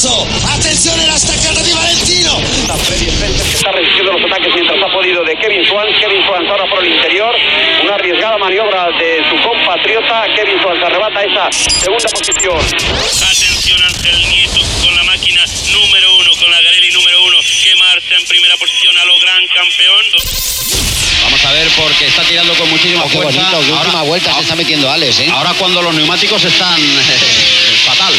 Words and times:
Alonso. 0.00 0.26
Atención 0.48 0.98
en 1.00 1.08
la 1.08 1.16
estacada 1.16 1.60
de 1.62 1.74
Valentino. 1.74 2.40
Está 2.40 2.76
Freddy 2.76 3.06
Spencer 3.08 3.44
que 3.46 3.56
está 3.56 3.72
resistiendo 3.72 4.12
los 4.12 4.24
ataques 4.24 4.48
mientras 4.54 4.78
ha 4.82 4.92
podido 4.92 5.24
de 5.24 5.36
Kevin 5.36 5.64
Swans. 5.66 5.92
Kevin 6.00 6.22
Swans 6.24 6.48
ahora 6.48 6.64
por 6.70 6.84
el 6.84 6.92
interior. 6.94 7.34
Una 7.84 7.94
arriesgada 7.96 8.38
maniobra 8.38 8.88
de 8.98 9.20
su 9.28 9.36
compatriota. 9.46 10.24
Kevin 10.34 10.56
Swans 10.62 10.80
arrebata 10.84 11.20
esa 11.20 11.44
segunda 11.52 12.08
posición. 12.16 12.56
Atención 12.56 13.78
Ángel 13.84 14.28
Nieto 14.30 14.60
con 14.80 14.94
la 14.96 15.02
máquina 15.04 15.44
número 15.68 16.16
uno, 16.16 16.30
con 16.40 16.50
la 16.50 16.60
Garelli 16.62 16.92
número 16.92 17.22
uno, 17.24 17.36
que 17.62 17.76
marcha 17.76 18.14
en 18.16 18.24
primera 18.26 18.56
posición 18.56 18.96
a 18.96 19.04
lo 19.04 19.14
gran 19.20 19.42
campeón. 19.52 20.04
Vamos 21.24 21.44
a 21.44 21.52
ver 21.52 21.68
porque 21.76 22.06
está 22.06 22.22
tirando 22.24 22.54
con 22.54 22.70
muchísima 22.70 23.04
Oh, 23.04 23.08
qué 23.08 23.16
fuerza. 23.20 23.40
bonito, 23.52 23.60
qué 23.66 23.72
última 23.72 24.02
vuelta 24.02 24.32
se 24.32 24.40
está 24.40 24.54
metiendo 24.56 24.90
Alex, 24.90 25.20
¿eh? 25.20 25.28
Ahora 25.30 25.52
cuando 25.58 25.82
los 25.82 25.92
neumáticos 25.94 26.42
están 26.42 26.80
eh, 26.80 27.76
fatal. 27.84 28.14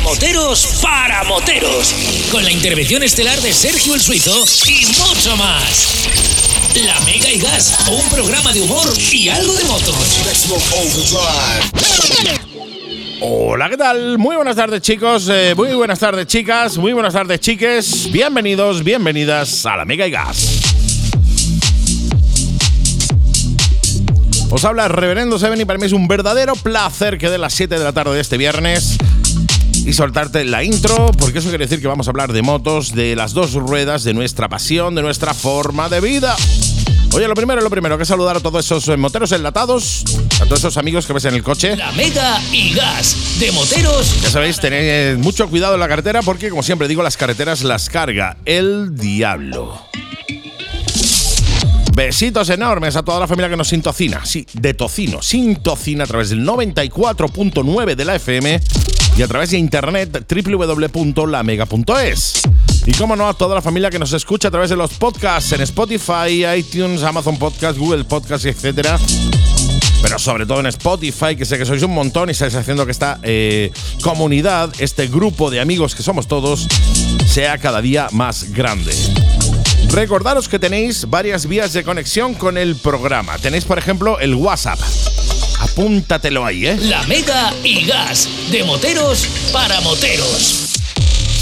Moteros 0.00 0.80
para 0.82 1.24
moteros, 1.24 1.94
con 2.30 2.44
la 2.44 2.50
intervención 2.50 3.02
estelar 3.02 3.40
de 3.40 3.52
Sergio 3.52 3.94
el 3.94 4.00
Suizo 4.00 4.44
y 4.66 4.86
mucho 4.86 5.36
más. 5.36 6.08
La 6.86 6.98
Mega 7.00 7.30
y 7.30 7.38
Gas, 7.38 7.76
un 7.88 8.08
programa 8.08 8.52
de 8.52 8.62
humor 8.62 8.88
y 9.12 9.28
algo 9.28 9.52
de 9.54 9.64
motos. 9.64 9.94
Hola, 13.20 13.70
¿qué 13.70 13.76
tal? 13.76 14.18
Muy 14.18 14.36
buenas 14.36 14.56
tardes 14.56 14.82
chicos, 14.82 15.28
eh, 15.30 15.54
muy 15.56 15.72
buenas 15.74 15.98
tardes 15.98 16.26
chicas, 16.26 16.78
muy 16.78 16.92
buenas 16.92 17.12
tardes 17.12 17.40
chiques. 17.40 18.10
Bienvenidos, 18.10 18.82
bienvenidas 18.82 19.66
a 19.66 19.76
la 19.76 19.84
Mega 19.84 20.06
y 20.06 20.10
Gas. 20.10 20.74
Os 24.50 24.64
habla 24.64 24.88
Reverendo 24.88 25.38
Seven 25.38 25.60
y 25.60 25.64
para 25.64 25.78
mí 25.78 25.86
es 25.86 25.92
un 25.92 26.06
verdadero 26.06 26.54
placer 26.54 27.18
que 27.18 27.28
de 27.28 27.38
las 27.38 27.54
7 27.54 27.76
de 27.76 27.84
la 27.84 27.92
tarde 27.92 28.14
de 28.14 28.20
este 28.20 28.36
viernes 28.36 28.98
y 29.84 29.92
soltarte 29.92 30.44
la 30.44 30.64
intro, 30.64 31.10
porque 31.18 31.38
eso 31.38 31.48
quiere 31.48 31.66
decir 31.66 31.80
que 31.80 31.88
vamos 31.88 32.08
a 32.08 32.10
hablar 32.10 32.32
de 32.32 32.42
motos, 32.42 32.94
de 32.94 33.14
las 33.14 33.34
dos 33.34 33.52
ruedas, 33.52 34.02
de 34.04 34.14
nuestra 34.14 34.48
pasión, 34.48 34.94
de 34.94 35.02
nuestra 35.02 35.34
forma 35.34 35.88
de 35.88 36.00
vida. 36.00 36.36
Oye, 37.12 37.28
lo 37.28 37.34
primero, 37.34 37.60
lo 37.60 37.70
primero, 37.70 37.96
que 37.96 38.04
saludar 38.04 38.36
a 38.36 38.40
todos 38.40 38.64
esos 38.64 38.88
eh, 38.88 38.96
moteros 38.96 39.30
enlatados, 39.32 40.04
a 40.40 40.46
todos 40.46 40.58
esos 40.58 40.76
amigos 40.78 41.06
que 41.06 41.12
ves 41.12 41.26
en 41.26 41.34
el 41.34 41.42
coche. 41.42 41.76
La 41.76 41.92
Mega 41.92 42.40
y 42.50 42.74
Gas 42.74 43.38
de 43.38 43.52
moteros 43.52 44.20
Ya 44.22 44.30
sabéis, 44.30 44.58
tened 44.58 45.18
mucho 45.18 45.48
cuidado 45.48 45.74
en 45.74 45.80
la 45.80 45.88
carretera 45.88 46.22
porque, 46.22 46.50
como 46.50 46.62
siempre 46.62 46.88
digo, 46.88 47.02
las 47.02 47.16
carreteras 47.16 47.62
las 47.62 47.88
carga 47.88 48.36
el 48.46 48.96
diablo. 48.96 49.80
Besitos 51.94 52.50
enormes 52.50 52.96
a 52.96 53.04
toda 53.04 53.20
la 53.20 53.28
familia 53.28 53.48
que 53.48 53.56
nos 53.56 53.68
sintocina. 53.68 54.24
Sí, 54.24 54.44
de 54.54 54.74
tocino, 54.74 55.22
sin 55.22 55.56
tocina 55.56 56.02
a 56.02 56.06
través 56.08 56.30
del 56.30 56.44
94.9 56.44 57.94
de 57.94 58.04
la 58.04 58.16
FM 58.16 58.60
y 59.16 59.22
a 59.22 59.28
través 59.28 59.50
de 59.50 59.58
internet 59.58 60.26
www.lamega.es. 60.28 62.42
Y 62.86 62.92
como 62.92 63.16
no, 63.16 63.28
a 63.28 63.34
toda 63.34 63.54
la 63.54 63.62
familia 63.62 63.90
que 63.90 63.98
nos 63.98 64.12
escucha 64.12 64.48
a 64.48 64.50
través 64.50 64.68
de 64.70 64.76
los 64.76 64.92
podcasts 64.94 65.52
en 65.52 65.60
Spotify, 65.62 66.44
iTunes, 66.56 67.02
Amazon 67.02 67.38
Podcast, 67.38 67.78
Google 67.78 68.04
Podcast, 68.04 68.44
etcétera 68.44 68.98
pero 70.04 70.18
sobre 70.18 70.44
todo 70.44 70.60
en 70.60 70.66
Spotify, 70.66 71.34
que 71.34 71.46
sé 71.46 71.56
que 71.56 71.64
sois 71.64 71.82
un 71.82 71.94
montón 71.94 72.28
y 72.28 72.32
estáis 72.32 72.54
haciendo 72.54 72.84
que 72.84 72.92
esta 72.92 73.20
eh, 73.22 73.72
comunidad, 74.02 74.70
este 74.78 75.06
grupo 75.06 75.50
de 75.50 75.60
amigos 75.60 75.94
que 75.94 76.02
somos 76.02 76.28
todos, 76.28 76.68
sea 77.26 77.56
cada 77.56 77.80
día 77.80 78.08
más 78.12 78.52
grande. 78.52 78.94
Recordaros 79.88 80.46
que 80.46 80.58
tenéis 80.58 81.08
varias 81.08 81.46
vías 81.46 81.72
de 81.72 81.84
conexión 81.84 82.34
con 82.34 82.58
el 82.58 82.76
programa. 82.76 83.38
Tenéis, 83.38 83.64
por 83.64 83.78
ejemplo, 83.78 84.20
el 84.20 84.34
WhatsApp. 84.34 84.78
Apúntatelo 85.64 86.44
ahí, 86.44 86.66
¿eh? 86.66 86.76
La 86.82 87.02
Mega 87.04 87.54
y 87.64 87.86
Gas 87.86 88.28
de 88.50 88.64
moteros 88.64 89.26
para 89.50 89.80
moteros. 89.80 90.74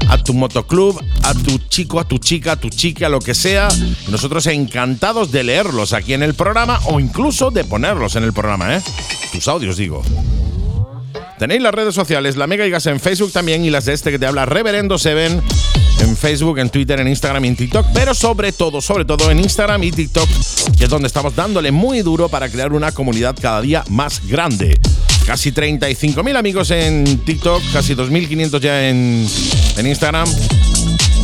a 0.09 0.19
tu 0.19 0.35
motoclub, 0.35 1.03
a 1.23 1.35
tu 1.35 1.59
chico, 1.69 2.01
a 2.01 2.05
tu 2.07 2.19
chica, 2.19 2.53
a 2.53 2.57
tu 2.57 2.69
chica, 2.69 3.09
lo 3.09 3.21
que 3.21 3.35
sea. 3.35 3.69
Nosotros 4.09 4.47
encantados 4.47 5.33
de 5.33 5.45
leerlos 5.45 5.93
aquí 5.93 6.15
en 6.15 6.23
el 6.23 6.35
programa 6.35 6.81
o 6.87 7.01
incluso 7.01 7.51
de 7.51 7.65
ponerlos 7.65 8.17
en 8.17 8.25
el 8.25 8.33
programa, 8.33 8.77
¿eh? 8.77 8.83
Tus 9.33 9.49
audios, 9.49 9.77
digo. 9.77 10.03
Tenéis 11.39 11.63
las 11.63 11.73
redes 11.73 11.95
sociales, 11.95 12.37
la 12.37 12.47
Mega 12.47 12.67
y 12.67 12.71
Gas 12.71 12.87
en 12.87 12.99
Facebook 12.99 13.33
también 13.33 13.65
y 13.65 13.71
las 13.71 13.85
de 13.85 13.93
este 13.93 14.11
que 14.11 14.19
te 14.19 14.27
habla 14.27 14.45
Reverendo 14.45 14.99
Seven 14.99 15.41
en 16.01 16.17
Facebook, 16.17 16.59
en 16.59 16.71
Twitter, 16.71 17.01
en 17.01 17.09
Instagram 17.09 17.45
y 17.45 17.49
en 17.49 17.57
TikTok, 17.57 17.87
pero 17.93 18.15
sobre 18.15 18.53
todo, 18.53 18.81
sobre 18.81 19.05
todo 19.05 19.31
en 19.31 19.39
Instagram 19.39 19.83
y 19.83 19.93
TikTok, 19.93 20.29
que 20.77 20.85
es 20.85 20.91
donde 20.91 21.09
estamos 21.09 21.35
dándole 21.35 21.73
muy 21.73 22.03
duro 22.03 22.29
para 22.29 22.49
crear 22.49 22.73
una 22.73 22.93
comunidad 22.93 23.37
cada 23.41 23.61
día 23.61 23.85
más 23.89 24.27
grande. 24.27 24.79
Casi 25.27 25.53
35.000 25.53 26.37
amigos 26.37 26.71
en 26.71 27.19
TikTok, 27.25 27.63
casi 27.73 27.95
2.500 27.95 28.61
ya 28.61 28.89
en, 28.89 29.27
en 29.79 29.87
Instagram. 29.87 30.29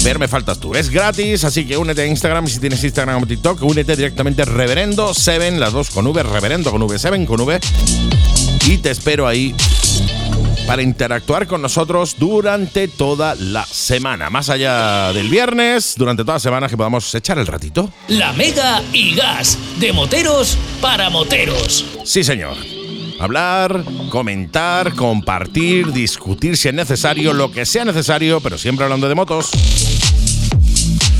Ver 0.02 0.18
me 0.18 0.28
faltas 0.28 0.58
tú. 0.58 0.74
Es 0.74 0.90
gratis, 0.90 1.44
así 1.44 1.64
que 1.66 1.76
únete 1.76 2.02
a 2.02 2.06
Instagram 2.06 2.46
si 2.46 2.58
tienes 2.58 2.82
Instagram 2.84 3.22
o 3.22 3.26
TikTok, 3.26 3.62
únete 3.62 3.96
directamente 3.96 4.42
a 4.42 4.44
Reverendo 4.44 5.14
Seven, 5.14 5.58
las 5.58 5.72
dos 5.72 5.90
con 5.90 6.06
V, 6.06 6.22
Reverendo 6.22 6.70
con 6.70 6.82
V, 6.82 6.98
Seven 6.98 7.26
con 7.26 7.40
V. 7.40 7.58
Y 8.66 8.78
te 8.78 8.90
espero 8.90 9.26
ahí 9.26 9.54
para 10.66 10.82
interactuar 10.82 11.46
con 11.46 11.62
nosotros 11.62 12.16
durante 12.18 12.88
toda 12.88 13.34
la 13.34 13.66
semana. 13.66 14.30
Más 14.30 14.48
allá 14.50 15.12
del 15.12 15.28
viernes, 15.28 15.94
durante 15.96 16.22
toda 16.22 16.34
la 16.34 16.40
semana 16.40 16.68
que 16.68 16.76
podamos 16.76 17.14
echar 17.14 17.38
el 17.38 17.46
ratito. 17.46 17.90
La 18.08 18.32
Mega 18.32 18.82
y 18.92 19.14
Gas 19.14 19.58
de 19.78 19.92
moteros 19.92 20.56
para 20.80 21.10
moteros. 21.10 21.84
Sí, 22.04 22.24
señor. 22.24 22.73
Hablar, 23.24 23.82
comentar, 24.10 24.92
compartir, 24.92 25.94
discutir 25.94 26.58
si 26.58 26.68
es 26.68 26.74
necesario, 26.74 27.32
lo 27.32 27.50
que 27.50 27.64
sea 27.64 27.82
necesario, 27.82 28.42
pero 28.42 28.58
siempre 28.58 28.84
hablando 28.84 29.08
de 29.08 29.14
motos. 29.14 29.50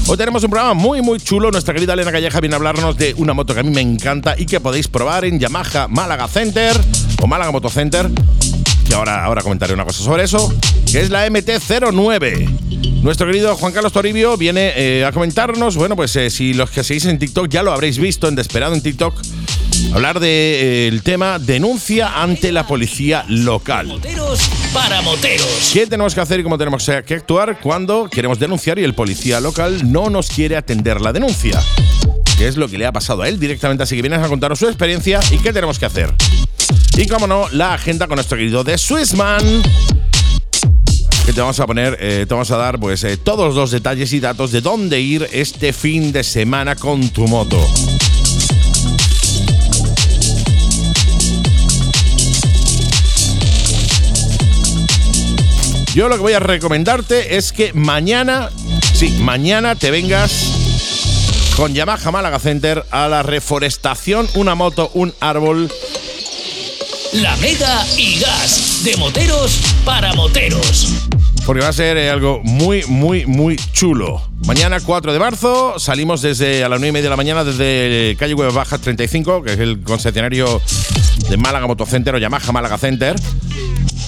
Hoy 0.07 0.19
tenemos 0.19 0.45
un 0.45 0.51
programa 0.51 0.75
muy 0.75 1.01
muy 1.01 1.19
chulo. 1.19 1.51
Nuestra 1.51 1.73
querida 1.73 1.95
Elena 1.95 2.13
Calleja 2.13 2.41
viene 2.41 2.57
a 2.57 2.59
hablarnos 2.59 2.99
de 2.99 3.15
una 3.15 3.33
moto 3.33 3.55
que 3.55 3.61
a 3.61 3.63
mí 3.63 3.71
me 3.71 3.81
encanta 3.81 4.35
y 4.37 4.45
que 4.45 4.61
podéis 4.61 4.87
probar 4.87 5.25
en 5.25 5.41
Yamaha 5.41 5.89
Málaga 5.89 6.29
Center 6.29 6.79
o 7.23 7.27
Málaga 7.27 7.53
Moto 7.53 7.71
Center. 7.71 8.11
Que 8.87 8.95
ahora, 8.95 9.25
ahora 9.25 9.41
comentaré 9.41 9.73
una 9.73 9.87
cosa 9.87 10.05
sobre 10.05 10.25
eso. 10.25 10.53
Que 10.93 11.01
es 11.01 11.09
la 11.09 11.27
MT-09. 11.27 12.74
Nuestro 13.05 13.27
querido 13.27 13.55
Juan 13.55 13.71
Carlos 13.71 13.93
Toribio 13.93 14.39
viene 14.39 14.73
eh, 14.77 15.05
a 15.05 15.13
comentarnos. 15.13 15.77
Bueno, 15.77 15.95
pues 15.95 16.17
eh, 16.17 16.31
si 16.31 16.55
los 16.55 16.71
que 16.71 16.83
seguís 16.83 17.05
en 17.05 17.19
TikTok 17.19 17.51
ya 17.51 17.63
lo 17.63 17.71
habréis 17.71 17.99
visto 17.99 18.29
en 18.29 18.35
Desperado 18.35 18.75
en 18.75 18.81
TikTok. 18.81 19.15
Hablar 19.93 20.21
del 20.21 21.03
tema 21.03 21.39
denuncia 21.39 22.23
ante 22.23 22.51
la 22.51 22.67
policía 22.67 23.27
local. 23.29 23.89
Moteros 23.89 24.49
para 24.73 25.03
moteros. 25.03 25.71
¿Qué 25.71 25.87
tenemos 25.87 26.15
que 26.15 26.23
hacer 26.23 26.41
y 26.41 26.45
cómo 26.45 26.57
tenemos 26.57 26.91
que 27.05 27.15
actuar 27.15 27.61
cuando 27.61 28.09
queremos 28.09 28.39
denunciar 28.39 28.79
y 28.79 28.85
el 28.85 28.95
policía 28.95 29.39
local 29.39 29.93
no 29.93 30.09
nos 30.09 30.31
quiere 30.31 30.57
atender 30.57 31.03
la 31.03 31.13
denuncia? 31.13 31.63
¿Qué 32.39 32.49
es 32.49 32.57
lo 32.57 32.69
que 32.69 32.79
le 32.79 32.87
ha 32.87 32.93
pasado 32.93 33.21
a 33.21 33.29
él 33.29 33.39
directamente? 33.39 33.83
Así 33.83 33.97
que 33.97 34.01
vienes 34.01 34.21
a 34.21 34.29
contarnos 34.29 34.59
su 34.59 34.67
experiencia 34.67 35.21
y 35.31 35.37
qué 35.37 35.53
tenemos 35.53 35.79
que 35.79 35.85
hacer. 35.85 36.11
Y 36.97 37.07
como 37.07 37.27
no, 37.27 37.51
la 37.51 37.75
agenda 37.75 38.07
con 38.07 38.15
nuestro 38.15 38.39
querido 38.39 38.65
The 38.65 38.79
Swissman. 38.79 39.63
Que 41.25 41.33
te 41.33 41.41
vamos 41.41 41.59
a 41.59 41.67
poner, 41.67 41.97
eh, 42.01 42.27
te 42.29 42.35
vamos 42.35 42.51
a 42.51 42.57
dar 42.59 42.79
pues 42.79 43.03
eh, 43.05 43.17
todos 43.17 43.55
los 43.55 43.71
detalles 43.71 44.13
y 44.13 44.21
datos 44.21 44.53
de 44.53 44.61
dónde 44.61 45.01
ir 45.01 45.27
este 45.33 45.73
fin 45.73 46.13
de 46.13 46.23
semana 46.23 46.77
con 46.77 47.09
tu 47.09 47.27
moto. 47.27 47.59
Yo 55.95 56.09
lo 56.09 56.17
que 56.17 56.23
voy 56.23 56.33
a 56.33 56.41
recomendarte 56.41 57.37
es 57.37 57.53
que 57.53 57.73
mañana, 57.73 58.51
sí, 58.93 59.11
mañana 59.21 59.77
te 59.77 59.93
vengas 59.93 61.53
con 61.57 61.73
Yamaha 61.73 62.11
Málaga 62.11 62.41
Center 62.41 62.85
a 62.91 63.09
la 63.09 63.23
reforestación, 63.23 64.29
una 64.35 64.57
moto, 64.57 64.91
un 64.95 65.15
árbol. 65.21 65.71
La 67.13 67.37
Mega 67.37 67.87
y 67.97 68.19
Gas 68.19 68.83
de 68.83 68.97
moteros 68.97 69.61
para 69.85 70.13
moteros. 70.15 70.89
Porque 71.47 71.63
va 71.63 71.69
a 71.69 71.73
ser 71.73 71.99
eh, 71.99 72.11
algo 72.11 72.41
muy, 72.43 72.85
muy, 72.87 73.27
muy 73.27 73.57
chulo. 73.73 74.23
Mañana 74.47 74.81
4 74.81 75.13
de 75.13 75.19
marzo 75.19 75.79
salimos 75.79 76.23
desde 76.23 76.65
a 76.65 76.69
las 76.69 76.81
9 76.81 76.89
y 76.89 76.93
media 76.93 77.05
de 77.05 77.11
la 77.11 77.17
mañana 77.17 77.45
desde 77.45 78.17
calle 78.19 78.35
Huevas 78.35 78.55
Bajas 78.55 78.81
35, 78.81 79.43
que 79.43 79.53
es 79.53 79.59
el 79.59 79.83
concesionario 79.83 80.61
de 81.29 81.37
Málaga 81.37 81.67
Motocenter 81.67 82.15
o 82.15 82.19
Yamaha 82.19 82.51
Málaga 82.51 82.79
Center. 82.79 83.15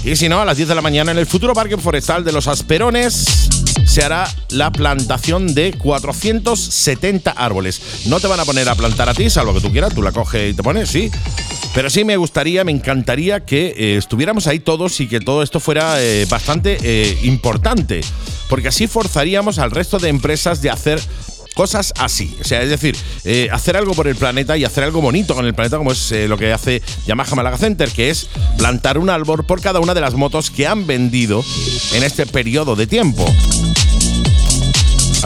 Y 0.03 0.17
si 0.17 0.29
no, 0.29 0.41
a 0.41 0.44
las 0.44 0.56
10 0.56 0.71
de 0.71 0.75
la 0.75 0.83
mañana 0.83 1.12
en 1.12 1.19
el 1.19 1.27
futuro 1.27 1.53
Parque 1.53 1.77
Forestal 1.77 2.25
de 2.25 2.33
los 2.33 2.47
Asperones 2.47 3.49
se 3.87 4.03
hará 4.03 4.29
la 4.50 4.71
plantación 4.71 5.55
de 5.55 5.73
470 5.73 7.31
árboles. 7.31 7.81
No 8.06 8.21
te 8.21 8.29
van 8.29 8.41
a 8.41 8.44
poner 8.44 8.69
a 8.69 8.75
plantar 8.75 9.09
a 9.09 9.15
ti, 9.15 9.29
salvo 9.31 9.53
que 9.55 9.61
tú 9.61 9.71
quieras, 9.71 9.94
tú 9.94 10.03
la 10.03 10.12
coges 10.12 10.53
y 10.53 10.55
te 10.55 10.62
pones, 10.62 10.89
sí. 10.89 11.11
Pero 11.76 11.90
sí 11.90 12.06
me 12.06 12.17
gustaría, 12.17 12.64
me 12.64 12.73
encantaría 12.73 13.44
que 13.44 13.67
eh, 13.76 13.96
estuviéramos 13.99 14.46
ahí 14.46 14.61
todos 14.61 14.99
y 15.00 15.08
que 15.08 15.20
todo 15.20 15.43
esto 15.43 15.61
fuera 15.61 16.02
eh, 16.02 16.25
bastante 16.25 16.78
eh, 16.82 17.19
importante. 17.25 18.00
Porque 18.49 18.69
así 18.69 18.87
forzaríamos 18.87 19.58
al 19.58 19.70
resto 19.70 19.99
de 19.99 20.08
empresas 20.08 20.62
de 20.62 20.70
hacer 20.70 20.99
cosas 21.55 21.93
así. 21.99 22.34
O 22.40 22.44
sea, 22.44 22.62
es 22.62 22.70
decir, 22.70 22.96
hacer 23.52 23.76
algo 23.76 23.93
por 23.93 24.08
el 24.08 24.17
planeta 24.17 24.56
y 24.56 24.64
hacer 24.64 24.84
algo 24.84 25.02
bonito 25.02 25.34
con 25.34 25.44
el 25.44 25.52
planeta, 25.52 25.76
como 25.76 25.93
es 25.93 26.14
lo 26.26 26.38
que 26.38 26.50
hace 26.50 26.81
Yamaha 27.06 27.34
Malaga 27.34 27.58
Center, 27.58 27.90
que 27.90 28.08
es 28.08 28.26
plantar 28.56 28.96
un 28.96 29.11
árbol 29.11 29.44
por 29.44 29.61
cada 29.61 29.79
una 29.79 29.93
de 29.93 30.00
las 30.00 30.14
motos 30.14 30.50
que 30.50 30.67
han 30.67 30.87
vendido 30.87 31.44
en 31.93 32.05
este 32.05 32.25
periodo 32.25 32.75
de 32.75 32.87
tiempo. 32.87 33.26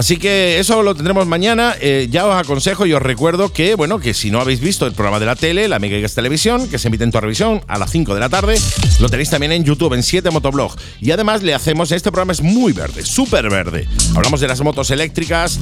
Así 0.00 0.16
que 0.16 0.58
eso 0.58 0.82
lo 0.82 0.94
tendremos 0.94 1.26
mañana. 1.26 1.74
Eh, 1.78 2.08
ya 2.10 2.24
os 2.26 2.34
aconsejo 2.34 2.86
y 2.86 2.94
os 2.94 3.02
recuerdo 3.02 3.52
que, 3.52 3.74
bueno, 3.74 4.00
que 4.00 4.14
si 4.14 4.30
no 4.30 4.40
habéis 4.40 4.58
visto 4.58 4.86
el 4.86 4.94
programa 4.94 5.20
de 5.20 5.26
la 5.26 5.36
tele, 5.36 5.68
la 5.68 5.78
Mega 5.78 6.08
Televisión, 6.08 6.70
que 6.70 6.78
se 6.78 6.88
emite 6.88 7.04
en 7.04 7.12
tu 7.12 7.20
revisión 7.20 7.60
a 7.68 7.76
las 7.76 7.90
5 7.90 8.14
de 8.14 8.20
la 8.20 8.30
tarde, 8.30 8.58
lo 8.98 9.10
tenéis 9.10 9.28
también 9.28 9.52
en 9.52 9.62
YouTube, 9.62 9.92
en 9.92 10.02
7 10.02 10.30
Motoblog. 10.30 10.74
Y 11.02 11.10
además 11.10 11.42
le 11.42 11.52
hacemos, 11.52 11.92
este 11.92 12.10
programa 12.10 12.32
es 12.32 12.40
muy 12.40 12.72
verde, 12.72 13.04
súper 13.04 13.50
verde. 13.50 13.86
Hablamos 14.16 14.40
de 14.40 14.48
las 14.48 14.62
motos 14.62 14.90
eléctricas, 14.90 15.58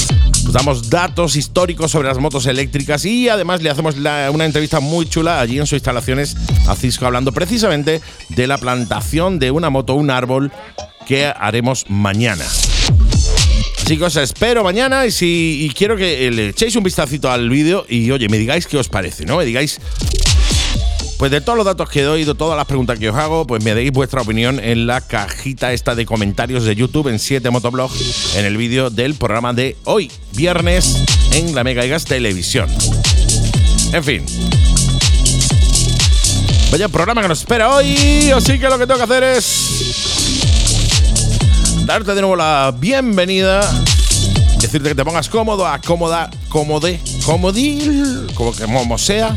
os 0.46 0.52
damos 0.52 0.88
datos 0.88 1.34
históricos 1.34 1.90
sobre 1.90 2.06
las 2.06 2.18
motos 2.18 2.46
eléctricas 2.46 3.04
y 3.06 3.28
además 3.28 3.60
le 3.60 3.70
hacemos 3.70 3.96
una 3.96 4.44
entrevista 4.44 4.78
muy 4.78 5.06
chula 5.08 5.40
allí 5.40 5.58
en 5.58 5.66
sus 5.66 5.78
instalaciones 5.78 6.36
a 6.68 6.76
Cisco, 6.76 7.06
hablando 7.06 7.32
precisamente 7.32 8.00
de 8.28 8.46
la 8.46 8.58
plantación 8.58 9.40
de 9.40 9.50
una 9.50 9.68
moto, 9.68 9.94
un 9.94 10.10
árbol 10.10 10.52
que 11.08 11.26
haremos 11.26 11.86
mañana. 11.88 12.44
Chicos, 13.88 14.16
os 14.16 14.22
espero 14.22 14.62
mañana 14.62 15.06
y 15.06 15.10
si 15.10 15.72
quiero 15.74 15.96
que 15.96 16.30
le 16.30 16.50
echéis 16.50 16.76
un 16.76 16.82
vistacito 16.82 17.30
al 17.30 17.48
vídeo 17.48 17.86
y 17.88 18.10
oye, 18.10 18.28
me 18.28 18.36
digáis 18.36 18.66
qué 18.66 18.76
os 18.76 18.86
parece, 18.90 19.24
¿no? 19.24 19.38
Me 19.38 19.46
digáis 19.46 19.80
pues 21.18 21.30
de 21.30 21.40
todos 21.40 21.56
los 21.56 21.64
datos 21.64 21.88
que 21.88 22.02
doy, 22.02 22.26
de 22.26 22.34
todas 22.34 22.54
las 22.54 22.66
preguntas 22.66 22.98
que 22.98 23.08
os 23.08 23.16
hago, 23.16 23.46
pues 23.46 23.64
me 23.64 23.74
deis 23.74 23.90
vuestra 23.90 24.20
opinión 24.20 24.60
en 24.62 24.86
la 24.86 25.00
cajita 25.00 25.72
esta 25.72 25.94
de 25.94 26.04
comentarios 26.04 26.64
de 26.64 26.76
YouTube 26.76 27.08
en 27.08 27.18
7 27.18 27.48
Motoblog 27.48 27.90
en 28.36 28.44
el 28.44 28.58
vídeo 28.58 28.90
del 28.90 29.14
programa 29.14 29.54
de 29.54 29.74
hoy, 29.84 30.12
viernes, 30.32 31.02
en 31.32 31.54
la 31.54 31.64
Mega 31.64 31.86
Gas 31.86 32.04
Televisión. 32.04 32.68
En 33.94 34.04
fin. 34.04 34.26
Vaya 36.70 36.90
programa 36.90 37.22
que 37.22 37.28
nos 37.28 37.38
espera 37.38 37.74
hoy, 37.74 38.30
así 38.36 38.58
que 38.58 38.68
lo 38.68 38.78
que 38.78 38.86
tengo 38.86 38.98
que 38.98 39.04
hacer 39.04 39.24
es 39.24 40.17
darte 41.88 42.14
de 42.14 42.20
nuevo 42.20 42.36
la 42.36 42.70
bienvenida, 42.78 43.62
decirte 44.60 44.90
que 44.90 44.94
te 44.94 45.04
pongas 45.06 45.30
cómodo, 45.30 45.66
acómoda, 45.66 46.28
cómode, 46.50 47.00
comodil, 47.24 48.26
como 48.34 48.52
que 48.52 48.64
como 48.66 48.98
sea, 48.98 49.34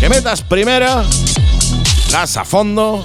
que 0.00 0.08
metas 0.08 0.40
primera, 0.40 1.04
gas 2.10 2.38
a 2.38 2.46
fondo, 2.46 3.04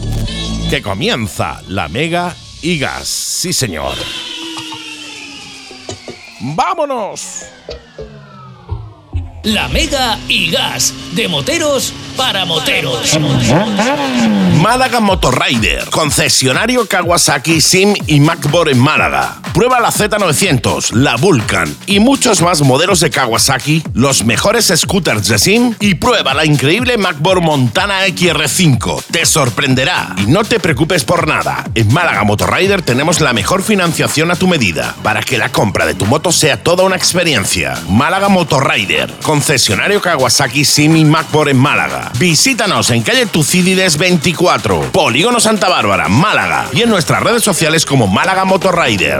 que 0.69 0.81
comienza 0.81 1.61
la 1.67 1.89
mega 1.89 2.33
y 2.61 2.79
gas. 2.79 3.09
Sí, 3.09 3.51
señor. 3.51 3.95
¡Vámonos! 6.39 7.47
La 9.45 9.67
Mega 9.67 10.17
y 10.27 10.49
Gas, 10.49 10.91
de 11.11 11.27
moteros 11.27 11.93
para 12.17 12.45
moteros. 12.45 13.15
Málaga 14.59 14.99
Motorrider, 14.99 15.85
concesionario 15.91 16.87
Kawasaki, 16.87 17.61
Sim 17.61 17.93
y 18.07 18.19
MacBoard 18.19 18.69
en 18.69 18.79
Málaga. 18.79 19.39
Prueba 19.53 19.79
la 19.79 19.91
Z900, 19.91 20.93
la 20.93 21.15
Vulcan 21.15 21.73
y 21.85 21.99
muchos 21.99 22.41
más 22.41 22.61
modelos 22.61 22.99
de 22.99 23.09
Kawasaki, 23.09 23.83
los 23.93 24.25
mejores 24.25 24.73
scooters 24.75 25.27
de 25.27 25.39
Sim 25.39 25.75
y 25.79 25.95
prueba 25.95 26.33
la 26.33 26.45
increíble 26.45 26.97
MacBoard 26.97 27.41
Montana 27.41 28.05
XR5. 28.07 29.03
Te 29.11 29.25
sorprenderá 29.25 30.15
y 30.17 30.23
no 30.23 30.43
te 30.43 30.59
preocupes 30.59 31.03
por 31.03 31.27
nada. 31.27 31.63
En 31.75 31.93
Málaga 31.93 32.23
Motorrider 32.23 32.81
tenemos 32.81 33.21
la 33.21 33.33
mejor 33.33 33.61
financiación 33.61 34.31
a 34.31 34.35
tu 34.35 34.47
medida 34.47 34.95
para 35.03 35.21
que 35.21 35.37
la 35.37 35.49
compra 35.49 35.85
de 35.85 35.93
tu 35.93 36.05
moto 36.05 36.31
sea 36.31 36.61
toda 36.61 36.83
una 36.83 36.95
experiencia. 36.95 37.79
Málaga 37.87 38.29
Motorrider, 38.29 39.13
concesionario 39.35 40.01
Kawasaki, 40.01 40.63
Sim 40.63 40.95
y 40.95 41.03
MacBoard 41.03 41.49
en 41.49 41.57
Málaga. 41.57 42.09
Visítanos 42.17 42.89
en 42.91 43.03
calle 43.03 43.25
Tucídides 43.25 43.97
24, 43.97 44.93
Polígono 44.93 45.41
Santa 45.41 45.67
Bárbara, 45.67 46.07
Málaga 46.07 46.69
y 46.71 46.83
en 46.83 46.89
nuestras 46.89 47.21
redes 47.21 47.43
sociales 47.43 47.85
como 47.85 48.07
Málaga 48.07 48.45
Motorrider. 48.45 49.19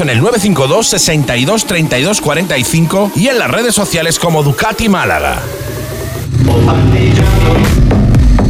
en 0.00 0.10
el 0.10 0.18
952 0.18 0.86
62 0.86 1.66
32 1.66 2.20
45 2.20 3.12
y 3.16 3.28
en 3.28 3.38
las 3.38 3.50
redes 3.50 3.74
sociales 3.74 4.18
como 4.18 4.42
Ducati 4.42 4.88
Málaga. 4.88 5.40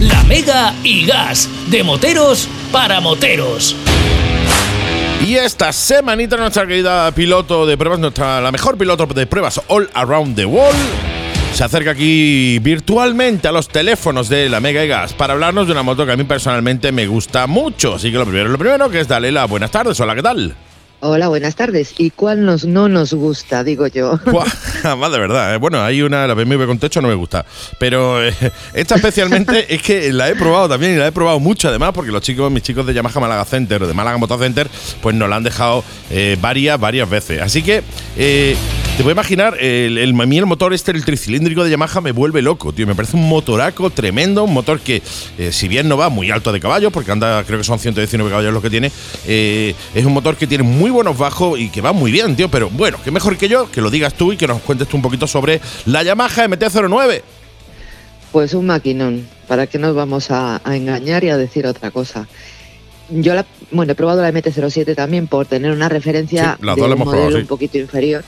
La 0.01 0.23
Mega 0.25 0.75
y 0.83 1.05
Gas, 1.05 1.49
de 1.69 1.83
moteros 1.83 2.49
para 2.73 3.01
moteros. 3.01 3.77
Y 5.27 5.35
esta 5.35 5.73
semanita 5.73 6.37
nuestra 6.37 6.67
querida 6.67 7.11
piloto 7.13 7.67
de 7.67 7.77
pruebas, 7.77 7.99
nuestra 7.99 8.41
la 8.41 8.53
mejor 8.53 8.79
piloto 8.79 9.07
de 9.07 9.27
pruebas 9.27 9.61
all 9.69 9.91
around 9.95 10.37
the 10.37 10.47
world, 10.47 10.77
se 11.53 11.65
acerca 11.65 11.91
aquí 11.91 12.59
virtualmente 12.61 13.49
a 13.49 13.53
los 13.53 13.69
teléfonos 13.69 14.29
de 14.29 14.49
la 14.49 14.61
Mega 14.61 14.85
y 14.85 14.89
Gas 14.89 15.13
para 15.13 15.35
hablarnos 15.35 15.67
de 15.67 15.73
una 15.73 15.83
moto 15.83 16.07
que 16.07 16.13
a 16.13 16.17
mí 16.17 16.25
personalmente 16.25 16.91
me 16.93 17.07
gusta 17.07 17.47
mucho. 17.47 17.97
Así 17.97 18.11
que 18.11 18.19
lo 18.19 18.25
primero, 18.25 18.49
lo 18.49 18.59
primero 18.59 18.89
que 18.89 19.01
es 19.01 19.09
darle 19.09 19.31
la 19.31 19.45
buenas 19.47 19.71
tardes. 19.71 19.99
Hola, 20.01 20.15
¿qué 20.15 20.23
tal? 20.23 20.55
Hola, 21.07 21.29
buenas 21.29 21.55
tardes. 21.55 21.93
¿Y 21.99 22.09
cuál 22.09 22.47
nos 22.47 22.65
no 22.65 22.89
nos 22.89 23.13
gusta, 23.13 23.63
digo 23.63 23.87
yo? 23.89 24.19
Más 24.97 25.13
de 25.13 25.19
verdad. 25.19 25.55
eh. 25.55 25.59
Bueno, 25.59 25.83
hay 25.83 26.01
una, 26.01 26.27
la 26.27 26.33
BMW 26.33 26.65
con 26.65 26.79
techo 26.79 27.03
no 27.03 27.09
me 27.09 27.15
gusta. 27.15 27.45
Pero 27.79 28.27
eh, 28.27 28.33
esta 28.73 28.95
especialmente 28.95 29.67
es 29.75 29.83
que 29.83 30.11
la 30.15 30.31
he 30.31 30.35
probado 30.35 30.67
también 30.67 30.95
y 30.95 30.97
la 30.97 31.07
he 31.09 31.13
probado 31.13 31.39
mucho 31.41 31.69
además 31.69 31.93
porque 31.93 32.11
los 32.11 32.23
chicos, 32.23 32.51
mis 32.51 32.63
chicos 32.63 32.87
de 32.87 32.95
Yamaha 32.95 33.21
Málaga 33.21 33.45
Center, 33.45 33.87
de 33.87 33.93
Málaga 33.93 34.17
Motor 34.17 34.39
Center, 34.41 34.67
pues 35.03 35.15
nos 35.15 35.29
la 35.29 35.37
han 35.37 35.43
dejado 35.43 35.85
eh, 36.09 36.39
varias, 36.41 36.81
varias 36.81 37.11
veces. 37.11 37.43
Así 37.43 37.63
que 37.63 37.83
eh, 38.17 38.57
te 38.97 39.03
puedes 39.03 39.15
imaginar, 39.15 39.59
el, 39.61 39.99
el, 39.99 40.19
a 40.19 40.25
mí 40.25 40.39
el 40.39 40.47
motor 40.47 40.73
este, 40.73 40.93
el 40.93 41.05
tricilíndrico 41.05 41.65
de 41.65 41.71
Yamaha, 41.71 42.01
me 42.01 42.13
vuelve 42.13 42.41
loco, 42.41 42.73
tío. 42.73 42.87
Me 42.87 42.95
parece 42.95 43.17
un 43.19 43.29
motoraco 43.29 43.91
tremendo, 43.91 44.45
un 44.45 44.55
motor 44.55 44.81
que, 44.81 45.03
si 45.51 45.69
bien 45.69 45.87
no 45.89 45.97
va 45.99 46.09
muy 46.09 46.31
alto 46.31 46.51
de 46.51 46.61
caballos, 46.61 46.93
porque 46.93 47.11
anda, 47.11 47.43
creo 47.45 47.59
que 47.59 47.65
son 47.65 47.79
119 47.79 48.31
caballos 48.31 48.55
lo 48.55 48.63
que 48.63 48.71
tiene, 48.71 48.93
eh, 49.27 49.75
es 49.95 50.05
un 50.05 50.13
motor 50.15 50.37
que 50.37 50.47
tiene 50.47 50.63
muy 50.63 50.94
buenos 50.95 51.19
bajos 51.19 51.59
y 51.59 51.69
que 51.69 51.81
va 51.83 51.93
muy 51.93 52.11
bien, 52.11 52.35
tío. 52.37 52.49
Pero 52.51 52.71
bueno, 52.71 52.99
que 53.05 53.11
mejor 53.11 53.37
que 53.37 53.49
yo, 53.49 53.71
que 53.71 53.81
lo 53.83 53.91
digas 53.91 54.15
tú 54.15 54.33
y 54.33 54.37
que 54.37 54.47
nos 54.47 54.61
cuentes 54.63 54.89
tú 54.89 54.97
un 54.97 55.03
poquito 55.03 55.27
sobre 55.27 55.61
la 55.87 56.03
Yamaha 56.03 56.47
MT-09. 56.49 57.23
Pues 58.33 58.55
un 58.55 58.67
maquinón. 58.67 59.27
¿Para 59.47 59.67
qué 59.67 59.79
nos 59.79 59.95
vamos 59.95 60.31
a, 60.31 60.61
a 60.65 60.77
engañar 60.77 61.23
y 61.25 61.29
a 61.29 61.37
decir 61.37 61.67
otra 61.67 61.91
cosa? 61.91 62.27
Yo 63.11 63.35
la, 63.35 63.45
bueno, 63.71 63.93
he 63.93 63.95
probado 63.95 64.23
la 64.23 64.33
MT-07 64.33 64.95
también 64.95 65.27
por 65.27 65.45
tener 65.47 65.71
una 65.73 65.91
referencia 65.91 66.57
Sí, 66.59 66.67
de 66.67 66.73
un 66.73 66.93
hemos 66.93 66.99
modelo 67.07 67.11
probado, 67.11 67.31
sí. 67.33 67.43
un 67.43 67.47
poquito 67.47 67.77
inferior 67.79 68.25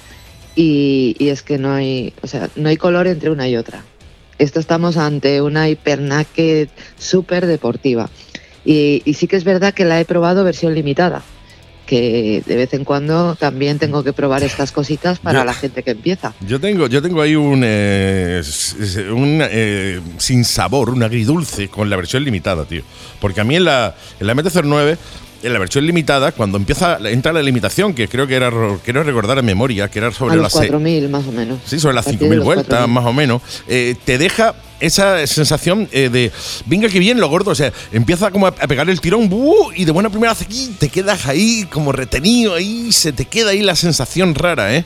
y, 0.55 1.17
y 1.19 1.29
es 1.31 1.43
que 1.43 1.57
no 1.57 1.73
hay, 1.73 2.13
o 2.23 2.27
sea, 2.27 2.51
no 2.57 2.69
hay 2.69 2.77
color 2.77 3.07
entre 3.07 3.31
una 3.31 3.49
y 3.49 3.57
otra. 3.57 3.83
Esto 4.39 4.61
estamos 4.61 4.99
ante 4.99 5.41
una 5.41 5.71
hipernaque 5.71 6.69
súper 6.99 7.47
deportiva. 7.47 8.11
Y, 8.67 9.01
y 9.07 9.15
sí 9.15 9.29
que 9.29 9.37
es 9.37 9.45
verdad 9.45 9.73
que 9.73 9.85
la 9.87 9.99
he 9.99 10.05
probado 10.05 10.45
versión 10.45 10.75
limitada, 10.75 11.23
que 11.87 12.43
de 12.45 12.57
vez 12.57 12.75
en 12.75 12.85
cuando 12.85 13.37
también 13.37 13.79
tengo 13.79 14.03
que 14.05 14.13
probar 14.13 14.43
estas 14.43 14.73
cositas 14.73 15.19
para 15.21 15.41
Yo- 15.41 15.45
la 15.45 15.55
gente 15.55 15.83
que 15.83 15.93
empieza. 15.93 16.35
Yo 16.47 16.61
tengo, 16.61 16.87
yo 16.89 17.01
tengo 17.01 17.23
ahí 17.23 17.37
un, 17.37 17.63
eh, 17.65 18.43
un 19.13 19.41
eh, 19.49 20.01
sin 20.19 20.45
sabor, 20.45 20.91
un 20.91 21.03
agridulce 21.03 21.69
con 21.69 21.89
la 21.89 21.97
versión 21.97 22.25
limitada, 22.25 22.65
tío. 22.65 22.83
Porque 23.21 23.41
a 23.41 23.45
mí 23.45 23.57
en 23.57 23.65
la, 23.65 23.95
en 24.21 24.27
la 24.27 24.35
MT-09, 24.35 24.97
en 25.43 25.53
la 25.53 25.59
versión 25.59 25.87
limitada, 25.87 26.33
cuando 26.33 26.57
empieza 26.59 26.99
entra 27.09 27.33
la 27.33 27.43
limitación, 27.43 27.95
que 27.95 28.09
creo 28.09 28.27
que 28.27 28.35
era, 28.35 28.51
ro- 28.51 28.81
quiero 28.85 29.03
recordar 29.03 29.39
en 29.39 29.45
memoria, 29.45 29.89
que 29.89 29.99
era 30.01 30.11
sobre 30.11 30.33
A 30.35 30.37
los 30.37 30.43
las 30.55 30.65
se- 30.65 30.71
4.000 30.73 31.09
más 31.09 31.27
o 31.27 31.33
menos. 31.33 31.59
Sí, 31.65 31.79
sobre 31.79 31.95
las 31.95 32.07
A 32.07 32.11
partir 32.11 32.29
de 32.29 32.35
5.000 32.35 32.37
los 32.39 32.45
vueltas 32.45 32.81
4.000. 32.81 32.89
más 32.89 33.05
o 33.05 33.13
menos. 33.13 33.43
eh, 33.69 33.95
te 34.05 34.19
deja 34.19 34.55
esa 34.81 35.27
sensación 35.27 35.89
eh, 35.93 36.09
de, 36.11 36.33
venga 36.67 36.89
que 36.89 36.99
bien 36.99 37.19
lo 37.21 37.29
gordo, 37.29 37.51
o 37.51 37.55
sea, 37.55 37.73
empieza 37.93 38.31
como 38.31 38.47
a, 38.47 38.51
a 38.51 38.67
pegar 38.69 38.89
el 38.91 39.01
tirón 39.01 39.29
¡buh! 39.29 39.73
y 39.75 39.85
de 39.85 39.93
buena 39.93 40.11
primera 40.11 40.33
hace 40.33 40.45
aquí, 40.45 40.75
te 40.79 40.89
quedas 40.89 41.27
ahí 41.27 41.67
como 41.71 41.93
retenido 41.93 42.55
ahí, 42.55 42.93
se 42.93 43.13
te 43.13 43.25
queda 43.25 43.51
ahí 43.51 43.63
la 43.63 43.77
sensación 43.77 44.35
rara, 44.35 44.75
¿eh? 44.77 44.85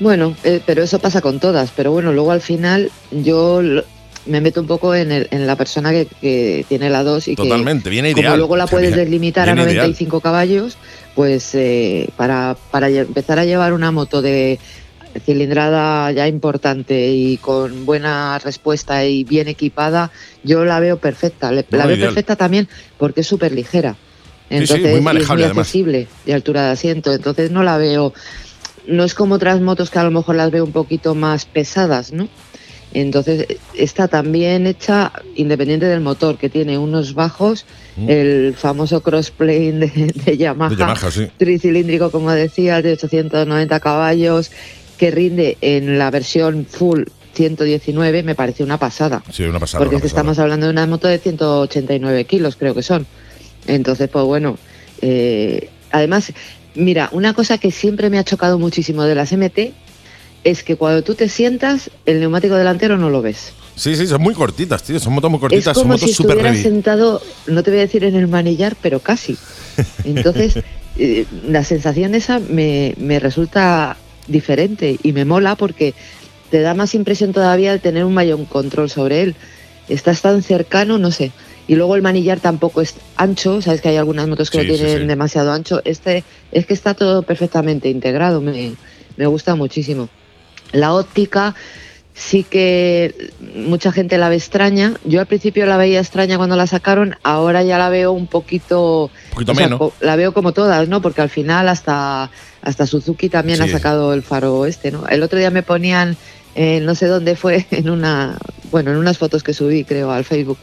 Bueno, 0.00 0.36
eh, 0.44 0.60
pero 0.66 0.82
eso 0.82 0.98
pasa 0.98 1.20
con 1.20 1.38
todas. 1.38 1.70
Pero 1.74 1.92
bueno, 1.92 2.12
luego 2.12 2.32
al 2.32 2.40
final 2.40 2.90
yo 3.12 3.62
lo- 3.62 3.84
me 4.26 4.40
meto 4.40 4.60
un 4.60 4.66
poco 4.66 4.94
en, 4.94 5.12
el- 5.12 5.28
en 5.30 5.46
la 5.46 5.54
persona 5.54 5.92
que, 5.92 6.06
que 6.20 6.64
tiene 6.68 6.90
la 6.90 7.02
2 7.04 7.28
y 7.28 7.36
Totalmente, 7.36 7.84
que 7.84 7.90
viene 7.90 8.12
como 8.14 8.36
luego 8.36 8.56
la 8.56 8.66
puedes 8.66 8.88
viene- 8.88 9.02
deslimitar 9.02 9.48
a 9.48 9.54
viene 9.54 9.70
ideal. 9.70 9.84
95 9.86 10.20
caballos, 10.20 10.78
pues 11.14 11.54
eh, 11.54 12.08
para, 12.16 12.56
para 12.70 12.88
empezar 12.88 13.38
a 13.38 13.44
llevar 13.44 13.72
una 13.72 13.92
moto 13.92 14.20
de 14.22 14.58
cilindrada 15.24 16.10
ya 16.12 16.26
importante 16.28 17.08
y 17.10 17.36
con 17.38 17.86
buena 17.86 18.38
respuesta 18.38 19.04
y 19.04 19.24
bien 19.24 19.48
equipada, 19.48 20.10
yo 20.42 20.64
la 20.64 20.80
veo 20.80 20.98
perfecta. 20.98 21.50
No, 21.50 21.62
la 21.70 21.86
veo 21.86 21.96
ideal. 21.96 22.08
perfecta 22.08 22.36
también 22.36 22.68
porque 22.98 23.20
es 23.22 23.26
súper 23.26 23.52
ligera. 23.52 23.92
sí, 24.48 24.56
Entonces, 24.56 24.80
muy 24.80 24.90
y 24.92 24.94
es 24.96 25.02
manejable, 25.02 25.44
muy 25.48 25.58
accesible 25.58 26.08
de 26.26 26.34
altura 26.34 26.66
de 26.66 26.70
asiento. 26.72 27.12
Entonces 27.12 27.50
no 27.50 27.62
la 27.62 27.78
veo, 27.78 28.12
no 28.86 29.04
es 29.04 29.14
como 29.14 29.36
otras 29.36 29.60
motos 29.60 29.90
que 29.90 29.98
a 29.98 30.04
lo 30.04 30.10
mejor 30.10 30.36
las 30.36 30.50
veo 30.50 30.64
un 30.64 30.72
poquito 30.72 31.14
más 31.14 31.44
pesadas, 31.44 32.12
¿no? 32.12 32.28
Entonces 32.92 33.46
está 33.76 34.06
también 34.06 34.68
hecha 34.68 35.10
independiente 35.34 35.86
del 35.86 36.00
motor, 36.00 36.38
que 36.38 36.48
tiene 36.48 36.78
unos 36.78 37.14
bajos, 37.14 37.66
Mm. 37.96 38.10
el 38.10 38.54
famoso 38.56 39.02
crossplane 39.04 39.72
de, 39.86 40.12
de 40.24 40.36
Yamaha, 40.36 40.70
De 40.70 40.76
Yamaha, 40.76 41.10
sí. 41.12 41.28
tricilíndrico, 41.36 42.10
como 42.10 42.32
decía, 42.32 42.82
de 42.82 42.92
890 42.94 43.78
caballos, 43.78 44.50
que 44.96 45.10
rinde 45.10 45.58
en 45.60 45.98
la 45.98 46.10
versión 46.10 46.66
full 46.66 47.04
119, 47.34 48.22
me 48.22 48.34
parece 48.34 48.62
una 48.62 48.78
pasada. 48.78 49.22
Sí, 49.32 49.42
una 49.42 49.60
pasada. 49.60 49.80
Porque 49.80 49.96
una 49.96 49.98
es 49.98 50.02
que 50.02 50.08
pasada. 50.08 50.20
estamos 50.20 50.38
hablando 50.38 50.66
de 50.66 50.72
una 50.72 50.86
moto 50.86 51.08
de 51.08 51.18
189 51.18 52.24
kilos, 52.24 52.56
creo 52.56 52.74
que 52.74 52.82
son. 52.82 53.06
Entonces, 53.66 54.08
pues 54.08 54.24
bueno, 54.24 54.56
eh, 55.02 55.68
además, 55.90 56.32
mira, 56.74 57.08
una 57.12 57.34
cosa 57.34 57.58
que 57.58 57.70
siempre 57.70 58.10
me 58.10 58.18
ha 58.18 58.24
chocado 58.24 58.58
muchísimo 58.58 59.02
de 59.04 59.14
las 59.14 59.32
MT 59.32 59.72
es 60.44 60.62
que 60.62 60.76
cuando 60.76 61.02
tú 61.02 61.14
te 61.14 61.28
sientas, 61.28 61.90
el 62.04 62.20
neumático 62.20 62.54
delantero 62.54 62.98
no 62.98 63.10
lo 63.10 63.22
ves. 63.22 63.52
Sí, 63.76 63.96
sí, 63.96 64.06
son 64.06 64.22
muy 64.22 64.34
cortitas, 64.34 64.82
tío, 64.82 65.00
son 65.00 65.14
motos 65.14 65.30
muy 65.30 65.38
Es 65.38 65.40
cortitas, 65.40 65.74
son 65.74 65.84
como 65.84 65.94
motos 65.94 66.08
si 66.08 66.14
super 66.14 66.36
estuvieras 66.36 66.62
sentado, 66.62 67.22
no 67.46 67.62
te 67.62 67.70
voy 67.70 67.80
a 67.80 67.82
decir 67.82 68.04
en 68.04 68.14
el 68.14 68.28
manillar, 68.28 68.76
pero 68.80 69.00
casi. 69.00 69.36
Entonces, 70.04 70.58
eh, 70.96 71.26
la 71.48 71.64
sensación 71.64 72.14
esa 72.14 72.38
me, 72.38 72.94
me 72.98 73.18
resulta 73.18 73.96
diferente 74.26 74.98
y 75.02 75.12
me 75.12 75.24
mola 75.24 75.56
porque 75.56 75.94
te 76.50 76.60
da 76.60 76.74
más 76.74 76.94
impresión 76.94 77.32
todavía 77.32 77.72
de 77.72 77.78
tener 77.78 78.04
un 78.04 78.14
mayor 78.14 78.44
control 78.46 78.90
sobre 78.90 79.22
él. 79.22 79.34
Estás 79.88 80.22
tan 80.22 80.42
cercano, 80.42 80.98
no 80.98 81.10
sé. 81.10 81.32
Y 81.66 81.76
luego 81.76 81.96
el 81.96 82.02
manillar 82.02 82.40
tampoco 82.40 82.80
es 82.80 82.94
ancho, 83.16 83.62
sabes 83.62 83.80
que 83.80 83.88
hay 83.88 83.96
algunas 83.96 84.28
motos 84.28 84.50
que 84.50 84.60
Sí, 84.60 84.66
lo 84.66 84.74
sí, 84.74 84.80
tienen 84.80 85.02
sí. 85.02 85.06
demasiado 85.06 85.52
ancho. 85.52 85.80
Este 85.84 86.22
es 86.52 86.66
que 86.66 86.74
está 86.74 86.94
todo 86.94 87.22
perfectamente 87.22 87.88
integrado, 87.88 88.40
me, 88.40 88.74
me 89.16 89.26
gusta 89.26 89.54
muchísimo. 89.54 90.08
La 90.72 90.92
óptica 90.94 91.54
sí 92.14 92.44
que 92.44 93.32
mucha 93.56 93.92
gente 93.92 94.18
la 94.18 94.28
ve 94.28 94.36
extraña. 94.36 94.94
Yo 95.04 95.20
al 95.20 95.26
principio 95.26 95.66
la 95.66 95.76
veía 95.76 96.00
extraña 96.00 96.36
cuando 96.36 96.56
la 96.56 96.66
sacaron, 96.66 97.16
ahora 97.22 97.62
ya 97.62 97.78
la 97.78 97.88
veo 97.88 98.12
un 98.12 98.26
poquito... 98.26 99.10
Un 99.34 99.46
poquito 99.46 99.52
o 99.52 99.54
sea, 99.54 99.64
menos. 99.66 99.78
co- 99.78 99.92
la 100.00 100.16
veo 100.16 100.32
como 100.32 100.52
todas, 100.52 100.88
¿no? 100.88 101.02
Porque 101.02 101.20
al 101.22 101.28
final 101.30 101.68
hasta, 101.68 102.30
hasta 102.62 102.86
Suzuki 102.86 103.28
también 103.28 103.58
Sí. 103.58 103.64
ha 103.64 103.68
sacado 103.68 104.12
el 104.14 104.22
faro 104.22 104.64
este, 104.66 104.90
¿no? 104.92 105.06
El 105.08 105.22
otro 105.22 105.38
día 105.38 105.50
me 105.50 105.62
ponían, 105.62 106.16
eh, 106.54 106.80
no 106.80 106.94
sé 106.94 107.06
dónde 107.06 107.34
fue, 107.36 107.66
en 107.72 107.90
una, 107.90 108.36
bueno, 108.70 108.92
en 108.92 108.96
unas 108.96 109.18
fotos 109.18 109.42
que 109.42 109.52
subí, 109.52 109.84
creo, 109.84 110.10
al 110.12 110.24
Facebook, 110.24 110.58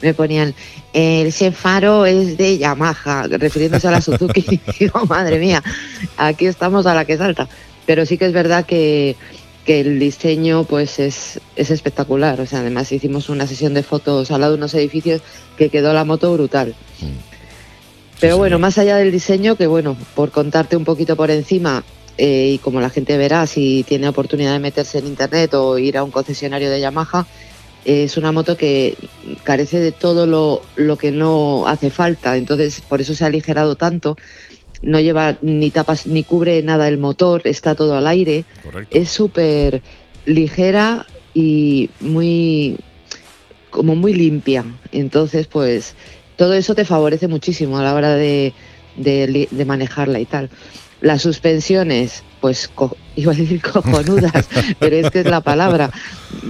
me 0.00 0.14
ponían, 0.14 0.54
"Eh, 0.92 1.24
ese 1.26 1.52
faro 1.52 2.06
es 2.06 2.36
de 2.36 2.58
Yamaha, 2.58 3.26
refiriéndose 3.28 3.88
a 3.88 3.92
la 3.92 4.00
Suzuki. 4.00 4.44
Y 4.66 4.78
digo, 4.84 5.04
madre 5.06 5.38
mía, 5.38 5.62
aquí 6.16 6.46
estamos 6.46 6.86
a 6.86 6.94
la 6.94 7.04
que 7.04 7.16
salta. 7.16 7.48
Pero 7.86 8.06
sí 8.06 8.18
que 8.18 8.26
es 8.26 8.32
verdad 8.32 8.64
que, 8.66 9.16
que 9.64 9.80
el 9.80 9.98
diseño 9.98 10.62
pues 10.64 10.98
es, 11.00 11.40
es 11.56 11.70
espectacular. 11.70 12.40
O 12.40 12.46
sea, 12.46 12.60
además 12.60 12.90
hicimos 12.92 13.28
una 13.28 13.46
sesión 13.48 13.74
de 13.74 13.82
fotos 13.82 14.30
al 14.30 14.40
lado 14.40 14.52
de 14.52 14.58
unos 14.58 14.74
edificios 14.74 15.20
que 15.56 15.68
quedó 15.68 15.92
la 15.92 16.04
moto 16.04 16.32
brutal. 16.32 16.74
Pero 18.22 18.38
bueno, 18.38 18.60
más 18.60 18.78
allá 18.78 18.98
del 18.98 19.10
diseño, 19.10 19.56
que 19.56 19.66
bueno, 19.66 19.96
por 20.14 20.30
contarte 20.30 20.76
un 20.76 20.84
poquito 20.84 21.16
por 21.16 21.32
encima, 21.32 21.82
eh, 22.16 22.52
y 22.54 22.58
como 22.58 22.80
la 22.80 22.88
gente 22.88 23.18
verá, 23.18 23.48
si 23.48 23.82
tiene 23.82 24.06
oportunidad 24.06 24.52
de 24.52 24.60
meterse 24.60 24.98
en 24.98 25.08
internet 25.08 25.52
o 25.54 25.76
ir 25.76 25.98
a 25.98 26.04
un 26.04 26.12
concesionario 26.12 26.70
de 26.70 26.78
Yamaha, 26.78 27.26
eh, 27.84 28.04
es 28.04 28.16
una 28.16 28.30
moto 28.30 28.56
que 28.56 28.96
carece 29.42 29.80
de 29.80 29.90
todo 29.90 30.28
lo, 30.28 30.62
lo 30.76 30.96
que 30.96 31.10
no 31.10 31.66
hace 31.66 31.90
falta, 31.90 32.36
entonces 32.36 32.80
por 32.80 33.00
eso 33.00 33.12
se 33.16 33.24
ha 33.24 33.26
aligerado 33.26 33.74
tanto. 33.74 34.16
No 34.82 35.00
lleva 35.00 35.36
ni 35.42 35.72
tapas 35.72 36.06
ni 36.06 36.22
cubre 36.22 36.62
nada 36.62 36.86
el 36.86 36.98
motor, 36.98 37.42
está 37.44 37.74
todo 37.74 37.96
al 37.96 38.06
aire. 38.06 38.44
Correcto. 38.62 38.96
Es 38.96 39.08
súper 39.10 39.82
ligera 40.26 41.06
y 41.34 41.90
muy 41.98 42.78
como 43.70 43.96
muy 43.96 44.14
limpia. 44.14 44.64
Entonces, 44.92 45.48
pues 45.48 45.96
todo 46.36 46.54
eso 46.54 46.74
te 46.74 46.84
favorece 46.84 47.28
muchísimo 47.28 47.78
a 47.78 47.82
la 47.82 47.94
hora 47.94 48.14
de, 48.14 48.52
de 48.96 49.64
manejarla 49.64 50.20
y 50.20 50.26
tal. 50.26 50.50
Las 51.00 51.22
suspensiones, 51.22 52.22
pues 52.40 52.68
co- 52.74 52.96
iba 53.16 53.32
a 53.32 53.36
decir 53.36 53.60
cojonudas, 53.60 54.48
pero 54.78 54.96
es 54.96 55.10
que 55.10 55.20
es 55.20 55.26
la 55.26 55.40
palabra. 55.40 55.90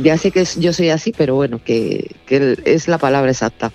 Ya 0.02 0.16
sé 0.18 0.30
que 0.30 0.42
es- 0.42 0.58
yo 0.60 0.72
soy 0.72 0.90
así, 0.90 1.12
pero 1.16 1.34
bueno, 1.34 1.60
que, 1.64 2.10
que 2.26 2.56
es 2.64 2.88
la 2.88 2.98
palabra 2.98 3.30
exacta. 3.30 3.72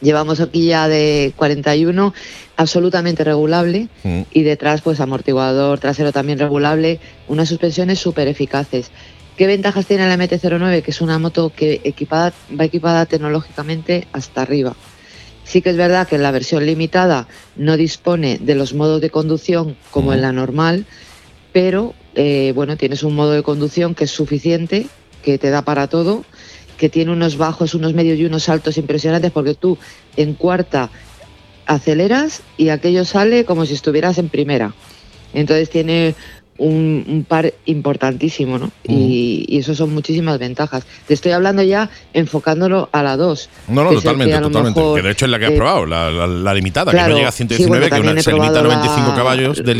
Llevamos 0.00 0.40
horquilla 0.40 0.88
de 0.88 1.32
41, 1.36 2.14
absolutamente 2.56 3.22
regulable, 3.22 3.88
Mm. 4.02 4.22
y 4.32 4.42
detrás 4.42 4.80
pues 4.80 4.98
amortiguador 5.00 5.78
trasero 5.78 6.10
también 6.10 6.38
regulable, 6.38 7.00
unas 7.28 7.48
suspensiones 7.50 7.98
súper 7.98 8.26
eficaces. 8.28 8.90
¿Qué 9.36 9.46
ventajas 9.46 9.86
tiene 9.86 10.06
la 10.08 10.16
MT-09? 10.16 10.82
Que 10.82 10.90
es 10.90 11.00
una 11.02 11.18
moto 11.18 11.52
que 11.54 11.80
equipada, 11.84 12.32
va 12.58 12.64
equipada 12.64 13.06
tecnológicamente 13.06 14.06
hasta 14.12 14.42
arriba. 14.42 14.74
Sí 15.50 15.62
que 15.62 15.70
es 15.70 15.76
verdad 15.76 16.06
que 16.06 16.14
en 16.14 16.22
la 16.22 16.30
versión 16.30 16.64
limitada 16.64 17.26
no 17.56 17.76
dispone 17.76 18.38
de 18.40 18.54
los 18.54 18.72
modos 18.72 19.00
de 19.00 19.10
conducción 19.10 19.76
como 19.90 20.12
en 20.12 20.22
la 20.22 20.30
normal, 20.30 20.86
pero 21.52 21.92
eh, 22.14 22.52
bueno, 22.54 22.76
tienes 22.76 23.02
un 23.02 23.16
modo 23.16 23.32
de 23.32 23.42
conducción 23.42 23.96
que 23.96 24.04
es 24.04 24.12
suficiente, 24.12 24.86
que 25.24 25.38
te 25.38 25.50
da 25.50 25.62
para 25.62 25.88
todo, 25.88 26.24
que 26.76 26.88
tiene 26.88 27.10
unos 27.10 27.36
bajos, 27.36 27.74
unos 27.74 27.94
medios 27.94 28.16
y 28.20 28.26
unos 28.26 28.48
altos 28.48 28.78
impresionantes, 28.78 29.32
porque 29.32 29.54
tú 29.54 29.76
en 30.16 30.34
cuarta 30.34 30.88
aceleras 31.66 32.42
y 32.56 32.68
aquello 32.68 33.04
sale 33.04 33.44
como 33.44 33.66
si 33.66 33.74
estuvieras 33.74 34.18
en 34.18 34.28
primera. 34.28 34.72
Entonces 35.34 35.68
tiene 35.68 36.14
un, 36.58 37.04
un 37.08 37.24
par 37.24 37.54
importantísimo, 37.64 38.58
¿no? 38.58 38.70
y, 38.86 39.46
y 39.48 39.58
eso 39.58 39.74
son 39.74 39.94
muchísimas 39.94 40.38
ventajas. 40.38 40.84
Te 41.06 41.14
estoy 41.14 41.32
hablando 41.32 41.62
ya 41.62 41.88
enfocándolo 42.12 42.88
a 42.92 43.02
la 43.02 43.16
2. 43.16 43.48
No, 43.68 43.84
no, 43.84 43.92
totalmente, 43.92 44.34
que 44.34 44.40
totalmente. 44.42 44.78
mejor, 44.80 44.96
que 45.00 45.02
de 45.06 45.12
hecho 45.12 45.24
es 45.24 45.30
la 45.30 45.38
que 45.38 45.46
has 45.46 45.52
eh, 45.52 45.56
probado, 45.56 45.86
la, 45.86 46.10
la- 46.10 46.26
la 46.26 46.54
limitada, 46.54 46.92
claro, 46.92 47.06
que 47.06 47.10
no 47.12 47.16
llega 47.16 47.28
a 47.30 47.32
sí, 47.32 47.38
119, 47.38 47.88
bueno, 47.88 47.96
que 48.04 48.10
una- 48.12 48.22
se 48.22 48.32
limita 48.32 48.46
a 48.58 48.62
probado 48.62 48.68
95 48.82 49.08
la- 49.08 49.14
caballos 49.16 49.64
de 49.64 49.74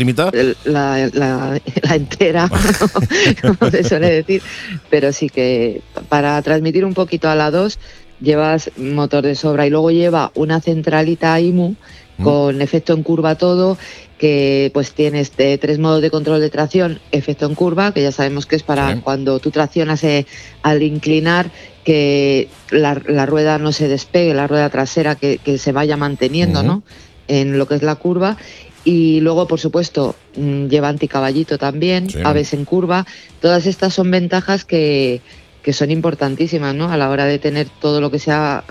la 1.83 1.95
entera, 1.95 2.49
como 3.41 3.71
se 3.71 3.83
suele 3.83 4.09
decir, 4.11 4.41
pero 4.89 5.13
sí 5.13 5.29
que 5.29 5.81
para 6.09 6.41
transmitir 6.41 6.83
un 6.85 6.93
poquito 6.93 7.29
a 7.29 7.35
la 7.35 7.51
2 7.51 7.77
llevas 8.21 8.71
motor 8.77 9.23
de 9.23 9.35
sobra 9.35 9.65
y 9.65 9.69
luego 9.69 9.91
lleva 9.91 10.31
una 10.35 10.61
centralita 10.61 11.39
IMU 11.39 11.75
Mm. 12.17 12.23
con 12.23 12.61
efecto 12.61 12.93
en 12.93 13.03
curva 13.03 13.35
todo, 13.35 13.77
que 14.21 14.69
pues 14.71 14.91
tienes 14.93 15.35
de 15.35 15.57
tres 15.57 15.79
modos 15.79 15.99
de 16.03 16.11
control 16.11 16.39
de 16.41 16.51
tracción, 16.51 16.99
efecto 17.11 17.47
en 17.47 17.55
curva, 17.55 17.91
que 17.91 18.03
ya 18.03 18.11
sabemos 18.11 18.45
que 18.45 18.55
es 18.55 18.61
para 18.61 18.93
Sí. 18.93 19.01
cuando 19.03 19.39
tú 19.39 19.49
traccionas 19.49 20.03
eh, 20.03 20.27
al 20.61 20.83
inclinar 20.83 21.49
que 21.83 22.47
la, 22.69 23.01
la 23.07 23.25
rueda 23.25 23.57
no 23.57 23.71
se 23.71 23.87
despegue, 23.87 24.35
la 24.35 24.45
rueda 24.45 24.69
trasera 24.69 25.15
que, 25.15 25.39
que 25.39 25.57
se 25.57 25.71
vaya 25.71 25.97
manteniendo. 25.97 26.61
¿no? 26.61 26.83
En 27.27 27.57
lo 27.57 27.67
que 27.67 27.73
es 27.73 27.81
la 27.81 27.95
curva. 27.95 28.37
Y 28.83 29.21
luego, 29.21 29.47
por 29.47 29.59
supuesto, 29.59 30.15
mm, 30.37 30.67
lleva 30.67 30.89
anticaballito 30.89 31.57
también, 31.57 32.07
Sí. 32.11 32.19
aves 32.23 32.53
en 32.53 32.63
curva. 32.65 33.07
Todas 33.41 33.65
estas 33.65 33.95
son 33.95 34.11
ventajas 34.11 34.65
que, 34.65 35.21
que 35.63 35.73
son 35.73 35.89
importantísimas, 35.89 36.75
¿no? 36.75 36.91
A 36.91 36.97
la 36.97 37.09
hora 37.09 37.25
de 37.25 37.39
tener 37.39 37.67
todo 37.81 38.01
lo 38.01 38.11
que 38.11 38.19
sea 38.19 38.63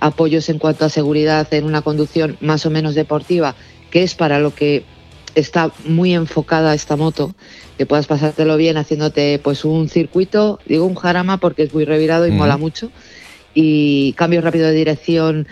apoyos 0.00 0.48
en 0.50 0.58
cuanto 0.58 0.84
a 0.84 0.88
seguridad 0.88 1.52
en 1.52 1.64
una 1.64 1.82
conducción 1.82 2.36
más 2.40 2.66
o 2.66 2.70
menos 2.70 2.94
deportiva, 2.94 3.54
que 3.94 4.02
es 4.02 4.16
para 4.16 4.40
lo 4.40 4.52
que 4.56 4.82
está 5.36 5.72
muy 5.84 6.14
enfocada 6.14 6.74
esta 6.74 6.96
moto, 6.96 7.32
que 7.78 7.86
puedas 7.86 8.08
pasártelo 8.08 8.56
bien 8.56 8.76
haciéndote 8.76 9.38
pues 9.38 9.64
un 9.64 9.88
circuito, 9.88 10.58
digo 10.66 10.84
un 10.84 10.96
jarama 10.96 11.38
porque 11.38 11.62
es 11.62 11.72
muy 11.72 11.84
revirado 11.84 12.26
y 12.26 12.32
mola 12.32 12.56
mucho, 12.56 12.90
y 13.54 14.12
cambio 14.14 14.40
rápido 14.40 14.66
de 14.66 14.72
dirección, 14.74 15.46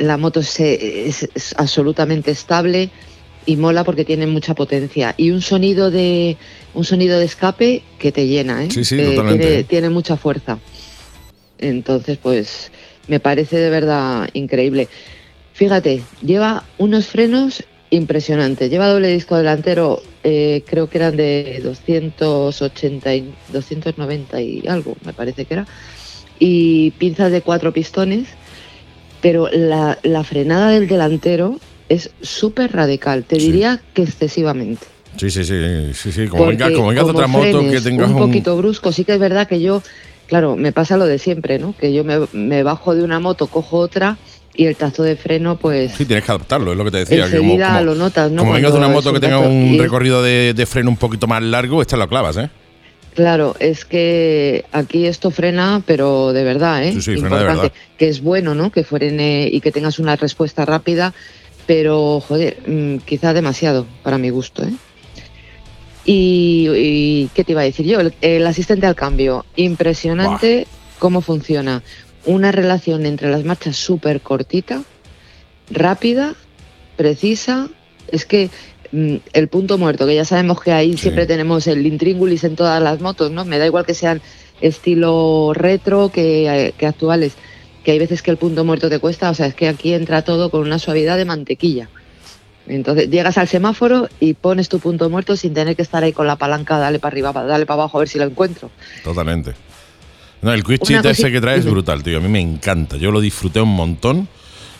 la 0.00 0.16
moto 0.16 0.42
se- 0.42 1.06
es, 1.08 1.30
es 1.36 1.54
absolutamente 1.56 2.32
estable 2.32 2.90
y 3.46 3.54
mola 3.56 3.84
porque 3.84 4.04
tiene 4.04 4.26
mucha 4.26 4.54
potencia 4.56 5.14
y 5.16 5.30
un 5.30 5.40
sonido 5.40 5.92
de 5.92 6.36
un 6.72 6.84
sonido 6.84 7.20
de 7.20 7.26
escape 7.26 7.84
que 8.00 8.10
te 8.10 8.26
llena, 8.26 8.64
¿eh? 8.64 8.70
Sí, 8.72 8.84
sí, 8.84 8.96
Eh, 8.98 9.64
tiene 9.68 9.88
mucha 9.88 10.16
fuerza. 10.16 10.58
Entonces, 11.58 12.18
pues 12.18 12.72
me 13.06 13.20
parece 13.20 13.56
de 13.58 13.70
verdad 13.70 14.28
increíble. 14.32 14.88
Fíjate, 15.52 16.02
lleva 16.20 16.64
unos 16.78 17.06
frenos 17.06 17.62
impresionantes. 17.90 18.70
Lleva 18.70 18.88
doble 18.88 19.08
disco 19.08 19.36
delantero, 19.36 20.02
eh, 20.22 20.62
creo 20.66 20.88
que 20.88 20.98
eran 20.98 21.16
de 21.16 21.60
280 21.62 23.14
y 23.14 23.32
290 23.52 24.40
y 24.40 24.66
algo, 24.66 24.96
me 25.04 25.12
parece 25.12 25.44
que 25.44 25.54
era. 25.54 25.66
Y 26.38 26.90
pinzas 26.92 27.30
de 27.32 27.40
cuatro 27.42 27.72
pistones. 27.72 28.28
Pero 29.20 29.48
la, 29.50 29.98
la 30.02 30.22
frenada 30.22 30.68
del 30.70 30.86
delantero 30.86 31.58
es 31.88 32.10
súper 32.20 32.72
radical. 32.72 33.24
Te 33.24 33.36
Sí. 33.40 33.46
diría 33.46 33.80
que 33.94 34.02
excesivamente. 34.02 34.86
Sí, 35.16 35.30
sí, 35.30 35.44
sí, 35.44 35.54
sí, 35.94 36.12
sí. 36.12 36.26
Como 36.26 36.46
venga, 36.46 36.70
como 36.72 36.88
venga 36.88 37.02
como 37.02 37.14
otra 37.14 37.26
moto 37.28 37.44
que 37.44 37.52
frenes 37.52 37.84
tengas 37.84 38.08
un 38.10 38.16
un... 38.16 38.20
poquito 38.26 38.56
brusco, 38.56 38.92
sí 38.92 39.04
que 39.04 39.14
es 39.14 39.18
verdad 39.20 39.46
que 39.48 39.60
yo, 39.60 39.82
claro, 40.26 40.56
me 40.56 40.72
pasa 40.72 40.96
lo 40.98 41.06
de 41.06 41.18
siempre, 41.18 41.58
¿no? 41.58 41.74
Que 41.78 41.92
yo 41.94 42.04
me, 42.04 42.26
me 42.32 42.62
bajo 42.64 42.94
de 42.94 43.02
una 43.04 43.20
moto, 43.20 43.46
cojo 43.46 43.78
otra 43.78 44.18
y 44.54 44.66
el 44.66 44.76
tacto 44.76 45.02
de 45.02 45.16
freno, 45.16 45.56
pues 45.56 45.92
Sí, 45.96 46.04
tienes 46.04 46.24
que 46.24 46.30
adaptarlo, 46.32 46.72
es 46.72 46.78
lo 46.78 46.84
que 46.84 46.90
te 46.92 46.98
decía. 46.98 47.28
que 47.28 47.36
enseguida 47.36 47.80
lo 47.80 47.94
notas, 47.94 48.30
¿no? 48.30 48.42
Como 48.42 48.52
vengas 48.52 48.72
de 48.72 48.78
una 48.78 48.88
moto 48.88 49.10
que 49.10 49.16
un 49.16 49.20
tenga 49.20 49.38
un 49.38 49.76
recorrido 49.78 50.22
de, 50.22 50.54
de 50.54 50.66
freno 50.66 50.90
un 50.90 50.96
poquito 50.96 51.26
más 51.26 51.42
largo, 51.42 51.82
esta 51.82 51.96
lo 51.96 52.08
clavas, 52.08 52.36
¿eh? 52.36 52.50
Claro, 53.14 53.54
es 53.60 53.84
que 53.84 54.64
aquí 54.72 55.06
esto 55.06 55.30
frena, 55.30 55.82
pero 55.86 56.32
de 56.32 56.42
verdad, 56.42 56.82
¿eh? 56.84 56.92
Sí, 56.94 57.02
sí, 57.02 57.12
frena 57.12 57.36
de 57.36 57.42
Importante. 57.42 57.62
verdad. 57.62 57.72
Que 57.96 58.08
es 58.08 58.20
bueno, 58.20 58.54
¿no? 58.54 58.70
Que 58.72 58.82
frene 58.84 59.48
y 59.50 59.60
que 59.60 59.70
tengas 59.70 59.98
una 60.00 60.16
respuesta 60.16 60.64
rápida, 60.64 61.14
pero, 61.66 62.20
joder, 62.20 62.58
mm, 62.66 62.96
quizá 62.98 63.32
demasiado 63.32 63.86
para 64.02 64.18
mi 64.18 64.30
gusto, 64.30 64.64
¿eh? 64.64 64.72
Y, 66.04 66.68
y, 66.76 67.30
¿qué 67.34 67.44
te 67.44 67.52
iba 67.52 67.62
a 67.62 67.64
decir 67.64 67.86
yo? 67.86 68.00
El, 68.00 68.12
el 68.20 68.46
asistente 68.46 68.86
al 68.86 68.94
cambio, 68.94 69.46
impresionante 69.56 70.66
cómo 70.98 71.20
funciona. 71.22 71.82
Una 72.26 72.52
relación 72.52 73.06
entre 73.06 73.30
las 73.30 73.44
marchas 73.44 73.76
súper 73.76 74.20
cortita, 74.20 74.82
rápida, 75.70 76.34
precisa. 76.96 77.68
Es 78.08 78.24
que 78.26 78.50
mm, 78.92 79.16
el 79.32 79.48
punto 79.48 79.76
muerto, 79.78 80.06
que 80.06 80.14
ya 80.14 80.24
sabemos 80.24 80.60
que 80.60 80.72
ahí 80.72 80.92
Sí. 80.92 80.98
siempre 80.98 81.26
tenemos 81.26 81.66
el 81.66 81.86
intríngulis 81.86 82.44
en 82.44 82.56
todas 82.56 82.82
las 82.82 83.00
motos, 83.00 83.30
¿no? 83.30 83.44
Me 83.44 83.58
da 83.58 83.66
igual 83.66 83.84
que 83.84 83.94
sean 83.94 84.20
estilo 84.60 85.52
retro 85.54 86.10
que, 86.10 86.48
eh, 86.68 86.74
que 86.78 86.86
actuales, 86.86 87.34
que 87.82 87.90
hay 87.92 87.98
veces 87.98 88.22
que 88.22 88.30
el 88.30 88.36
punto 88.36 88.64
muerto 88.64 88.88
te 88.88 88.98
cuesta, 88.98 89.28
o 89.30 89.34
sea, 89.34 89.46
es 89.46 89.54
que 89.54 89.68
aquí 89.68 89.92
entra 89.92 90.22
todo 90.22 90.50
con 90.50 90.60
una 90.62 90.78
suavidad 90.78 91.16
de 91.18 91.24
mantequilla. 91.24 91.88
Entonces 92.66 93.10
llegas 93.10 93.36
al 93.36 93.48
semáforo 93.48 94.08
y 94.20 94.32
pones 94.34 94.70
tu 94.70 94.78
punto 94.78 95.10
muerto 95.10 95.36
sin 95.36 95.52
tener 95.52 95.76
que 95.76 95.82
estar 95.82 96.02
ahí 96.02 96.12
con 96.12 96.26
la 96.26 96.36
palanca, 96.36 96.78
dale 96.78 96.98
para 96.98 97.12
arriba, 97.12 97.32
dale 97.32 97.66
para 97.66 97.82
abajo 97.82 97.98
a 97.98 98.00
ver 98.00 98.08
si 98.08 98.18
lo 98.18 98.24
encuentro. 98.24 98.70
Totalmente. 99.02 99.52
No, 100.44 100.52
el 100.52 100.62
quick 100.62 100.82
Una 100.82 101.02
cheat 101.02 101.06
ese 101.06 101.32
que 101.32 101.40
trae 101.40 101.58
es 101.58 101.64
brutal, 101.64 102.02
tío. 102.02 102.18
A 102.18 102.20
mí 102.20 102.28
me 102.28 102.40
encanta. 102.40 102.98
Yo 102.98 103.10
lo 103.10 103.20
disfruté 103.20 103.60
un 103.62 103.70
montón 103.74 104.28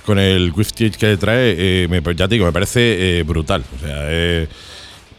con 0.04 0.18
el 0.18 0.52
cheat 0.54 0.94
que 0.96 1.16
trae. 1.16 1.54
eh, 1.56 1.88
me, 1.88 2.02
ya 2.14 2.28
te 2.28 2.34
digo, 2.34 2.44
me 2.44 2.52
parece 2.52 3.18
eh, 3.18 3.22
brutal. 3.22 3.64
O 3.74 3.78
sea, 3.80 3.96
eh, 4.10 4.46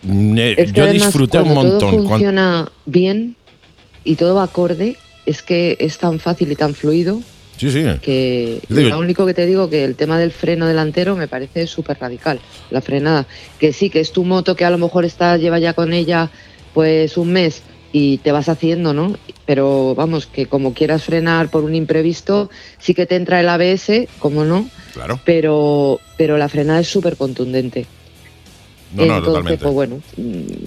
eh, 0.08 0.56
Es 0.58 0.72
que 0.72 0.78
yo 0.78 0.84
además, 0.84 1.08
disfruté 1.08 1.40
un 1.40 1.54
montón. 1.54 1.80
Todo 1.80 2.08
funciona 2.08 2.72
bien 2.86 3.36
y 4.04 4.16
todo 4.18 4.36
va 4.36 4.44
acorde, 4.44 4.98
es 5.26 5.42
que 5.42 5.78
es 5.80 5.98
tan 5.98 6.20
fácil 6.20 6.52
y 6.52 6.56
tan 6.56 6.76
fluido 6.76 7.22
Sí, 7.58 7.72
sí. 7.72 7.84
que 8.04 8.62
digo- 8.70 8.90
lo 8.90 9.00
único 9.00 9.26
que 9.26 9.34
te 9.34 9.48
digo 9.48 9.68
que 9.68 9.84
el 9.84 9.96
tema 9.96 10.20
del 10.20 10.32
freno 10.32 10.68
delantero 10.68 11.16
me 11.16 11.28
parece 11.28 11.66
súper 11.66 11.98
radical, 12.00 12.40
la 12.70 12.82
frenada. 12.82 13.26
Que 13.60 13.74
sí, 13.74 13.90
que 13.90 14.00
es 14.02 14.12
tu 14.12 14.24
moto 14.24 14.56
que 14.56 14.64
a 14.64 14.70
lo 14.70 14.78
mejor 14.78 15.06
está, 15.06 15.38
lleva 15.38 15.58
ya 15.58 15.74
con 15.74 15.92
ella 15.92 16.30
pues 16.76 17.18
un 17.18 17.32
mes 17.34 17.64
y 17.98 18.18
te 18.18 18.34
vas 18.34 18.50
haciendo, 18.50 18.94
¿no? 18.94 19.16
Pero 19.46 19.96
vamos, 19.96 20.28
que 20.28 20.48
como 20.48 20.74
quieras 20.74 21.06
frenar 21.06 21.50
por 21.50 21.64
un 21.64 21.76
imprevisto, 21.76 22.50
sí 22.78 22.94
que 22.94 23.06
te 23.06 23.16
entra 23.16 23.40
el 23.40 23.48
ABS, 23.48 24.10
como 24.20 24.44
no, 24.44 24.70
Claro. 24.94 25.18
pero, 25.24 26.02
pero 26.18 26.38
la 26.38 26.50
frenada 26.50 26.82
es 26.82 26.90
súper 26.90 27.16
contundente. 27.16 27.86
No, 28.94 29.06
no, 29.06 29.16
Entonces, 29.16 29.26
totalmente. 29.26 29.64
pues 29.64 29.74
bueno, 29.74 30.02
mm, 30.18 30.66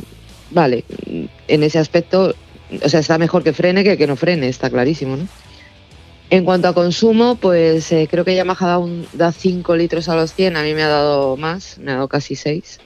vale, 0.52 0.85
mm, 1.07 1.24
en 1.48 1.62
ese 1.64 1.79
aspecto, 1.79 2.35
o 2.83 2.88
sea, 2.88 3.00
está 3.00 3.18
mejor 3.18 3.42
que 3.44 3.52
frene 3.52 3.85
que 3.85 3.98
que 3.98 4.07
no 4.07 4.16
frene, 4.16 4.48
está 4.48 4.70
clarísimo, 4.70 5.18
¿no? 5.18 5.29
En 6.31 6.46
cuanto 6.46 6.68
a 6.68 6.72
consumo, 6.72 7.35
pues 7.35 7.92
eh, 7.92 8.09
creo 8.11 8.24
que 8.24 8.35
Yamaha 8.37 8.66
da, 8.66 8.79
un, 8.79 9.07
da 9.12 9.33
5 9.33 9.76
litros 9.76 10.09
a 10.09 10.16
los 10.16 10.33
100, 10.33 10.57
a 10.57 10.62
mí 10.62 10.72
me 10.72 10.83
ha 10.83 10.88
dado 10.88 11.37
más, 11.37 11.76
me 11.76 11.90
ha 11.90 11.96
dado 11.96 12.09
casi 12.09 12.37
6. 12.37 12.81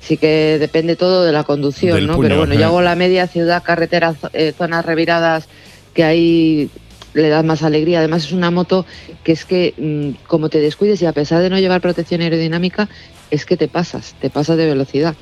Sí 0.00 0.16
que 0.16 0.56
depende 0.58 0.96
todo 0.96 1.24
de 1.24 1.32
la 1.32 1.44
conducción, 1.44 1.94
Del 1.96 2.06
¿no? 2.06 2.14
puño, 2.16 2.28
Pero 2.28 2.38
bueno, 2.38 2.54
yo 2.54 2.66
hago 2.66 2.80
la 2.80 2.96
media 2.96 3.26
ciudad, 3.26 3.62
carretera, 3.62 4.14
zo- 4.14 4.30
eh, 4.32 4.52
zonas 4.56 4.84
reviradas, 4.84 5.46
que 5.94 6.04
ahí 6.04 6.70
le 7.12 7.28
das 7.28 7.44
más 7.44 7.62
alegría. 7.62 7.98
Además 7.98 8.24
es 8.24 8.32
una 8.32 8.50
moto 8.50 8.86
que 9.24 9.32
es 9.32 9.44
que 9.44 9.74
mm, 9.76 10.26
como 10.26 10.48
te 10.48 10.58
descuides 10.60 11.02
y 11.02 11.06
a 11.06 11.12
pesar 11.12 11.42
de 11.42 11.50
no 11.50 11.58
llevar 11.58 11.80
protección 11.82 12.22
aerodinámica, 12.22 12.88
es 13.30 13.44
que 13.44 13.56
te 13.58 13.68
pasas, 13.68 14.14
te 14.20 14.30
pasas 14.30 14.56
de 14.56 14.66
velocidad, 14.66 15.14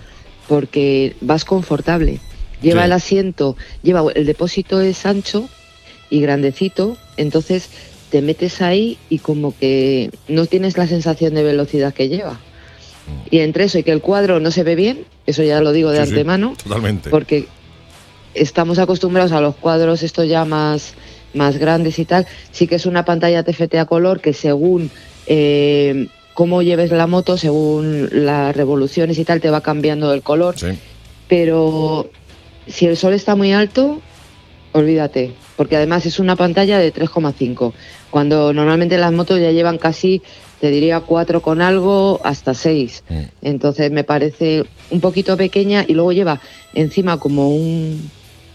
porque 0.46 1.16
vas 1.20 1.44
confortable. 1.44 2.20
Lleva 2.62 2.82
Sí. 2.82 2.86
el 2.86 2.92
asiento, 2.92 3.56
lleva 3.82 4.02
el 4.14 4.26
depósito 4.26 4.80
es 4.80 5.04
ancho 5.06 5.48
y 6.10 6.20
grandecito, 6.20 6.96
entonces 7.16 7.68
te 8.10 8.22
metes 8.22 8.62
ahí 8.62 8.96
y 9.10 9.18
como 9.18 9.56
que 9.58 10.10
no 10.28 10.46
tienes 10.46 10.76
la 10.78 10.86
sensación 10.86 11.34
de 11.34 11.42
velocidad 11.42 11.92
que 11.92 12.08
lleva. 12.08 12.40
Y 13.30 13.40
entre 13.40 13.64
eso 13.64 13.78
y 13.78 13.82
que 13.82 13.92
el 13.92 14.00
cuadro 14.00 14.40
no 14.40 14.50
se 14.50 14.62
ve 14.62 14.74
bien, 14.74 15.04
eso 15.26 15.42
ya 15.42 15.60
lo 15.60 15.72
digo 15.72 15.90
de 15.90 15.98
Sí, 15.98 16.04
sí, 16.04 16.10
antemano, 16.10 16.54
Totalmente. 16.62 17.10
porque 17.10 17.46
estamos 18.34 18.78
acostumbrados 18.78 19.32
a 19.32 19.40
los 19.40 19.54
cuadros 19.56 20.02
estos 20.02 20.28
ya 20.28 20.44
más, 20.44 20.94
más 21.34 21.58
grandes 21.58 21.98
y 21.98 22.04
tal. 22.04 22.26
Sí 22.50 22.66
que 22.66 22.76
es 22.76 22.86
una 22.86 23.04
pantalla 23.04 23.42
TFT 23.42 23.74
a 23.76 23.84
color 23.86 24.20
que 24.20 24.32
según 24.32 24.90
eh, 25.26 26.06
cómo 26.34 26.62
lleves 26.62 26.90
la 26.90 27.06
moto, 27.06 27.36
según 27.36 28.08
las 28.12 28.54
revoluciones 28.56 29.18
y 29.18 29.24
tal, 29.24 29.40
te 29.40 29.50
va 29.50 29.60
cambiando 29.60 30.12
el 30.14 30.22
color. 30.22 30.58
Sí. 30.58 30.68
Pero 31.28 32.10
si 32.66 32.86
el 32.86 32.96
sol 32.96 33.12
está 33.12 33.34
muy 33.34 33.52
alto, 33.52 34.00
olvídate, 34.72 35.32
porque 35.56 35.76
además 35.76 36.06
es 36.06 36.18
una 36.18 36.36
pantalla 36.36 36.78
de 36.78 36.92
3,5, 36.94 37.72
cuando 38.10 38.52
normalmente 38.52 38.96
las 38.98 39.12
motos 39.12 39.40
ya 39.40 39.50
llevan 39.50 39.78
casi, 39.78 40.22
te 40.60 40.70
diría 40.70 41.00
4 41.00 41.40
con 41.42 41.60
algo, 41.62 42.20
hasta 42.24 42.54
6. 42.54 43.04
Mm. 43.08 43.20
Entonces 43.42 43.90
me 43.90 44.04
parece 44.04 44.64
un 44.90 45.00
poquito 45.00 45.36
pequeña 45.36 45.84
y 45.86 45.94
luego 45.94 46.12
lleva 46.12 46.40
encima 46.74 47.18
como 47.18 47.50
un, 47.50 48.10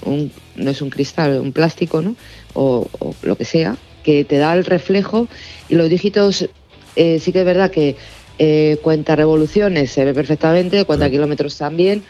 un- 0.05 0.31
no 0.55 0.71
es 0.71 0.81
un 0.81 0.89
cristal, 0.89 1.39
un 1.39 1.51
plástico, 1.53 2.01
¿no? 2.01 2.15
O, 2.53 2.87
o 2.99 3.15
lo 3.21 3.35
que 3.37 3.45
sea, 3.45 3.77
que 4.03 4.25
te 4.25 4.37
da 4.37 4.53
el 4.53 4.65
reflejo 4.65 5.27
y 5.69 5.75
los 5.75 5.89
dígitos 5.89 6.49
eh, 6.95 7.19
sí 7.19 7.31
que 7.31 7.39
es 7.39 7.45
verdad 7.45 7.71
que 7.71 7.95
eh, 8.37 8.77
cuenta 8.81 9.15
revoluciones 9.15 9.91
se 9.91 10.05
ve 10.05 10.13
perfectamente, 10.13 10.83
cuenta 10.85 11.05
Sí. 11.05 11.11
kilómetros 11.11 11.57
también, 11.57 12.03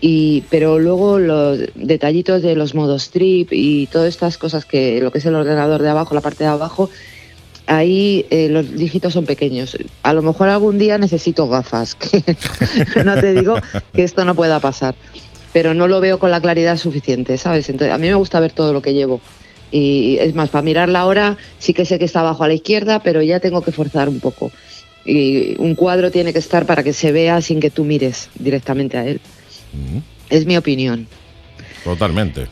y, 0.00 0.42
pero 0.50 0.78
luego 0.78 1.18
los 1.18 1.58
detallitos 1.74 2.42
de 2.42 2.54
los 2.56 2.74
modos 2.74 3.10
trip 3.10 3.52
y 3.52 3.86
todas 3.86 4.08
estas 4.08 4.36
cosas 4.38 4.64
que 4.64 5.00
lo 5.00 5.10
que 5.12 5.18
es 5.18 5.26
el 5.26 5.34
ordenador 5.34 5.80
de 5.82 5.88
abajo, 5.90 6.14
la 6.14 6.20
parte 6.20 6.44
de 6.44 6.50
abajo, 6.50 6.90
ahí 7.66 8.26
eh, 8.30 8.48
los 8.48 8.74
dígitos 8.76 9.12
son 9.12 9.26
pequeños. 9.26 9.76
A 10.02 10.12
lo 10.12 10.22
mejor 10.22 10.48
algún 10.48 10.78
día 10.78 10.98
necesito 10.98 11.48
gafas, 11.48 11.94
que 11.94 13.04
no 13.04 13.14
te 13.20 13.34
digo 13.34 13.56
que 13.94 14.02
esto 14.02 14.24
no 14.24 14.34
pueda 14.34 14.60
pasar, 14.60 14.94
pero 15.52 15.74
no 15.74 15.88
lo 15.88 16.00
veo 16.00 16.18
con 16.18 16.30
la 16.30 16.40
claridad 16.40 16.76
suficiente, 16.76 17.38
¿sabes? 17.38 17.68
Entonces, 17.68 17.94
a 17.94 17.98
mí 17.98 18.08
me 18.08 18.14
gusta 18.14 18.40
ver 18.40 18.52
todo 18.52 18.72
lo 18.72 18.82
que 18.82 18.94
llevo. 18.94 19.20
Y 19.70 20.18
es 20.20 20.34
más, 20.34 20.50
para 20.50 20.62
mirar 20.62 20.88
la 20.88 21.06
hora 21.06 21.38
sí 21.58 21.72
que 21.72 21.86
sé 21.86 21.98
que 21.98 22.04
está 22.04 22.20
abajo 22.20 22.44
a 22.44 22.48
la 22.48 22.54
izquierda, 22.54 23.02
pero 23.02 23.22
ya 23.22 23.40
tengo 23.40 23.62
que 23.62 23.72
forzar 23.72 24.08
un 24.08 24.20
poco. 24.20 24.52
Y 25.04 25.56
un 25.58 25.74
cuadro 25.74 26.10
tiene 26.10 26.32
que 26.32 26.38
estar 26.38 26.66
para 26.66 26.82
que 26.82 26.92
se 26.92 27.10
vea 27.10 27.40
sin 27.40 27.58
que 27.58 27.70
tú 27.70 27.84
mires 27.84 28.28
directamente 28.38 28.98
a 28.98 29.06
él. 29.06 29.20
Es 30.28 30.46
mi 30.46 30.56
opinión. 30.56 31.08
Totalmente. 31.84 32.46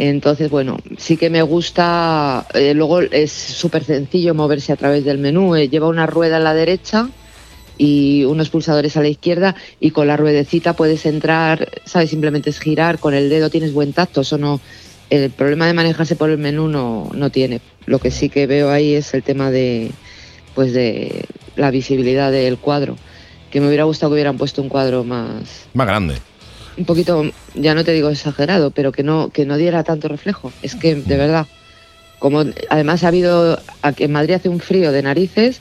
Entonces, 0.00 0.48
bueno, 0.48 0.78
sí 0.96 1.16
que 1.16 1.28
me 1.28 1.42
gusta. 1.42 2.46
eh, 2.54 2.72
luego 2.72 3.00
es 3.00 3.32
súper 3.32 3.82
sencillo 3.82 4.32
moverse 4.32 4.72
a 4.72 4.76
través 4.76 5.04
del 5.04 5.18
menú. 5.18 5.56
eh, 5.56 5.68
lleva 5.68 5.88
una 5.88 6.06
rueda 6.06 6.36
a 6.36 6.40
la 6.40 6.54
derecha 6.54 7.08
y 7.76 8.24
unos 8.24 8.48
pulsadores 8.48 8.96
a 8.96 9.02
la 9.02 9.08
izquierda 9.08 9.56
y 9.80 9.90
con 9.90 10.06
la 10.06 10.16
ruedecita 10.16 10.74
puedes 10.74 11.04
entrar, 11.04 11.68
¿sabes? 11.84 12.10
Simplemente 12.10 12.50
es 12.50 12.60
girar, 12.60 13.00
con 13.00 13.12
el 13.12 13.28
dedo 13.28 13.50
tienes 13.50 13.72
buen 13.72 13.92
tacto, 13.92 14.20
eso 14.22 14.38
no... 14.38 14.60
El 15.10 15.30
problema 15.30 15.66
de 15.66 15.72
manejarse 15.72 16.16
por 16.16 16.30
el 16.30 16.38
menú 16.38 16.68
no, 16.68 17.10
no 17.14 17.30
tiene. 17.30 17.60
Lo 17.86 17.98
que 17.98 18.10
sí 18.10 18.28
que 18.28 18.46
veo 18.46 18.70
ahí 18.70 18.94
es 18.94 19.14
el 19.14 19.22
tema 19.22 19.50
de, 19.50 19.90
pues 20.54 20.72
de 20.74 21.24
la 21.56 21.70
visibilidad 21.70 22.30
del 22.30 22.58
cuadro. 22.58 22.96
Que 23.50 23.60
me 23.60 23.66
hubiera 23.66 23.84
gustado 23.84 24.10
que 24.10 24.14
hubieran 24.14 24.36
puesto 24.36 24.60
un 24.60 24.68
cuadro 24.68 25.04
más, 25.04 25.66
Más 25.72 25.86
grande. 25.86 26.16
Un 26.78 26.84
poquito, 26.84 27.30
ya 27.54 27.74
no 27.74 27.84
te 27.84 27.92
digo 27.92 28.08
exagerado, 28.08 28.70
pero 28.70 28.92
que 28.92 29.02
no, 29.02 29.30
que 29.30 29.44
no 29.44 29.56
diera 29.56 29.82
tanto 29.84 30.08
reflejo. 30.08 30.52
Es 30.62 30.74
que, 30.74 30.94
de 30.94 31.16
verdad, 31.16 31.46
como 32.18 32.44
además 32.70 33.04
ha 33.04 33.08
habido, 33.08 33.60
aquí 33.82 34.04
en 34.04 34.12
Madrid 34.12 34.34
hace 34.34 34.48
un 34.48 34.60
frío 34.60 34.92
de 34.92 35.02
narices, 35.02 35.60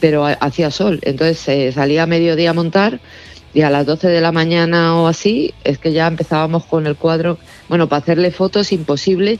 pero 0.00 0.26
ha- 0.26 0.32
hacía 0.34 0.70
sol. 0.70 0.98
Entonces 1.02 1.46
eh, 1.48 1.72
salía 1.72 2.02
a 2.02 2.06
mediodía 2.06 2.50
a 2.50 2.54
montar 2.54 3.00
y 3.54 3.62
a 3.62 3.70
las 3.70 3.86
12 3.86 4.08
de 4.08 4.20
la 4.20 4.32
mañana 4.32 4.96
o 4.96 5.06
así, 5.06 5.54
es 5.64 5.78
que 5.78 5.92
ya 5.92 6.06
empezábamos 6.06 6.64
con 6.66 6.86
el 6.86 6.96
cuadro. 6.96 7.38
Bueno, 7.68 7.88
para 7.88 8.02
hacerle 8.02 8.30
fotos 8.30 8.72
imposible 8.72 9.38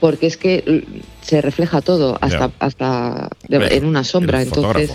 porque 0.00 0.26
es 0.28 0.36
que 0.36 0.84
se 1.22 1.42
refleja 1.42 1.80
todo, 1.82 2.16
hasta, 2.20 2.50
hasta 2.60 3.28
de- 3.48 3.58
en 3.76 3.84
una 3.84 4.04
sombra. 4.04 4.38
Entonces, 4.42 4.90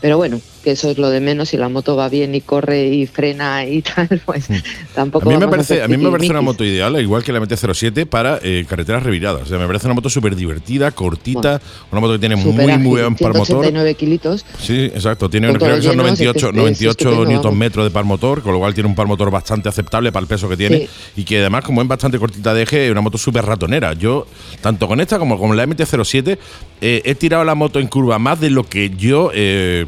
pero 0.00 0.16
bueno, 0.18 0.40
que 0.62 0.72
eso 0.72 0.90
es 0.90 0.98
lo 0.98 1.10
de 1.10 1.20
menos. 1.20 1.50
Si 1.50 1.56
la 1.56 1.68
moto 1.68 1.96
va 1.96 2.08
bien 2.08 2.34
y 2.34 2.40
corre 2.40 2.86
y 2.88 3.06
frena 3.06 3.64
y 3.66 3.82
tal, 3.94 4.08
pues 4.24 4.50
A 4.50 4.54
tampoco. 4.94 5.28
mí, 5.28 5.36
me 5.36 5.44
a 5.44 5.50
parece, 5.50 5.82
a 5.82 5.88
mí 5.88 5.96
me 5.96 6.10
parece 6.10 6.30
una 6.30 6.40
moto 6.40 6.64
ideal, 6.64 7.00
igual 7.00 7.22
que 7.22 7.32
la 7.32 7.40
MT-07, 7.40 8.06
para 8.06 8.38
eh, 8.42 8.64
carreteras 8.68 9.02
reviradas. 9.02 9.42
O 9.42 9.46
sea, 9.46 9.58
me 9.58 9.66
parece 9.66 9.86
una 9.86 9.94
moto 9.94 10.08
súper 10.08 10.36
divertida, 10.36 10.90
cortita, 10.90 11.60
una 11.90 12.00
moto 12.00 12.14
que 12.14 12.18
tiene 12.20 12.36
muy, 12.36 12.64
ágil, 12.64 12.78
muy 12.80 13.00
buen 13.00 13.14
par 13.16 13.32
motor. 13.32 13.46
189 13.64 13.94
kilitos. 13.94 14.44
Sí, 14.58 14.84
exacto. 14.84 15.28
Tiene 15.28 15.48
creo 15.52 15.76
que 15.76 15.82
son 15.82 15.90
lleno, 15.92 16.02
98, 16.04 16.38
es 16.38 16.42
que 16.42 16.48
es 16.48 16.54
98 16.54 16.90
estupendo, 16.90 17.24
newton 17.30 17.58
metros 17.58 17.84
de 17.84 17.90
par 17.90 18.04
motor, 18.04 18.42
con 18.42 18.52
lo 18.52 18.58
cual 18.58 18.74
tiene 18.74 18.88
un 18.88 18.94
par 18.94 19.06
motor 19.06 19.30
bastante 19.30 19.68
aceptable 19.68 20.12
para 20.12 20.22
el 20.22 20.28
peso 20.28 20.48
que 20.48 20.56
tiene 20.56 20.78
Sí. 20.78 20.88
y 21.16 21.24
que 21.24 21.40
además 21.40 21.64
como 21.64 21.82
es 21.82 21.88
bastante 21.88 22.18
cortita 22.18 22.54
de 22.54 22.62
eje, 22.62 22.86
es 22.86 22.92
una 22.92 23.00
moto 23.00 23.18
súper 23.18 23.44
ratonera. 23.44 23.92
Yo, 23.94 24.26
tanto 24.60 24.86
con 24.88 25.00
esta 25.00 25.18
como 25.18 25.38
con 25.38 25.56
la 25.56 25.66
MT-07, 25.66 26.38
eh, 26.80 27.02
he 27.04 27.14
tirado 27.14 27.44
la 27.44 27.54
moto 27.54 27.78
en 27.80 27.88
curva 27.88 28.18
más 28.18 28.40
de 28.40 28.50
lo 28.50 28.64
que 28.64 28.90
yo 28.96 29.30
eh, 29.34 29.86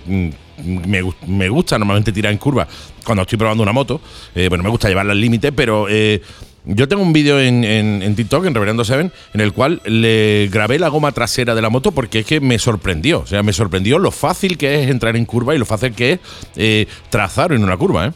me, 0.62 1.01
me 1.27 1.49
gusta 1.49 1.79
normalmente 1.79 2.12
tirar 2.12 2.33
en 2.33 2.38
curva 2.38 2.67
cuando 3.05 3.23
estoy 3.23 3.38
probando 3.38 3.62
una 3.62 3.73
moto. 3.73 4.01
Eh, 4.35 4.49
bueno, 4.49 4.64
me 4.64 4.71
gusta 4.71 4.88
llevarla 4.88 5.12
al 5.12 5.21
límite, 5.21 5.53
pero... 5.53 5.87
eh, 5.88 6.21
yo 6.67 6.88
tengo 6.88 7.03
un 7.03 7.12
vídeo 7.12 7.38
en, 7.38 7.62
en- 7.62 8.03
en 8.03 8.17
TikTok, 8.17 8.47
en 8.47 8.55
Reverendo 8.55 8.87
Seven, 8.87 9.12
en 9.35 9.40
el 9.43 9.53
cual 9.53 9.83
le 9.85 10.49
grabé 10.51 10.79
la 10.79 10.88
goma 10.88 11.12
trasera 11.12 11.55
de 11.55 11.61
la 11.61 11.69
moto 11.69 11.93
porque 11.93 12.21
es 12.21 12.25
que 12.27 12.40
me 12.40 12.59
sorprendió. 12.59 13.21
O 13.21 13.27
sea, 13.27 13.43
me 13.43 13.53
sorprendió 13.53 13.99
lo 13.99 14.11
fácil 14.11 14.57
que 14.57 14.83
es 14.83 14.90
entrar 14.90 15.14
en 15.17 15.27
curva 15.27 15.55
y 15.55 15.59
lo 15.59 15.67
fácil 15.67 15.93
que 15.93 16.12
es 16.12 16.21
eh, 16.57 16.87
trazar 17.11 17.53
en 17.53 17.62
una 17.64 17.77
curva. 17.77 18.07
¿eh? 18.07 18.12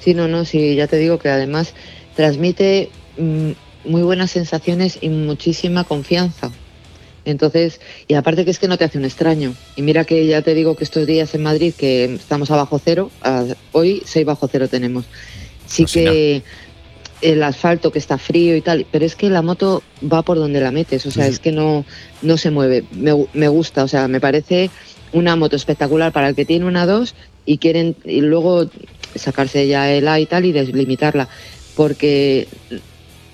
Sí, 0.00 0.14
no, 0.14 0.26
no, 0.26 0.44
sí, 0.44 0.74
ya 0.74 0.88
te 0.88 0.96
digo 0.96 1.20
que 1.20 1.28
además 1.28 1.74
transmite 2.16 2.90
mm, 3.18 3.50
muy 3.84 4.02
buenas 4.02 4.32
sensaciones 4.32 4.98
y 5.00 5.08
muchísima 5.08 5.84
confianza. 5.84 6.50
Entonces, 7.26 7.80
y 8.06 8.14
aparte 8.14 8.44
que 8.44 8.52
es 8.52 8.58
que 8.58 8.68
no 8.68 8.78
te 8.78 8.84
hace 8.84 8.98
un 8.98 9.04
extraño. 9.04 9.52
Y 9.74 9.82
mira 9.82 10.04
que 10.04 10.24
ya 10.26 10.42
te 10.42 10.54
digo 10.54 10.76
que 10.76 10.84
estos 10.84 11.06
días 11.06 11.34
en 11.34 11.42
Madrid, 11.42 11.74
que 11.76 12.04
estamos 12.14 12.50
a 12.52 12.56
bajo 12.56 12.80
cero, 12.82 13.10
hoy 13.72 14.02
6 14.06 14.24
bajo 14.24 14.48
cero 14.48 14.68
tenemos. 14.68 15.04
Sí 15.66 15.82
Así 15.82 16.00
que 16.00 16.42
el 17.20 17.42
asfalto 17.42 17.90
que 17.90 17.98
está 17.98 18.16
frío 18.16 18.56
y 18.56 18.60
tal, 18.60 18.86
pero 18.92 19.04
es 19.04 19.16
que 19.16 19.28
la 19.28 19.42
moto 19.42 19.82
va 20.00 20.22
por 20.22 20.38
donde 20.38 20.60
la 20.60 20.70
metes, 20.70 21.04
o 21.06 21.10
sea, 21.10 21.24
Sí, 21.24 21.32
es 21.32 21.38
que 21.40 21.50
no, 21.50 21.84
no 22.22 22.36
se 22.36 22.52
mueve. 22.52 22.84
Me, 22.92 23.26
me 23.32 23.48
gusta, 23.48 23.82
o 23.82 23.88
sea, 23.88 24.06
me 24.06 24.20
parece 24.20 24.70
una 25.12 25.34
moto 25.34 25.56
espectacular 25.56 26.12
para 26.12 26.28
el 26.28 26.36
que 26.36 26.44
tiene 26.44 26.66
una 26.66 26.86
2 26.86 27.14
y 27.44 27.58
quieren 27.58 27.96
y 28.04 28.20
luego 28.20 28.70
sacarse 29.16 29.66
ya 29.66 29.90
el 29.90 30.06
A 30.06 30.20
y 30.20 30.26
tal 30.26 30.44
y 30.44 30.52
deslimitarla, 30.52 31.28
porque 31.74 32.46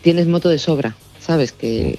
tienes 0.00 0.28
moto 0.28 0.48
de 0.48 0.58
sobra, 0.58 0.96
¿sabes? 1.20 1.52
Que, 1.52 1.98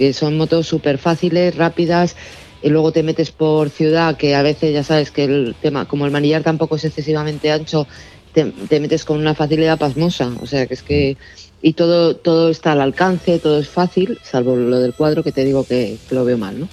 que 0.00 0.14
son 0.14 0.38
motos 0.38 0.66
súper 0.66 0.96
fáciles, 0.96 1.54
rápidas, 1.56 2.16
y 2.62 2.70
luego 2.70 2.90
te 2.90 3.02
metes 3.02 3.32
por 3.32 3.68
ciudad, 3.68 4.16
que 4.16 4.34
a 4.34 4.40
veces 4.40 4.72
ya 4.72 4.82
sabes 4.82 5.10
que 5.10 5.24
el 5.24 5.54
tema, 5.60 5.84
como 5.84 6.06
el 6.06 6.10
manillar 6.10 6.42
tampoco 6.42 6.76
es 6.76 6.86
excesivamente 6.86 7.52
ancho, 7.52 7.86
te, 8.32 8.46
te 8.46 8.80
metes 8.80 9.04
con 9.04 9.18
una 9.18 9.34
facilidad 9.34 9.78
pasmosa, 9.78 10.32
o 10.40 10.46
sea 10.46 10.66
que 10.66 10.72
es 10.72 10.82
que 10.82 11.18
y 11.60 11.74
todo 11.74 12.16
todo 12.16 12.48
está 12.48 12.72
al 12.72 12.80
alcance, 12.80 13.40
todo 13.40 13.58
es 13.60 13.68
fácil, 13.68 14.18
salvo 14.22 14.56
lo 14.56 14.78
del 14.78 14.94
cuadro 14.94 15.22
que 15.22 15.32
te 15.32 15.44
digo 15.44 15.64
que, 15.64 15.98
que 16.08 16.14
lo 16.14 16.24
veo 16.24 16.38
mal, 16.38 16.60
¿no? 16.60 16.68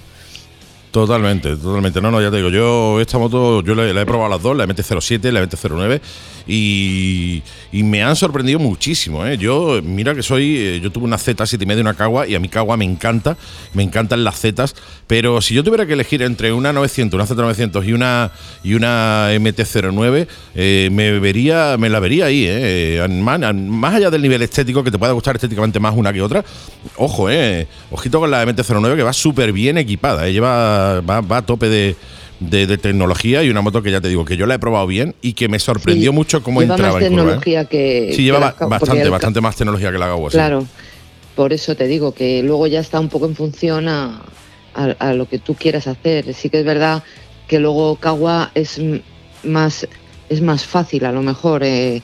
Totalmente, 0.90 1.54
totalmente. 1.56 2.00
No, 2.00 2.10
no, 2.10 2.20
ya 2.22 2.30
te 2.30 2.38
digo, 2.38 2.48
yo 2.48 2.98
esta 3.00 3.18
moto, 3.18 3.62
yo 3.62 3.74
la, 3.74 3.88
he 3.88 4.06
probado 4.06 4.30
las 4.30 4.42
dos, 4.42 4.56
la 4.56 4.66
MT-07, 4.66 5.30
la 5.30 5.42
MT-09, 5.42 6.00
y, 6.46 7.42
me 7.72 8.02
han 8.02 8.16
sorprendido 8.16 8.58
muchísimo. 8.58 9.26
¿eh? 9.26 9.36
Yo, 9.36 9.80
mira 9.82 10.14
que 10.14 10.22
soy, 10.22 10.56
eh, 10.56 10.80
yo 10.80 10.90
tuve 10.90 11.04
una 11.04 11.18
Z7 11.18 11.62
y 11.62 11.66
media, 11.66 11.82
una 11.82 11.92
Cagua, 11.92 12.26
y 12.26 12.34
a 12.34 12.40
mi 12.40 12.48
Cagua 12.48 12.78
me 12.78 12.86
encanta, 12.86 13.36
me 13.74 13.82
encantan 13.82 14.24
las 14.24 14.40
Zetas, 14.40 14.74
pero 15.06 15.42
si 15.42 15.54
yo 15.54 15.62
tuviera 15.62 15.84
que 15.84 15.92
elegir 15.92 16.22
entre 16.22 16.52
una 16.52 16.72
900, 16.72 17.14
una 17.14 17.26
Z900 17.26 17.86
y 17.86 17.92
una, 17.92 18.30
y 18.64 18.74
una 18.74 19.28
MT-09, 19.34 20.26
eh, 20.54 20.88
me 20.90 21.18
vería, 21.20 21.76
me 21.78 21.90
la 21.90 22.00
vería 22.00 22.26
ahí, 22.26 22.46
¿eh? 22.48 23.06
Más, 23.10 23.38
más 23.54 23.94
allá 23.94 24.10
del 24.10 24.22
nivel 24.22 24.40
estético, 24.40 24.82
que 24.82 24.90
te 24.90 24.98
pueda 24.98 25.12
gustar 25.12 25.36
estéticamente 25.36 25.80
más 25.80 25.94
una 25.94 26.14
que 26.14 26.22
otra, 26.22 26.42
ojo, 26.96 27.28
eh, 27.28 27.66
ojito 27.90 28.20
con 28.20 28.30
la 28.30 28.44
MT-09 28.44 28.96
que 28.96 29.02
va 29.02 29.12
súper 29.12 29.52
bien 29.52 29.76
equipada, 29.76 30.26
¿eh? 30.26 30.32
lleva, 30.32 30.87
va, 31.00 31.20
va 31.20 31.36
a 31.38 31.42
tope 31.46 31.68
de, 31.68 31.96
de- 32.40 32.66
de 32.66 32.78
tecnología 32.78 33.42
y 33.42 33.50
una 33.50 33.60
moto 33.60 33.82
que 33.82 33.90
ya 33.90 34.00
te 34.00 34.08
digo 34.08 34.24
que 34.24 34.36
yo 34.36 34.46
la 34.46 34.54
he 34.54 34.58
probado 34.58 34.86
bien 34.86 35.14
y 35.22 35.32
que 35.34 35.48
me 35.48 35.58
sorprendió 35.58 36.10
Sí, 36.10 36.14
mucho 36.16 36.42
cómo 36.42 36.60
lleva 36.62 36.74
entraba 36.74 36.94
más 36.94 37.02
en 37.02 37.08
curva. 37.10 37.22
¿eh? 37.22 37.24
tecnología 37.26 37.64
que 37.64 38.12
Sí, 38.14 38.22
lleva 38.22 38.38
que 38.38 38.64
la 38.64 38.66
bastante, 38.68 39.02
el 39.02 39.10
bastante 39.10 39.40
más 39.40 39.56
tecnología 39.56 39.90
que 39.92 39.98
la 39.98 40.14
sí. 40.16 40.22
Claro, 40.30 40.66
por 41.34 41.52
eso 41.52 41.74
te 41.76 41.86
digo 41.86 42.12
que 42.12 42.42
luego 42.42 42.66
ya 42.66 42.80
está 42.80 42.98
un 43.00 43.08
poco 43.08 43.26
en 43.26 43.34
función 43.36 43.88
a, 43.88 44.22
a- 44.74 44.96
a 44.98 45.14
lo 45.14 45.28
que 45.28 45.38
tú 45.38 45.54
quieras 45.54 45.86
hacer. 45.86 46.32
Sí 46.34 46.50
que 46.50 46.60
es 46.60 46.64
verdad 46.64 47.02
que 47.46 47.58
luego 47.58 47.96
Kawa 47.96 48.50
es 48.54 48.80
más 49.44 49.86
es 50.28 50.42
más 50.42 50.64
fácil 50.64 51.04
a 51.06 51.12
lo 51.12 51.22
mejor. 51.22 51.62
eh, 51.64 52.02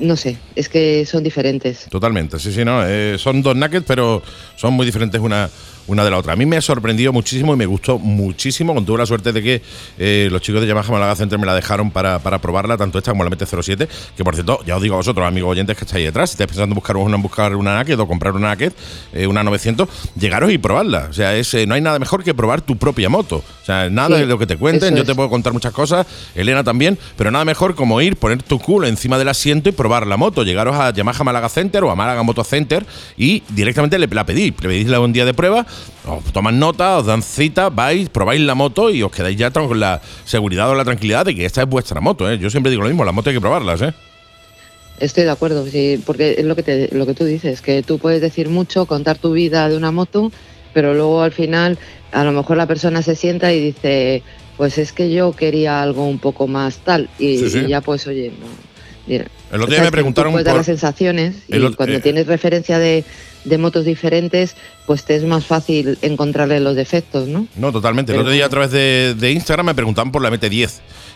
no 0.00 0.16
sé, 0.16 0.36
es 0.54 0.68
que 0.68 1.04
son 1.04 1.24
diferentes. 1.24 1.86
Totalmente, 1.90 2.38
sí, 2.38 2.52
sí, 2.52 2.64
no. 2.64 2.82
eh, 2.86 3.16
son 3.18 3.42
dos 3.42 3.56
naked, 3.56 3.82
pero 3.86 4.22
son 4.56 4.74
muy 4.74 4.86
diferentes 4.86 5.20
una, 5.20 5.50
una 5.90 6.04
de 6.04 6.10
la 6.10 6.18
otra. 6.18 6.32
A 6.34 6.36
mí 6.36 6.46
me 6.46 6.56
ha 6.56 6.60
sorprendido 6.60 7.12
muchísimo 7.12 7.52
y 7.52 7.56
me 7.56 7.66
gustó 7.66 7.98
muchísimo. 7.98 8.74
Con 8.74 8.86
tuve 8.86 8.98
la 8.98 9.06
suerte 9.06 9.32
de 9.32 9.42
que 9.42 9.62
eh, 9.98 10.28
los 10.30 10.40
chicos 10.40 10.60
de 10.60 10.66
Yamaha 10.68 10.90
Málaga 10.92 11.16
Center 11.16 11.38
me 11.38 11.46
la 11.46 11.54
dejaron 11.54 11.90
para, 11.90 12.20
para 12.20 12.38
probarla, 12.38 12.76
tanto 12.76 12.98
esta 12.98 13.10
como 13.10 13.24
la 13.24 13.30
MT-07. 13.30 13.88
Que 14.16 14.24
por 14.24 14.34
cierto, 14.34 14.60
ya 14.64 14.76
os 14.76 14.82
digo 14.82 14.94
a 14.94 14.98
vosotros, 14.98 15.26
amigos 15.26 15.50
oyentes 15.50 15.76
que 15.76 15.84
estáis 15.84 16.04
detrás, 16.04 16.30
si 16.30 16.34
estáis 16.34 16.48
pensando 16.48 16.72
en 16.72 16.74
buscar 16.74 16.96
una, 16.96 17.16
buscar 17.16 17.56
una 17.56 17.74
naked 17.74 17.98
o 17.98 18.06
comprar 18.06 18.34
una 18.34 18.48
naked, 18.48 18.72
eh, 19.12 19.26
una 19.26 19.42
900, 19.42 19.88
llegaros 20.18 20.52
y 20.52 20.58
probarla. 20.58 21.08
O 21.10 21.12
sea, 21.12 21.34
es, 21.34 21.52
eh, 21.54 21.66
no 21.66 21.74
hay 21.74 21.80
nada 21.80 21.98
mejor 21.98 22.22
que 22.22 22.34
probar 22.34 22.62
tu 22.62 22.76
propia 22.76 23.08
moto. 23.08 23.42
O 23.62 23.64
sea, 23.64 23.90
nada 23.90 24.16
Sí, 24.16 24.22
de 24.22 24.26
lo 24.26 24.38
que 24.38 24.46
te 24.46 24.56
cuenten. 24.56 24.96
Yo 24.96 25.04
te 25.04 25.14
puedo 25.14 25.28
contar 25.28 25.52
muchas 25.52 25.72
cosas, 25.72 26.06
Elena 26.34 26.64
también, 26.64 26.98
pero 27.16 27.30
nada 27.30 27.44
mejor 27.44 27.74
como 27.74 28.00
ir, 28.00 28.16
poner 28.16 28.42
tu 28.42 28.58
culo 28.58 28.86
encima 28.86 29.18
del 29.18 29.28
asiento 29.28 29.68
y 29.68 29.72
probar 29.72 30.06
la 30.06 30.16
moto. 30.16 30.42
Llegaros 30.42 30.76
a 30.76 30.92
Yamaha 30.92 31.24
Málaga 31.24 31.48
Center 31.48 31.84
o 31.84 31.90
a 31.90 31.96
Málaga 31.96 32.22
Moto 32.22 32.44
Center 32.44 32.84
y 33.16 33.42
directamente 33.50 33.98
le, 33.98 34.06
la 34.06 34.26
pedís. 34.26 34.52
Le 34.60 34.68
pedís 34.68 34.88
un 34.90 35.12
día 35.12 35.24
de 35.24 35.34
prueba, 35.34 35.66
os 36.06 36.32
toman 36.32 36.58
nota, 36.58 36.98
os 36.98 37.06
dan 37.06 37.22
cita, 37.22 37.68
vais, 37.70 38.08
probáis 38.08 38.40
la 38.40 38.54
moto 38.54 38.90
y 38.90 39.02
os 39.02 39.10
quedáis 39.12 39.36
ya 39.36 39.50
con 39.50 39.78
la 39.78 40.00
seguridad 40.24 40.70
o 40.70 40.74
la 40.74 40.84
tranquilidad 40.84 41.24
de 41.26 41.34
que 41.34 41.44
esta 41.44 41.62
es 41.62 41.68
vuestra 41.68 42.00
moto. 42.00 42.30
¿eh? 42.30 42.38
Yo 42.38 42.50
siempre 42.50 42.70
digo 42.70 42.82
lo 42.82 42.88
mismo, 42.88 43.04
las 43.04 43.14
motos 43.14 43.28
hay 43.30 43.34
que 43.36 43.40
probarlas. 43.40 43.82
¿eh? 43.82 43.92
Estoy 44.98 45.24
de 45.24 45.30
acuerdo, 45.30 45.66
sí, 45.66 46.00
porque 46.04 46.34
es 46.38 46.44
lo 46.44 46.54
que, 46.56 46.62
te, 46.62 46.88
lo 46.92 47.06
que 47.06 47.14
tú 47.14 47.24
dices, 47.24 47.62
que 47.62 47.82
tú 47.82 47.98
puedes 47.98 48.20
decir 48.20 48.48
mucho, 48.50 48.84
contar 48.86 49.16
tu 49.18 49.32
vida 49.32 49.68
de 49.68 49.76
una 49.76 49.90
moto, 49.90 50.30
pero 50.74 50.92
luego 50.94 51.22
al 51.22 51.32
final 51.32 51.78
a 52.12 52.22
lo 52.24 52.32
mejor 52.32 52.56
la 52.58 52.66
persona 52.66 53.00
se 53.02 53.16
sienta 53.16 53.52
y 53.52 53.60
dice, 53.60 54.22
pues 54.58 54.76
es 54.76 54.92
que 54.92 55.10
yo 55.10 55.32
quería 55.32 55.80
algo 55.82 56.06
un 56.06 56.18
poco 56.18 56.46
más 56.46 56.78
tal, 56.78 57.08
y, 57.18 57.38
Sí, 57.38 57.50
sí. 57.50 57.58
y 57.60 57.68
ya 57.68 57.80
pues 57.80 58.06
oye, 58.06 58.30
no. 58.38 58.46
Mira, 59.06 59.24
El 59.50 59.62
otro 59.62 59.64
o 59.64 59.66
día 59.68 59.76
sea, 59.76 59.84
me 59.84 59.90
preguntaron 59.90 60.34
dar 60.34 60.44
por- 60.44 60.56
las 60.56 60.66
sensaciones 60.66 61.36
y 61.48 61.56
El 61.56 61.64
otro- 61.64 61.78
cuando 61.78 61.96
eh, 61.96 62.00
tienes 62.00 62.26
referencia 62.26 62.78
de, 62.78 63.02
de 63.44 63.58
motos 63.58 63.84
diferentes, 63.84 64.56
pues 64.86 65.04
te 65.04 65.16
es 65.16 65.24
más 65.24 65.44
fácil 65.46 65.98
encontrarle 66.02 66.60
los 66.60 66.76
defectos, 66.76 67.26
¿no? 67.28 67.46
No, 67.56 67.72
totalmente. 67.72 68.12
El 68.12 68.20
otro 68.20 68.32
día 68.32 68.46
a 68.46 68.48
través 68.48 68.70
de, 68.70 69.14
de 69.18 69.32
Instagram 69.32 69.66
me 69.66 69.74
preguntaban 69.74 70.12
por 70.12 70.20
la 70.22 70.30
MT-10. 70.30 70.70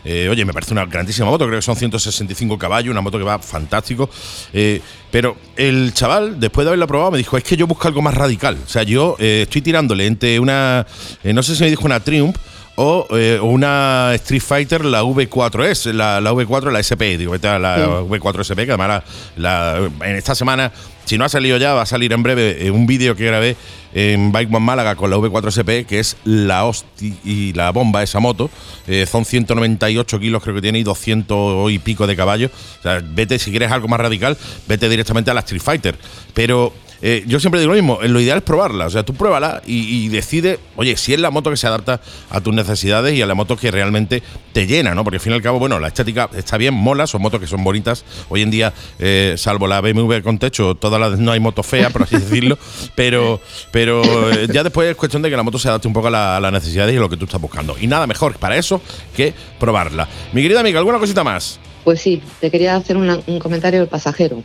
Eh, 0.06 0.28
oye, 0.30 0.44
me 0.44 0.52
parece 0.52 0.72
una 0.72 0.84
grandísima 0.84 1.28
moto, 1.30 1.46
creo 1.46 1.58
que 1.58 1.62
son 1.62 1.76
165 1.76 2.58
caballos, 2.58 2.90
una 2.90 3.00
moto 3.00 3.16
que 3.18 3.24
va 3.24 3.38
fantástico. 3.38 4.08
Eh, 4.52 4.80
pero 5.10 5.36
el 5.56 5.92
chaval, 5.94 6.38
después 6.38 6.64
de 6.64 6.70
haberla 6.70 6.86
probado, 6.86 7.10
me 7.12 7.18
dijo, 7.18 7.36
es 7.38 7.44
que 7.44 7.56
yo 7.56 7.66
busco 7.66 7.88
algo 7.88 8.02
más 8.02 8.14
radical. 8.14 8.58
O 8.64 8.68
sea, 8.68 8.82
yo 8.82 9.16
eh, 9.18 9.40
estoy 9.44 9.62
tirándole 9.62 10.06
entre 10.06 10.38
una, 10.40 10.86
no 11.22 11.42
sé 11.42 11.54
si 11.56 11.62
me 11.62 11.70
dijo 11.70 11.84
una 11.86 12.00
Triumph 12.00 12.36
o 12.76 13.06
eh, 13.12 13.38
una 13.40 14.10
Street 14.14 14.42
Fighter, 14.42 14.84
la 14.84 15.02
V4S, 15.04 15.92
la, 15.92 16.20
la 16.20 16.32
V4, 16.32 16.70
la 16.72 16.80
SP, 16.82 17.16
digo, 17.16 17.34
la 17.36 17.76
Sí. 17.76 17.82
V4 18.10 18.40
SP, 18.44 18.66
que 18.66 18.72
además 18.72 19.04
la- 19.36 19.78
la- 19.78 20.08
en 20.08 20.16
esta 20.16 20.34
semana, 20.34 20.72
si 21.04 21.18
no 21.18 21.24
ha 21.24 21.28
salido 21.28 21.56
ya, 21.58 21.74
va 21.74 21.82
a 21.82 21.86
salir 21.86 22.12
en 22.12 22.22
breve 22.22 22.66
eh, 22.66 22.70
un 22.70 22.86
vídeo 22.86 23.14
que 23.14 23.26
grabé 23.26 23.56
en 23.94 24.32
Bike 24.32 24.52
One 24.52 24.64
Málaga 24.64 24.96
con 24.96 25.10
la 25.10 25.16
V4 25.16 25.48
SP, 25.54 25.70
que 25.86 26.00
es 26.00 26.16
la 26.24 26.64
hostia 26.64 27.14
y 27.24 27.52
la 27.52 27.70
bomba 27.70 28.02
esa 28.02 28.20
moto. 28.20 28.50
Eh, 28.86 29.06
son 29.06 29.24
198 29.24 30.18
kilos 30.18 30.42
creo 30.42 30.54
que 30.54 30.62
tiene 30.62 30.78
y 30.80 30.82
200 30.82 31.70
y 31.70 31.78
pico 31.78 32.06
de 32.06 32.16
caballos. 32.16 32.50
O 32.80 32.82
sea, 32.82 33.00
vete, 33.02 33.38
si 33.38 33.50
quieres 33.50 33.70
algo 33.70 33.88
más 33.88 34.00
radical, 34.00 34.36
vete 34.66 34.88
directamente 34.88 35.30
a 35.30 35.34
la 35.34 35.40
Street 35.40 35.62
Fighter. 35.62 35.96
Pero 36.32 36.72
eh, 37.06 37.22
yo 37.26 37.38
siempre 37.38 37.60
digo 37.60 37.74
lo 37.74 37.76
mismo, 37.76 37.98
eh, 38.02 38.08
lo 38.08 38.18
ideal 38.18 38.38
es 38.38 38.44
probarla. 38.44 38.86
O 38.86 38.90
sea, 38.90 39.02
tú 39.02 39.12
pruébala 39.12 39.60
y, 39.66 40.08
decide, 40.08 40.58
oye, 40.76 40.96
si 40.96 41.12
es 41.12 41.20
la 41.20 41.30
moto 41.30 41.50
que 41.50 41.58
se 41.58 41.66
adapta 41.66 42.00
a 42.30 42.40
tus 42.40 42.54
necesidades 42.54 43.12
y 43.14 43.20
a 43.20 43.26
la 43.26 43.34
moto 43.34 43.58
que 43.58 43.70
realmente 43.70 44.22
te 44.54 44.66
llena, 44.66 44.94
¿no? 44.94 45.04
Porque 45.04 45.16
al 45.16 45.20
fin 45.20 45.32
y 45.32 45.34
al 45.34 45.42
cabo, 45.42 45.58
bueno, 45.58 45.78
la 45.78 45.88
estética 45.88 46.30
está 46.34 46.56
bien, 46.56 46.72
mola, 46.72 47.06
son 47.06 47.20
motos 47.20 47.40
que 47.40 47.46
son 47.46 47.62
bonitas. 47.62 48.06
Hoy 48.30 48.40
en 48.40 48.50
día, 48.50 48.72
eh, 48.98 49.34
salvo 49.36 49.66
la 49.66 49.82
BMW 49.82 50.20
con 50.22 50.38
techo, 50.38 50.76
todas 50.76 50.98
las 50.98 51.18
no 51.18 51.30
hay 51.32 51.40
moto 51.40 51.62
fea, 51.62 51.90
por 51.90 52.04
así 52.04 52.16
decirlo. 52.18 52.58
Pero, 52.94 53.38
pero 53.70 54.02
ya 54.46 54.62
después 54.62 54.88
es 54.88 54.96
cuestión 54.96 55.20
de 55.20 55.28
que 55.28 55.36
la 55.36 55.42
moto 55.42 55.58
se 55.58 55.68
adapte 55.68 55.86
un 55.86 55.92
poco 55.94 56.06
a, 56.08 56.10
la- 56.10 56.40
las 56.40 56.52
necesidades 56.52 56.94
y 56.94 56.96
a 56.96 57.00
lo 57.00 57.10
que 57.10 57.18
tú 57.18 57.26
estás 57.26 57.40
buscando. 57.40 57.76
Y 57.78 57.86
nada 57.86 58.06
mejor 58.06 58.38
para 58.38 58.56
eso 58.56 58.80
que 59.14 59.34
probarla. 59.60 60.08
Mi 60.32 60.40
querida 60.40 60.60
amiga, 60.60 60.78
¿alguna 60.78 60.98
cosita 60.98 61.22
más? 61.22 61.60
Pues 61.84 62.00
sí, 62.00 62.22
te 62.40 62.50
quería 62.50 62.76
hacer 62.76 62.96
un 62.96 63.38
comentario 63.40 63.80
del 63.80 63.88
pasajero. 63.90 64.42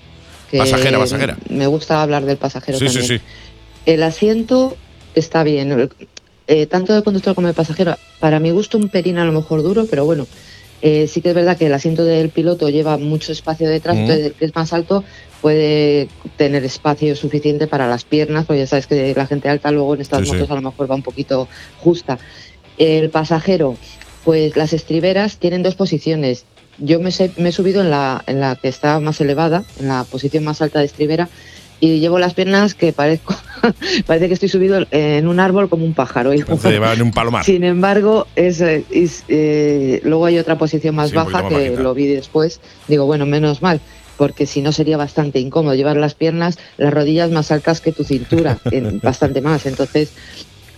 Que 0.50 0.58
Pasajera, 0.58 0.98
pasajera. 1.00 1.38
me 1.50 1.68
gusta 1.68 2.02
hablar 2.02 2.26
del 2.26 2.38
pasajero 2.38 2.78
Sí, 2.80 2.88
sí, 2.90 3.00
también. 3.00 3.20
sí. 3.20 3.26
El 3.86 4.04
asiento 4.04 4.76
está 5.16 5.44
bien, 5.44 5.90
eh, 6.48 6.66
tanto 6.66 6.94
de 6.94 7.04
conductor 7.04 7.36
como 7.36 7.48
de 7.48 7.54
pasajero. 7.54 7.96
Para 8.20 8.40
mi 8.40 8.52
gusto 8.52 8.78
un 8.78 8.90
pelín 8.90 9.18
a 9.18 9.26
lo 9.26 9.32
mejor 9.32 9.64
duro, 9.64 9.86
pero 9.90 10.06
bueno, 10.06 10.28
eh, 10.82 11.08
sí 11.08 11.22
que 11.22 11.30
es 11.30 11.36
verdad 11.36 11.58
que 11.58 11.66
el 11.68 11.74
asiento 11.74 12.04
del 12.06 12.30
piloto 12.30 12.70
lleva 12.70 12.98
mucho 12.98 13.32
espacio 13.32 13.68
detrás, 13.70 13.96
Mm. 13.96 14.00
entonces 14.00 14.26
el 14.28 14.34
que 14.34 14.46
es 14.46 14.56
más 14.56 14.74
alto 14.74 15.04
puede 15.42 16.08
tener 16.38 16.64
espacio 16.66 17.16
suficiente 17.16 17.68
para 17.68 17.88
las 17.88 18.04
piernas, 18.04 18.46
porque 18.46 18.60
ya 18.62 18.68
sabes 18.68 18.88
que 18.88 19.14
la 19.16 19.26
gente 19.28 19.50
alta 19.50 19.72
luego 19.72 19.96
en 19.96 20.02
estas 20.02 20.20
Sí, 20.20 20.26
sí. 20.26 20.32
motos 20.34 20.52
a 20.52 20.56
lo 20.56 20.62
mejor 20.62 20.90
va 20.92 20.96
un 20.96 21.04
poquito 21.04 21.48
justa. 21.80 22.18
El 22.78 23.10
pasajero, 23.10 23.76
pues 24.26 24.56
las 24.58 24.74
estriberas 24.74 25.38
tienen 25.38 25.64
dos 25.64 25.76
posiciones. 25.76 26.46
Yo 26.82 27.00
me, 27.00 27.12
sé- 27.12 27.32
me 27.38 27.50
he 27.50 27.52
subido 27.52 27.82
en 27.82 27.90
la, 27.92 28.24
en 28.28 28.40
la 28.40 28.56
que 28.56 28.68
está 28.68 29.00
más 29.00 29.20
elevada, 29.22 29.64
en 29.80 29.88
la 29.88 30.04
posición 30.06 30.44
más 30.44 30.62
alta 30.62 30.80
de 30.80 30.86
estribera, 30.86 31.30
y 31.82 32.00
llevo 32.00 32.20
las 32.20 32.34
piernas 32.34 32.74
que 32.74 32.92
parezco, 32.94 33.36
parece 34.06 34.28
que 34.28 34.34
estoy 34.34 34.50
subido 34.50 34.86
en 34.92 35.28
un 35.28 35.40
árbol 35.40 35.70
como 35.70 35.86
un 35.86 35.94
pájaro. 35.94 36.32
va 36.32 36.94
en 36.94 37.02
un 37.02 37.12
palomar. 37.12 37.46
Sin 37.46 37.64
embargo, 37.64 38.28
es, 38.36 38.60
eh, 38.62 38.84
es, 38.92 39.24
eh, 39.30 40.02
luego 40.04 40.26
hay 40.26 40.38
otra 40.40 40.58
posición 40.58 40.96
más 40.96 41.10
Sí, 41.12 41.16
baja 41.16 41.42
más 41.42 41.50
que 41.50 41.56
bajita. 41.56 41.82
lo 41.82 41.94
vi 41.94 42.08
después. 42.08 42.60
Digo, 42.88 43.06
bueno, 43.06 43.26
menos 43.26 43.62
mal, 43.62 43.80
porque 44.18 44.46
si 44.46 44.62
no 44.62 44.74
sería 44.74 44.98
bastante 44.98 45.40
incómodo 45.40 45.74
llevar 45.76 45.96
las 45.96 46.16
piernas, 46.16 46.58
las 46.78 46.94
rodillas 46.94 47.32
más 47.32 47.50
altas 47.52 47.80
que 47.80 47.94
tu 47.94 48.04
cintura, 48.04 48.58
en- 48.72 49.00
bastante 49.00 49.40
más. 49.42 49.66
Entonces, 49.66 50.12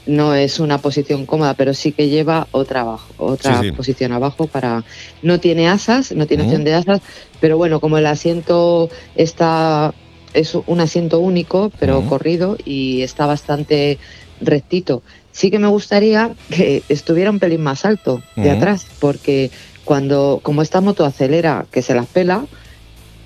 no 0.05 0.33
es 0.33 0.59
una 0.59 0.79
posición 0.79 1.25
cómoda, 1.25 1.53
pero 1.53 1.73
sí 1.73 1.91
que 1.91 2.09
lleva 2.09 2.47
otra 2.51 2.81
abajo, 2.81 3.13
otra 3.17 3.61
Sí, 3.61 3.69
sí. 3.69 3.71
posición 3.71 4.11
abajo 4.13 4.47
para. 4.47 4.83
No 5.21 5.39
tiene 5.39 5.67
asas, 5.69 6.11
no 6.11 6.25
tiene 6.25 6.43
opción 6.43 6.63
de 6.63 6.73
asas, 6.73 7.01
pero 7.39 7.57
bueno, 7.57 7.79
como 7.79 7.97
el 7.97 8.05
asiento 8.05 8.89
está 9.15 9.93
es 10.33 10.55
un 10.55 10.79
asiento 10.79 11.19
único, 11.19 11.71
pero 11.77 12.05
corrido 12.05 12.57
y 12.63 13.01
está 13.01 13.25
bastante 13.25 13.99
rectito. 14.39 15.03
Sí 15.31 15.51
que 15.51 15.59
me 15.59 15.67
gustaría 15.67 16.31
que 16.49 16.83
estuviera 16.89 17.29
un 17.29 17.39
pelín 17.39 17.61
más 17.61 17.85
alto 17.85 18.21
de 18.35 18.49
atrás, 18.49 18.85
porque 18.99 19.51
cuando, 19.83 20.39
como 20.41 20.61
esta 20.61 20.81
moto 20.81 21.05
acelera, 21.05 21.65
que 21.71 21.81
se 21.81 21.93
las 21.93 22.07
pela, 22.07 22.45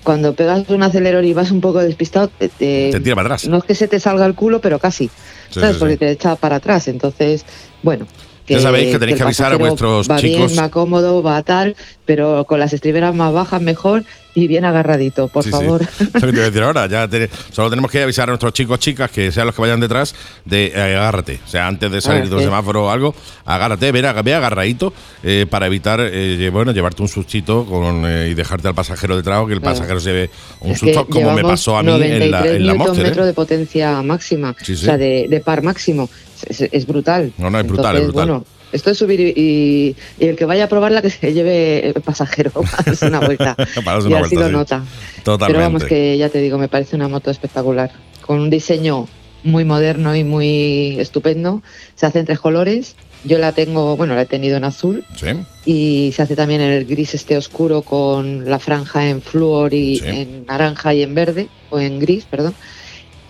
cuando 0.06 0.34
pegas 0.34 0.68
un 0.68 0.84
acelerador 0.84 1.24
y 1.24 1.34
vas 1.34 1.50
un 1.50 1.60
poco 1.60 1.80
despistado, 1.80 2.28
te- 2.28 2.48
te- 2.48 2.90
Te 2.92 3.00
tira 3.00 3.16
para 3.16 3.26
atrás. 3.26 3.48
no 3.48 3.58
es 3.58 3.64
que 3.64 3.74
se 3.74 3.88
te 3.88 3.98
salga 3.98 4.24
el 4.24 4.36
culo, 4.36 4.60
pero 4.60 4.78
casi, 4.78 5.08
Sí, 5.50 5.58
¿sabes? 5.60 5.74
sí, 5.74 5.80
Porque 5.80 5.94
sí. 5.94 5.98
te 5.98 6.10
echa 6.12 6.36
para 6.36 6.56
atrás. 6.56 6.86
Entonces, 6.86 7.44
bueno. 7.82 8.06
Ya 8.48 8.60
sabéis 8.60 8.92
que 8.92 8.98
tenéis 8.98 9.16
que 9.18 9.22
avisar 9.24 9.52
a 9.52 9.56
vuestros 9.56 10.08
va 10.10 10.16
chicos. 10.16 10.52
Bien, 10.52 10.64
va 10.64 10.68
cómodo, 10.70 11.22
va 11.22 11.42
tal, 11.42 11.74
pero 12.04 12.44
con 12.44 12.60
las 12.60 12.72
estriberas 12.72 13.14
más 13.14 13.32
bajas 13.32 13.60
mejor 13.60 14.04
y 14.34 14.48
bien 14.48 14.66
agarradito, 14.66 15.28
por 15.28 15.42
Sí, 15.44 15.50
sí. 15.50 15.56
favor. 15.56 15.80
Lo 16.14 16.20
que 16.20 16.20
te 16.20 16.30
voy 16.30 16.40
a 16.40 16.44
decir 16.44 16.62
ahora, 16.62 16.86
ya 16.86 17.08
te- 17.08 17.30
solo 17.50 17.70
tenemos 17.70 17.90
que 17.90 18.02
avisar 18.02 18.28
a 18.28 18.32
nuestros 18.32 18.52
chicos, 18.52 18.78
chicas, 18.78 19.10
que 19.10 19.32
sean 19.32 19.46
los 19.46 19.54
que 19.56 19.62
vayan 19.62 19.80
detrás, 19.80 20.14
de 20.44 20.66
eh, 20.74 20.94
agárrate. 20.96 21.40
O 21.44 21.48
sea, 21.48 21.66
antes 21.66 21.90
de 21.90 22.00
salir 22.02 22.28
de 22.28 22.34
un 22.34 22.40
sí. 22.40 22.44
semáforo 22.44 22.84
o 22.84 22.90
algo, 22.90 23.14
agárrate, 23.46 23.90
ve, 23.92 24.02
ve 24.22 24.34
agarradito 24.34 24.92
eh, 25.22 25.46
para 25.48 25.66
evitar, 25.66 26.00
eh, 26.02 26.50
bueno, 26.52 26.72
llevarte 26.72 27.00
un 27.02 27.08
sustito 27.08 27.64
con, 27.64 28.04
eh, 28.06 28.28
y 28.30 28.34
dejarte 28.34 28.68
al 28.68 28.74
pasajero 28.74 29.16
detrás 29.16 29.40
o 29.42 29.46
que 29.46 29.54
el 29.54 29.60
Claro. 29.60 29.74
pasajero 29.76 30.00
se 30.00 30.12
ve 30.12 30.30
un 30.60 30.72
Es 30.72 30.80
que 30.80 30.92
susto, 30.92 31.06
como 31.08 31.32
me 31.32 31.42
pasó 31.42 31.78
a 31.78 31.82
mí 31.82 31.90
en 31.92 32.30
la, 32.30 32.40
93 32.40 32.56
en 32.56 32.66
la 32.66 32.74
Monster. 32.74 33.06
¿eh? 33.18 33.24
de 33.24 33.32
potencia 33.32 34.02
máxima, 34.02 34.54
Sí, 34.62 34.76
sí. 34.76 34.82
o 34.82 34.84
sea, 34.84 34.98
de, 34.98 35.26
de 35.30 35.40
par 35.40 35.62
máximo. 35.62 36.10
Es, 36.48 36.60
es- 36.60 36.68
es 36.72 36.86
brutal. 36.86 37.32
No, 37.38 37.50
no, 37.50 37.58
es 37.60 37.66
brutal, 37.66 37.96
es 37.96 38.02
brutal. 38.08 38.26
Bueno, 38.28 38.44
esto 38.72 38.90
es 38.90 38.98
subir 38.98 39.20
y, 39.20 39.94
el 40.18 40.36
que 40.36 40.44
vaya 40.44 40.64
a 40.64 40.68
probarla 40.68 41.00
que 41.02 41.10
se 41.10 41.32
lleve 41.32 41.86
el 41.88 41.94
pasajero 42.02 42.50
darse 42.84 43.06
una 43.06 43.20
vuelta. 43.20 43.54
Para 43.84 43.98
y 43.98 44.00
así 44.00 44.08
vuelta, 44.08 44.40
lo 44.40 44.46
sí. 44.46 44.52
nota. 44.52 44.84
Totalmente. 45.24 45.46
Pero 45.46 45.58
vamos, 45.60 45.84
que 45.84 46.18
ya 46.18 46.28
te 46.28 46.38
digo, 46.40 46.58
me 46.58 46.68
parece 46.68 46.96
una 46.96 47.08
moto 47.08 47.30
espectacular. 47.30 47.90
Con 48.26 48.40
un 48.40 48.50
diseño 48.50 49.08
muy 49.44 49.64
moderno 49.64 50.16
y 50.16 50.24
muy 50.24 50.96
estupendo. 50.98 51.62
Se 51.94 52.06
hace 52.06 52.18
en 52.20 52.26
tres 52.26 52.40
colores. 52.40 52.96
Yo 53.24 53.38
la 53.38 53.52
tengo, 53.52 53.96
bueno, 53.96 54.14
la 54.14 54.22
he 54.22 54.26
tenido 54.26 54.56
en 54.56 54.62
azul 54.64 55.04
Sí, 55.16 55.26
y 55.64 56.12
se 56.14 56.22
hace 56.22 56.36
también 56.36 56.60
en 56.60 56.70
el 56.70 56.84
gris 56.84 57.14
este 57.14 57.36
oscuro 57.36 57.82
con 57.82 58.48
la 58.48 58.58
franja 58.60 59.08
en 59.08 59.20
flúor 59.22 59.74
y 59.74 59.98
Sí. 59.98 60.04
en 60.06 60.46
naranja 60.46 60.94
y 60.94 61.02
en 61.02 61.14
verde, 61.14 61.48
o 61.70 61.80
en 61.80 61.98
gris, 61.98 62.24
perdón. 62.24 62.54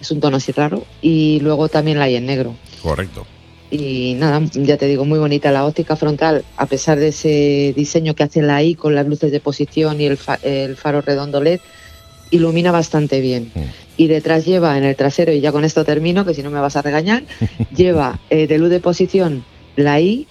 Es 0.01 0.11
un 0.11 0.21
tono 0.21 0.37
así 0.37 0.53
raro. 0.53 0.85
Y 1.01 1.40
luego 1.40 1.69
también 1.69 1.99
la 1.99 2.07
hay 2.07 2.16
en 2.16 2.27
negro. 2.27 2.55
Correcto. 2.90 3.27
Y 3.70 4.14
nada, 4.14 4.40
ya 4.53 4.77
te 4.77 4.87
digo, 4.87 5.05
muy 5.05 5.18
bonita 5.18 5.51
la 5.51 5.66
óptica 5.66 5.96
frontal, 5.96 6.44
a 6.57 6.66
pesar 6.66 6.99
de 7.01 7.09
ese 7.09 7.72
diseño 7.77 8.14
que 8.14 8.22
hace 8.22 8.40
la 8.40 8.62
I 8.62 8.77
con 8.77 8.94
las 8.94 9.07
luces 9.07 9.33
de 9.33 9.40
posición 9.40 10.01
y 10.01 10.05
el, 10.07 10.16
fa- 10.16 10.38
el 10.42 10.77
faro 10.77 11.01
redondo 11.01 11.42
LED, 11.42 11.59
ilumina 12.31 12.70
bastante 12.70 13.20
bien. 13.20 13.51
Mm. 13.55 13.61
Y 13.99 14.07
detrás 14.07 14.44
lleva 14.44 14.79
en 14.79 14.85
el 14.85 14.94
trasero, 14.94 15.33
y 15.33 15.40
ya 15.40 15.51
con 15.53 15.64
esto 15.64 15.85
termino, 15.85 16.25
que 16.25 16.33
si 16.35 16.42
no 16.44 16.51
me 16.51 16.61
vas 16.61 16.77
a 16.77 16.83
regañar, 16.83 17.25
lleva 17.77 18.20
eh, 18.31 18.46
de 18.46 18.59
luz 18.59 18.70
de 18.70 18.79
posición 18.81 19.44
la 19.75 20.01
I, 20.01 20.29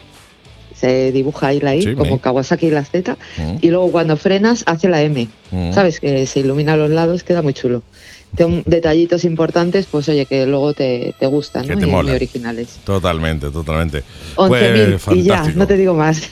se 0.73 1.11
dibuja 1.11 1.47
ahí 1.47 1.59
la 1.59 1.75
I, 1.75 1.81
Sí, 1.81 1.93
como. 1.95 2.19
Kawasaki 2.19 2.67
y 2.67 2.71
la 2.71 2.85
Z, 2.85 3.17
Mm, 3.37 3.57
y 3.61 3.67
luego 3.69 3.91
cuando 3.91 4.15
frenas 4.17 4.63
hace 4.65 4.87
la 4.87 5.01
M, 5.01 5.27
mm. 5.51 5.73
¿sabes? 5.73 5.99
Que 5.99 6.25
se 6.25 6.39
ilumina 6.39 6.73
a 6.73 6.77
los 6.77 6.89
lados, 6.89 7.23
queda 7.23 7.41
muy 7.41 7.53
chulo. 7.53 7.83
Detallitos 8.65 9.23
importantes, 9.25 9.85
pues 9.89 10.07
oye, 10.09 10.25
que 10.25 10.45
luego 10.45 10.73
te, 10.73 11.13
te 11.19 11.25
gustan, 11.27 11.65
Que 11.67 11.73
¿no? 11.75 11.79
te 11.81 11.87
Y 11.87 11.91
mola. 11.91 12.07
muy 12.09 12.15
originales. 12.15 12.79
Totalmente, 12.83 13.49
totalmente. 13.51 14.03
11.000 14.35 14.99
Pues 15.05 15.17
y 15.17 15.23
ya, 15.23 15.43
no 15.55 15.65
te 15.67 15.77
digo 15.77 15.93
más. 15.93 16.29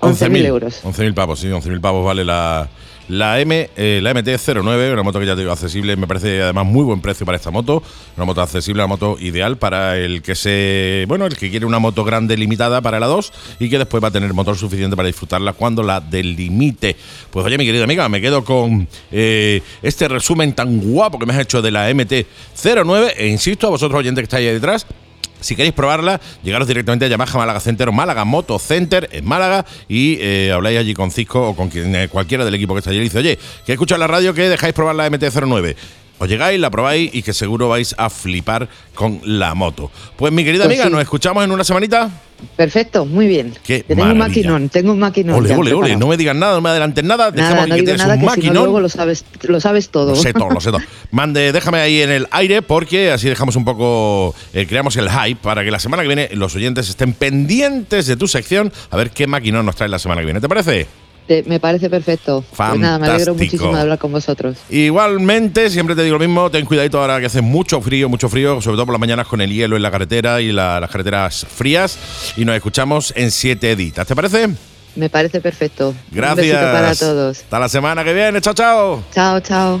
11.000 0.00 0.46
euros. 0.46 0.80
11.000 0.84 1.14
pavos, 1.14 1.40
sí, 1.40 1.48
11.000 1.48 1.80
pavos 1.80 2.04
vale 2.04 2.24
la, 2.24 2.68
la, 3.10 3.40
M, 3.40 3.70
eh, 3.76 4.00
la 4.02 4.14
MT-09, 4.14 4.92
una 4.92 5.02
moto 5.02 5.18
que 5.18 5.26
ya 5.26 5.34
te 5.34 5.40
digo 5.40 5.52
accesible, 5.52 5.96
me 5.96 6.06
parece 6.06 6.42
además 6.42 6.64
muy 6.64 6.84
buen 6.84 7.00
precio 7.00 7.26
para 7.26 7.36
esta 7.36 7.50
moto, 7.50 7.82
una 8.16 8.24
moto 8.24 8.40
accesible, 8.40 8.82
una 8.82 8.86
moto 8.86 9.16
ideal 9.18 9.58
para 9.58 9.98
el 9.98 10.22
que 10.22 10.36
se, 10.36 11.04
bueno, 11.08 11.26
el 11.26 11.36
que 11.36 11.50
quiere 11.50 11.66
una 11.66 11.80
moto 11.80 12.04
grande 12.04 12.36
limitada 12.36 12.80
para 12.80 13.00
la 13.00 13.06
2 13.06 13.32
y 13.58 13.68
que 13.68 13.78
después 13.78 14.02
va 14.02 14.08
a 14.08 14.10
tener 14.12 14.32
motor 14.32 14.56
suficiente 14.56 14.96
para 14.96 15.08
disfrutarla 15.08 15.54
cuando 15.54 15.82
la 15.82 16.00
delimite. 16.00 16.96
Pues 17.30 17.44
oye, 17.44 17.58
mi 17.58 17.66
querida 17.66 17.84
amiga, 17.84 18.08
me 18.08 18.20
quedo 18.20 18.44
con 18.44 18.86
eh, 19.10 19.60
este 19.82 20.06
resumen 20.06 20.52
tan 20.52 20.78
guapo 20.78 21.18
que 21.18 21.26
me 21.26 21.34
has 21.34 21.40
hecho 21.40 21.60
de 21.60 21.72
la 21.72 21.90
MT-09 21.90 23.14
e 23.16 23.26
insisto 23.26 23.66
a 23.66 23.70
vosotros 23.70 23.98
oyentes 23.98 24.22
que 24.22 24.26
estáis 24.26 24.46
ahí 24.46 24.54
detrás, 24.54 24.86
si 25.40 25.56
queréis 25.56 25.74
probarla, 25.74 26.20
llegaros 26.42 26.68
directamente 26.68 27.04
a 27.04 27.08
Yamaha 27.08 27.38
Málaga 27.38 27.60
Center 27.60 27.88
o 27.88 27.92
Málaga 27.92 28.24
Moto 28.24 28.58
Center 28.58 29.08
en 29.12 29.24
Málaga 29.24 29.64
y 29.88 30.18
eh, 30.20 30.52
habláis 30.52 30.78
allí 30.78 30.94
con 30.94 31.10
Cisco 31.10 31.50
o 31.50 31.56
con 31.56 31.68
quien, 31.68 31.94
eh, 31.94 32.08
cualquiera 32.08 32.44
del 32.44 32.54
equipo 32.54 32.74
que 32.74 32.78
está 32.78 32.90
allí 32.90 33.00
dice, 33.00 33.18
oye, 33.18 33.38
que 33.64 33.72
en 33.72 34.00
la 34.00 34.06
radio 34.06 34.34
que 34.34 34.48
dejáis 34.48 34.74
probar 34.74 34.94
la 34.94 35.08
MT-09. 35.08 35.74
Os 36.20 36.28
llegáis, 36.28 36.60
la 36.60 36.70
probáis 36.70 37.10
y 37.14 37.22
que 37.22 37.32
seguro 37.32 37.68
vais 37.70 37.94
a 37.98 38.10
flipar 38.10 38.68
con 38.94 39.20
la 39.24 39.54
moto. 39.54 39.90
Pues 40.16 40.32
mi 40.32 40.44
querida 40.44 40.64
Pues 40.64 40.74
amiga, 40.78 40.84
sí. 40.84 40.92
nos 40.92 41.00
escuchamos 41.02 41.42
en 41.42 41.50
una 41.50 41.64
semanita. 41.64 42.10
Perfecto, 42.56 43.04
muy 43.06 43.26
bien. 43.26 43.54
Qué 43.64 43.82
tengo 43.82 44.04
un 44.04 44.18
maquinón, 44.18 44.68
tengo 44.68 44.92
un 44.92 44.98
maquinón. 44.98 45.36
Ole, 45.36 45.54
ole, 45.54 45.74
ole, 45.74 45.96
no 45.96 46.06
me 46.06 46.16
digas 46.16 46.36
nada, 46.36 46.54
no 46.54 46.60
me 46.60 46.68
adelantes 46.70 47.02
nada. 47.04 47.30
Nada, 47.30 47.32
Dejemos 47.32 47.68
no 47.68 47.74
que 47.74 47.82
tienes 47.82 47.98
nada, 48.02 48.14
un 48.14 48.20
que 48.20 48.26
si 48.26 48.26
no 48.26 48.30
maquinón. 48.36 48.64
luego 48.64 48.80
lo 48.80 48.88
sabes, 48.90 49.24
lo 49.42 49.60
sabes 49.60 49.88
todo. 49.88 50.10
Lo 50.10 50.16
sé 50.16 50.32
todo, 50.34 50.50
lo 50.50 50.60
sé 50.60 50.70
todo. 50.70 50.80
Mande, 51.10 51.52
déjame 51.52 51.80
ahí 51.80 52.00
en 52.02 52.10
el 52.10 52.28
aire 52.30 52.62
porque 52.62 53.10
así 53.12 53.28
dejamos 53.28 53.56
un 53.56 53.64
poco, 53.64 54.34
eh, 54.52 54.66
creamos 54.66 54.96
el 54.96 55.10
hype 55.10 55.40
para 55.42 55.64
que 55.64 55.70
la 55.70 55.78
semana 55.78 56.02
que 56.02 56.08
viene 56.08 56.28
los 56.34 56.54
oyentes 56.54 56.88
estén 56.88 57.12
pendientes 57.14 58.06
de 58.06 58.16
tu 58.16 58.28
sección 58.28 58.72
a 58.90 58.96
ver 58.96 59.10
qué 59.10 59.26
maquinón 59.26 59.64
nos 59.66 59.76
trae 59.76 59.88
la 59.88 59.98
semana 59.98 60.20
que 60.20 60.26
viene. 60.26 60.40
¿Te 60.40 60.48
parece? 60.48 60.86
Me 61.46 61.60
parece 61.60 61.88
perfecto. 61.88 62.44
Pues 62.56 62.78
nada, 62.78 62.98
me 62.98 63.06
alegro 63.06 63.26
Fantástico. 63.34 63.34
muchísimo 63.34 63.74
de 63.76 63.80
hablar 63.82 63.98
con 63.98 64.10
vosotros. 64.10 64.56
Igualmente, 64.68 65.70
siempre 65.70 65.94
te 65.94 66.02
digo 66.02 66.18
lo 66.18 66.26
mismo, 66.26 66.50
ten 66.50 66.64
cuidadito 66.66 67.00
ahora 67.00 67.20
que 67.20 67.26
hace 67.26 67.40
mucho 67.40 67.80
frío, 67.80 68.08
mucho 68.08 68.28
frío, 68.28 68.60
sobre 68.60 68.76
todo 68.76 68.86
por 68.86 68.94
las 68.94 69.00
mañanas 69.00 69.28
con 69.28 69.40
el 69.40 69.52
hielo 69.52 69.76
en 69.76 69.82
la 69.82 69.90
carretera 69.92 70.40
y 70.40 70.50
la- 70.50 70.80
las 70.80 70.90
carreteras 70.90 71.46
frías. 71.48 71.98
Y 72.36 72.44
nos 72.44 72.56
escuchamos 72.56 73.12
en 73.16 73.30
siete 73.30 73.70
editas. 73.70 74.06
¿Te 74.06 74.16
parece? 74.16 74.48
Me 74.96 75.08
parece 75.08 75.40
perfecto. 75.40 75.94
Gracias. 76.10 76.56
Un 76.64 76.72
para 76.72 76.94
todos. 76.96 77.38
Hasta 77.38 77.58
la 77.60 77.68
semana 77.68 78.02
que 78.02 78.12
viene. 78.12 78.40
Chao, 78.40 78.54
chao. 78.54 79.04
Chao, 79.14 79.38
chao. 79.40 79.80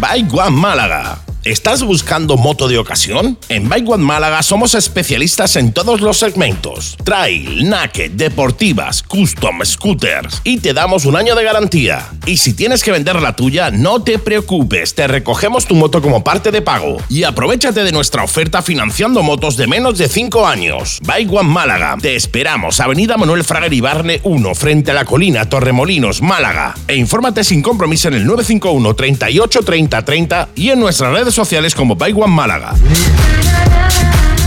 Bike 0.00 0.32
One 0.32 0.56
Málaga. 0.56 1.23
¿Estás 1.44 1.82
buscando 1.82 2.38
moto 2.38 2.68
de 2.68 2.78
ocasión? 2.78 3.36
En 3.50 3.68
Bike 3.68 3.86
One 3.86 4.02
Málaga 4.02 4.42
somos 4.42 4.74
especialistas 4.74 5.56
en 5.56 5.74
todos 5.74 6.00
los 6.00 6.16
segmentos: 6.16 6.96
trail, 7.04 7.68
naked, 7.68 8.12
deportivas, 8.12 9.02
custom, 9.02 9.60
scooters 9.62 10.40
y 10.42 10.60
te 10.60 10.72
damos 10.72 11.04
un 11.04 11.16
año 11.16 11.34
de 11.34 11.44
garantía. 11.44 12.08
Y 12.24 12.38
si 12.38 12.54
tienes 12.54 12.82
que 12.82 12.92
vender 12.92 13.20
la 13.20 13.36
tuya, 13.36 13.70
no 13.70 14.02
te 14.02 14.18
preocupes, 14.18 14.94
te 14.94 15.06
recogemos 15.06 15.66
tu 15.66 15.74
moto 15.74 16.00
como 16.00 16.24
parte 16.24 16.50
de 16.50 16.62
pago 16.62 16.96
y 17.10 17.24
aprovechate 17.24 17.84
de 17.84 17.92
nuestra 17.92 18.24
oferta 18.24 18.62
financiando 18.62 19.22
motos 19.22 19.58
de 19.58 19.66
menos 19.66 19.98
de 19.98 20.08
5 20.08 20.46
años. 20.46 20.98
Bike 21.02 21.30
One 21.30 21.50
Málaga, 21.50 21.98
te 22.00 22.16
esperamos, 22.16 22.80
Avenida 22.80 23.18
Manuel 23.18 23.44
Frager 23.44 23.74
Ibarne 23.74 24.18
1, 24.22 24.54
frente 24.54 24.92
a 24.92 24.94
la 24.94 25.04
colina 25.04 25.46
Torremolinos, 25.46 26.22
Málaga. 26.22 26.74
E 26.88 26.96
infórmate 26.96 27.44
sin 27.44 27.60
compromiso 27.60 28.08
en 28.08 28.14
el 28.14 28.24
951 28.24 28.94
38 28.94 29.60
30 29.60 30.04
30 30.06 30.48
y 30.54 30.70
en 30.70 30.80
nuestras 30.80 31.12
redes 31.12 31.33
sociales 31.34 31.74
como 31.74 31.96
Bike 31.96 32.16
One 32.16 32.32
Málaga. 32.34 32.74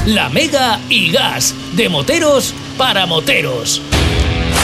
La 0.05 0.29
Mega 0.29 0.79
y 0.89 1.11
Gas, 1.11 1.53
de 1.73 1.89
moteros 1.89 2.53
para 2.77 3.05
moteros. 3.05 3.81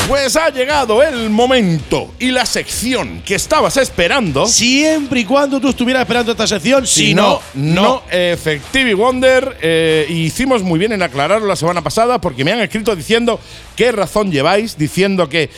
Pues 0.07 0.35
ha 0.35 0.49
llegado 0.49 1.01
el 1.01 1.29
momento 1.29 2.13
y 2.19 2.31
la 2.31 2.45
sección 2.45 3.21
que 3.25 3.35
estabas 3.35 3.77
esperando. 3.77 4.45
Siempre 4.47 5.21
y 5.21 5.25
cuando 5.25 5.59
tú 5.61 5.69
estuvieras 5.69 6.01
esperando 6.01 6.31
esta 6.31 6.47
sección, 6.47 6.85
Si 6.85 7.13
no, 7.13 7.41
no, 7.53 8.03
Effective 8.11 8.93
Wonder. 8.95 9.57
eh, 9.61 10.05
hicimos 10.09 10.61
muy 10.61 10.77
bien 10.79 10.91
en 10.91 11.01
aclararlo 11.01 11.47
la 11.47 11.55
semana 11.55 11.81
pasada 11.81 12.19
porque 12.19 12.43
me 12.43 12.51
han 12.51 12.59
escrito 12.59 12.95
diciendo 12.95 13.39
qué 13.75 13.91
razón 13.91 14.31
lleváis, 14.31 14.77
diciendo 14.77 15.29
que 15.29 15.49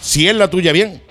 si 0.00 0.28
es 0.28 0.34
la 0.36 0.48
tuya, 0.48 0.72
bien, 0.72 1.02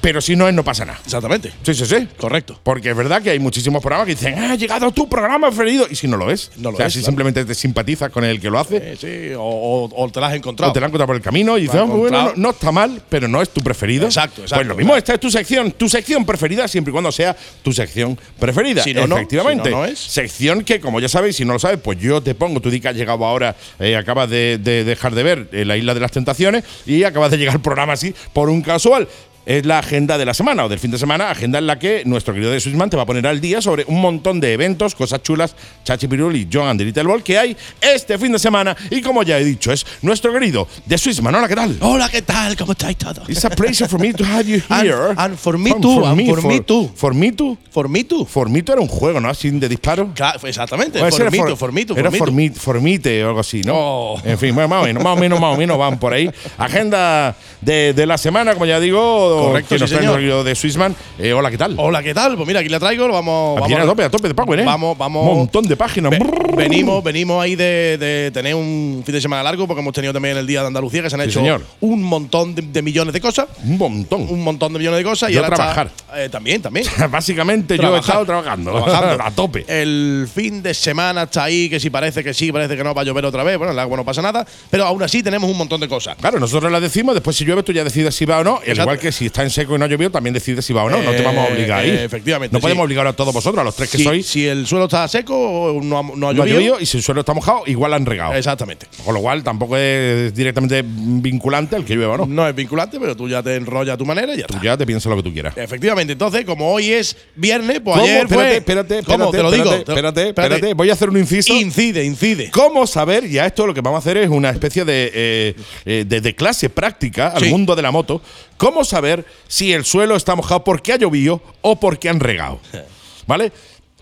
pero 0.00 0.20
si 0.20 0.36
no 0.36 0.48
es, 0.48 0.54
no 0.54 0.62
pasa 0.64 0.84
nada. 0.84 0.98
Exactamente. 1.04 1.52
Sí, 1.62 1.74
sí, 1.74 1.84
sí. 1.86 2.08
Correcto. 2.16 2.58
Porque 2.62 2.90
es 2.90 2.96
verdad 2.96 3.20
que 3.22 3.30
hay 3.30 3.38
muchísimos 3.38 3.80
programas 3.82 4.06
que 4.06 4.14
dicen, 4.14 4.34
"Ah, 4.38 4.52
ha 4.52 4.54
llegado 4.54 4.90
tu 4.92 5.08
programa 5.08 5.48
preferido. 5.48 5.86
Y 5.90 5.94
si 5.96 6.06
no 6.08 6.16
lo 6.16 6.30
es, 6.30 6.50
No 6.56 6.70
lo 6.70 6.74
o 6.74 6.76
sea, 6.76 6.86
es, 6.86 6.92
si 6.92 6.98
claro. 7.00 7.06
simplemente 7.06 7.44
te 7.44 7.54
simpatizas 7.54 8.10
con 8.10 8.24
el 8.24 8.40
que 8.40 8.50
lo 8.50 8.58
hace, 8.58 8.76
Eh, 8.92 8.96
sí, 8.98 9.34
o, 9.38 10.10
te 10.12 10.20
la 10.20 10.28
has 10.28 10.34
encontrado. 10.34 10.70
o 10.70 10.72
te 10.72 10.80
la 10.80 10.86
han 10.86 10.90
encontrado 10.90 11.06
por 11.08 11.16
el 11.16 11.22
camino 11.22 11.58
y 11.58 11.62
Lo 11.62 11.72
dices, 11.72 11.80
has 11.80 11.88
"Ah, 11.88 11.92
bueno, 11.92 12.22
no, 12.24 12.32
no 12.36 12.50
está 12.50 12.72
mal, 12.72 13.02
pero 13.08 13.28
no 13.28 13.42
es 13.42 13.50
tu 13.50 13.60
preferido. 13.60 14.06
Exacto, 14.06 14.42
exacto, 14.42 14.56
Pues 14.56 14.66
lo 14.68 14.74
mismo, 14.74 14.90
claro. 14.90 14.98
esta 14.98 15.14
es 15.14 15.20
tu 15.20 15.30
sección, 15.30 15.72
tu 15.72 15.88
sección 15.88 16.24
preferida, 16.24 16.68
siempre 16.68 16.90
y 16.90 16.92
cuando 16.92 17.12
sea 17.12 17.36
tu 17.62 17.72
sección 17.72 18.18
preferida. 18.38 18.82
Si 18.82 18.94
no, 18.94 19.06
no. 19.06 19.16
Efectivamente. 19.16 19.68
Si 19.68 19.74
no, 19.74 19.78
no 19.80 19.84
es. 19.84 19.98
Sección 19.98 20.64
que, 20.64 20.80
como 20.80 21.00
ya 21.00 21.08
sabéis, 21.08 21.36
si 21.36 21.44
no 21.44 21.52
lo 21.54 21.58
sabes, 21.58 21.78
pues 21.82 21.98
yo 21.98 22.22
te 22.22 22.34
pongo. 22.34 22.60
Tú 22.60 22.70
di 22.70 22.80
que 22.80 22.88
has 22.88 22.96
llegado 22.96 23.24
ahora, 23.24 23.56
eh, 23.78 23.96
acabas 23.96 24.30
de, 24.30 24.58
de 24.58 24.84
dejar 24.84 25.14
de 25.14 25.22
ver 25.22 25.48
eh, 25.52 25.64
la 25.64 25.76
Isla 25.76 25.94
de 25.94 26.00
las 26.00 26.12
Tentaciones 26.12 26.64
y 26.86 27.02
acabas 27.04 27.30
de 27.30 27.38
llegar 27.38 27.54
al 27.56 27.60
programa 27.62 27.92
así 27.94 28.14
por 28.32 28.48
un 28.48 28.62
casual. 28.62 29.08
Es 29.48 29.64
la 29.64 29.78
agenda 29.78 30.18
de 30.18 30.26
la 30.26 30.34
semana 30.34 30.66
o 30.66 30.68
del 30.68 30.78
fin 30.78 30.90
de 30.90 30.98
semana, 30.98 31.30
agenda 31.30 31.58
en 31.58 31.66
la 31.66 31.78
que 31.78 32.02
nuestro 32.04 32.34
querido 32.34 32.52
de 32.52 32.60
Swissman 32.60 32.90
te 32.90 32.98
va 32.98 33.04
a 33.04 33.06
poner 33.06 33.26
al 33.26 33.40
día 33.40 33.62
sobre 33.62 33.82
un 33.88 33.98
montón 33.98 34.40
de 34.40 34.52
eventos, 34.52 34.94
cosas 34.94 35.22
chulas, 35.22 35.56
Chachi 35.84 36.06
Pirul 36.06 36.36
y 36.36 36.46
John 36.52 36.68
and 36.68 36.78
the 36.78 36.84
Little 36.84 37.04
Ball 37.04 37.22
que 37.22 37.38
hay 37.38 37.56
este 37.80 38.18
fin 38.18 38.30
de 38.32 38.38
semana. 38.38 38.76
Y 38.90 39.00
como 39.00 39.22
ya 39.22 39.38
he 39.38 39.44
dicho, 39.46 39.72
es 39.72 39.86
nuestro 40.02 40.34
querido 40.34 40.68
de 40.84 40.98
Swissman. 40.98 41.34
Hola, 41.34 41.48
¿qué 41.48 41.54
tal? 41.54 41.78
Hola, 41.80 42.10
¿qué 42.10 42.20
tal? 42.20 42.58
¿Cómo 42.58 42.72
estáis 42.72 42.98
todos? 42.98 43.26
It's 43.26 43.42
a 43.42 43.48
pleasure 43.48 43.88
for 43.88 43.98
me 43.98 44.12
to 44.12 44.22
have 44.22 44.44
you 44.44 44.60
And- 44.68 44.82
here. 44.84 45.14
and 45.16 45.38
for 45.38 45.56
me 45.56 45.70
too, 45.80 46.04
and 46.04 46.26
for 46.28 46.42
me 46.44 46.60
too. 46.60 46.90
For 46.94 47.14
me 47.14 47.32
too. 47.32 47.56
For 47.70 47.88
me 47.88 48.04
too. 48.04 48.26
For 48.26 48.50
me 48.50 48.62
too 48.62 48.72
era 48.74 48.82
un 48.82 48.88
juego, 48.88 49.18
¿no? 49.18 49.30
Así 49.30 49.48
de 49.48 49.66
disparo. 49.66 50.10
Claro, 50.14 50.46
exactamente. 50.46 50.98
Puede 50.98 51.10
ser 51.12 51.22
For 51.24 51.32
me 51.32 51.38
for- 51.38 51.56
for 51.56 51.72
me 51.72 51.80
Era 51.96 52.10
for 52.10 52.30
me 52.32 52.50
too. 52.50 52.54
formit- 52.54 52.54
formite 52.54 53.24
o 53.24 53.28
algo 53.28 53.40
así, 53.40 53.62
¿no? 53.62 53.72
Oh. 53.74 54.20
En 54.26 54.36
fin, 54.38 54.54
más 54.54 54.70
o 54.70 54.84
menos, 54.84 55.02
más 55.02 55.16
o 55.16 55.18
menos, 55.18 55.40
más 55.40 55.54
o 55.54 55.56
menos 55.56 55.78
van 55.78 55.98
por 55.98 56.12
ahí. 56.12 56.30
Agenda 56.58 57.34
de, 57.62 57.94
de 57.94 58.04
la 58.04 58.18
semana, 58.18 58.52
como 58.52 58.66
ya 58.66 58.78
digo, 58.78 59.37
Correcto, 59.40 59.68
que 59.76 59.78
sí, 59.86 59.94
trae 59.94 60.06
señor. 60.18 60.44
de 60.44 60.54
Swissman. 60.54 60.94
Eh, 61.18 61.32
hola, 61.32 61.50
¿qué 61.50 61.58
tal? 61.58 61.74
Hola, 61.78 62.02
¿qué 62.02 62.14
tal? 62.14 62.36
Pues 62.36 62.46
mira, 62.46 62.60
aquí 62.60 62.68
le 62.68 62.78
traigo, 62.78 63.06
lo 63.08 63.14
vamos. 63.14 63.60
Aquí 63.62 63.72
vamos 63.72 63.86
a 63.86 63.90
tope, 63.90 64.04
a 64.04 64.10
tope 64.10 64.28
de 64.28 64.34
Power, 64.34 64.60
¿eh? 64.60 64.64
Vamos, 64.64 64.96
vamos. 64.96 65.24
Montón 65.24 65.66
de 65.66 65.76
páginas. 65.76 66.10
Ve- 66.10 66.18
venimos, 66.56 67.02
venimos 67.04 67.42
ahí 67.42 67.56
de, 67.56 67.96
de 67.98 68.30
tener 68.32 68.54
un 68.54 69.02
fin 69.04 69.14
de 69.14 69.20
semana 69.20 69.42
largo 69.42 69.66
porque 69.66 69.80
hemos 69.80 69.92
tenido 69.92 70.12
también 70.12 70.36
el 70.36 70.46
día 70.46 70.60
de 70.62 70.66
Andalucía 70.68 71.02
que 71.02 71.10
se 71.10 71.16
han 71.16 71.22
Sí, 71.22 71.28
hecho 71.28 71.40
señor. 71.40 71.62
un 71.80 72.02
montón 72.02 72.54
de, 72.54 72.62
de 72.62 72.82
millones 72.82 73.12
de 73.12 73.20
cosas. 73.20 73.46
Un 73.64 73.78
montón. 73.78 74.22
Un 74.28 74.42
montón 74.42 74.72
de 74.72 74.78
millones 74.78 74.98
de 74.98 75.04
cosas. 75.04 75.30
y 75.30 75.36
ahora 75.36 75.48
está- 75.48 75.56
trabajar. 75.56 75.90
eh, 76.16 76.28
también, 76.30 76.60
también. 76.62 76.86
Básicamente 77.10 77.76
yo 77.78 77.96
he 77.96 78.00
estado 78.00 78.24
trabajando. 78.24 78.70
Trabajando. 78.72 79.22
a 79.24 79.30
tope. 79.30 79.64
El 79.68 80.28
fin 80.32 80.62
de 80.62 80.74
semana 80.74 81.24
está 81.24 81.44
ahí, 81.44 81.68
que 81.68 81.78
si 81.80 81.90
parece 81.90 82.22
que 82.24 82.34
sí, 82.34 82.50
parece 82.52 82.76
que 82.76 82.84
no, 82.84 82.94
va 82.94 83.02
a 83.02 83.04
llover 83.04 83.24
otra 83.24 83.42
vez. 83.44 83.56
Bueno, 83.58 83.72
el 83.72 83.78
agua 83.78 83.96
no 83.96 84.04
pasa 84.04 84.22
nada, 84.22 84.46
pero 84.70 84.84
aún 84.84 85.02
así 85.02 85.22
tenemos 85.22 85.50
un 85.50 85.56
montón 85.58 85.80
de 85.80 85.88
cosas. 85.88 86.16
Claro, 86.16 86.38
nosotros 86.40 86.70
la 86.70 86.80
decimos, 86.80 87.14
después 87.14 87.36
si 87.36 87.44
llueve 87.44 87.62
tú 87.62 87.72
ya 87.72 87.84
decides 87.84 88.14
si 88.14 88.24
va 88.24 88.38
o 88.40 88.44
no. 88.44 88.56
Exacto. 88.60 88.82
igual 88.82 88.98
que 88.98 89.12
si 89.12 89.26
está 89.28 89.42
en 89.42 89.50
seco 89.50 89.74
y 89.74 89.78
no 89.78 89.84
ha 89.84 89.88
llovido, 89.88 90.10
también 90.10 90.34
decides 90.34 90.64
si 90.64 90.72
va 90.72 90.84
o 90.84 90.90
no. 90.90 91.02
no 91.02 91.12
te 91.12 91.22
vamos 91.22 91.48
a 91.48 91.52
obligar 91.52 91.80
ahí. 91.80 91.90
Eh, 91.90 92.04
efectivamente, 92.04 92.52
No 92.54 92.60
podemos 92.60 92.84
obligar 92.84 93.06
a 93.06 93.12
todos 93.14 93.32
vosotros, 93.32 93.60
a 93.60 93.64
los 93.64 93.74
tres 93.76 93.90
que 93.90 93.98
Si, 93.98 94.04
sois. 94.04 94.26
si 94.26 94.46
el 94.46 94.66
suelo 94.66 94.84
está 94.86 95.06
seco, 95.08 95.78
no 95.82 95.98
ha, 95.98 96.02
no 96.02 96.28
ha 96.28 96.32
no 96.34 96.42
ha 96.42 96.46
llovido. 96.46 96.80
y 96.80 96.86
si 96.86 96.96
el 96.98 97.02
suelo 97.02 97.20
está 97.20 97.32
mojado, 97.34 97.62
igual 97.66 97.94
han 97.94 98.04
regado. 98.06 98.34
Exactamente. 98.34 98.86
Con 99.04 99.14
lo 99.14 99.20
cual 99.20 99.42
tampoco 99.42 99.76
es 99.76 100.34
directamente 100.34 100.84
vinculante 100.86 101.76
el 101.76 101.84
que 101.84 101.94
llueva 101.94 102.14
o 102.14 102.18
no. 102.18 102.26
No 102.26 102.48
es 102.48 102.54
vinculante, 102.54 102.98
pero 103.00 103.16
tú 103.16 103.28
ya 103.28 103.42
te 103.42 103.54
enrollas 103.56 103.94
a 103.94 103.96
tu 103.98 104.04
manera 104.06 104.34
y 104.34 104.38
ya 104.38 104.46
Tú 104.46 104.54
está. 104.54 104.64
ya 104.64 104.76
te 104.76 104.86
piensas 104.86 105.08
lo 105.10 105.16
que 105.16 105.22
tú 105.22 105.32
quieras. 105.32 105.56
Efectivamente, 105.56 106.12
entonces, 106.12 106.44
como 106.44 106.72
hoy 106.72 106.92
es 106.92 107.16
viernes, 107.36 107.80
pues 107.84 107.96
ayer 107.98 108.22
espérate, 108.24 108.34
fue. 108.34 108.56
espérate, 108.56 109.02
¿Cómo? 109.04 109.24
espérate, 109.26 109.36
Te 109.36 109.42
lo 109.42 109.50
digo. 109.50 109.64
espérate, 109.74 110.28
espérate, 110.28 110.28
espérate. 110.28 110.74
Voy 110.74 110.90
a 110.90 110.92
hacer 110.92 111.08
un 111.10 111.18
inciso. 111.18 111.52
Incide, 111.54 112.04
incide. 112.04 112.50
¿Cómo 112.50 112.86
saber? 112.86 113.24
Y 113.24 113.38
a 113.38 113.46
esto 113.46 113.66
lo 113.66 113.74
que 113.74 113.80
vamos 113.80 113.98
a 113.98 114.00
hacer 114.00 114.16
es 114.18 114.28
una 114.28 114.50
especie 114.50 114.84
de, 114.84 115.10
eh, 115.14 115.54
eh, 115.84 116.04
de, 116.06 116.20
de 116.20 116.34
clase 116.34 116.68
práctica 116.70 117.28
al 117.28 117.42
Sí. 117.42 117.50
mundo 117.50 117.74
de 117.76 117.82
la 117.82 117.90
moto. 117.90 118.20
¿Cómo 118.56 118.84
saber 118.84 119.07
si 119.46 119.72
el 119.72 119.84
suelo 119.84 120.16
está 120.16 120.34
mojado 120.34 120.64
porque 120.64 120.92
ha 120.92 120.96
llovido 120.96 121.40
o 121.62 121.78
porque 121.80 122.08
han 122.08 122.20
regado? 122.20 122.60
¿Vale? 123.26 123.52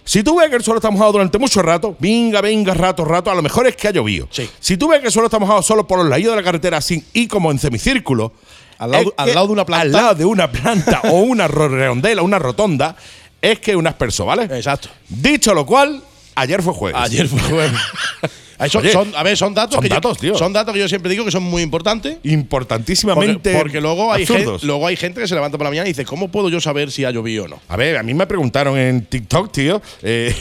Si 0.05 0.23
tú 0.23 0.37
ves 0.39 0.49
que 0.51 0.57
el 0.57 0.63
suelo 0.63 0.79
está 0.79 0.91
mojado 0.91 1.13
durante 1.13 1.37
mucho 1.39 1.61
rato, 1.63 1.97
venga, 1.99 2.41
venga, 2.41 2.75
rato, 2.75 3.05
rato, 3.05 3.29
a 3.31 3.35
lo 3.35 3.43
mejor 3.43 3.67
es 3.67 3.75
que 3.75 3.89
ha 3.89 3.91
llovido. 3.91 4.29
Sí. 4.31 4.49
Si 4.61 4.77
tú 4.77 4.89
ves 4.89 5.01
que 5.01 5.07
el 5.07 5.13
suelo 5.13 5.27
está 5.27 5.41
mojado 5.41 5.63
solo 5.63 5.87
por 5.87 5.99
los 5.99 6.09
lados 6.09 6.25
de 6.27 6.37
la 6.37 6.43
carretera 6.45 6.77
así 6.79 7.03
y 7.13 7.27
como 7.27 7.51
en 7.51 7.59
semicírculo, 7.59 8.33
Al 8.79 8.93
lado- 8.93 9.15
al 9.17 9.35
lado 9.35 9.47
de 9.49 9.53
una 9.55 9.67
planta. 9.67 9.83
Al 9.83 9.93
lado 9.93 10.15
de 10.15 10.25
una 10.25 10.53
planta 10.53 11.01
o 11.11 11.21
una 11.23 11.49
redondela, 11.49 12.23
una 12.23 12.39
rotonda, 12.39 12.95
es 13.43 13.59
que 13.59 13.73
es 13.73 13.77
un 13.77 13.87
asperso, 13.89 14.25
¿vale? 14.27 14.45
Exacto. 14.45 14.89
Dicho 15.09 15.53
lo 15.55 15.67
cual, 15.67 16.01
ayer 16.37 16.63
fue 16.63 16.73
jueves. 16.73 17.01
Ayer 17.03 17.27
fue 17.27 17.41
jueves. 17.41 17.73
Son- 18.71 18.83
Oye, 18.83 18.93
son- 18.93 19.13
a 19.15 19.23
ver, 19.23 19.37
son 19.37 19.53
datos, 19.55 19.75
son 19.75 19.83
que 19.83 19.89
yo- 19.89 19.95
datos, 19.97 20.19
tío. 20.19 20.37
son 20.37 20.53
datos 20.53 20.73
que 20.73 20.81
yo 20.81 20.89
siempre 20.89 21.11
digo 21.11 21.25
que 21.25 21.31
son 21.31 21.43
muy 21.43 21.63
importantes. 21.63 22.17
Importantísimamente. 22.23 23.55
porque 23.57 23.81
luego, 23.81 24.13
hay 24.13 24.25
gen- 24.27 24.37
absurdos. 24.37 24.63
luego 24.65 24.87
hay 24.87 24.97
gente 24.97 25.21
que 25.21 25.29
se 25.29 25.35
levanta 25.35 25.59
por 25.59 25.65
la 25.65 25.71
mañana 25.71 25.87
y 25.89 25.93
dice, 25.93 26.05
¿cómo 26.05 26.29
puedo 26.31 26.49
yo 26.49 26.61
saber 26.61 26.91
si 26.91 27.05
ha 27.05 27.11
llovido 27.11 27.45
o 27.45 27.49
no? 27.49 27.61
A 27.69 27.77
ver, 27.77 27.97
a 27.99 28.03
mí 28.03 28.15
me 28.15 28.27
preguntaron 28.27 28.79
en 28.79 29.05
TikTok, 29.05 29.53
tío, 29.53 29.83
eh, 30.03 30.35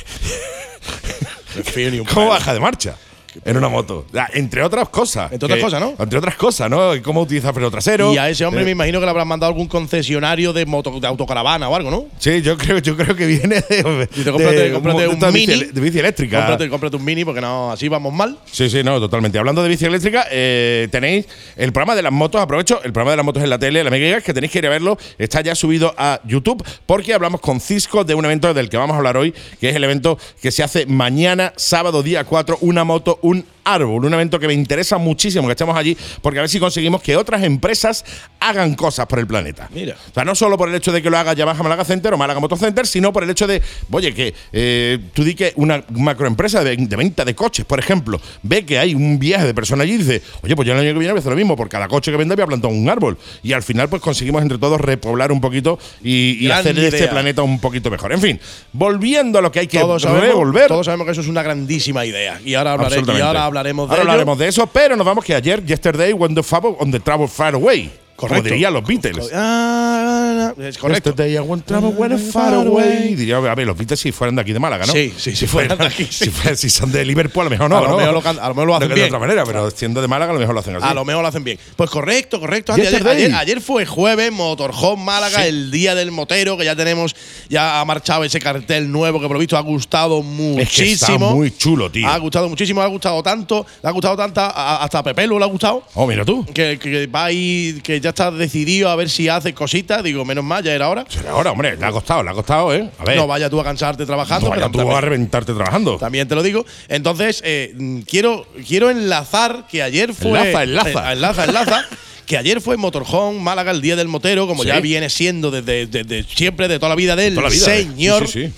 ¿cómo 2.13 2.27
baja 2.29 2.53
de 2.53 2.59
marcha? 2.59 2.95
En 3.43 3.57
una 3.57 3.69
moto. 3.69 4.05
Entre 4.33 4.63
otras 4.63 4.89
cosas. 4.89 5.31
Entre 5.31 5.45
otras 5.45 5.57
Que- 5.57 5.63
cosas, 5.63 5.81
¿no? 5.81 5.93
Entre 5.99 6.17
otras 6.19 6.35
cosas, 6.35 6.69
¿no? 6.69 6.95
Y 6.95 7.01
¿Cómo 7.01 7.21
utiliza 7.21 7.51
freno 7.53 7.69
trasero? 7.71 8.13
Y 8.13 8.17
a 8.17 8.29
ese 8.29 8.45
hombre 8.45 8.61
Eh, 8.61 8.65
me 8.65 8.71
imagino 8.71 8.99
que 8.99 9.05
le 9.05 9.09
habrán 9.09 9.27
mandado 9.27 9.51
algún 9.51 9.67
concesionario 9.67 10.53
de, 10.53 10.65
moto, 10.65 10.99
de 10.99 11.07
autocaravana 11.07 11.67
o 11.69 11.75
algo, 11.75 11.91
¿no? 11.91 12.05
Sí, 12.19 12.41
yo 12.41 12.57
creo, 12.57 12.79
yo 12.79 12.95
creo 12.95 13.15
que 13.15 13.25
viene 13.25 13.63
de. 13.69 13.83
Cómprate, 13.83 14.55
de- 14.55 14.71
cómprate 14.73 15.01
de 15.01 15.07
un 15.07 15.19
bici 15.19 15.31
mini. 15.33 15.53
ele- 15.53 15.71
de 15.71 15.81
bici 15.81 15.99
eléctrica. 15.99 16.37
Cómprate, 16.37 16.69
cómprate 16.69 16.95
un 16.97 17.03
mini 17.05 17.25
porque 17.25 17.41
no, 17.41 17.71
así 17.71 17.87
vamos 17.87 18.13
mal. 18.13 18.37
Sí, 18.51 18.69
sí, 18.69 18.83
no, 18.83 18.99
totalmente. 18.99 19.37
Hablando 19.39 19.61
de 19.63 19.69
bici 19.69 19.85
eléctrica, 19.85 20.25
eh, 20.31 20.87
tenéis 20.91 21.25
el 21.55 21.71
programa 21.73 21.95
de 21.95 22.01
las 22.01 22.11
motos. 22.11 22.41
Aprovecho 22.41 22.81
el 22.83 22.91
programa 22.93 23.11
de 23.11 23.17
las 23.17 23.25
motos 23.25 23.43
en 23.43 23.49
la 23.49 23.59
tele, 23.59 23.83
la 23.83 23.89
Mega 23.89 24.21
que 24.21 24.33
tenéis 24.33 24.51
que 24.51 24.59
ir 24.59 24.67
a 24.67 24.69
verlo. 24.69 24.97
Está 25.17 25.41
ya 25.41 25.55
subido 25.55 25.93
a 25.97 26.19
YouTube 26.25 26.63
porque 26.85 27.13
hablamos 27.13 27.41
con 27.41 27.59
Cisco 27.59 28.03
de 28.03 28.13
un 28.15 28.25
evento 28.25 28.53
del 28.53 28.69
que 28.69 28.77
vamos 28.77 28.93
a 28.93 28.97
hablar 28.97 29.17
hoy, 29.17 29.33
que 29.59 29.69
es 29.69 29.75
el 29.75 29.83
evento 29.83 30.17
que 30.41 30.51
se 30.51 30.63
hace 30.63 30.85
mañana, 30.85 31.53
sábado, 31.55 32.03
día 32.03 32.23
4, 32.23 32.57
una 32.61 32.83
moto, 32.83 33.19
un 33.25 33.45
árbol. 33.63 34.05
Un 34.05 34.13
evento 34.13 34.39
que 34.39 34.47
me 34.47 34.53
interesa 34.53 34.97
muchísimo 34.97 35.47
que 35.47 35.53
estemos 35.53 35.75
allí 35.75 35.97
porque 36.21 36.39
a 36.39 36.43
ver 36.43 36.49
si 36.49 36.59
conseguimos 36.59 37.01
que 37.01 37.17
otras 37.17 37.43
empresas 37.43 38.05
hagan 38.39 38.75
cosas 38.75 39.07
por 39.07 39.19
el 39.19 39.27
planeta. 39.27 39.67
Mira. 39.73 39.95
O 40.11 40.13
sea, 40.13 40.23
no 40.23 40.35
solo 40.35 40.57
por 40.57 40.69
el 40.69 40.75
hecho 40.75 40.91
de 40.91 41.01
que 41.01 41.09
lo 41.09 41.17
haga 41.17 41.33
Yamaha 41.33 41.63
Málaga 41.63 41.83
Center 41.83 42.13
o 42.13 42.17
Málaga 42.17 42.39
Motor 42.39 42.59
Center, 42.59 42.85
sino 42.85 43.11
por 43.11 43.23
el 43.23 43.29
hecho 43.29 43.47
de, 43.47 43.61
oye, 43.91 44.13
que 44.13 44.33
eh, 44.53 44.99
tú 45.13 45.23
di 45.23 45.33
que 45.33 45.53
una 45.55 45.83
macroempresa 45.89 46.63
de, 46.63 46.77
de 46.77 46.95
venta 46.95 47.25
de 47.25 47.33
coches, 47.33 47.65
por 47.65 47.79
ejemplo, 47.79 48.21
ve 48.43 48.65
que 48.65 48.77
hay 48.77 48.93
un 48.93 49.17
viaje 49.17 49.45
de 49.47 49.53
personas 49.53 49.85
allí 49.85 49.93
y 49.93 49.97
dice, 49.97 50.21
oye, 50.43 50.55
pues 50.55 50.67
yo 50.67 50.73
el 50.73 50.79
año 50.79 50.89
que 50.93 50.99
viene 50.99 51.13
voy 51.13 51.17
a 51.17 51.21
hacer 51.21 51.31
lo 51.31 51.37
mismo, 51.37 51.55
por 51.55 51.67
cada 51.67 51.87
coche 51.87 52.11
que 52.11 52.17
venda 52.17 52.35
voy 52.35 52.43
a 52.43 52.47
plantar 52.47 52.71
un 52.71 52.87
árbol. 52.87 53.17
Y 53.41 53.53
al 53.53 53.63
final, 53.63 53.89
pues 53.89 54.01
conseguimos 54.01 54.43
entre 54.43 54.59
todos 54.59 54.79
repoblar 54.79 55.31
un 55.31 55.41
poquito 55.41 55.79
y, 56.03 56.47
hacer 56.49 56.77
este 56.77 57.07
planeta 57.07 57.41
un 57.41 57.59
poquito 57.59 57.89
mejor. 57.89 58.13
En 58.13 58.21
fin, 58.21 58.39
volviendo 58.71 59.39
a 59.39 59.41
lo 59.41 59.51
que 59.51 59.61
hay 59.61 59.67
que 59.67 59.79
todos, 59.79 60.03
sabemos, 60.03 60.27
revolver. 60.27 60.67
todos 60.67 60.85
sabemos 60.85 61.05
que 61.05 61.11
eso 61.13 61.21
es 61.21 61.27
una 61.27 61.41
grandísima 61.41 62.05
idea. 62.05 62.39
Y 62.45 62.53
ahora, 62.53 62.73
hablaré- 62.73 63.14
y 63.17 63.21
ahora 63.21 63.45
hablaremos 63.45 63.87
de 63.87 63.93
Ahora 63.93 64.03
ello. 64.03 64.11
hablaremos 64.11 64.37
de 64.37 64.47
eso, 64.47 64.67
pero 64.67 64.95
nos 64.95 65.05
vamos 65.05 65.23
que 65.25 65.33
ayer, 65.35 65.63
yesterday, 65.65 66.13
when 66.13 66.33
the, 66.35 66.41
on 66.79 66.91
the 66.91 66.99
travel 66.99 67.27
far 67.27 67.53
away. 67.55 67.91
Correcto. 68.15 68.43
Como 68.43 68.53
dirían 68.53 68.73
los 68.73 68.85
Beatles. 68.85 69.29
Ah, 69.33 70.53
es 70.57 70.77
correcto. 70.77 71.09
Yesterday 71.09 71.35
I 71.35 71.39
went 71.39 71.65
travel 71.65 71.93
when 71.97 72.17
far 72.17 72.53
away. 72.53 73.15
Diría, 73.15 73.37
a 73.37 73.55
ver, 73.55 73.67
los 73.67 73.77
Beatles 73.77 73.99
si 73.99 74.11
fueran 74.11 74.35
de 74.35 74.41
aquí 74.41 74.53
de 74.53 74.59
Málaga, 74.59 74.85
¿no? 74.85 74.93
Sí, 74.93 75.11
sí, 75.17 75.31
si 75.31 75.35
si 75.35 75.47
fueran 75.47 75.77
de 75.77 75.85
aquí, 75.85 76.05
Si, 76.05 76.25
sí. 76.25 76.29
fueran- 76.29 76.55
si 76.57 76.69
son 76.69 76.91
de 76.91 77.03
Liverpool, 77.03 77.41
a 77.41 77.43
lo 77.45 77.49
mejor 77.49 77.69
no. 77.69 77.77
A 77.77 77.81
lo 77.81 77.87
¿no? 77.89 77.97
mejor 77.97 78.13
lo 78.13 78.19
a 78.29 78.33
lo 78.47 78.55
mejor 78.55 78.67
lo 78.67 78.75
hacen 78.75 78.89
de, 78.89 78.95
bien. 78.95 79.07
otra 79.07 79.19
manera, 79.19 79.43
pero 79.45 79.69
siendo 79.71 80.01
de 80.01 80.07
Málaga, 80.07 80.31
a 80.31 80.33
lo 80.33 80.39
mejor 80.39 80.53
lo 80.55 80.61
hacen 80.61 80.75
así. 80.77 80.85
A 80.85 80.93
lo 80.93 81.03
mejor 81.05 81.21
lo 81.23 81.27
hacen 81.27 81.43
bien. 81.43 81.59
Pues 81.75 81.89
correcto, 81.89 82.39
correcto. 82.39 82.73
Andy. 82.73 82.87
Ayer, 82.87 83.07
ayer- 83.07 83.33
ayer 83.35 83.61
fue 83.61 83.85
jueves, 83.85 84.31
Motorhome 84.31 85.03
Málaga, 85.03 85.41
Sí. 85.41 85.47
el 85.49 85.71
día 85.71 85.93
del 85.95 86.11
motero, 86.11 86.57
que 86.57 86.65
ya 86.65 86.75
tenemos, 86.75 87.15
ya 87.49 87.79
ha 87.81 87.85
marchado 87.85 88.23
ese 88.23 88.39
cartel 88.39 88.91
nuevo 88.91 89.19
que 89.19 89.27
por 89.27 89.35
lo 89.35 89.39
visto 89.39 89.57
ha 89.57 89.61
gustado 89.61 90.19
Es 90.57 90.69
que 90.69 90.91
está 90.91 91.07
muchísimo. 91.07 91.35
muy 91.35 91.51
chulo, 91.55 91.91
tío. 91.91 92.07
Ha 92.07 92.17
gustado 92.17 92.47
muchísimo, 92.49 92.81
ha 92.81 92.87
gustado 92.87 93.21
tanto, 93.21 93.65
le 93.83 93.89
ha 93.89 93.91
gustado 93.91 94.15
tanta, 94.15 94.47
a- 94.51 94.83
hasta 94.83 94.99
a 94.99 95.03
Pepelu 95.03 95.37
le 95.37 95.45
ha 95.45 95.47
gustado. 95.47 95.83
Oh, 95.95 96.07
mira 96.07 96.23
tú. 96.23 96.45
Que, 96.53 96.79
que 96.79 97.07
va 97.07 97.25
ahí, 97.25 97.81
que 97.83 97.99
ya 98.05 98.09
está 98.09 98.31
decidido 98.31 98.89
a 98.89 98.95
ver 98.95 99.09
si 99.09 99.27
hace 99.27 99.53
cositas. 99.53 100.03
Digo, 100.03 100.23
menos 100.23 100.43
mal, 100.43 100.63
ya 100.63 100.73
era 100.73 100.87
hora. 100.89 101.05
Pero 101.13 101.29
ahora, 101.31 101.51
hombre, 101.51 101.75
le 101.75 101.85
ha 101.85 101.91
costado, 101.91 102.21
le 102.23 102.29
ha 102.29 102.33
costado, 102.33 102.73
¿eh? 102.73 102.89
A 102.99 103.03
ver. 103.03 103.17
No 103.17 103.25
vaya 103.27 103.49
tú 103.49 103.59
a 103.59 103.63
cansarte 103.63 104.05
trabajando. 104.05 104.45
no 104.45 104.49
vaya 104.51 104.61
pero 104.63 104.71
tú 104.71 104.77
también- 104.77 104.97
a 104.97 105.01
reventarte 105.01 105.53
trabajando. 105.53 105.97
también 105.97 106.27
te 106.27 106.35
lo 106.35 106.43
digo. 106.43 106.65
Entonces, 106.87 107.41
eh, 107.43 107.75
quiero, 108.07 108.45
quiero 108.67 108.89
enlazar 108.89 109.65
que 109.69 109.81
ayer 109.83 110.13
fue. 110.13 110.39
Enlaza, 110.39 110.63
enlaza. 110.63 111.09
Eh, 111.09 111.13
enlaza, 111.13 111.43
enlaza. 111.45 111.85
Que 112.25 112.37
ayer 112.37 112.59
fue 112.59 112.75
Motorhome, 112.75 113.39
Málaga, 113.39 113.69
el 113.71 113.81
día 113.81 113.95
del 113.95 114.07
motero, 114.07 114.47
como 114.47 114.63
Sí. 114.63 114.69
ya 114.69 114.79
viene 114.79 115.11
siendo 115.11 115.51
desde, 115.51 115.85
desde 115.85 116.23
siempre, 116.23 116.67
de 116.67 116.79
toda 116.79 116.89
la 116.89 116.95
vida 116.95 117.15
del 117.15 117.35
Toda 117.35 117.49
la 117.49 117.53
vida, 117.53 117.75
eh. 117.75 117.83
señor. 117.83 118.27
Sí, 118.27 118.47
sí. 118.47 118.53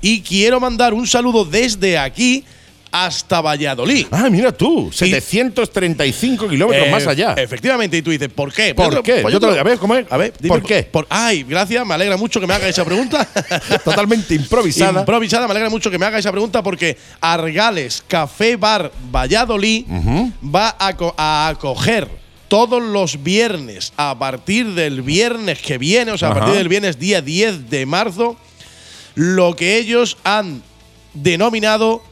Y 0.00 0.20
quiero 0.22 0.58
mandar 0.58 0.92
un 0.92 1.06
saludo 1.06 1.44
desde 1.44 1.98
aquí 1.98 2.44
hasta 2.92 3.40
Valladolid. 3.40 4.06
Ah, 4.10 4.28
mira 4.30 4.52
tú, 4.52 4.90
735 4.92 6.48
kilómetros 6.48 6.86
Eh, 6.86 6.90
más 6.90 7.06
allá. 7.06 7.34
Efectivamente, 7.38 7.96
y 7.96 8.02
tú 8.02 8.10
dices, 8.10 8.28
¿por 8.28 8.52
qué? 8.52 8.74
¿Por 8.74 9.02
qué? 9.02 9.20
pues 9.22 9.32
Yo 9.32 9.40
te 9.40 9.46
lo- 9.46 9.58
a 9.58 9.62
ver, 9.62 9.78
¿cómo 9.78 9.94
es? 9.96 10.06
A 10.10 10.16
ver, 10.18 10.32
dime 10.38 10.48
¿Por 10.48 10.62
qué? 10.62 10.82
por- 10.84 11.06
ay, 11.08 11.42
gracias, 11.44 11.84
me 11.86 11.94
alegra 11.94 12.16
mucho 12.16 12.38
que 12.40 12.46
me 12.46 12.54
haga 12.54 12.68
esa 12.68 12.84
pregunta. 12.84 13.26
Totalmente 13.84 14.34
improvisada. 14.34 15.00
Improvisada, 15.00 15.46
me 15.46 15.52
alegra 15.52 15.70
mucho 15.70 15.90
que 15.90 15.98
me 15.98 16.06
haga 16.06 16.18
esa 16.18 16.30
pregunta 16.30 16.62
porque 16.62 16.96
Argales 17.20 18.04
Café 18.06 18.56
Bar 18.56 18.92
Valladolid 19.10 19.86
va 20.44 20.76
a, 20.78 20.94
co- 20.96 21.14
a 21.16 21.48
acoger 21.48 22.08
todos 22.48 22.82
los 22.82 23.22
viernes 23.22 23.94
a 23.96 24.18
partir 24.18 24.66
del 24.74 25.00
viernes 25.00 25.60
que 25.60 25.78
viene, 25.78 26.12
o 26.12 26.18
sea, 26.18 26.28
a 26.28 26.34
partir 26.34 26.54
del 26.54 26.68
viernes 26.68 26.98
día 26.98 27.22
10 27.22 27.70
de 27.70 27.86
marzo, 27.86 28.36
lo 29.14 29.56
que 29.56 29.78
ellos 29.78 30.18
han 30.24 30.62
denominado 31.14 32.02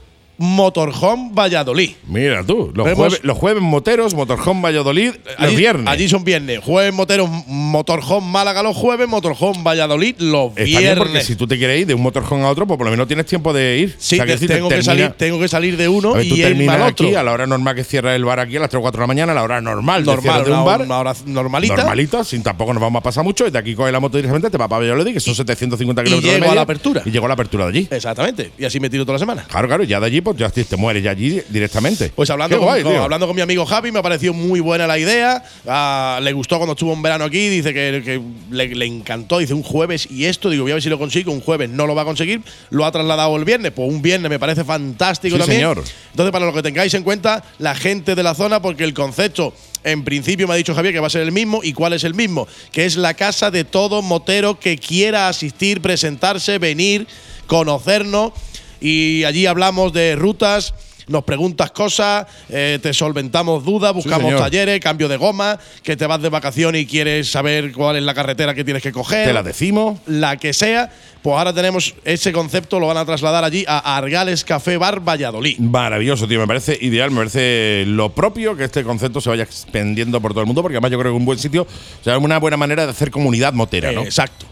Motorhome 0.41 1.31
Valladolid. 1.35 1.91
Mira 2.09 2.43
tú, 2.45 2.73
los, 2.75 2.87
Vemos- 2.87 2.97
jueves, 2.97 3.21
los 3.25 3.37
jueves 3.37 3.63
moteros, 3.63 4.15
Motorhome 4.15 4.63
Valladolid, 4.63 5.13
los 5.39 5.39
Allí, 5.39 5.57
viernes. 5.57 5.87
allí 5.87 6.09
son 6.09 6.25
viernes. 6.25 6.61
Jueves 6.65 6.95
Moteros, 6.95 7.29
Motorhome 7.47 8.27
Málaga 8.27 8.63
los 8.63 8.75
jueves, 8.75 9.07
Motorhome 9.07 9.63
Valladolid 9.63 10.15
los 10.19 10.49
Está 10.53 10.65
bien 10.65 10.79
viernes. 10.81 10.99
porque 10.99 11.21
si 11.25 11.37
tú 11.37 11.47
te 11.47 11.59
quieres 11.59 11.81
ir 11.83 11.87
de 11.89 11.93
un 11.95 12.01
motorhome 12.01 12.45
a 12.45 12.49
otro, 12.49 12.67
pues 12.67 12.79
por 12.79 12.87
lo 12.87 12.91
menos 12.91 13.07
tienes 13.07 13.27
tiempo 13.27 13.53
de 13.53 13.79
ir. 13.79 13.95
Sí, 13.99 14.15
O 14.15 14.17
sea, 14.17 14.25
que 14.25 14.33
te- 14.33 14.33
decir, 14.39 14.49
tengo, 14.49 14.69
que 14.71 14.83
salir, 14.83 15.11
tengo 15.11 15.39
que 15.39 15.49
salir 15.49 15.77
de 15.77 15.89
uno 15.89 16.15
a 16.15 16.17
ver, 16.17 16.29
tú 16.29 16.35
y 16.37 16.39
irme 16.41 16.49
terminas 16.55 16.91
otro. 16.91 17.07
aquí 17.09 17.15
a 17.15 17.23
la 17.23 17.33
hora 17.33 17.47
normal 17.47 17.75
que 17.75 17.85
cierra 17.85 18.15
el 18.17 18.25
bar 18.25 18.41
aquí 18.41 18.57
a 18.57 18.61
las 18.61 18.71
3 18.71 18.79
o 18.79 18.83
4 18.83 18.99
de 18.99 19.03
la 19.03 19.07
mañana, 19.09 19.33
a 19.33 19.35
la 19.35 19.43
hora 19.43 19.61
normal, 19.61 20.05
de 20.07 20.11
normal, 20.11 20.45
de 20.45 20.53
un 20.53 20.65
bar. 20.65 20.81
una 20.81 20.99
hora 21.01 21.15
normalita. 21.27 21.77
Normalita, 21.77 22.25
sin 22.25 22.43
tampoco 22.43 22.73
nos 22.73 22.81
vamos 22.81 23.01
a 23.01 23.03
pasar 23.03 23.25
mucho. 23.25 23.47
Y 23.47 23.51
de 23.51 23.59
aquí 23.59 23.75
coge 23.75 23.93
la 23.93 24.01
moto 24.01 24.17
directamente, 24.17 24.49
te 24.49 24.57
va 24.57 24.69
para 24.69 24.81
Valladolid, 24.81 25.13
que 25.13 25.21
son 25.21 25.35
750 25.35 26.01
Y 26.01 26.05
kilómetros 26.07 26.33
de 26.33 26.39
llego 26.39 26.45
a 26.45 26.49
media, 26.49 26.55
la 26.55 26.63
apertura. 26.63 27.03
Y 27.05 27.11
llego 27.11 27.27
a 27.27 27.29
la 27.29 27.35
apertura 27.35 27.65
de 27.67 27.71
allí. 27.79 27.89
Exactamente. 27.91 28.53
Y 28.59 28.65
así 28.65 28.81
me 28.81 28.89
tiro 28.89 29.05
toda 29.05 29.15
la 29.17 29.19
semana. 29.19 29.45
Claro, 29.47 29.69
claro, 29.69 29.85
ya 29.85 30.01
de 30.01 30.07
allí, 30.07 30.21
pues 30.23 30.30
ya 30.37 30.51
te 30.51 30.77
mueres 30.77 31.03
ya 31.03 31.11
allí 31.11 31.41
directamente. 31.49 32.11
Pues 32.15 32.31
hablando, 32.31 32.57
con, 32.59 32.67
guay, 32.67 32.83
con- 32.83 32.93
tío. 32.93 33.03
hablando 33.03 33.27
con 33.27 33.37
mi 33.37 33.43
amigo 33.43 33.65
Javi, 33.67 33.93
me 33.93 34.03
pareció 34.03 34.33
muy 34.33 34.61
buena 34.61 34.87
la 34.87 34.99
idea. 34.99 35.43
Ah, 35.67 36.19
le 36.23 36.33
gustó 36.33 36.57
cuando 36.57 36.73
estuvo 36.73 36.93
en 36.93 37.03
verano 37.03 37.25
aquí. 37.25 37.49
Dice 37.49 37.73
que, 37.75 38.03
que 38.05 38.21
le, 38.51 38.75
le 38.75 38.87
encantó. 38.87 39.39
Dice 39.39 39.55
un 39.55 39.63
jueves 39.63 40.09
y 40.11 40.25
esto. 40.27 40.51
Digo, 40.51 40.65
voy 40.65 40.73
a 40.73 40.75
ver 40.75 40.83
si 40.83 40.89
lo 40.89 40.99
consigo. 40.99 41.33
Un 41.33 41.41
jueves 41.41 41.69
no 41.71 41.87
lo 41.87 41.95
va 41.95 42.03
a 42.03 42.05
conseguir. 42.05 42.43
Lo 42.71 42.85
ha 42.85 42.93
trasladado 42.93 43.37
el 43.37 43.45
viernes. 43.45 43.73
Pues 43.73 43.89
un 43.89 44.03
viernes 44.03 44.31
me 44.31 44.39
parece 44.39 44.65
fantástico 44.65 45.37
Sí, 45.37 45.41
también. 45.41 45.59
señor. 45.61 45.85
Entonces, 46.11 46.33
para 46.33 46.47
lo 46.47 46.53
que 46.53 46.63
tengáis 46.63 46.93
en 46.95 47.03
cuenta, 47.03 47.45
la 47.59 47.75
gente 47.75 48.15
de 48.15 48.23
la 48.23 48.35
zona, 48.35 48.61
porque 48.61 48.85
el 48.85 48.95
concepto, 48.95 49.55
en 49.85 50.05
principio 50.05 50.47
me 50.49 50.55
ha 50.55 50.57
dicho 50.57 50.75
Javier 50.75 50.93
que 50.95 51.01
va 51.01 51.07
a 51.07 51.11
ser 51.11 51.23
el 51.23 51.33
mismo. 51.33 51.61
¿Y 51.63 51.73
cuál 51.73 51.93
es 51.93 52.05
el 52.05 52.15
mismo? 52.15 52.47
Que 52.73 52.85
es 52.85 52.97
la 52.97 53.15
casa 53.15 53.51
de 53.51 53.65
todo 53.65 54.03
motero 54.03 54.59
que 54.59 54.77
quiera 54.79 55.29
asistir, 55.29 55.81
presentarse, 55.81 56.59
venir, 56.59 57.07
conocernos. 57.47 58.33
Y 58.81 59.25
allí 59.25 59.47
hablamos 59.47 59.93
de 59.93 60.17
rutas. 60.17 60.75
Nos 61.09 61.25
preguntas 61.25 61.71
cosas, 61.71 62.27
eh, 62.49 62.79
te 62.83 62.93
solventamos 62.95 63.65
dudas, 63.65 63.93
buscamos 63.95 64.37
talleres, 64.37 64.81
cambio 64.81 65.09
de 65.09 65.17
goma, 65.17 65.59
que 65.83 65.97
te 65.97 66.07
vas 66.07 66.21
de 66.23 66.29
vacaciones 66.29 66.83
y 66.83 66.87
quieres 66.87 67.31
saber 67.31 67.73
cuál 67.73 67.97
es 67.97 68.03
la 68.03 68.15
carretera 68.15 68.55
que 68.55 68.65
tienes 68.65 68.83
que 68.83 68.93
coger 68.93 69.27
Te 69.27 69.33
la 69.33 69.43
decimos. 69.43 69.99
la 70.07 70.37
que 70.37 70.53
sea, 70.53 70.91
pues 71.23 71.37
ahora 71.37 71.53
tenemos 71.53 71.95
ese 72.05 72.33
concepto, 72.33 72.79
lo 72.81 72.87
van 72.87 72.97
a 72.97 73.05
trasladar 73.05 73.45
allí 73.45 73.65
a 73.69 73.97
Argales 73.97 74.45
Café 74.45 74.77
Bar 74.77 75.01
Valladolid. 75.01 75.59
Maravilloso, 75.59 76.27
tío. 76.29 76.41
Me 76.41 76.47
parece 76.47 76.79
ideal, 76.81 77.11
me 77.11 77.19
parece 77.19 77.85
lo 77.87 78.15
propio 78.15 78.57
que 78.57 78.65
este 78.65 78.85
concepto 78.85 79.21
se 79.21 79.29
vaya 79.29 79.43
expandiendo 79.43 80.21
por 80.21 80.33
todo 80.33 80.41
el 80.41 80.47
mundo, 80.47 80.63
porque 80.63 80.77
además 80.77 80.91
yo 80.93 80.99
creo 80.99 81.13
que 81.13 81.17
es 81.17 81.21
un 81.21 81.27
buen 81.27 81.39
sitio, 81.39 81.63
o 81.63 82.05
sea, 82.05 82.17
una 82.19 82.39
buena 82.39 82.57
manera 82.57 82.85
de 82.87 82.91
hacer 82.93 83.11
comunidad 83.11 83.53
motera, 83.53 83.93
¿no? 83.93 84.03
Eh, 84.03 84.05
exacto. 84.05 84.47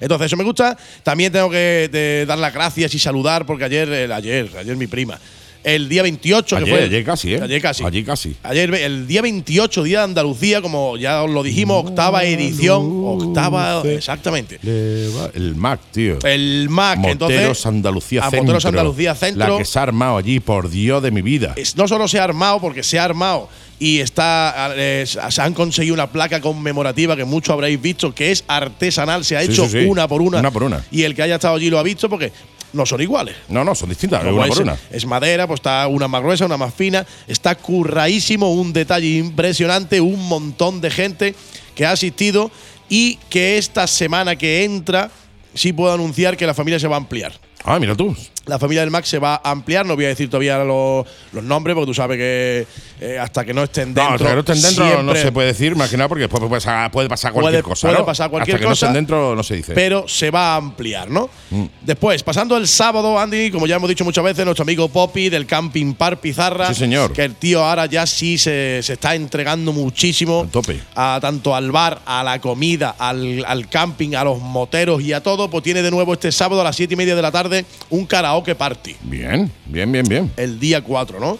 Entonces, 0.00 0.26
eso 0.26 0.36
me 0.36 0.44
gusta. 0.44 0.76
También 1.02 1.32
tengo 1.32 1.48
que 1.50 1.88
de- 1.90 2.24
dar 2.26 2.38
las 2.38 2.52
gracias 2.52 2.94
y 2.94 2.98
saludar, 2.98 3.46
porque 3.46 3.64
ayer, 3.64 3.88
el- 3.88 4.12
ayer, 4.12 4.50
ayer 4.58 4.76
mi 4.76 4.86
prima, 4.86 5.18
el 5.64 5.88
día 5.88 6.02
28, 6.02 6.56
que 6.56 6.62
Ayer, 6.62 6.74
fue. 6.76 6.84
ayer 6.84 7.04
casi, 7.04 7.34
¿eh? 7.34 7.40
Ayer 7.42 7.60
casi. 7.62 7.84
Allí 7.84 8.04
casi. 8.04 8.36
Ayer, 8.42 8.72
el 8.74 9.06
día 9.06 9.22
28, 9.22 9.82
Día 9.82 9.98
de 9.98 10.04
Andalucía, 10.04 10.60
como 10.62 10.96
ya 10.96 11.22
os 11.22 11.30
lo 11.30 11.42
dijimos, 11.42 11.84
octava 11.84 12.22
edición. 12.24 13.02
Octava, 13.04 13.82
exactamente. 13.86 14.58
El 14.62 15.54
MAC, 15.56 15.80
tío. 15.92 16.18
El 16.24 16.68
MAC, 16.68 16.98
Moteros 16.98 17.30
entonces. 17.32 17.66
Andalucía 17.66 18.20
a 18.20 18.24
Centro. 18.30 18.42
Moteros 18.42 18.64
Andalucía 18.66 19.14
Centro. 19.14 19.52
La 19.52 19.58
que 19.58 19.64
se 19.64 19.78
ha 19.78 19.82
armado 19.82 20.16
allí, 20.18 20.40
por 20.40 20.68
Dios 20.70 21.02
de 21.02 21.10
mi 21.10 21.22
vida. 21.22 21.54
es- 21.56 21.76
no 21.76 21.88
solo 21.88 22.06
se 22.08 22.18
ha 22.20 22.24
armado, 22.24 22.60
porque 22.60 22.82
se 22.82 22.98
ha 22.98 23.04
armado 23.04 23.48
y 23.78 23.98
está 23.98 24.72
eh, 24.76 25.04
se 25.06 25.42
han 25.42 25.52
conseguido 25.52 25.94
una 25.94 26.08
placa 26.10 26.40
conmemorativa 26.40 27.16
que 27.16 27.24
muchos 27.24 27.52
habréis 27.52 27.80
visto, 27.80 28.14
que 28.14 28.30
es 28.30 28.44
artesanal, 28.46 29.24
se 29.24 29.36
ha 29.36 29.42
Sí, 29.42 29.50
hecho 29.52 29.64
sí, 29.64 29.80
sí. 29.80 29.86
una 29.86 30.06
por 30.06 30.22
una. 30.22 30.38
Una 30.38 30.50
por 30.50 30.62
una. 30.62 30.84
Y 30.92 31.02
el 31.02 31.14
que 31.14 31.22
haya 31.22 31.34
estado 31.36 31.56
allí 31.56 31.70
lo 31.70 31.78
ha 31.78 31.82
visto 31.82 32.08
porque 32.08 32.32
no 32.74 32.84
son 32.86 33.00
iguales. 33.00 33.36
No, 33.48 33.64
no, 33.64 33.74
son 33.74 33.88
distintas, 33.88 34.22
Como 34.22 34.36
una 34.36 34.46
es, 34.46 34.48
por 34.54 34.62
una. 34.62 34.76
es 34.90 35.06
madera, 35.06 35.46
pues 35.46 35.58
está 35.60 35.86
una 35.86 36.08
más 36.08 36.22
gruesa, 36.22 36.44
una 36.44 36.56
más 36.56 36.74
fina. 36.74 37.06
Está 37.26 37.54
curraísimo, 37.54 38.52
un 38.52 38.72
detalle 38.72 39.16
impresionante, 39.18 40.00
un 40.00 40.28
montón 40.28 40.80
de 40.80 40.90
gente 40.90 41.34
que 41.74 41.86
ha 41.86 41.92
asistido 41.92 42.50
y 42.88 43.16
que 43.30 43.56
esta 43.58 43.86
semana 43.86 44.36
que 44.36 44.64
entra 44.64 45.10
sí 45.54 45.72
puedo 45.72 45.92
anunciar 45.94 46.36
que 46.36 46.46
la 46.46 46.54
familia 46.54 46.78
se 46.78 46.88
va 46.88 46.96
a 46.96 46.98
ampliar. 46.98 47.32
Ah, 47.64 47.78
mira 47.78 47.94
tú. 47.94 48.14
La 48.46 48.58
familia 48.58 48.82
del 48.82 48.90
Mac 48.90 49.04
se 49.04 49.18
va 49.18 49.40
a 49.42 49.50
ampliar, 49.50 49.86
no 49.86 49.94
voy 49.96 50.04
a 50.04 50.08
decir 50.08 50.28
todavía 50.28 50.58
los, 50.58 51.06
los 51.32 51.42
nombres, 51.42 51.74
porque 51.74 51.86
tú 51.86 51.94
sabes 51.94 52.18
que 52.18 52.66
eh, 53.00 53.18
hasta 53.18 53.44
que 53.44 53.54
no 53.54 53.62
estén 53.62 53.94
dentro. 53.94 54.04
no, 54.04 54.14
hasta 54.14 54.28
que 54.28 54.34
no 54.34 54.40
estén 54.40 54.60
dentro 54.62 55.02
no 55.02 55.14
se 55.14 55.32
puede 55.32 55.48
decir, 55.48 55.74
más 55.76 55.88
que 55.90 55.96
nada, 55.96 56.08
porque 56.08 56.22
después 56.22 56.40
puede 56.40 56.50
pasar, 56.52 56.90
puede 56.90 57.08
pasar 57.08 57.32
cualquier 57.32 57.62
Puede- 57.62 57.62
cosa. 57.74 57.88
puede 57.88 57.98
¿no? 58.00 58.06
pasar 58.06 58.30
cualquier 58.30 58.56
hasta 58.56 58.62
que 58.64 58.68
no 58.68 58.72
estén 58.74 58.92
dentro 58.92 59.34
no 59.34 59.42
se 59.42 59.54
dice. 59.56 59.72
Pero 59.74 60.06
se 60.06 60.30
va 60.30 60.52
a 60.54 60.56
ampliar, 60.56 61.10
¿no? 61.10 61.30
Mm. 61.50 61.64
Después, 61.80 62.22
pasando 62.22 62.56
el 62.58 62.68
sábado, 62.68 63.18
Andy, 63.18 63.50
como 63.50 63.66
ya 63.66 63.76
hemos 63.76 63.88
dicho 63.88 64.04
muchas 64.04 64.22
veces, 64.24 64.44
nuestro 64.44 64.62
amigo 64.64 64.88
Poppy 64.88 65.30
del 65.30 65.46
Camping 65.46 65.94
Par 65.94 66.20
Pizarra. 66.20 66.68
Sí, 66.68 66.74
señor. 66.74 67.12
Que 67.14 67.24
el 67.24 67.36
tío 67.36 67.64
ahora 67.64 67.86
ya 67.86 68.06
sí 68.06 68.36
se, 68.36 68.80
se 68.82 68.92
está 68.92 69.14
entregando 69.14 69.72
muchísimo. 69.72 70.42
Al 70.42 70.48
tope. 70.50 70.80
A, 70.94 71.18
tanto 71.22 71.54
al 71.56 71.70
bar, 71.72 72.02
a 72.04 72.22
la 72.22 72.38
comida, 72.40 72.94
al, 72.98 73.42
al 73.46 73.68
camping, 73.70 74.14
a 74.14 74.24
los 74.24 74.38
moteros 74.38 75.00
y 75.02 75.12
a 75.14 75.22
todo. 75.22 75.48
Pues 75.48 75.64
tiene 75.64 75.80
de 75.82 75.90
nuevo 75.90 76.12
este 76.12 76.30
sábado 76.30 76.60
a 76.60 76.64
las 76.64 76.76
siete 76.76 76.92
y 76.92 76.96
media 76.98 77.16
de 77.16 77.22
la 77.22 77.32
tarde 77.32 77.64
un 77.88 78.04
karaoke 78.04 78.33
party. 78.42 78.96
Bien, 79.02 79.50
bien, 79.66 79.92
bien, 79.92 80.04
bien. 80.08 80.32
el 80.36 80.58
día 80.58 80.80
4, 80.82 81.20
¿no? 81.20 81.38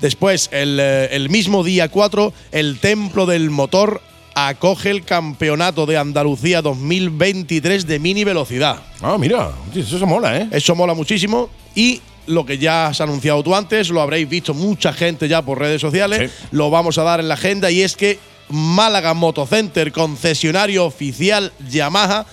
Después, 0.00 0.48
el, 0.52 0.78
eh, 0.80 1.08
el 1.12 1.28
mismo 1.28 1.62
día 1.62 1.88
4, 1.88 2.32
el 2.52 2.78
Templo 2.78 3.26
del 3.26 3.50
Motor 3.50 4.00
acoge 4.34 4.90
el 4.90 5.04
Campeonato 5.04 5.84
de 5.86 5.98
Andalucía 5.98 6.62
2023 6.62 7.86
de 7.86 7.98
mini 7.98 8.24
velocidad. 8.24 8.76
Ah, 9.02 9.16
mira, 9.18 9.50
eso 9.74 10.06
mola, 10.06 10.38
¿eh? 10.38 10.48
Eso 10.52 10.74
mola 10.74 10.94
muchísimo 10.94 11.50
y 11.74 12.00
lo 12.26 12.46
que 12.46 12.56
ya 12.58 12.86
has 12.86 13.00
anunciado 13.00 13.42
tú 13.42 13.54
antes, 13.54 13.90
lo 13.90 14.00
habréis 14.00 14.28
visto 14.28 14.54
mucha 14.54 14.92
gente 14.92 15.28
ya 15.28 15.42
por 15.42 15.58
redes 15.58 15.80
sociales, 15.80 16.30
Sí. 16.30 16.46
lo 16.52 16.70
vamos 16.70 16.96
a 16.96 17.02
dar 17.02 17.20
en 17.20 17.28
la 17.28 17.34
agenda 17.34 17.70
y 17.70 17.82
es 17.82 17.96
que 17.96 18.18
Málaga 18.48 19.14
Motocenter, 19.14 19.92
concesionario 19.92 20.84
oficial 20.86 21.52
Yamaha, 21.68 22.24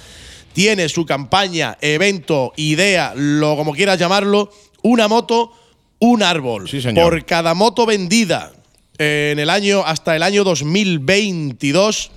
tiene 0.53 0.89
su 0.89 1.05
campaña, 1.05 1.77
evento, 1.81 2.53
idea, 2.55 3.13
lo 3.15 3.55
como 3.55 3.73
quieras 3.73 3.99
llamarlo, 3.99 4.51
una 4.81 5.07
moto, 5.07 5.51
un 5.99 6.23
árbol. 6.23 6.69
Sí, 6.69 6.81
señor. 6.81 7.09
Por 7.09 7.25
cada 7.25 7.53
moto 7.53 7.85
vendida 7.85 8.53
en 8.97 9.39
el 9.39 9.49
año 9.49 9.83
hasta 9.85 10.15
el 10.15 10.23
año 10.23 10.43
2022 10.43 12.11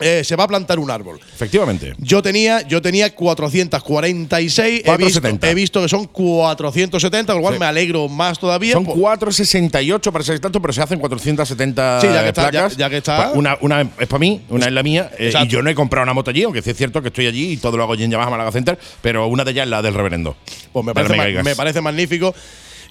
eh, 0.00 0.22
se 0.24 0.36
va 0.36 0.44
a 0.44 0.48
plantar 0.48 0.78
un 0.78 0.90
árbol. 0.90 1.20
Efectivamente. 1.34 1.94
Yo 1.98 2.22
tenía, 2.22 2.62
yo 2.66 2.80
tenía 2.82 3.14
446, 3.14 4.80
he 4.80 4.82
470. 4.84 5.30
visto, 5.30 5.46
he 5.46 5.54
visto 5.54 5.82
que 5.82 5.88
son 5.88 6.06
470, 6.06 7.32
con 7.32 7.42
lo 7.42 7.48
cual 7.48 7.58
me 7.58 7.66
alegro 7.66 8.08
más 8.08 8.38
todavía. 8.38 8.72
Son 8.74 8.84
por- 8.84 8.94
468 8.98 10.12
para 10.12 10.24
ser 10.24 10.36
exacto, 10.36 10.60
pero 10.60 10.72
se 10.72 10.82
hacen 10.82 10.98
470 10.98 12.00
Sí, 12.00 12.06
ya 12.08 12.22
que 12.22 12.28
está- 12.28 12.50
placas. 12.50 12.72
ya- 12.76 12.86
ya 12.86 12.90
que 12.90 12.96
está. 12.98 13.24
Pues 13.26 13.36
Una, 13.38 13.56
una 13.60 13.80
es 13.82 14.06
para 14.08 14.18
mí, 14.18 14.40
una 14.48 14.66
es 14.66 14.72
la 14.72 14.82
mía. 14.82 15.10
eh, 15.18 15.32
y 15.42 15.46
yo 15.48 15.62
no 15.62 15.70
he 15.70 15.74
comprado 15.74 16.02
una 16.04 16.14
moto 16.14 16.30
allí, 16.30 16.42
aunque 16.42 16.62
sí 16.62 16.70
es 16.70 16.76
cierto 16.76 17.02
que 17.02 17.08
estoy 17.08 17.26
allí 17.26 17.52
y 17.52 17.56
todo 17.56 17.76
lo 17.76 17.82
hago 17.82 17.92
allí 17.92 18.04
en 18.04 18.10
Yamaha 18.10 18.30
Málaga 18.30 18.52
Center, 18.52 18.78
pero 19.02 19.26
una 19.26 19.44
de 19.44 19.52
ellas 19.52 19.64
es 19.64 19.70
la 19.70 19.82
del 19.82 19.94
reverendo. 19.94 20.36
Pues 20.72 20.84
me 20.84 20.94
parece, 20.94 21.42
me 21.42 21.54
parece 21.56 21.80
magnífico. 21.80 22.34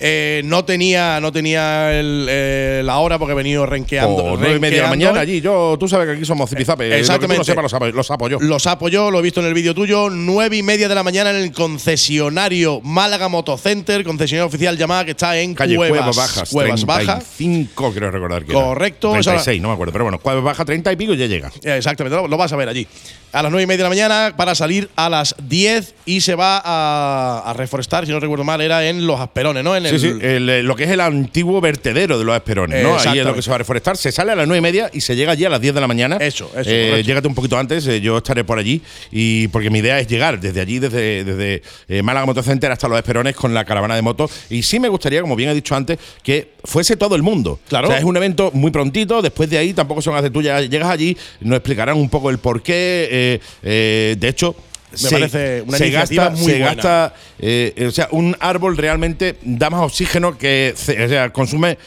Eh, 0.02 0.42
no 0.46 0.64
tenía, 0.64 1.20
no 1.20 1.32
tenía 1.32 1.92
el, 2.00 2.26
eh, 2.30 2.82
la 2.86 3.00
hora 3.00 3.20
porque 3.20 3.34
he 3.34 3.36
venido 3.36 3.66
renqueando. 3.66 4.16
Por 4.16 4.40
nueve 4.40 4.56
y 4.56 4.60
media 4.60 4.78
de 4.78 4.84
la 4.84 4.90
renqueando. 4.92 5.14
mañana 5.16 5.20
allí. 5.20 5.42
Yo, 5.42 5.76
tú 5.80 5.88
sabes 5.90 6.08
que 6.08 6.14
aquí 6.14 6.26
somos 6.26 6.50
zipizape. 6.50 6.86
Lo 6.86 6.90
que 6.92 6.96
tú 6.96 7.00
Exactamente. 7.02 7.38
no 7.40 7.44
sepas, 7.44 7.64
los 7.64 7.74
apo- 7.74 7.92
los 7.92 8.12
apoyo. 8.12 8.38
Los 8.40 8.66
apoyó, 8.68 9.12
lo 9.12 9.20
he 9.20 9.22
visto 9.22 9.42
en 9.42 9.48
el 9.48 9.54
vídeo 9.54 9.74
tuyo. 9.76 10.10
Nueve 10.10 10.56
y 10.58 10.64
media 10.64 10.88
de 10.88 10.96
la 10.96 11.04
mañana 11.04 11.32
en 11.32 11.36
el 11.38 11.52
concesionario 11.52 12.80
Málaga 12.82 13.28
Motocenter, 13.28 14.04
concesionario 14.04 14.48
oficial 14.48 14.78
llamada 14.78 15.06
que 15.06 15.12
está 15.12 15.38
en 15.38 15.54
Calle 15.54 15.76
Cuevas, 15.76 15.98
Cuevas 16.00 16.16
Bajas. 16.16 16.50
Cuevas 16.50 16.86
Bajas. 16.86 17.06
35, 17.38 17.94
creo 17.94 18.12
recordar 18.12 18.46
que 18.46 18.52
era. 18.54 18.62
Correcto, 18.62 19.10
esa 19.18 19.32
36, 19.32 19.62
no 19.62 19.68
me 19.68 19.74
acuerdo. 19.74 19.92
Pero 19.92 20.06
bueno, 20.06 20.20
Cuevas 20.20 20.44
Baja 20.44 20.66
30 20.66 20.92
y 20.94 20.96
pico 20.96 21.14
y 21.14 21.18
ya 21.18 21.26
llega. 21.26 21.52
Exactamente, 21.64 22.16
lo, 22.16 22.28
lo 22.28 22.38
vas 22.38 22.54
a 22.54 22.56
ver 22.56 22.70
allí. 22.70 22.88
A 23.32 23.44
las 23.44 23.52
nueve 23.52 23.64
y 23.64 23.68
media 23.68 23.78
de 23.80 23.84
la 23.84 23.90
mañana 23.90 24.34
para 24.36 24.56
salir 24.56 24.90
a 24.96 25.08
las 25.10 25.36
10 25.48 25.94
y 26.06 26.22
se 26.22 26.34
va 26.36 26.60
a, 26.64 27.44
a 27.46 27.54
reforestar, 27.54 28.06
si 28.06 28.12
no 28.12 28.20
recuerdo 28.20 28.44
mal, 28.44 28.60
era 28.62 28.88
en 28.88 29.06
Los 29.06 29.20
Asperones, 29.20 29.64
¿no? 29.64 29.76
En 29.76 29.86
el, 29.92 30.00
sí, 30.00 30.08
el, 30.22 30.50
eh, 30.50 30.64
lo 30.64 30.76
que 30.76 30.84
es 30.86 30.90
el 30.90 31.00
antiguo 31.02 31.60
vertedero 31.62 32.18
de 32.18 32.26
los 32.26 32.36
Esperones, 32.36 32.84
¿no? 32.84 32.98
Ahí 32.98 33.20
es 33.20 33.26
lo 33.26 33.34
que 33.34 33.42
se 33.42 33.50
va 33.50 33.56
a 33.56 33.60
reforestar. 33.60 33.98
Se 33.98 34.12
sale 34.12 34.32
a 34.32 34.36
las 34.36 34.48
nueve 34.48 34.60
y 34.60 34.62
media 34.62 34.90
y 34.94 35.02
se 35.02 35.16
llega 35.16 35.32
allí 35.34 35.46
a 35.46 35.50
las 35.50 35.62
10 35.62 35.74
de 35.76 35.82
la 35.82 35.88
mañana. 35.88 36.18
Eso, 36.20 36.52
eso, 36.56 36.70
Eh, 36.70 37.04
llégate 37.06 37.28
un 37.28 37.36
poquito 37.36 37.58
antes, 37.58 37.86
eh, 37.88 38.02
yo 38.02 38.18
estaré 38.18 38.44
por 38.44 38.60
allí. 38.60 38.82
y 39.12 39.48
Porque 39.50 39.70
mi 39.70 39.80
idea 39.80 40.00
es 40.00 40.08
llegar 40.08 40.40
desde 40.40 40.62
allí, 40.62 40.80
desde, 40.80 41.24
desde 41.24 41.62
eh, 41.88 42.02
Málaga 42.02 42.26
Motocenter 42.26 42.72
hasta 42.72 42.88
los 42.88 42.98
Esperones 42.98 43.36
con 43.36 43.54
la 43.54 43.66
caravana 43.66 43.96
de 43.96 44.02
motos. 44.02 44.32
Y 44.50 44.64
sí 44.64 44.80
me 44.80 44.88
gustaría, 44.90 45.22
como 45.22 45.36
bien 45.36 45.50
he 45.50 45.54
dicho 45.54 45.76
antes, 45.76 45.98
que 46.24 46.50
fuese 46.64 46.96
todo 46.98 47.16
el 47.16 47.24
mundo. 47.24 47.60
Claro. 47.68 47.88
O 47.88 47.92
sea, 47.92 48.00
es 48.00 48.06
un 48.06 48.18
evento 48.18 48.52
muy 48.54 48.72
prontito. 48.72 49.22
Después 49.22 49.50
de 49.50 49.58
ahí 49.58 49.74
tampoco 49.74 50.02
son 50.02 50.16
hace 50.16 50.30
tú 50.30 50.42
ya 50.42 50.62
llegas 50.62 50.90
allí, 50.90 51.18
nos 51.42 51.58
explicarán 51.58 51.98
un 51.98 52.10
poco 52.10 52.30
el 52.30 52.38
porqué. 52.38 53.40
de 53.62 54.28
hecho. 54.28 54.56
Me 54.92 55.10
parece 55.10 55.62
una 55.62 55.78
iniciativa 55.78 56.24
gasta, 56.26 56.30
muy 56.30 56.52
se 56.52 56.60
buena. 56.60 56.76
gasta 56.76 57.14
eh, 57.40 57.86
o 57.88 57.92
sea, 57.92 58.08
un 58.12 58.36
árbol 58.40 58.78
realmente 58.78 59.38
da 59.42 59.70
más 59.70 59.82
oxígeno 59.82 60.38
que. 60.38 60.74
O 60.76 61.08
sea, 61.10 61.30
consume. 61.32 61.78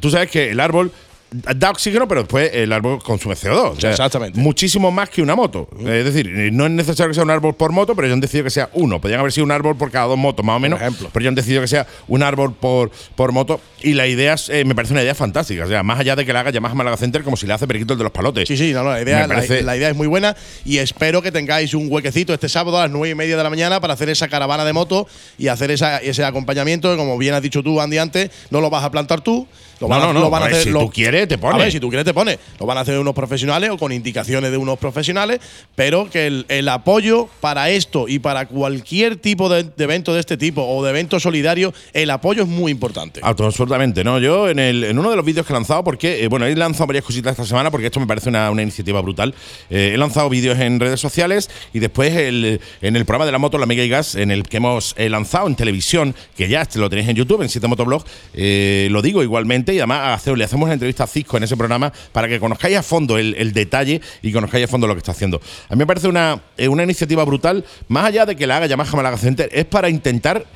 Tú 0.00 0.10
sabes 0.10 0.30
que 0.30 0.50
el 0.50 0.60
árbol 0.60 0.92
da 1.30 1.70
oxígeno, 1.70 2.08
pero 2.08 2.22
después 2.22 2.50
el 2.54 2.72
árbol 2.72 3.02
consume 3.02 3.34
CO2. 3.34 3.72
O 3.76 3.80
sea, 3.80 3.90
Exactamente. 3.90 4.38
Muchísimo 4.40 4.90
más 4.90 5.10
que 5.10 5.20
una 5.20 5.34
moto. 5.36 5.68
Es 5.80 6.04
decir, 6.04 6.30
no 6.52 6.64
es 6.66 6.70
necesario 6.72 7.08
que 7.10 7.14
sea 7.14 7.22
un 7.24 7.30
árbol 7.30 7.54
por 7.54 7.70
moto, 7.72 7.94
pero 7.94 8.06
ellos 8.06 8.14
han 8.14 8.20
decidido 8.20 8.44
que 8.44 8.50
sea 8.50 8.70
uno. 8.72 9.00
Podrían 9.00 9.20
haber 9.20 9.32
sido 9.32 9.44
un 9.44 9.50
árbol 9.52 9.76
por 9.76 9.90
cada 9.90 10.06
dos 10.06 10.16
motos, 10.18 10.44
más 10.44 10.56
o 10.56 10.60
menos. 10.60 10.80
ejemplo. 10.80 11.10
Pero 11.12 11.22
ellos 11.22 11.30
han 11.30 11.34
decidido 11.34 11.60
que 11.60 11.68
sea 11.68 11.86
un 12.06 12.22
árbol 12.22 12.54
por, 12.54 12.90
por 13.14 13.32
moto. 13.32 13.60
Y 13.82 13.94
la 13.94 14.06
idea 14.06 14.34
es, 14.34 14.48
eh, 14.48 14.64
me 14.64 14.74
parece 14.74 14.94
una 14.94 15.02
idea 15.02 15.14
fantástica. 15.14 15.64
O 15.64 15.68
sea, 15.68 15.82
más 15.82 16.00
allá 16.00 16.16
de 16.16 16.24
que 16.24 16.32
la 16.32 16.40
haga 16.40 16.50
Yamaha 16.50 16.74
Málaga 16.74 16.96
Center 16.96 17.22
como 17.22 17.36
si 17.36 17.46
le 17.46 17.52
hace 17.52 17.66
Periquito 17.66 17.92
el 17.92 17.98
de 17.98 18.04
los 18.04 18.12
palotes. 18.12 18.48
Sí, 18.48 18.56
sí, 18.56 18.72
no, 18.72 18.82
no, 18.82 18.90
la 18.92 19.02
idea, 19.02 19.26
Me 19.26 19.34
parece- 19.34 19.56
la, 19.60 19.66
la 19.72 19.76
idea 19.76 19.90
es 19.90 19.96
muy 19.96 20.06
buena 20.06 20.34
y 20.64 20.78
espero 20.78 21.20
que 21.20 21.30
tengáis 21.30 21.74
un 21.74 21.88
huequecito 21.92 22.32
este 22.32 22.48
sábado 22.48 22.78
a 22.78 22.82
las 22.82 22.90
nueve 22.90 23.10
y 23.10 23.14
media 23.14 23.36
de 23.36 23.42
la 23.42 23.50
mañana 23.50 23.80
para 23.80 23.94
hacer 23.94 24.08
esa 24.08 24.28
caravana 24.28 24.64
de 24.64 24.72
moto 24.72 25.06
y 25.36 25.48
hacer 25.48 25.70
esa, 25.70 25.98
ese 25.98 26.24
acompañamiento. 26.24 26.96
Como 26.96 27.18
bien 27.18 27.34
has 27.34 27.42
dicho 27.42 27.62
tú, 27.62 27.80
Andy, 27.80 27.98
antes, 27.98 28.30
no 28.50 28.60
lo 28.60 28.70
vas 28.70 28.82
a 28.84 28.90
plantar 28.90 29.20
tú. 29.20 29.46
Lo 29.80 29.86
No, 29.86 29.94
van 29.94 30.02
a- 30.02 30.06
no, 30.08 30.12
no, 30.12 30.20
lo 30.20 30.30
van 30.30 30.42
a 30.42 30.46
a 30.46 30.48
ver, 30.48 30.54
hacer 30.56 30.66
si 30.68 30.72
lo- 30.72 30.80
tú 30.80 30.90
quieres, 30.90 31.28
te 31.28 31.34
A 31.34 31.38
pones. 31.38 31.58
ver, 31.62 31.72
si 31.72 31.78
tú 31.80 31.88
quieres, 31.88 32.04
te 32.04 32.12
pones. 32.14 32.38
Lo 32.58 32.66
van 32.66 32.78
a 32.78 32.80
hacer 32.80 32.98
unos 32.98 33.14
profesionales 33.14 33.70
o 33.70 33.78
con 33.78 33.92
indicaciones 33.92 34.50
de 34.50 34.56
unos 34.56 34.78
profesionales, 34.78 35.40
pero 35.74 36.10
que 36.10 36.26
el, 36.26 36.46
el 36.48 36.68
apoyo 36.68 37.28
para 37.40 37.70
esto 37.70 38.08
y 38.08 38.18
para 38.18 38.46
cualquier 38.46 39.16
tipo 39.16 39.48
de, 39.48 39.64
de 39.64 39.84
evento 39.84 40.12
de 40.14 40.20
este 40.20 40.36
tipo 40.36 40.62
o 40.66 40.82
de 40.84 40.90
evento 40.90 41.20
solidario, 41.20 41.72
el 41.92 42.10
apoyo 42.10 42.42
es 42.42 42.48
muy 42.48 42.72
importante. 42.72 43.20
Absolutamente, 43.22 44.02
¿no? 44.04 44.18
Yo 44.18 44.48
en, 44.48 44.58
el, 44.58 44.84
en 44.84 44.98
uno 44.98 45.10
de 45.10 45.16
los 45.16 45.24
vídeos 45.24 45.46
que 45.46 45.52
he 45.52 45.54
lanzado, 45.54 45.84
porque, 45.84 46.24
eh, 46.24 46.28
bueno, 46.28 46.46
he 46.46 46.54
lanzado 46.56 46.86
varias 46.88 47.04
cositas 47.04 47.32
esta 47.32 47.44
semana 47.44 47.70
porque 47.70 47.86
esto 47.86 48.00
me 48.00 48.06
parece 48.06 48.28
una, 48.28 48.50
una 48.50 48.62
iniciativa 48.62 49.00
brutal. 49.00 49.34
Eh, 49.70 49.92
he 49.94 49.98
lanzado 49.98 50.28
vídeos 50.28 50.58
en 50.58 50.80
redes 50.80 51.00
sociales 51.00 51.50
y 51.72 51.78
después 51.78 52.14
el- 52.16 52.60
en 52.82 52.96
el 52.96 53.04
programa 53.04 53.26
de 53.26 53.32
la 53.32 53.38
moto, 53.38 53.58
la 53.58 53.66
Mega 53.66 53.84
y 53.84 53.88
Gas, 53.88 54.14
en 54.16 54.30
el 54.30 54.42
que 54.42 54.56
hemos 54.56 54.94
eh, 54.98 55.08
lanzado 55.08 55.46
en 55.46 55.54
televisión, 55.54 56.14
que 56.36 56.48
ya 56.48 56.66
lo 56.74 56.90
tenéis 56.90 57.08
en 57.08 57.16
YouTube, 57.16 57.42
en 57.42 57.48
7 57.48 57.66
Motoblog, 57.68 58.04
eh, 58.34 58.88
lo 58.90 59.02
digo 59.02 59.22
igualmente 59.22 59.67
y 59.74 59.78
además 59.78 60.20
hace- 60.20 60.36
le 60.36 60.44
hacemos 60.44 60.64
una 60.64 60.74
entrevista 60.74 61.04
a 61.04 61.06
Cisco 61.06 61.36
en 61.36 61.42
ese 61.44 61.56
programa 61.56 61.92
para 62.12 62.28
que 62.28 62.38
conozcáis 62.40 62.76
a 62.76 62.82
fondo 62.82 63.18
el, 63.18 63.52
detalle 63.52 64.00
y 64.22 64.32
conozcáis 64.32 64.64
a 64.64 64.68
fondo 64.68 64.86
lo 64.86 64.94
que 64.94 64.98
está 64.98 65.12
haciendo. 65.12 65.40
A 65.68 65.74
mí 65.74 65.78
me 65.78 65.86
parece 65.86 66.08
una, 66.08 66.40
eh, 66.56 66.68
una 66.68 66.82
iniciativa 66.82 67.24
brutal, 67.24 67.64
más 67.88 68.04
allá 68.06 68.26
de 68.26 68.36
que 68.36 68.46
la 68.46 68.56
haga 68.58 68.66
Yamaha 68.66 68.96
Málaga 68.96 69.16
Center, 69.16 69.48
es 69.52 69.64
para 69.64 69.88
intentar 69.88 70.46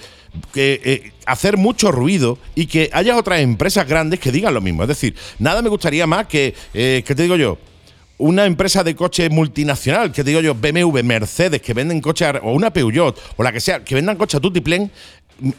que 0.52 0.80
eh, 0.84 1.12
hacer 1.26 1.56
mucho 1.58 1.92
ruido 1.92 2.38
y 2.54 2.66
que 2.66 2.88
haya 2.92 3.16
otras 3.16 3.40
empresas 3.40 3.86
grandes 3.86 4.18
que 4.18 4.32
digan 4.32 4.54
lo 4.54 4.60
mismo. 4.60 4.82
Es 4.82 4.88
decir, 4.88 5.14
nada 5.38 5.60
me 5.62 5.68
gustaría 5.68 6.06
más 6.06 6.26
que, 6.26 6.54
eh, 6.72 7.02
¿qué 7.06 7.14
te 7.14 7.22
digo 7.22 7.36
yo? 7.36 7.58
Una 8.18 8.46
empresa 8.46 8.84
de 8.84 8.94
coche 8.94 9.28
multinacional, 9.30 10.12
que 10.12 10.22
te 10.22 10.30
digo 10.30 10.40
yo, 10.40 10.54
BMW, 10.54 11.02
Mercedes, 11.02 11.60
que 11.60 11.74
venden 11.74 12.00
coches, 12.00 12.34
o 12.42 12.52
una 12.52 12.72
Peugeot, 12.72 13.18
o 13.36 13.42
la 13.42 13.52
que 13.52 13.60
sea, 13.60 13.82
que 13.84 13.94
vendan 13.94 14.16
coches 14.16 14.36
a 14.36 14.40
tutiplén, 14.40 14.90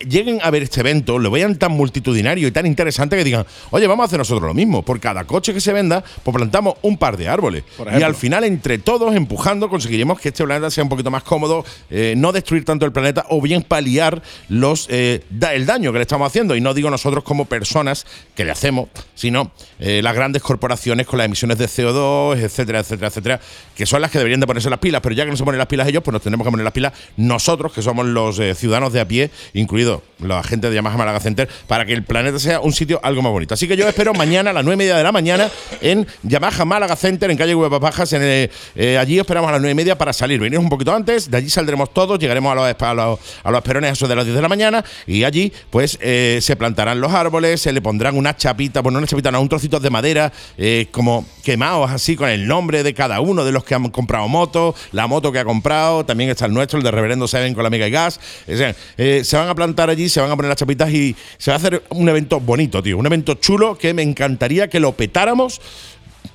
lleguen 0.07 0.39
a 0.41 0.49
ver 0.49 0.63
este 0.63 0.79
evento, 0.79 1.19
lo 1.19 1.29
vean 1.31 1.57
tan 1.57 1.71
multitudinario 1.73 2.47
y 2.47 2.51
tan 2.51 2.65
interesante 2.65 3.15
que 3.17 3.23
digan, 3.23 3.45
oye, 3.71 3.87
vamos 3.87 4.03
a 4.03 4.07
hacer 4.07 4.19
nosotros 4.19 4.47
lo 4.47 4.53
mismo. 4.53 4.83
Por 4.83 4.99
cada 4.99 5.23
coche 5.25 5.53
que 5.53 5.61
se 5.61 5.73
venda, 5.73 6.03
pues 6.23 6.35
plantamos 6.35 6.75
un 6.81 6.97
par 6.97 7.17
de 7.17 7.27
árboles. 7.27 7.63
Y 7.99 8.03
al 8.03 8.15
final, 8.15 8.43
entre 8.43 8.77
todos, 8.77 9.15
empujando, 9.15 9.69
conseguiremos 9.69 10.19
que 10.19 10.29
este 10.29 10.43
planeta 10.43 10.69
sea 10.71 10.83
un 10.83 10.89
poquito 10.89 11.11
más 11.11 11.23
cómodo, 11.23 11.65
eh, 11.89 12.13
no 12.17 12.31
destruir 12.31 12.65
tanto 12.65 12.85
el 12.85 12.91
planeta 12.91 13.25
o 13.29 13.41
bien 13.41 13.61
paliar 13.63 14.21
los, 14.49 14.87
eh, 14.89 15.23
da- 15.29 15.53
el 15.53 15.65
daño 15.65 15.91
que 15.91 15.97
le 15.99 16.03
estamos 16.03 16.27
haciendo. 16.27 16.55
Y 16.55 16.61
no 16.61 16.73
digo 16.73 16.89
nosotros 16.89 17.23
como 17.23 17.45
personas 17.45 18.05
que 18.35 18.45
le 18.45 18.51
hacemos, 18.51 18.89
sino 19.15 19.51
eh, 19.79 20.01
las 20.03 20.15
grandes 20.15 20.41
corporaciones 20.41 21.07
con 21.07 21.17
las 21.17 21.25
emisiones 21.25 21.57
de 21.57 21.65
CO2, 21.67 22.37
etcétera, 22.37 22.79
etcétera, 22.79 23.07
etcétera, 23.07 23.39
que 23.75 23.85
son 23.85 24.01
las 24.01 24.11
que 24.11 24.17
deberían 24.17 24.39
de 24.39 24.47
ponerse 24.47 24.69
las 24.69 24.79
pilas. 24.79 25.01
Pero 25.01 25.15
ya 25.15 25.25
que 25.25 25.31
no 25.31 25.37
se 25.37 25.43
ponen 25.43 25.57
las 25.57 25.67
pilas 25.67 25.87
ellos, 25.87 26.03
pues 26.03 26.13
nos 26.13 26.21
tenemos 26.21 26.45
que 26.45 26.51
poner 26.51 26.63
las 26.63 26.73
pilas 26.73 26.93
nosotros, 27.17 27.73
que 27.73 27.81
somos 27.81 28.05
los 28.05 28.39
ciudadanos 28.57 28.93
de 28.93 28.99
a 29.01 29.07
pie, 29.07 29.31
incluidos 29.73 30.01
los 30.19 30.37
agentes 30.37 30.69
de 30.69 30.75
Yamaha 30.75 30.95
Málaga 30.97 31.19
Center, 31.19 31.49
para 31.67 31.85
que 31.85 31.91
el 31.93 32.03
planeta 32.03 32.39
sea 32.39 32.61
un 32.61 32.71
sitio 32.71 32.99
algo 33.03 33.21
más 33.21 33.31
bonito. 33.33 33.55
Así 33.55 33.67
que 33.67 33.75
yo 33.75 33.87
espero 33.89 34.13
mañana 34.13 34.51
a 34.51 34.53
las 34.53 34.63
nueve 34.63 34.75
y 34.75 34.77
media 34.85 34.95
de 34.95 35.03
la 35.03 35.11
mañana 35.11 35.49
en 35.81 36.07
Yamaha 36.21 36.63
Málaga 36.63 36.95
Center, 36.95 37.29
en 37.29 37.35
calle 37.35 37.53
Huevas 37.55 37.79
Bajas. 37.81 38.13
En 38.13 38.21
el- 38.21 38.49
eh, 38.75 38.97
allí 38.97 39.19
esperamos 39.19 39.49
a 39.49 39.53
las 39.53 39.59
nueve 39.61 39.71
y 39.71 39.75
media 39.75 39.97
para 39.97 40.13
salir. 40.13 40.39
Venimos 40.39 40.63
un 40.63 40.69
poquito 40.69 40.93
antes, 40.93 41.29
de 41.29 41.37
allí 41.37 41.49
saldremos 41.49 41.93
todos, 41.93 42.19
llegaremos 42.19 42.51
a 42.53 42.55
los, 42.55 42.81
a 42.81 42.93
los, 42.93 43.19
a 43.43 43.51
los 43.51 43.61
perones 43.63 43.89
a 43.89 43.93
eso 43.93 44.07
de 44.07 44.15
las 44.15 44.23
10 44.25 44.35
de 44.37 44.41
la 44.43 44.47
mañana 44.47 44.85
y 45.07 45.23
allí 45.25 45.51
pues 45.71 45.97
eh, 46.01 46.39
se 46.41 46.55
plantarán 46.55 47.01
los 47.01 47.11
árboles, 47.11 47.59
se 47.59 47.73
le 47.73 47.81
pondrán 47.81 48.15
unas 48.15 48.37
chapitas, 48.37 48.81
bueno, 48.81 48.99
una 48.99 49.07
chapita, 49.07 49.29
no, 49.31 49.41
un 49.41 49.49
trocito 49.49 49.79
de 49.81 49.89
madera 49.89 50.31
eh, 50.57 50.87
como 50.91 51.25
quemados 51.43 51.91
así 51.91 52.15
con 52.15 52.29
el 52.29 52.47
nombre 52.47 52.83
de 52.83 52.93
cada 52.93 53.19
uno 53.19 53.43
de 53.43 53.51
los 53.51 53.65
que 53.65 53.75
han 53.75 53.89
comprado 53.89 54.27
motos, 54.29 54.75
la 54.93 55.07
moto 55.07 55.31
que 55.33 55.39
ha 55.39 55.43
comprado, 55.45 56.05
también 56.05 56.29
está 56.29 56.45
el 56.45 56.53
nuestro, 56.53 56.77
el 56.77 56.83
de 56.85 56.91
Reverendo 56.91 57.27
Seven 57.27 57.53
con 57.53 57.63
la 57.63 57.69
Mega 57.69 57.87
y 57.87 57.91
Gas. 57.91 58.19
Se 58.47 59.37
van 59.37 59.49
a 59.49 59.52
plantar 59.55 59.89
allí, 59.89 60.09
se 60.09 60.21
van 60.21 60.31
a 60.31 60.35
poner 60.35 60.49
las 60.49 60.57
chapitas 60.57 60.91
y 60.91 61.15
se 61.37 61.51
va 61.51 61.55
a 61.55 61.57
hacer 61.57 61.83
un 61.89 62.07
evento 62.09 62.39
bonito, 62.39 62.81
tío, 62.81 62.97
un 62.97 63.05
evento 63.05 63.35
chulo 63.35 63.77
que 63.77 63.93
me 63.93 64.01
encantaría 64.01 64.69
que 64.69 64.79
lo 64.79 64.93
petáramos. 64.93 65.61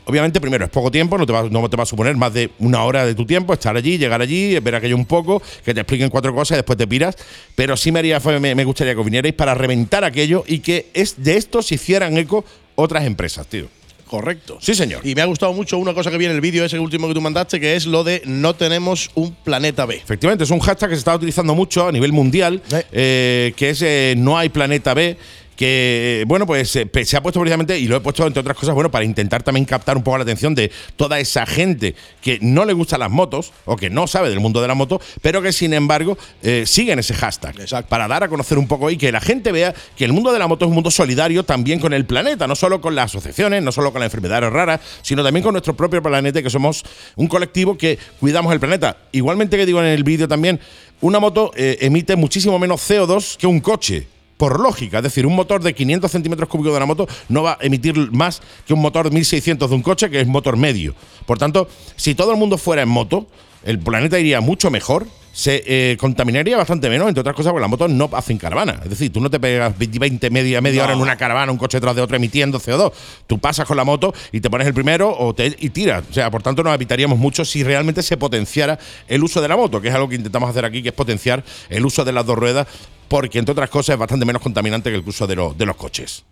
Obviamente, 0.05 0.41
primero, 0.41 0.64
es 0.64 0.71
poco 0.71 0.91
tiempo, 0.91 1.19
no 1.19 1.27
te, 1.27 1.33
va, 1.33 1.43
no 1.51 1.69
te 1.69 1.77
va 1.77 1.83
a 1.83 1.87
suponer 1.87 2.16
más 2.16 2.33
de 2.33 2.51
una 2.59 2.83
hora 2.85 3.05
de 3.05 3.14
tu 3.14 3.27
tiempo 3.27 3.53
estar 3.53 3.77
allí, 3.77 3.99
llegar 3.99 4.23
allí, 4.23 4.59
ver 4.59 4.75
aquello 4.75 4.97
un 4.97 5.05
poco, 5.05 5.43
que 5.64 5.75
te 5.75 5.81
expliquen 5.81 6.09
cuatro 6.09 6.35
cosas 6.35 6.57
y 6.57 6.59
después 6.59 6.79
te 6.79 6.87
piras. 6.87 7.16
Pero 7.55 7.77
sí 7.77 7.93
me, 7.93 7.99
haría, 7.99 8.19
me, 8.21 8.55
me 8.55 8.64
gustaría 8.64 8.95
que 8.95 9.03
vinierais 9.03 9.35
para 9.35 9.55
reventar 9.55 10.05
aquello 10.05 10.45
y 10.47 10.61
que 10.61 10.91
es, 10.95 11.23
de 11.23 11.37
esto 11.37 11.62
se 11.62 11.75
hicieran 11.75 12.16
eco 12.16 12.45
otras 12.75 13.05
empresas, 13.05 13.47
tío. 13.47 13.69
Correcto. 14.09 14.59
Sí, 14.61 14.75
señor. 14.75 15.07
Y 15.07 15.15
me 15.15 15.21
ha 15.21 15.27
gustado 15.27 15.53
mucho 15.53 15.77
una 15.79 15.93
cosa 15.93 16.11
que 16.11 16.17
vi 16.17 16.25
en 16.25 16.33
el 16.33 16.41
vídeo 16.41 16.65
ese 16.65 16.79
último 16.79 17.09
que 17.09 17.15
tú 17.15 17.21
mandaste, 17.21 17.61
que 17.61 17.77
es 17.77 17.87
lo 17.87 18.05
de 18.05 18.23
no 18.25 18.55
tenemos 18.55 19.11
un 19.15 19.35
planeta 19.35 19.85
B. 19.85 19.97
Efectivamente, 19.97 20.45
es 20.45 20.51
un 20.51 20.61
hashtag 20.61 20.89
que 20.91 20.97
se 20.97 21.01
está 21.01 21.15
utilizando 21.15 21.55
mucho 21.55 21.87
a 21.87 21.93
nivel 21.93 22.13
mundial, 22.13 22.63
eh, 22.91 23.53
que 23.55 23.71
es 23.71 23.83
eh, 23.83 24.15
No 24.17 24.39
hay 24.39 24.49
planeta 24.49 24.95
B. 24.95 25.17
Que, 25.59 26.23
bueno, 26.29 26.47
pues 26.47 26.77
eh, 26.77 26.89
se 27.05 27.17
ha 27.17 27.21
puesto 27.21 27.41
precisamente, 27.41 27.77
y 27.77 27.89
lo 27.89 27.97
he 27.97 28.01
puesto 28.01 28.25
entre 28.25 28.41
otras 28.41 28.57
cosas, 28.57 28.77
bueno, 28.77 28.93
para 28.93 29.05
intentar 29.05 29.43
también 29.43 29.65
captar 29.65 29.97
un 29.97 30.05
poco 30.05 30.17
la 30.17 30.23
atención 30.23 30.55
de 30.55 30.71
toda 30.95 31.19
esa 31.19 31.47
gente 31.47 31.97
que 32.23 32.39
no 32.41 32.65
le 32.65 32.75
gustan 32.75 33.01
las 33.01 33.11
motos 33.11 33.53
o 33.65 33.75
que 33.75 33.91
no 33.91 34.07
sabe 34.07 34.31
del 34.31 34.39
mundo 34.39 34.63
de 34.63 34.69
la 34.69 34.75
moto, 34.75 35.01
pero 35.21 35.43
que 35.43 35.53
sin 35.53 35.75
embargo 35.75 36.17
eh, 36.43 36.63
siguen 36.65 37.01
ese 37.01 37.13
hashtag. 37.13 37.59
Exacto. 37.59 37.89
Para 37.89 38.07
dar 38.07 38.23
a 38.23 38.29
conocer 38.29 38.57
un 38.57 38.69
poco 38.69 38.89
y 38.89 38.97
que 38.97 39.11
la 39.11 39.21
gente 39.21 39.51
vea 39.51 39.75
que 39.97 40.05
el 40.05 40.13
mundo 40.13 40.33
de 40.33 40.39
la 40.39 40.47
moto 40.47 40.65
es 40.65 40.69
un 40.69 40.77
mundo 40.77 40.93
solidario 40.93 41.43
también 41.43 41.81
con 41.81 41.93
el 41.93 42.05
planeta, 42.05 42.47
no 42.47 42.55
solo 42.55 42.81
con 42.81 42.95
las 42.95 43.07
asociaciones, 43.07 43.61
no 43.61 43.73
solo 43.73 43.91
con 43.91 43.99
las 44.01 44.07
enfermedades 44.07 44.53
raras, 44.53 44.81
sino 45.03 45.25
también 45.25 45.43
con 45.43 45.55
nuestro 45.55 45.75
propio 45.75 46.01
planeta, 46.01 46.41
que 46.41 46.51
somos 46.51 46.85
un 47.17 47.27
colectivo 47.27 47.77
que 47.77 47.99
cuidamos 48.21 48.53
el 48.53 48.61
planeta. 48.61 48.97
Igualmente 49.11 49.57
que 49.57 49.67
digo 49.67 49.81
en 49.81 49.87
el 49.87 50.05
vídeo 50.05 50.29
también, 50.29 50.61
una 51.01 51.19
moto 51.19 51.51
eh, 51.57 51.79
emite 51.81 52.17
muchísimo 52.17 52.59
menos 52.61 52.89
CO2 52.89 53.37
que 53.37 53.47
un 53.47 53.61
coche. 53.61 54.07
Por 54.39 54.61
lógica. 54.61 54.99
Es 54.99 55.05
decir, 55.05 55.26
un 55.26 55.34
motor 55.34 55.62
de 55.62 55.74
500 55.74 56.11
centímetros 56.11 56.49
cúbicos 56.49 56.72
de 56.72 56.80
la 56.80 56.86
moto 56.86 57.07
no 57.28 57.43
va 57.43 57.53
a 57.53 57.59
emitir 57.61 58.11
más 58.12 58.41
que 58.66 58.72
un 58.72 58.80
motor 58.80 59.12
1600 59.12 59.68
de 59.68 59.76
un 59.76 59.82
coche, 59.82 60.09
que 60.09 60.20
es 60.20 60.26
motor 60.26 60.57
medio. 60.57 60.95
Por 61.26 61.39
tanto, 61.39 61.68
si 61.97 62.14
todo 62.14 62.30
el 62.30 62.39
mundo 62.39 62.57
fuera 62.57 62.80
en 62.80 62.89
moto, 62.89 63.26
el 63.64 63.78
planeta 63.78 64.18
iría 64.18 64.41
mucho 64.41 64.70
mejor. 64.70 65.07
Se 65.39 65.62
eh, 65.64 65.97
contaminaría 65.99 66.57
bastante 66.57 66.91
menos, 66.91 67.07
entre 67.07 67.20
otras 67.20 67.36
cosas, 67.36 67.53
porque 67.53 67.61
las 67.61 67.70
motos 67.70 67.89
no 67.89 68.11
hacen 68.12 68.39
caravana. 68.39 68.80
Es 68.82 68.91
decir, 68.91 69.12
tú 69.12 69.20
no 69.20 69.30
te 69.30 69.39
pegas 69.39 69.72
20 69.78 70.30
media, 70.30 70.61
media 70.61 70.82
hora 70.82 70.95
en 70.95 70.99
una 70.99 71.14
caravana, 71.14 71.53
un 71.53 71.59
coche 71.59 71.80
tras 71.80 71.95
de 71.95 72.03
otro 72.03 72.16
emitiendo 72.16 72.59
CO2. 72.59 72.93
Tú 73.28 73.39
pasas 73.39 73.64
con 73.64 73.76
la 73.76 73.84
moto 73.84 74.12
y 74.32 74.41
te 74.41 74.51
pones 74.51 74.66
el 74.66 74.74
primero 74.74 75.16
o 75.16 75.32
te, 75.36 75.55
y 75.61 75.70
tiras. 75.70 76.03
O 76.11 76.12
sea, 76.12 76.28
por 76.28 76.43
tanto, 76.43 76.64
nos 76.64 76.74
evitaríamos 76.74 77.20
mucho 77.20 77.45
si 77.45 77.62
realmente 77.62 78.03
se 78.03 78.16
potenciara 78.16 78.80
el 79.07 79.22
uso 79.22 79.41
de 79.41 79.47
la 79.47 79.57
moto, 79.57 79.80
que 79.80 79.86
es 79.86 79.95
algo 79.95 80.09
que 80.09 80.16
intentamos 80.16 80.51
hacer 80.51 80.64
aquí, 80.64 80.82
que 80.82 80.89
es 80.89 80.95
potenciar 80.95 81.45
el 81.68 81.86
uso 81.86 82.05
de 82.05 82.11
las 82.11 82.26
dos 82.26 82.36
ruedas, 82.36 82.66
porque 83.07 83.39
entre 83.39 83.53
otras 83.53 83.70
cosas 83.70 83.95
es 83.95 83.99
bastante 84.01 84.26
menos 84.26 84.43
contaminante 84.43 84.91
que 84.91 84.97
el 84.97 85.05
uso 85.07 85.28
de, 85.28 85.36
los 85.36 85.57
de 85.57 85.66
los 85.66 85.76
coches. 85.76 86.24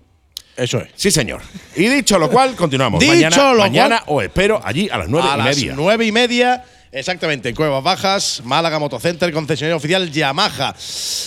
Eso 0.57 0.79
es. 0.79 0.89
Sí, 0.97 1.13
señor. 1.13 1.43
Y 1.77 1.87
dicho 1.87 2.19
lo 2.19 2.29
cual, 2.29 2.57
continuamos. 2.57 2.99
Dicho 2.99 3.13
mañana, 3.13 3.53
lo 3.53 3.59
mañana 3.59 4.03
os 4.07 4.25
espero 4.25 4.61
allí 4.65 4.89
a 4.91 4.99
las 4.99 5.09
nueve 5.09 5.29
a 5.31 5.35
y 5.35 5.39
las 5.39 5.47
media. 5.57 5.75
nueve 5.77 6.07
y 6.07 6.13
media. 6.13 6.65
Exactamente, 6.97 7.51
en 7.51 7.55
Cuevas 7.55 7.85
Bajas, 7.85 8.41
Málaga 8.43 8.79
Motocenter, 8.79 9.31
concesionario 9.31 9.77
oficial 9.77 10.11
Yamaha. 10.11 10.75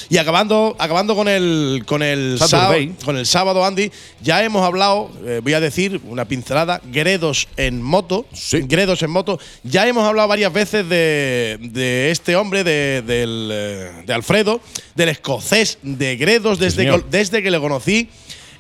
Y 0.10 0.18
acabando, 0.18 0.76
acabando 0.80 1.14
con 1.16 1.28
el 1.28 1.84
con 1.86 2.02
el 2.02 2.40
sábado, 2.40 2.76
con 3.06 3.18
el 3.18 3.28
sábado, 3.28 3.64
Andy, 3.64 3.92
ya 4.20 4.44
hemos 4.44 4.66
hablado, 4.66 5.12
eh, 5.24 5.42
voy 5.44 5.54
a 5.54 5.60
decir 5.60 6.02
una 6.06 6.26
pincelada, 6.26 6.82
gredos 6.86 7.48
en 7.56 7.84
moto. 7.84 8.26
Sí. 8.34 8.62
Gredos 8.62 9.04
en 9.04 9.12
moto. 9.12 9.40
Ya 9.62 9.88
hemos 9.88 10.06
hablado 10.06 10.28
varias 10.28 10.52
veces 10.52 10.90
de, 10.90 11.60
de 11.62 12.10
este 12.10 12.36
hombre, 12.36 12.64
de, 12.64 13.04
del, 13.04 13.50
eh, 13.54 14.04
de 14.08 14.14
Alfredo, 14.16 14.62
del 14.96 15.10
escocés 15.10 15.78
de 15.84 16.18
gredos, 16.18 16.58
desde, 16.58 16.86
que, 16.86 17.04
desde 17.12 17.44
que 17.44 17.52
le 17.52 17.60
conocí 17.60 18.10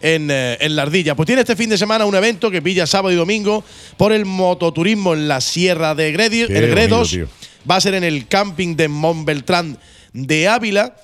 en, 0.02 0.30
eh, 0.32 0.58
en 0.62 0.76
la 0.76 0.84
Ardilla. 0.84 1.16
Pues 1.16 1.28
tiene 1.28 1.41
este 1.41 1.56
fin 1.56 1.70
de 1.70 1.78
semana 1.78 2.06
un 2.06 2.16
evento 2.16 2.50
que 2.52 2.62
pilla 2.62 2.86
sábado 2.88 3.12
y 3.14 3.16
domingo 3.18 3.64
por 3.97 4.12
el 4.14 4.26
mototurismo 4.26 5.14
en 5.14 5.28
la 5.28 5.41
Sierra 5.41 5.95
de 5.95 6.14
Gredi- 6.14 6.47
Qué 6.47 6.58
el 6.58 6.70
Gredos. 6.72 7.12
bonito. 7.12 7.32
Va 7.70 7.76
a 7.76 7.82
ser 7.82 7.93
en 7.95 8.04
el 8.04 8.28
camping 8.28 8.76
de 8.76 8.88
Montbeltrán 8.88 9.78
de 10.14 10.47
Ávila. 10.47 10.95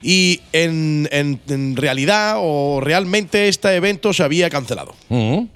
Y 0.00 0.40
en, 0.52 1.08
en- 1.10 1.40
en 1.48 1.74
realidad 1.76 2.36
o 2.38 2.80
realmente 2.80 3.48
este 3.48 3.74
evento 3.74 4.12
se 4.12 4.22
había 4.22 4.48
cancelado. 4.48 4.94
Ujú. 5.08 5.48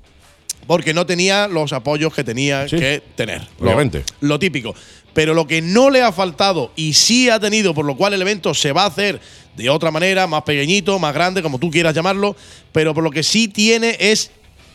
Porque 0.67 0.93
no 0.95 1.07
tenía 1.07 1.47
los 1.49 1.73
apoyos 1.73 2.13
que 2.13 2.25
tenía 2.25 2.69
Sí. 2.69 2.77
que 2.77 3.03
tener. 3.15 3.43
Lo- 3.61 3.67
Obviamente. 3.67 4.03
Lo, 4.21 4.39
típico. 4.41 4.75
Pero 5.15 5.35
lo 5.35 5.47
que 5.47 5.61
no 5.63 5.91
le 5.91 6.03
ha 6.03 6.11
faltado 6.11 6.73
y 6.75 6.95
sí 6.95 7.29
ha 7.29 7.39
tenido, 7.39 7.73
por 7.75 7.85
lo 7.85 7.97
cual 7.97 8.15
el 8.15 8.23
evento 8.23 8.53
se 8.55 8.73
va 8.73 8.83
a 8.85 8.87
hacer 8.87 9.21
de 9.57 9.69
otra 9.71 9.91
manera, 9.91 10.27
más 10.27 10.43
pequeñito, 10.43 10.99
más 10.99 11.13
grande, 11.15 11.43
como 11.43 11.59
tú 11.59 11.71
quieras 11.71 11.95
llamarlo, 11.95 12.35
pero 12.73 12.95
por 12.95 13.05
lo 13.05 13.11
que 13.11 13.23
sí 13.23 13.49
tiene 13.49 13.97
es 14.01 14.31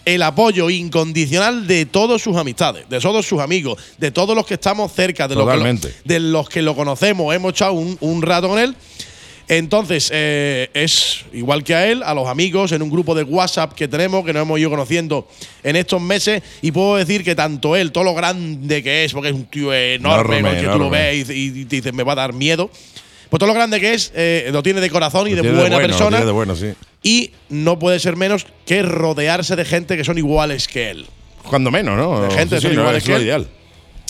el 0.05 0.21
apoyo 0.23 0.69
incondicional 0.69 1.67
de 1.67 1.85
todos 1.85 2.21
sus 2.21 2.37
amistades, 2.37 2.87
de 2.87 2.99
todos 2.99 3.25
sus 3.25 3.39
amigos, 3.41 3.81
de 3.97 4.09
todos 4.11 4.35
los 4.35 4.45
que 4.45 4.53
estamos 4.53 4.93
cerca, 4.93 5.27
de, 5.27 5.35
los 5.35 5.43
que, 5.53 5.57
lo- 5.57 5.63
de 6.05 6.19
los 6.19 6.47
que 6.49 6.61
lo 6.61 6.75
conocemos, 6.75 7.35
hemos 7.35 7.51
echado 7.51 7.73
un, 7.73 7.97
un 7.99 8.21
rato 8.21 8.47
con 8.47 8.57
él. 8.59 8.73
Entonces, 9.49 10.09
eh, 10.13 10.69
es 10.73 11.23
igual 11.31 11.63
que 11.63 11.73
a 11.73 11.87
él, 11.89 12.03
a 12.03 12.13
los 12.13 12.27
amigos, 12.27 12.73
en 12.73 12.81
un 12.81 12.89
grupo 12.89 13.15
de 13.15 13.23
WhatsApp 13.23 13.73
que 13.73 13.87
tenemos, 13.87 14.25
que 14.25 14.33
nos 14.33 14.41
hemos 14.41 14.59
ido 14.59 14.69
conociendo 14.69 15.25
en 15.63 15.77
estos 15.77 16.01
meses, 16.01 16.43
y 16.61 16.71
puedo 16.73 16.97
decir 16.97 17.23
que 17.23 17.33
tanto 17.33 17.75
él, 17.77 17.93
todo 17.93 18.03
lo 18.03 18.13
grande 18.13 18.83
que 18.83 19.05
es, 19.05 19.13
porque 19.13 19.29
es 19.29 19.33
un 19.35 19.45
tío 19.45 19.73
enorme, 19.73 20.39
Enorme, 20.39 20.61
¿no? 20.63 20.67
que 20.71 20.73
tú 20.73 20.79
lo 20.79 20.89
ves 20.89 21.29
y, 21.29 21.61
y 21.61 21.65
te 21.65 21.77
dices, 21.77 21.93
me 21.93 22.03
va 22.03 22.11
a 22.11 22.15
dar 22.15 22.33
miedo. 22.33 22.69
Pues 23.29 23.39
todo 23.39 23.47
lo 23.47 23.53
grande 23.53 23.79
que 23.79 23.93
es, 23.93 24.11
eh, 24.15 24.49
lo 24.51 24.63
tiene 24.63 24.79
de 24.81 24.89
corazón 24.89 25.27
y 25.27 25.33
de 25.33 25.41
buena 25.41 25.57
bueno, 25.61 25.77
persona. 25.79 26.09
tiene 26.17 26.25
de 26.25 26.31
bueno, 26.31 26.55
sí. 26.55 26.73
Y 27.03 27.31
no 27.49 27.77
puede 27.77 27.99
ser 27.99 28.15
menos 28.15 28.45
que 28.65 28.81
rodearse 28.83 29.55
de 29.55 29.65
gente 29.65 29.97
que 29.97 30.03
son 30.03 30.17
iguales 30.17 30.67
que 30.67 30.89
él. 30.91 31.05
Cuando 31.43 31.71
menos, 31.71 31.97
¿no? 31.97 32.21
De 32.21 32.31
gente 32.31 32.55
Sí, 32.57 32.61
sí, 32.61 32.67
son 32.73 32.79
iguales 32.81 32.97
es 32.99 33.03
que 33.05 33.11
lo 33.11 33.17
él. 33.17 33.23
ideal. 33.23 33.47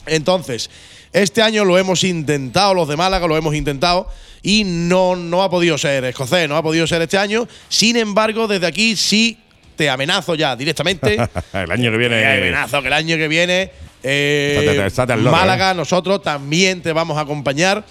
Entonces, 0.05 0.69
este 1.13 1.41
año 1.41 1.65
lo 1.65 1.77
hemos 1.77 2.03
intentado, 2.03 2.73
los 2.73 2.87
de 2.87 2.95
Málaga 2.95 3.27
lo 3.27 3.37
hemos 3.37 3.55
intentado 3.55 4.07
y 4.41 4.63
no, 4.63 5.15
no 5.15 5.43
ha 5.43 5.49
podido 5.49 5.77
ser 5.77 6.03
escocés, 6.05 6.47
no 6.47 6.55
ha 6.55 6.63
podido 6.63 6.85
ser 6.87 7.01
este 7.01 7.17
año. 7.17 7.47
Sin 7.69 7.97
embargo, 7.97 8.47
desde 8.47 8.67
aquí 8.67 8.95
sí 8.95 9.37
te 9.75 9.89
amenazo 9.89 10.35
ya 10.35 10.55
directamente. 10.55 11.15
el 11.53 11.71
año 11.71 11.91
que 11.91 11.97
viene. 11.97 12.21
Te 12.21 12.37
amenazo 12.37 12.81
que 12.81 12.87
el 12.87 12.93
año 12.93 13.17
que 13.17 13.27
viene 13.27 13.71
eh, 14.03 14.57
Estate- 14.59 14.85
estate 14.87 15.13
al 15.13 15.23
loro, 15.23 15.35
Málaga, 15.35 15.71
¿eh? 15.71 15.75
nosotros 15.75 16.21
también 16.23 16.81
te 16.81 16.93
vamos 16.93 17.17
a 17.17 17.21
acompañar. 17.21 17.83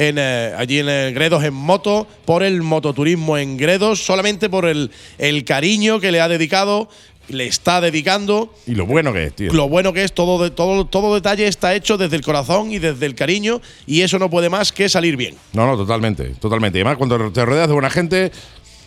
En, 0.00 0.16
eh, 0.16 0.54
allí 0.56 0.78
en 0.78 0.88
el 0.88 1.12
Gredos 1.12 1.42
en 1.42 1.52
moto, 1.52 2.06
por 2.24 2.44
el 2.44 2.62
mototurismo 2.62 3.36
en 3.36 3.56
Gredos, 3.56 4.00
solamente 4.04 4.48
por 4.48 4.64
el, 4.66 4.92
el 5.18 5.44
cariño 5.44 5.98
que 5.98 6.12
le 6.12 6.20
ha 6.20 6.28
dedicado, 6.28 6.88
le 7.28 7.46
está 7.48 7.80
dedicando 7.80 8.54
Y 8.66 8.74
lo 8.76 8.86
bueno 8.86 9.12
que 9.12 9.24
es, 9.24 9.34
tío. 9.34 9.52
lo 9.52 9.68
bueno 9.68 9.92
que 9.92 10.04
es 10.04 10.12
todo, 10.14 10.42
de, 10.42 10.50
todo, 10.50 10.84
todo 10.86 11.14
detalle 11.14 11.48
está 11.48 11.74
hecho 11.74 11.98
desde 11.98 12.14
el 12.16 12.22
corazón 12.22 12.70
y 12.70 12.78
desde 12.78 13.04
el 13.06 13.14
cariño 13.16 13.60
y 13.86 14.02
eso 14.02 14.18
no 14.20 14.30
puede 14.30 14.48
más 14.48 14.70
que 14.72 14.88
salir 14.88 15.16
bien. 15.16 15.34
No, 15.52 15.66
no, 15.66 15.76
totalmente, 15.76 16.26
totalmente. 16.40 16.78
Y 16.78 16.82
además, 16.82 16.96
cuando 16.96 17.32
te 17.32 17.44
rodeas 17.44 17.66
de 17.66 17.74
buena 17.74 17.90
gente, 17.90 18.30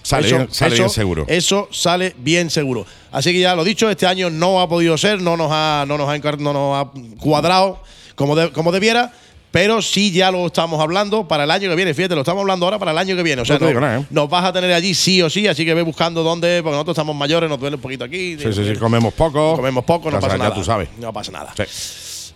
sale, 0.04 0.28
eso, 0.28 0.38
bien, 0.38 0.48
sale 0.52 0.74
eso- 0.76 0.84
bien 0.84 0.90
seguro. 0.90 1.26
Eso 1.28 1.68
sale 1.72 2.16
bien 2.20 2.50
seguro. 2.50 2.86
Así 3.12 3.34
que 3.34 3.42
ya 3.42 3.54
lo 3.54 3.64
dicho, 3.66 3.90
este 3.90 4.08
año 4.08 4.30
no 4.30 4.62
ha 4.62 4.70
podido 4.70 4.98
ser, 4.98 5.22
no 5.22 5.36
nos 5.36 5.50
ha, 5.52 5.84
no 5.88 5.98
nos 5.98 6.10
ha, 6.10 6.18
no 6.38 6.54
nos 6.54 6.78
ha 6.78 6.92
cuadrado 7.20 7.84
como, 8.16 8.36
de- 8.38 8.52
como 8.54 8.72
debiera. 8.72 9.12
Pero 9.52 9.82
sí 9.82 10.12
ya 10.12 10.32
lo 10.32 10.48
estamos 10.48 10.80
hablando 10.80 11.28
para 11.28 11.44
el 11.44 11.52
año 11.52 11.70
que 11.70 11.76
viene. 11.76 11.94
Fíjate, 11.94 12.16
lo 12.16 12.22
estamos 12.22 12.40
hablando 12.42 12.66
ahora 12.66 12.80
para 12.80 12.92
el 12.92 12.98
año 12.98 13.16
que 13.18 13.24
viene. 13.24 13.42
O 13.42 13.46
sea, 13.46 13.56
No 13.56 13.60
te 13.60 13.66
no- 13.66 13.70
digo 13.70 13.82
nada, 13.82 14.00
¿eh? 14.00 14.06
nos 14.10 14.30
vas 14.30 14.46
a 14.46 14.54
tener 14.54 14.72
allí 14.72 14.94
sí 14.94 15.22
o 15.22 15.30
sí, 15.30 15.46
así 15.48 15.66
que 15.66 15.74
ve 15.74 15.82
buscando 15.82 16.24
dónde, 16.24 16.62
porque 16.64 16.72
nosotros 16.74 16.94
estamos 16.96 17.16
mayores, 17.16 17.50
nos 17.50 17.60
duele 17.60 17.76
un 17.76 17.82
poquito 17.82 18.06
aquí. 18.06 18.38
sí, 18.40 18.54
sí, 18.54 18.66
sí, 18.66 18.80
comemos 18.80 19.14
poco. 19.14 19.56
Comemos 19.58 19.84
poco, 19.84 20.10
no 20.10 20.20
pasa 20.22 20.38
nada. 20.38 20.50
Ya 20.52 20.56
tú 20.56 20.64
sabes. 20.64 20.88
No 20.98 21.12
pasa 21.12 21.32
nada. 21.34 21.54
Sí. 21.58 21.64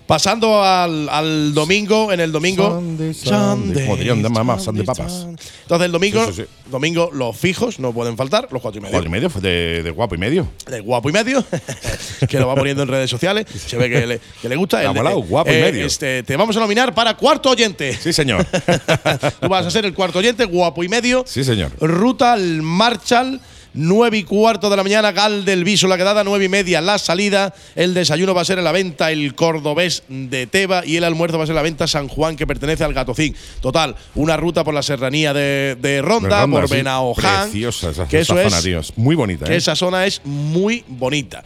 Pasando 0.08 0.64
al, 0.64 1.10
al 1.10 1.54
domingo, 1.56 2.12
en 2.14 2.20
el 2.20 2.32
domingo. 2.32 2.70
Sunday, 2.70 3.14
Sunday. 3.14 3.98
Dirían 3.98 4.22
de 4.22 4.30
mamá, 4.30 4.60
Sunday 4.60 4.86
papas. 4.86 5.26
Entonces 5.64 5.86
el 5.88 5.92
domingo, 5.92 6.26
Sí, 6.28 6.34
sí, 6.34 6.42
sí. 6.44 6.48
domingo 6.70 7.10
los 7.12 7.36
fijos 7.36 7.80
no 7.80 7.92
pueden 7.92 8.16
faltar, 8.16 8.48
los 8.52 8.62
cuatro 8.62 8.78
y 8.80 8.82
medio. 8.84 8.92
Cuatro 8.94 9.08
y 9.10 9.12
medio, 9.12 9.30
de, 9.30 9.82
de 9.82 9.90
guapo 9.90 10.14
y 10.14 10.18
medio. 10.20 10.48
De 10.70 10.80
guapo 10.82 11.10
y 11.10 11.12
medio, 11.12 11.44
que 12.30 12.40
lo 12.40 12.48
va 12.48 12.56
poniendo 12.56 12.84
en 12.84 12.90
redes 12.90 13.10
sociales. 13.10 13.48
Se 13.66 13.78
ve 13.78 13.90
que 13.90 14.06
le, 14.06 14.20
que 14.42 14.48
le 14.48 14.56
gusta. 14.56 14.84
El 14.84 14.94
molado, 14.94 15.22
guapo 15.24 15.50
y 15.52 15.56
medio. 15.56 15.86
Este, 15.88 16.22
te 16.22 16.38
vamos 16.38 16.56
a 16.56 16.60
nominar 16.60 16.94
para 16.94 17.18
cuarto 17.18 17.50
oyente. 17.50 17.98
Sí, 17.98 18.14
señor. 18.14 18.46
Tú 19.42 19.48
vas 19.50 19.66
a 19.66 19.72
ser 19.72 19.86
el 19.86 19.94
cuarto 19.96 20.20
oyente, 20.20 20.46
guapo 20.46 20.84
y 20.84 20.88
medio. 20.88 21.24
sí, 21.28 21.44
señor. 21.44 21.72
Ruta 21.80 22.34
al 22.34 22.62
Marshall. 22.62 23.42
9 23.76 24.18
y 24.18 24.24
cuarto 24.24 24.70
de 24.70 24.78
la 24.78 24.84
mañana, 24.84 25.12
Gal 25.12 25.44
del 25.44 25.64
Viso, 25.64 25.88
la 25.88 25.98
quedada, 25.98 26.24
9 26.24 26.46
y 26.46 26.50
media, 26.50 26.82
la 26.82 26.98
salida. 26.98 27.54
El 27.76 27.94
desayuno 27.94 28.34
va 28.34 28.42
a 28.42 28.46
ser 28.46 28.58
en 28.58 28.64
la 28.64 28.72
venta 28.72 29.12
el 29.12 29.36
cordobés 29.36 30.04
de 30.08 30.48
Teba 30.48 30.86
y 30.86 30.96
el 30.96 31.04
almuerzo 31.04 31.38
va 31.38 31.44
a 31.44 31.48
ser 31.48 31.54
en 31.54 31.58
la 31.58 31.62
venta 31.62 31.86
San 31.86 32.08
Juan, 32.08 32.38
que 32.38 32.48
pertenece 32.48 32.84
al 32.84 32.94
Gatocín. 32.94 33.36
Total, 33.62 33.96
una 34.16 34.38
ruta 34.38 34.64
por 34.64 34.74
la 34.74 34.82
serranía 34.82 35.34
de, 35.34 35.78
de 35.80 36.02
Ronda, 36.02 36.48
por 36.48 36.68
sí. 36.70 36.76
Benaoján. 36.76 37.50
Preciosa 37.50 37.90
esa, 37.90 38.08
que 38.08 38.20
esa 38.22 38.34
eso 38.34 38.44
zona, 38.44 38.58
es, 38.58 38.64
tío. 38.64 38.80
Es 38.80 38.98
muy 38.98 39.16
bonita, 39.16 39.46
que 39.46 39.54
¿eh? 39.54 39.58
esa 39.58 39.76
zona 39.76 40.06
es 40.06 40.22
muy 40.24 40.84
bonita. 40.88 41.44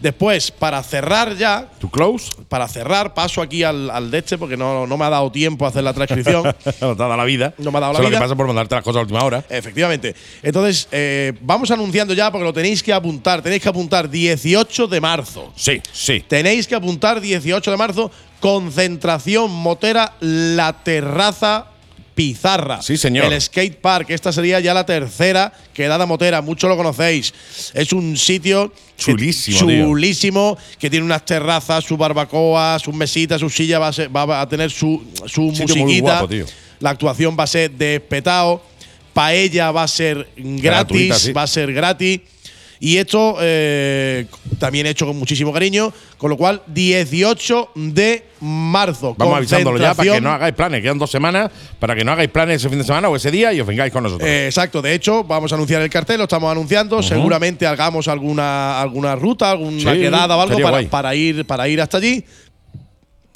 Después, 0.00 0.50
para 0.50 0.82
cerrar 0.82 1.36
ya, 1.36 1.68
¿Tu 1.80 1.90
close? 1.90 2.30
para 2.48 2.68
cerrar, 2.68 3.14
paso 3.14 3.42
aquí 3.42 3.64
al, 3.64 3.90
al 3.90 4.10
de 4.10 4.18
este 4.18 4.38
porque 4.38 4.56
no, 4.56 4.86
no 4.86 4.96
me 4.96 5.04
ha 5.04 5.10
dado 5.10 5.30
tiempo 5.32 5.64
a 5.64 5.68
hacer 5.68 5.82
la 5.82 5.92
transcripción. 5.92 6.44
no 6.44 6.52
te 6.54 6.84
ha 6.84 6.94
dado 6.94 7.16
la 7.16 7.24
vida. 7.24 7.54
No 7.58 7.72
me 7.72 7.78
ha 7.78 7.80
dado 7.80 7.92
la 7.94 7.98
Eso 7.98 8.08
vida. 8.08 8.18
lo 8.18 8.22
que 8.22 8.24
pasa 8.28 8.36
por 8.36 8.46
mandarte 8.46 8.74
las 8.74 8.84
cosas 8.84 8.98
a 8.98 9.02
última 9.02 9.24
hora. 9.24 9.44
Efectivamente. 9.48 10.14
Entonces, 10.42 10.88
eh, 10.92 11.32
vamos 11.40 11.70
anunciando 11.70 12.14
ya 12.14 12.30
porque 12.30 12.44
lo 12.44 12.52
tenéis 12.52 12.82
que 12.82 12.92
apuntar. 12.92 13.42
Tenéis 13.42 13.62
que 13.62 13.68
apuntar 13.68 14.08
18 14.08 14.86
de 14.86 15.00
marzo. 15.00 15.52
Sí, 15.56 15.80
sí. 15.92 16.24
Tenéis 16.26 16.66
que 16.66 16.74
apuntar 16.74 17.20
18 17.20 17.70
de 17.70 17.76
marzo, 17.76 18.10
concentración 18.40 19.50
motera, 19.50 20.14
la 20.20 20.72
terraza 20.84 21.66
Pizarra. 22.18 22.82
Sí, 22.82 22.96
señor. 22.96 23.32
El 23.32 23.40
skate 23.40 23.76
park. 23.80 24.10
Esta 24.10 24.32
sería 24.32 24.58
ya 24.58 24.74
la 24.74 24.84
tercera 24.84 25.52
quedada 25.72 26.04
motera. 26.04 26.42
Muchos 26.42 26.68
lo 26.68 26.76
conocéis. 26.76 27.32
Es 27.74 27.92
un 27.92 28.16
sitio 28.16 28.72
que- 28.96 29.04
Chulísimo, 29.04 29.66
tío. 29.68 29.84
chulísimo, 29.84 30.58
que 30.80 30.90
tiene 30.90 31.06
unas 31.06 31.24
terrazas, 31.24 31.84
su 31.84 31.96
barbacoa, 31.96 32.76
sus 32.80 32.92
mesitas, 32.92 33.38
su 33.40 33.48
silla, 33.48 33.78
va 33.78 33.86
a, 33.88 33.92
ser- 33.92 34.14
va 34.14 34.40
a 34.40 34.48
tener 34.48 34.68
su, 34.72 35.00
su 35.26 35.42
muy 35.42 35.60
musiquita. 35.60 36.00
guapo, 36.00 36.28
tío. 36.28 36.44
La 36.80 36.90
actuación 36.90 37.36
va 37.38 37.44
a 37.44 37.46
ser 37.46 37.70
de 37.70 38.00
petao. 38.00 38.64
Paella 39.12 39.70
va 39.70 39.84
a 39.84 39.88
ser 39.88 40.28
gratis. 40.36 40.62
Gratuita, 40.62 41.18
sí. 41.20 41.32
Va 41.32 41.42
a 41.42 41.46
ser 41.46 41.72
gratis. 41.72 42.20
Y 42.80 42.96
esto 42.96 43.36
eh, 43.40 44.26
también 44.58 44.86
hecho 44.86 45.06
con 45.06 45.16
muchísimo 45.18 45.52
cariño. 45.52 45.92
Con 46.16 46.30
lo 46.30 46.36
cual, 46.36 46.62
18 46.66 47.70
de 47.76 48.24
marzo. 48.40 49.14
Vamos 49.16 49.36
avisándolo 49.36 49.78
ya 49.78 49.94
para 49.94 50.14
que 50.14 50.20
no 50.20 50.30
hagáis 50.30 50.54
planes. 50.54 50.82
Quedan 50.82 50.98
dos 50.98 51.10
semanas 51.10 51.50
para 51.78 51.94
que 51.94 52.04
no 52.04 52.12
hagáis 52.12 52.28
planes 52.28 52.56
ese 52.56 52.68
fin 52.68 52.78
de 52.78 52.84
semana 52.84 53.08
o 53.08 53.14
ese 53.14 53.30
día 53.30 53.52
y 53.52 53.60
os 53.60 53.66
vengáis 53.66 53.92
con 53.92 54.02
nosotros. 54.02 54.28
Eh, 54.28 54.46
exacto, 54.46 54.82
de 54.82 54.94
hecho, 54.94 55.22
vamos 55.22 55.52
a 55.52 55.54
anunciar 55.54 55.80
el 55.82 55.90
cartel, 55.90 56.18
lo 56.18 56.24
estamos 56.24 56.50
anunciando. 56.50 57.02
Seguramente 57.02 57.66
hagamos 57.66 58.08
alguna, 58.08 58.80
alguna 58.80 59.14
ruta, 59.14 59.52
alguna 59.52 59.92
Sí, 59.92 60.00
quedada 60.00 60.36
o 60.36 60.40
algo 60.40 60.58
para 60.90 61.14
ir, 61.14 61.44
para 61.44 61.68
ir 61.68 61.80
hasta 61.80 61.98
allí. 61.98 62.24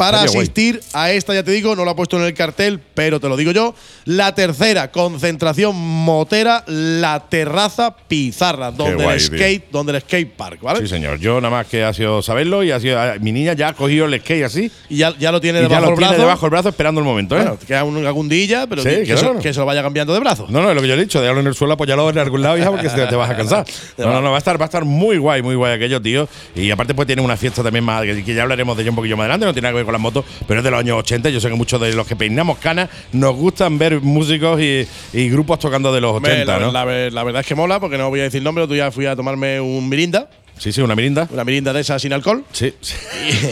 Para 0.04 0.18
guay. 0.26 0.36
asistir 0.38 0.80
a 0.92 1.10
esta, 1.12 1.34
ya 1.34 1.42
te 1.42 1.50
digo, 1.52 1.74
no 1.76 1.84
lo 1.84 1.90
ha 1.90 1.96
puesto 1.96 2.16
en 2.18 2.24
el 2.24 2.34
cartel, 2.34 2.80
pero 2.94 3.20
te 3.20 3.28
lo 3.28 3.36
digo 3.36 3.52
yo. 3.52 3.74
La 4.04 4.34
tercera 4.34 4.90
concentración 4.90 5.76
motera, 5.76 6.64
la 6.66 7.20
terraza 7.28 7.94
Pizarra, 8.08 8.70
donde 8.70 9.04
guay, 9.04 9.16
el 9.18 9.28
tío. 9.30 9.38
skate, 9.38 9.70
donde 9.70 9.92
el 9.94 10.00
skate 10.02 10.32
park, 10.36 10.60
¿vale? 10.62 10.80
Sí, 10.80 10.88
señor. 10.88 11.18
Yo 11.18 11.40
nada 11.40 11.50
más 11.54 11.66
que 11.66 11.84
ha 11.84 11.92
sido 11.92 12.22
saberlo 12.22 12.62
y 12.62 12.70
ha 12.70 12.80
sido. 12.80 12.98
ah, 13.00 13.14
Mi 13.20 13.32
niña 13.32 13.52
ya 13.54 13.68
ha 13.68 13.72
cogido 13.74 14.06
el 14.06 14.20
skate 14.20 14.44
así. 14.44 14.70
Y 14.88 14.96
ya, 14.98 15.14
ya 15.18 15.32
lo 15.32 15.40
tiene 15.40 15.60
Y 15.60 15.62
debajo 15.62 15.80
lo 15.82 15.86
del 15.88 15.96
tiene 15.98 16.08
brazo. 16.10 16.22
debajo 16.22 16.40
del 16.46 16.50
brazo 16.50 16.68
esperando 16.70 17.00
el 17.00 17.04
momento, 17.06 17.36
¿eh? 17.36 17.42
Bueno, 17.42 17.58
queda 17.66 17.84
un, 17.84 18.04
algún 18.06 18.28
día, 18.28 18.66
pero 18.68 18.82
Sí, 18.82 18.88
que, 18.88 19.04
claro. 19.14 19.34
se, 19.36 19.40
que 19.42 19.54
se 19.54 19.60
lo 19.60 19.66
vaya 19.66 19.82
cambiando 19.82 20.12
de 20.12 20.20
brazo. 20.20 20.46
No, 20.48 20.60
no, 20.62 20.70
es 20.70 20.74
lo 20.74 20.82
que 20.82 20.88
yo 20.88 20.94
he 20.94 21.00
dicho, 21.00 21.20
déjalo 21.20 21.40
en 21.40 21.46
el 21.46 21.54
suelo, 21.54 21.74
apoyalo 21.74 22.08
en 22.10 22.18
algún 22.18 22.42
lado, 22.42 22.58
hija, 22.58 22.70
porque 22.70 22.88
te, 22.88 23.06
te 23.06 23.16
vas 23.16 23.30
a 23.30 23.36
cansar. 23.36 23.64
No, 23.98 24.06
no, 24.12 24.20
no, 24.20 24.30
va 24.30 24.36
a 24.36 24.38
estar, 24.38 24.60
va 24.60 24.64
a 24.64 24.66
estar 24.66 24.84
muy 24.84 25.16
guay, 25.18 25.42
muy 25.42 25.54
guay 25.54 25.74
aquello, 25.74 26.00
tío. 26.02 26.28
Y 26.56 26.70
aparte, 26.70 26.94
pues 26.94 27.06
tiene 27.06 27.22
una 27.22 27.36
fiesta 27.36 27.62
también 27.62 27.84
más, 27.84 28.02
que, 28.02 28.24
que 28.24 28.34
ya 28.34 28.42
hablaremos 28.42 28.76
de 28.76 28.82
ello 28.82 28.92
un 28.92 28.96
poquillo 28.96 29.16
más 29.16 29.24
adelante, 29.24 29.46
no 29.46 29.52
tiene 29.52 29.62
nada 29.66 29.72
que 29.72 29.76
ver 29.76 29.84
con 29.84 29.91
las 29.92 30.00
motos, 30.00 30.24
pero 30.48 30.60
es 30.60 30.64
de 30.64 30.70
los 30.70 30.80
años 30.80 30.98
80. 30.98 31.30
Yo 31.30 31.40
sé 31.40 31.48
que 31.48 31.54
muchos 31.54 31.80
de 31.80 31.92
los 31.94 32.06
que 32.06 32.16
peinamos 32.16 32.58
canas 32.58 32.88
nos 33.12 33.34
gustan 33.36 33.78
ver 33.78 34.00
músicos 34.00 34.60
y, 34.60 34.86
y 35.12 35.28
grupos 35.30 35.58
tocando 35.58 35.92
de 35.92 36.00
los 36.00 36.16
Hombre, 36.16 36.32
80, 36.42 36.52
la, 36.58 36.66
¿no? 36.66 36.72
la 36.72 36.84
ver- 36.84 37.12
la 37.12 37.22
verdad 37.24 37.40
es 37.40 37.46
que 37.46 37.54
mola, 37.54 37.78
porque 37.80 37.98
no 37.98 38.08
voy 38.10 38.20
a 38.20 38.24
decir 38.24 38.42
nombre, 38.42 38.64
otro 38.64 38.74
día 38.74 38.90
fui 38.90 39.06
a 39.06 39.14
tomarme 39.16 39.60
un 39.60 39.88
mirinda, 39.88 40.28
Sí, 40.58 40.70
sí, 40.72 40.80
una 40.80 40.94
mirinda. 40.94 41.28
una 41.32 41.44
mirinda 41.44 41.72
de 41.72 41.80
esa 41.80 41.98
sin 41.98 42.12
alcohol. 42.12 42.44
Sí, 42.52 42.72
sí. 42.80 42.94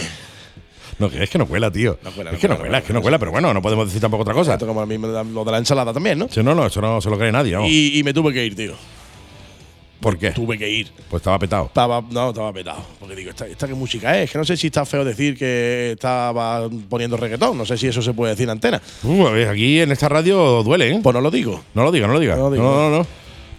No, 0.99 1.07
es 1.07 1.31
que 1.31 1.39
no 1.39 1.47
cuela, 1.47 1.71
tío. 1.71 1.99
No 2.05 2.11
cuela, 2.11 2.31
es 2.33 2.39
que 2.39 2.47
no 2.47 2.57
cuela, 2.57 2.61
cuela, 2.69 2.79
es 2.79 2.85
que 2.85 2.93
no 2.93 3.01
cuela, 3.01 3.19
pero 3.19 3.31
bueno, 3.33 3.55
no 3.55 3.63
podemos 3.63 3.87
decir 3.87 4.03
tampoco 4.03 4.21
otra 4.23 4.35
cosa. 4.35 4.53
Esto 4.53 4.67
como 4.67 4.83
a 4.83 4.87
mí 4.87 4.99
lo 4.99 5.45
de 5.47 5.51
la 5.51 5.57
ensalada 5.57 5.95
también, 5.95 6.19
¿no? 6.19 6.29
Sí, 6.29 6.43
no, 6.43 6.55
no, 6.55 6.67
eso 6.67 6.83
no 6.83 7.01
se 7.01 7.09
lo 7.09 7.17
cree 7.17 7.33
nadie, 7.33 7.57
y 7.67 8.03
me 8.05 8.13
tuve 8.13 8.35
que 8.35 8.45
ir, 8.45 8.55
tío. 8.55 8.75
¿Por 10.01 10.19
qué? 10.19 10.31
Tuve 10.31 10.57
que 10.59 10.69
ir. 10.69 10.91
Pues 11.09 11.21
estaba 11.21 11.39
petado. 11.39 11.67
Estaba, 11.67 12.03
no, 12.11 12.31
estaba 12.31 12.53
petado. 12.53 12.83
Porque 12.99 13.15
digo, 13.15 13.31
¿esta, 13.31 13.47
esta 13.47 13.67
qué 13.69 13.75
música 13.75 14.21
es? 14.21 14.31
Que 14.31 14.39
no 14.39 14.45
sé 14.45 14.57
si 14.57 14.69
está 14.69 14.85
feo 14.87 15.05
decir 15.05 15.37
que 15.37 15.93
estaba 15.93 16.69
poniendo 16.89 17.17
reggaetón. 17.17 17.59
No 17.59 17.67
sé 17.67 17.77
si 17.77 17.87
eso 17.89 18.01
se 18.01 18.13
puede 18.15 18.33
decir 18.33 18.45
en 18.45 18.51
antena. 18.51 18.81
Uh, 19.03 19.27
aquí 19.51 19.81
en 19.81 19.93
esta 19.93 20.09
radio 20.09 20.63
duele, 20.63 20.91
¿eh? 20.91 21.01
Pues 21.03 21.13
no 21.15 21.21
lo 21.21 21.31
digo. 21.31 21.63
No 21.75 21.85
lo 21.85 21.93
diga, 21.93 22.07
no 22.07 22.15
lo 22.15 22.21
diga. 22.21 22.37
No 22.37 22.43
No, 22.45 22.49
lo 22.51 22.55
digo. 22.55 22.65
no, 22.65 22.91
no. 22.99 23.07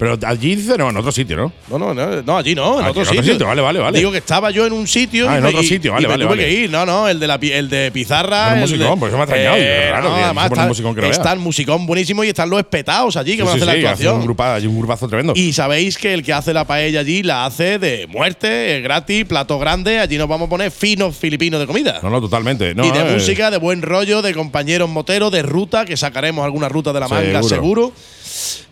Pero 0.02 0.18
allí 0.26 0.56
dice, 0.56 0.76
no, 0.80 0.90
en 0.90 0.98
otro 0.98 1.12
sitio, 1.12 1.38
¿no? 1.38 1.54
No, 1.70 1.78
no, 1.78 1.94
no, 1.94 2.24
no, 2.24 2.38
allí 2.38 2.56
no, 2.56 2.80
en 2.80 2.86
Ah, 2.86 2.90
otro 2.90 3.04
en 3.04 3.08
otro 3.10 3.24
sitio. 3.24 3.46
vale, 3.46 3.62
vale, 3.62 3.78
vale. 3.80 4.00
Digo 4.00 4.12
que 4.12 4.18
estaba 4.18 4.50
yo 4.50 4.66
en 4.66 4.74
un 4.74 4.88
sitio. 4.88 5.30
Ah, 5.30 5.36
y 5.36 5.38
en 5.38 5.46
otro 5.46 5.62
sitio, 5.62 5.92
y 5.92 5.94
vale, 5.94 6.08
me 6.08 6.12
vale, 6.14 6.24
tuve 6.26 6.36
vale. 6.38 6.44
que 6.48 6.52
ir, 6.64 6.72
no, 6.72 6.88
no, 6.88 7.08
el 7.08 7.20
de, 7.20 7.28
la, 7.28 7.36
el 7.36 7.70
de 7.70 7.92
Pizarra. 7.92 8.56
El 8.56 8.62
musicón, 8.62 8.80
de- 8.88 8.94
Eh, 8.94 8.98
por 8.98 9.08
eso 9.10 9.18
me 9.18 9.22
ha 9.22 9.26
extrañado, 9.26 9.56
digo, 9.58 9.70
raro, 9.92 10.16
además 10.16 10.68
musicón 10.68 10.96
que 10.96 11.02
no 11.02 11.08
veas. 11.08 11.18
está 11.20 11.32
el 11.34 11.40
musicón 11.40 11.86
buenísimo 11.86 12.24
y 12.24 12.30
están 12.30 12.50
los 12.50 12.58
espetados 12.58 13.16
allí 13.16 13.34
que 13.38 13.44
Sí, 13.44 13.48
van 13.48 13.50
a 13.50 13.56
hacer 13.64 13.76
sí, 13.76 13.82
la 13.84 13.90
actuación. 13.92 14.16
un, 14.18 14.24
grupa, 14.26 14.58
un 14.58 14.78
grupazo 14.80 15.08
tremendo. 15.08 15.34
Y 15.36 15.54
sabéis 15.54 16.00
que 16.00 16.16
el 16.16 16.24
que 16.24 16.34
hace 16.34 16.52
la 16.52 16.66
paella 16.66 17.02
allí 17.02 17.22
la 17.22 17.46
hace 17.46 17.78
de 17.78 18.08
muerte, 18.08 18.78
es 18.78 18.84
gratis, 18.84 19.26
plato 19.26 19.60
grande. 19.60 20.00
Allí 20.00 20.18
nos 20.18 20.28
vamos 20.28 20.48
a 20.48 20.50
poner 20.50 20.72
finos 20.72 21.16
filipinos 21.16 21.60
de 21.60 21.68
comida. 21.68 22.00
no, 22.02 22.10
no, 22.10 22.20
totalmente. 22.20 22.74
No, 22.74 22.88
y 22.88 22.90
de 22.92 23.02
eh, 23.02 23.14
música, 23.14 23.52
de 23.52 23.58
buen 23.58 23.84
rollo, 23.84 24.24
de 24.24 24.34
compañeros 24.34 24.90
moteros, 24.90 25.32
de 25.32 25.44
ruta, 25.44 25.86
que 25.86 25.96
sacaremos 25.96 26.44
alguna 26.44 26.70
ruta 26.70 26.92
de 26.92 27.00
la 27.02 27.08
manga 27.08 27.44
Seguro. 27.44 27.50
seguro. 27.50 27.94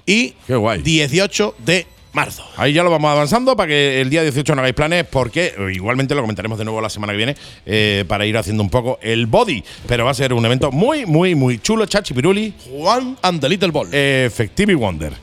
Y 0.06 0.34
Qué 0.48 0.56
guay. 0.56 0.82
18 0.82 1.56
de 1.60 1.86
marzo. 2.14 2.44
Ahí 2.58 2.74
ya 2.74 2.84
lo 2.84 2.90
vamos 2.90 3.12
avanzando 3.12 3.56
para 3.56 3.68
que 3.68 4.02
el 4.02 4.10
día 4.10 4.24
18 4.24 4.56
no 4.56 4.62
hagáis 4.62 4.74
planes, 4.76 5.06
porque 5.06 5.54
eh, 5.58 5.72
igualmente 5.74 6.16
lo 6.16 6.22
comentaremos 6.22 6.58
de 6.58 6.66
nuevo 6.66 6.82
la 6.82 6.90
semana 6.90 7.14
que 7.14 7.18
viene 7.18 7.36
eh, 7.66 8.04
para 8.08 8.26
ir 8.26 8.36
haciendo 8.38 8.64
un 8.64 8.70
poco 8.70 8.98
el 9.02 9.28
body. 9.28 9.64
Pero 9.88 10.06
va 10.06 10.12
a 10.12 10.16
ser 10.16 10.34
un 10.34 10.46
evento 10.46 10.72
muy, 10.72 11.06
muy, 11.06 11.36
muy 11.36 11.60
chulo, 11.60 11.86
Chachi 11.86 12.14
Piruli. 12.14 12.54
Juan 12.72 13.18
and 13.22 13.40
the 13.40 13.50
Little 13.50 13.72
Ball. 13.72 13.88
Effective 13.94 14.74
Wonder. 14.76 15.14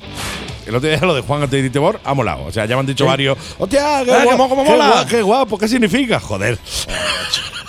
El 0.67 0.75
otro 0.75 0.89
día 0.89 0.99
lo 1.03 1.15
de 1.15 1.23
Juan 1.23 1.43
Antelite 1.43 1.79
Bor 1.79 2.01
ha 2.05 2.15
molado. 2.15 2.45
O 2.45 2.53
sea, 2.53 2.67
ya 2.67 2.75
me 2.77 2.81
han 2.81 2.87
dicho 2.87 3.07
varios. 3.07 3.39
¡Hostia, 3.59 4.03
qué, 4.05 4.13
Ah, 4.13 4.25
guapo, 4.25 4.49
qué 4.49 4.75
guapo, 4.77 5.09
qué 5.09 5.23
guapo! 5.23 5.59
¿Qué 5.59 5.69
significa? 5.69 6.21
Joder. 6.21 6.59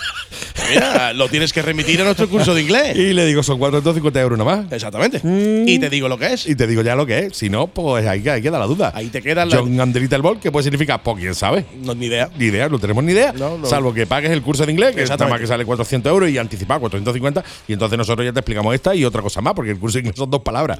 Mira, 0.70 1.12
lo 1.12 1.28
tienes 1.28 1.52
que 1.52 1.62
remitir 1.62 2.00
a 2.00 2.04
nuestro 2.04 2.28
curso 2.28 2.54
de 2.54 2.62
inglés. 2.62 2.96
Y 2.96 3.12
le 3.12 3.24
digo, 3.26 3.42
son 3.42 3.58
450 3.58 4.20
euros 4.20 4.38
nada 4.38 4.56
más. 4.62 4.72
Exactamente. 4.72 5.20
Y 5.66 5.78
te 5.78 5.88
digo 5.90 6.08
lo 6.08 6.18
que 6.18 6.32
es. 6.34 6.46
Y 6.46 6.54
te 6.56 6.66
digo 6.66 6.82
ya 6.82 6.94
lo 6.94 7.06
que 7.06 7.18
es. 7.26 7.36
Si 7.36 7.48
no, 7.48 7.66
pues 7.68 8.06
ahí, 8.06 8.26
ahí 8.28 8.42
queda 8.42 8.58
la 8.58 8.66
duda. 8.66 8.92
Ahí 8.94 9.08
te 9.08 9.22
queda 9.22 9.44
la- 9.46 9.56
John 9.56 9.80
and 9.80 9.92
the 9.92 10.00
Little 10.00 10.18
Ball, 10.18 10.38
¿qué 10.40 10.50
puede 10.52 10.64
significar? 10.64 11.02
Pues 11.02 11.18
quién 11.18 11.34
sabe. 11.34 11.64
No, 11.82 11.94
ni 11.94 12.06
idea. 12.06 12.28
Ni 12.38 12.46
idea, 12.46 12.68
no 12.68 12.78
tenemos 12.78 13.02
ni 13.04 13.12
idea. 13.12 13.32
No, 13.32 13.58
no. 13.58 13.66
Salvo 13.66 13.92
que 13.94 14.06
pagues 14.06 14.30
el 14.30 14.42
curso 14.42 14.66
de 14.66 14.72
inglés, 14.72 14.94
que 14.94 15.02
Exactamente. 15.02 15.34
más 15.34 15.40
que 15.40 15.46
sale 15.46 15.64
400 15.64 16.10
euros 16.10 16.30
y 16.30 16.38
anticipado 16.38 16.80
450. 16.80 17.44
Y 17.68 17.72
entonces 17.72 17.96
nosotros 17.98 18.24
ya 18.24 18.32
te 18.32 18.40
explicamos 18.40 18.74
esta 18.74 18.94
y 18.94 19.04
otra 19.04 19.22
cosa 19.22 19.40
más, 19.40 19.54
porque 19.54 19.70
el 19.70 19.78
curso 19.78 19.94
de 19.98 20.00
inglés 20.00 20.16
son 20.16 20.30
dos 20.30 20.42
palabras. 20.42 20.78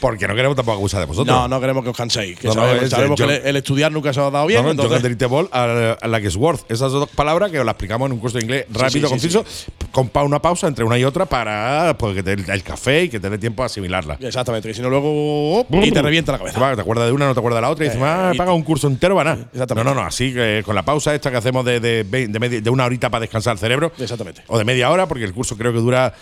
Porque 0.00 0.26
no 0.28 0.34
queremos 0.34 0.56
tampoco 0.56 0.76
abusar 0.78 1.00
de 1.00 1.06
vosotros. 1.06 1.34
No, 1.34 1.48
no 1.48 1.60
queremos 1.60 1.82
que 1.84 1.90
os 1.90 1.96
canséis. 1.96 2.38
Que 2.38 2.48
No, 2.48 2.54
no, 2.54 2.60
sabemos 2.62 2.82
es, 2.84 2.90
sabemos 2.90 3.16
que 3.16 3.22
John- 3.24 3.32
el, 3.32 3.42
el 3.46 3.56
estudiar 3.56 3.92
nunca 3.92 4.12
se 4.12 4.20
os 4.20 4.26
ha 4.28 4.30
dado 4.30 4.46
bien. 4.46 4.62
No, 4.62 4.68
no, 4.74 4.82
John 4.82 4.92
entonces- 4.92 4.96
and 4.96 5.02
the 5.04 5.08
Little 5.10 5.26
Ball 5.28 5.48
a, 5.52 5.96
a 6.00 6.08
la 6.08 6.20
que 6.20 6.28
es 6.28 6.36
worth. 6.36 6.70
Esas 6.70 6.92
dos 6.92 7.08
palabras 7.10 7.50
que 7.50 7.58
os 7.58 7.64
las 7.64 7.72
explicamos 7.74 8.06
en 8.06 8.12
un 8.12 8.18
curso 8.18 8.38
de 8.38 8.44
inglés 8.44 8.66
rápido, 8.70 9.08
sí, 9.08 9.18
sí, 9.19 9.19
conciso, 9.20 9.44
con 9.92 10.10
una 10.24 10.40
pausa 10.40 10.66
entre 10.68 10.84
una 10.84 10.98
y 10.98 11.04
otra 11.04 11.26
para 11.26 11.96
pues, 11.98 12.14
que 12.14 12.22
te 12.22 12.36
dé 12.36 12.52
el 12.52 12.62
café 12.62 13.04
y 13.04 13.08
que 13.08 13.18
te 13.20 13.28
dé 13.30 13.38
tiempo 13.38 13.62
a 13.62 13.66
asimilarla. 13.66 14.16
Exactamente, 14.20 14.68
que 14.68 14.74
si 14.74 14.82
no 14.82 14.90
luego. 14.90 15.66
y 15.70 15.90
te 15.90 16.02
revienta 16.02 16.32
la 16.32 16.38
cabeza. 16.38 16.74
te 16.74 16.80
acuerdas 16.80 17.06
de 17.06 17.12
una, 17.12 17.26
no 17.26 17.34
te 17.34 17.40
acuerdas 17.40 17.58
de 17.58 17.62
la 17.62 17.70
otra 17.70 17.84
y 17.84 17.88
dices, 17.88 18.00
Eh, 18.02 18.06
ah, 18.06 18.30
y- 18.34 18.38
paga 18.38 18.52
un 18.52 18.62
curso 18.62 18.86
entero, 18.86 19.14
va 19.16 19.24
nada. 19.24 19.48
Exactamente. 19.52 19.88
No, 19.88 19.94
no, 19.94 20.00
no, 20.02 20.06
así 20.06 20.32
que 20.32 20.62
con 20.64 20.74
la 20.74 20.82
pausa 20.84 21.14
esta 21.14 21.30
que 21.30 21.36
hacemos 21.36 21.64
de, 21.64 21.80
de, 21.80 22.04
de 22.04 22.38
media- 22.38 22.60
de 22.60 22.70
una 22.70 22.84
horita 22.84 23.10
para 23.10 23.22
descansar 23.22 23.54
el 23.54 23.58
cerebro. 23.58 23.92
Exactamente. 23.98 24.42
O 24.48 24.58
de 24.58 24.64
media 24.64 24.90
hora, 24.90 25.06
porque 25.08 25.24
el 25.24 25.32
curso 25.34 25.56
creo 25.56 25.72
que 25.72 25.78
dura 25.78 26.14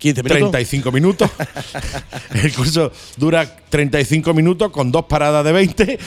15 0.00 0.22
minutos. 0.22 0.50
35 0.50 0.92
minutos. 0.92 1.30
el 2.42 2.52
curso 2.54 2.90
dura 3.16 3.46
35 3.68 4.34
minutos 4.34 4.70
con 4.70 4.90
dos 4.90 5.04
paradas 5.04 5.44
de 5.44 5.52
20. 5.52 5.98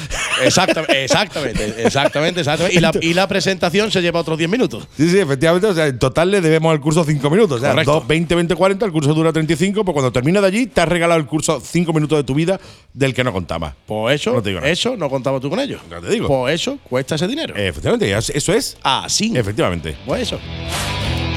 Exactamente, 0.44 1.04
exactamente, 1.04 1.84
exactamente, 1.86 2.40
exactamente. 2.42 2.78
Y 2.78 2.82
la, 2.82 2.92
y 3.02 3.14
la 3.14 3.28
presentación 3.28 3.92
se 3.92 4.02
lleva 4.02 4.20
otros 4.20 4.38
10 4.38 4.50
minutos. 4.50 4.88
Sí, 4.98 5.10
sí, 5.10 5.20
efectivamente. 5.20 5.68
O 5.68 5.74
sea, 5.74 5.88
en 5.88 6.00
total 6.00 6.32
le 6.32 6.42
debemos 6.42 6.72
al 6.72 6.82
curso 6.82 7.04
5 7.04 7.30
minutos. 7.30 7.58
O 7.58 7.62
sea, 7.62 7.76
dos, 7.84 8.06
20, 8.08 8.36
20, 8.36 8.56
40. 8.56 8.86
El 8.86 8.92
curso 8.92 9.14
dura 9.14 9.32
35. 9.32 9.86
Pues 9.86 9.94
cuando 9.94 10.12
termina 10.12 10.42
de 10.42 10.48
allí, 10.48 10.66
te 10.66 10.82
has 10.82 10.90
regalado 10.90 11.20
el 11.20 11.28
curso 11.28 11.62
5 11.64 11.94
minutos 11.94 12.18
de 12.18 12.24
tu 12.24 12.34
vida 12.34 12.60
del 12.94 13.14
que 13.14 13.24
no 13.24 13.32
contabas. 13.32 13.76
Pues 13.86 14.20
eso, 14.22 14.34
No 14.34 14.42
te 14.42 14.50
digo 14.50 14.60
nada. 14.60 14.72
eso 14.72 14.98
no 14.98 15.10
contabas 15.10 15.40
tú 15.40 15.50
con 15.50 15.60
ello. 15.60 15.80
Ya 15.90 16.02
te 16.02 16.10
digo. 16.10 16.28
Pues 16.28 16.56
eso 16.56 16.80
cuesta 16.90 17.16
ese 17.16 17.28
dinero. 17.28 17.56
Efectivamente, 17.56 18.12
eso 18.34 18.54
es. 18.54 18.78
Así. 18.82 19.32
Efectivamente. 19.36 19.96
Pues 20.06 20.24
eso. 20.24 20.40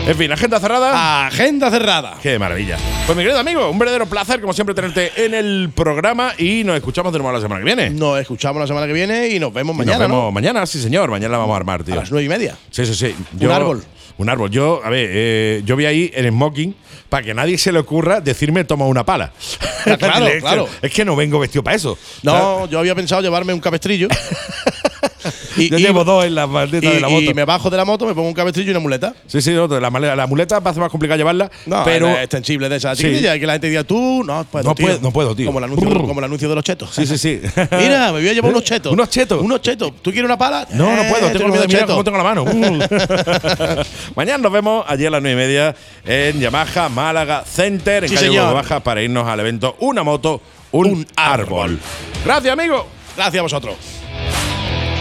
En 0.06 0.16
fin, 0.16 0.30
agenda 0.30 0.60
cerrada. 0.60 1.26
Agenda 1.26 1.68
cerrada. 1.68 2.16
Qué 2.22 2.38
maravilla. 2.38 2.76
Pues 3.06 3.18
mi 3.18 3.24
querido 3.24 3.40
amigo, 3.40 3.68
un 3.68 3.76
verdadero 3.78 4.06
placer, 4.06 4.40
como 4.40 4.52
siempre, 4.52 4.72
tenerte 4.72 5.10
en 5.24 5.34
el 5.34 5.70
programa 5.74 6.32
y 6.38 6.62
nos 6.62 6.76
escuchamos 6.76 7.12
de 7.12 7.18
nuevo 7.18 7.32
la 7.36 7.40
semana 7.42 7.58
que 7.60 7.64
viene. 7.64 7.90
Nos 7.90 8.20
escuchamos 8.20 8.60
la 8.60 8.68
semana 8.68 8.86
que 8.86 8.92
viene 8.92 9.28
y 9.30 9.40
nos 9.40 9.52
vemos 9.52 9.74
Y 9.74 9.78
mañana. 9.78 9.98
nos 9.98 10.08
vemos 10.08 10.24
¿no? 10.26 10.30
mañana, 10.32 10.64
sí 10.64 10.80
señor. 10.80 11.10
Mañana 11.10 11.32
la 11.32 11.38
vamos 11.38 11.54
a 11.54 11.56
armar, 11.56 11.82
tío. 11.82 11.94
A 11.94 11.98
las 11.98 12.10
nueve 12.12 12.24
y 12.24 12.28
media. 12.28 12.56
Sí, 12.70 12.86
sí, 12.86 12.94
sí. 12.94 13.14
Un 13.40 13.50
árbol. 13.50 13.82
Un 14.18 14.28
árbol. 14.30 14.48
Yo, 14.50 14.80
a 14.84 14.90
ver, 14.90 15.08
eh, 15.12 15.62
yo 15.64 15.74
vi 15.74 15.86
ahí 15.86 16.10
el 16.14 16.28
smoking 16.30 16.74
para 17.08 17.24
que 17.24 17.34
nadie 17.34 17.58
se 17.58 17.72
le 17.72 17.80
ocurra 17.80 18.20
decirme 18.20 18.62
toma 18.64 18.86
una 18.86 19.04
pala. 19.04 19.32
claro, 19.98 20.26
Es 20.28 20.34
que- 20.34 20.40
claro. 20.40 20.68
Es 20.82 20.92
que 20.92 21.04
no 21.04 21.16
vengo 21.16 21.40
vestido 21.40 21.64
para 21.64 21.74
eso. 21.76 21.98
No, 22.22 22.66
yo 22.68 22.78
había 22.78 22.94
pensado 22.94 23.22
llevarme 23.22 23.52
un 23.52 23.60
cabestrillo. 23.60 24.06
y, 25.56 25.70
Yo 25.70 25.78
y- 25.78 25.82
llevo 25.82 26.04
dos 26.04 26.24
en 26.24 26.34
la 26.34 26.46
maldita 26.46 26.86
y- 26.86 26.90
de 26.94 27.00
la 27.00 27.08
y 27.08 27.12
moto. 27.12 27.34
me 27.34 27.44
bajo 27.44 27.70
de 27.70 27.76
la 27.76 27.84
moto, 27.84 28.06
me 28.06 28.14
pongo 28.14 28.28
un 28.28 28.34
cabestrillo 28.34 28.68
y 28.68 28.70
una 28.72 28.80
muleta. 28.80 29.14
Sí, 29.26 29.40
sí, 29.42 29.52
no, 29.52 29.66
la, 29.68 29.90
la 30.16 30.26
muleta 30.26 30.58
va 30.60 30.70
a 30.70 30.74
ser 30.74 30.80
más 30.82 30.90
complicada 30.90 31.16
llevarla, 31.18 31.50
No, 31.66 31.84
pero. 31.84 32.08
es 32.08 32.18
extensible 32.18 32.68
de 32.68 32.76
esa 32.76 32.94
Sí. 32.94 33.06
Y 33.08 33.20
que 33.22 33.46
la 33.46 33.52
gente 33.54 33.68
diga, 33.68 33.84
tú, 33.84 34.22
no 34.24 34.44
puedo, 34.44 34.64
No 34.68 34.74
tío. 34.74 34.86
puedo- 34.86 35.00
no 35.00 35.10
puedo, 35.10 35.34
tío. 35.36 35.46
Como 35.46 35.58
el 35.58 35.64
anuncio, 35.64 35.88
Brr. 35.88 36.06
como 36.06 36.20
el 36.20 36.24
anuncio 36.24 36.48
de 36.48 36.54
los 36.54 36.64
chetos. 36.64 36.90
Sí, 36.94 37.06
sí, 37.06 37.18
sí. 37.18 37.40
Mira, 37.72 38.06
me 38.12 38.20
voy 38.20 38.28
a 38.28 38.32
llevar 38.32 38.50
unos 38.52 38.64
chetos. 38.64 38.92
¿Unos 38.92 39.10
chetos? 39.10 39.40
Unos 39.42 39.60
chetos. 39.60 39.92
¿Tú 40.02 40.10
quieres 40.10 40.26
una 40.26 40.38
pala? 40.38 40.66
No, 40.72 40.94
no 40.94 41.02
Eh, 41.02 41.06
puedo, 41.10 41.30
tengo 41.32 41.48
miedo 41.48 41.66
de 41.66 41.86
cómo 41.86 42.04
tengo 42.04 42.18
la 42.18 42.24
mano. 42.24 42.44
Mañana 44.14 44.38
nos 44.38 44.52
vemos 44.52 44.84
allí 44.88 45.06
a 45.06 45.10
las 45.10 45.22
nueve 45.22 45.42
y 45.42 45.46
media 45.46 45.74
en 46.04 46.40
Yamaha 46.40 46.88
Málaga 46.88 47.44
Center, 47.44 48.04
en 48.04 48.10
Sí, 48.10 48.14
calle 48.16 48.38
Baja, 48.38 48.80
para 48.80 49.02
irnos 49.02 49.26
al 49.28 49.40
evento 49.40 49.76
Una 49.80 50.02
moto, 50.02 50.40
un, 50.72 50.86
Un 50.88 51.06
árbol. 51.16 51.46
árbol. 51.62 51.78
Gracias, 52.24 52.52
amigo. 52.52 52.86
Gracias 53.16 53.38
a 53.38 53.42
vosotros. 53.42 53.74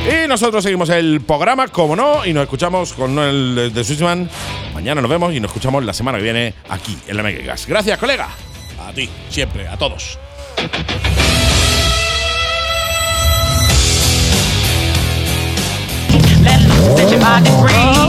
Y 0.07 0.27
nosotros 0.27 0.63
seguimos 0.63 0.89
el 0.89 1.21
programa, 1.21 1.67
como 1.69 1.95
no, 1.95 2.25
y 2.25 2.33
nos 2.33 2.43
escuchamos 2.43 2.93
con 2.93 3.17
el 3.17 3.71
de- 3.73 3.83
Swissman. 3.83 4.29
Mañana 4.73 5.01
nos 5.01 5.09
vemos 5.09 5.33
y 5.33 5.39
nos 5.39 5.49
escuchamos 5.49 5.83
la 5.83 5.93
semana 5.93 6.17
que 6.19 6.23
viene 6.23 6.53
aquí 6.69 6.97
en 7.07 7.17
la 7.17 7.23
Mega 7.23 7.43
Gas. 7.43 7.65
Gracias, 7.67 7.97
colega. 7.97 8.27
A 8.87 8.91
ti, 8.93 9.09
siempre, 9.29 9.67
a 9.67 9.77
todos. 9.77 10.17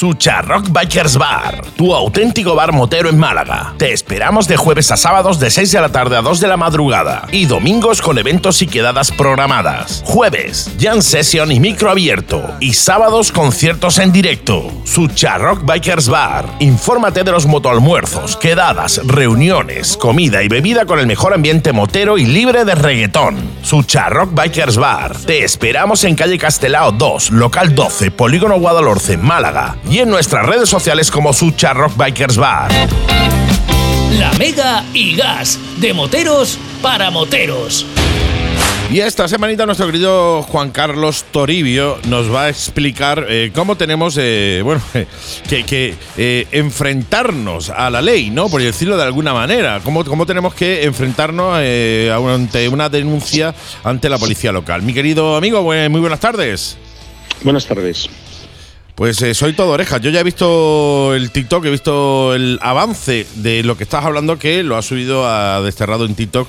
Sucha 0.00 0.40
Rock 0.40 0.70
Bikers 0.70 1.18
Bar, 1.18 1.60
tu 1.76 1.94
auténtico 1.94 2.54
bar 2.54 2.72
motero 2.72 3.10
en 3.10 3.18
Málaga. 3.18 3.74
Te 3.76 3.92
esperamos 3.92 4.48
de 4.48 4.56
jueves 4.56 4.90
a 4.90 4.96
sábados 4.96 5.38
de 5.38 5.50
6 5.50 5.72
de 5.72 5.78
la 5.78 5.90
tarde 5.90 6.16
a 6.16 6.22
2 6.22 6.40
de 6.40 6.48
la 6.48 6.56
madrugada 6.56 7.28
y 7.30 7.44
domingos 7.44 8.00
con 8.00 8.16
eventos 8.16 8.62
y 8.62 8.66
quedadas 8.66 9.12
programadas. 9.12 10.02
Jueves, 10.06 10.70
jam 10.80 11.02
session 11.02 11.52
y 11.52 11.60
micro 11.60 11.90
abierto 11.90 12.42
y 12.60 12.72
sábados 12.72 13.30
conciertos 13.30 13.98
en 13.98 14.10
directo. 14.10 14.72
Sucha 14.84 15.36
Rock 15.36 15.66
Bikers 15.66 16.08
Bar. 16.08 16.46
Infórmate 16.60 17.22
de 17.22 17.32
los 17.32 17.44
motoalmuerzos, 17.44 18.38
quedadas, 18.38 19.02
reuniones, 19.04 19.98
comida 19.98 20.42
y 20.42 20.48
bebida 20.48 20.86
con 20.86 20.98
el 20.98 21.06
mejor 21.06 21.34
ambiente 21.34 21.74
motero 21.74 22.16
y 22.16 22.24
libre 22.24 22.64
de 22.64 22.74
reggaetón. 22.74 23.36
Sucha 23.60 24.08
Rock 24.08 24.30
Bikers 24.32 24.78
Bar. 24.78 25.14
Te 25.26 25.44
esperamos 25.44 26.04
en 26.04 26.14
calle 26.14 26.38
Castelao 26.38 26.90
2, 26.90 27.32
local 27.32 27.74
12, 27.74 28.10
Polígono 28.12 28.58
Guadalhorce, 28.58 29.18
Málaga 29.18 29.76
y 29.90 29.98
en 29.98 30.08
nuestras 30.08 30.46
redes 30.46 30.68
sociales 30.68 31.10
como 31.10 31.32
Sucha 31.32 31.74
Rock 31.74 31.96
Bikers 31.96 32.36
Bar. 32.36 32.70
La 34.18 34.32
Mega 34.38 34.84
y 34.94 35.16
Gas, 35.16 35.58
de 35.78 35.92
moteros 35.92 36.58
para 36.80 37.10
moteros. 37.10 37.84
Y 38.92 39.00
esta 39.00 39.26
semanita 39.28 39.66
nuestro 39.66 39.86
querido 39.86 40.42
Juan 40.42 40.70
Carlos 40.70 41.24
Toribio 41.32 41.98
nos 42.08 42.32
va 42.32 42.44
a 42.44 42.48
explicar 42.48 43.26
eh, 43.28 43.50
cómo 43.54 43.76
tenemos, 43.76 44.16
eh, 44.20 44.62
bueno, 44.64 44.80
que, 45.48 45.64
que, 45.64 45.94
eh, 46.16 46.46
enfrentarnos 46.52 47.70
a 47.70 47.90
la 47.90 48.00
ley, 48.00 48.30
¿no? 48.30 48.48
Por 48.48 48.62
decirlo 48.62 48.96
de 48.96 49.04
alguna 49.04 49.32
manera. 49.32 49.80
Cómo, 49.82 50.04
cómo 50.04 50.24
tenemos 50.24 50.54
que 50.54 50.84
enfrentarnos 50.84 51.54
ante 51.56 52.68
una 52.68 52.88
denuncia 52.88 53.54
ante 53.82 54.08
la 54.08 54.18
policía 54.18 54.52
local. 54.52 54.82
Mi 54.82 54.94
querido 54.94 55.36
amigo, 55.36 55.62
muy 55.62 56.00
buenas 56.00 56.20
tardes. 56.20 56.76
Buenas 57.42 57.66
tardes. 57.66 58.08
Pues 59.00 59.16
soy 59.32 59.54
todo 59.54 59.70
orejas. 59.70 60.02
Yo 60.02 60.10
ya 60.10 60.20
he 60.20 60.22
visto 60.22 61.14
el 61.14 61.30
TikTok, 61.30 61.64
he 61.64 61.70
visto 61.70 62.34
el 62.34 62.58
avance 62.60 63.26
de 63.36 63.62
lo 63.62 63.74
que 63.74 63.84
estás 63.84 64.04
hablando, 64.04 64.38
que 64.38 64.62
lo 64.62 64.76
ha 64.76 64.82
subido 64.82 65.26
a 65.26 65.62
Desterrado 65.62 66.04
en 66.04 66.14
TikTok 66.14 66.46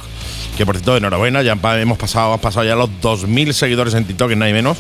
que 0.58 0.66
por 0.66 0.76
cierto, 0.76 0.98
enhorabuena, 0.98 1.42
ya 1.44 1.58
hemos 1.80 1.98
pasado, 1.98 2.38
pasado 2.40 2.66
ya 2.66 2.76
los 2.76 2.90
2.000 3.02 3.54
seguidores 3.54 3.94
en 3.94 4.04
TikTok, 4.04 4.32
en 4.32 4.44
hay 4.44 4.52
menos. 4.52 4.78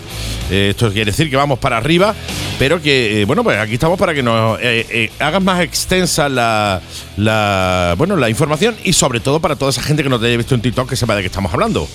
Eh, 0.49 0.71
esto 0.71 0.91
quiere 0.91 1.11
decir 1.11 1.29
que 1.29 1.37
vamos 1.37 1.59
para 1.59 1.77
arriba, 1.77 2.13
pero 2.59 2.81
que, 2.81 3.21
eh, 3.21 3.25
bueno, 3.25 3.41
pues 3.41 3.57
aquí 3.57 3.75
estamos 3.75 3.97
para 3.97 4.13
que 4.13 4.21
nos 4.21 4.59
eh, 4.61 5.09
hagas 5.19 5.41
más 5.41 5.61
extensa 5.61 6.27
la, 6.27 6.81
la, 7.15 7.95
bueno, 7.97 8.17
la 8.17 8.29
información 8.29 8.75
y 8.83 8.91
sobre 8.91 9.21
todo 9.21 9.39
para 9.39 9.55
toda 9.55 9.71
esa 9.71 9.81
gente 9.81 10.03
que 10.03 10.09
no 10.09 10.19
te 10.19 10.27
haya 10.27 10.35
visto 10.35 10.55
en 10.55 10.61
TikTok 10.61 10.89
que 10.89 10.97
sepa 10.97 11.15
de 11.15 11.21
qué 11.21 11.27
estamos 11.27 11.53
hablando. 11.53 11.87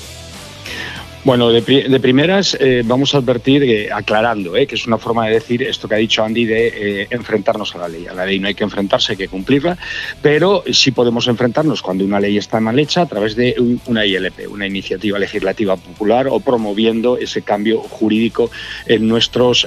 Bueno, 1.27 1.51
de, 1.51 1.61
primeras 1.99 2.57
eh, 2.61 2.85
vamos 2.85 3.13
a 3.13 3.19
advertir, 3.19 3.65
eh, 3.65 3.89
aclarando, 3.93 4.55
eh, 4.55 4.65
que 4.65 4.77
es 4.77 4.87
una 4.87 4.97
forma 4.97 5.27
de 5.27 5.33
decir 5.35 5.61
esto 5.61 5.89
que 5.89 5.97
ha 5.97 5.99
dicho 5.99 6.23
Andy 6.23 6.45
de 6.45 7.09
enfrentarnos 7.11 7.75
a 7.75 7.79
la 7.79 7.89
ley. 7.89 8.07
A 8.07 8.15
la 8.15 8.25
ley 8.25 8.39
no 8.39 8.47
hay 8.47 8.55
que 8.55 8.63
enfrentarse, 8.63 9.11
hay 9.11 9.19
que 9.19 9.27
cumplirla, 9.27 9.77
pero 10.23 10.63
sí 10.71 10.93
podemos 10.93 11.27
enfrentarnos 11.27 11.83
cuando 11.83 12.05
una 12.05 12.21
ley 12.21 12.39
está 12.39 12.61
mal 12.61 12.79
hecha 12.79 13.03
a 13.03 13.07
través 13.07 13.35
de 13.35 13.57
una 13.87 14.07
ILP, 14.07 14.49
una 14.49 14.69
iniciativa 14.69 15.19
legislativa 15.19 15.77
popular 15.77 16.29
o 16.31 16.39
promoviendo 16.39 17.19
ese 17.19 17.43
cambio 17.43 17.81
jurídico 17.81 18.49
en 18.87 19.09
nuestros 19.09 19.67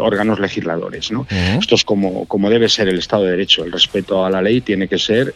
órganos 0.00 0.38
legisladores. 0.38 1.10
Esto 1.58 1.74
es 1.74 1.84
como, 1.84 2.26
como 2.26 2.50
debe 2.50 2.68
ser 2.68 2.86
el 2.88 2.98
Estado 2.98 3.24
de 3.24 3.30
Derecho. 3.30 3.64
El 3.64 3.72
respeto 3.72 4.26
a 4.26 4.30
la 4.30 4.42
ley 4.42 4.60
tiene 4.60 4.88
que 4.88 4.98
ser 4.98 5.34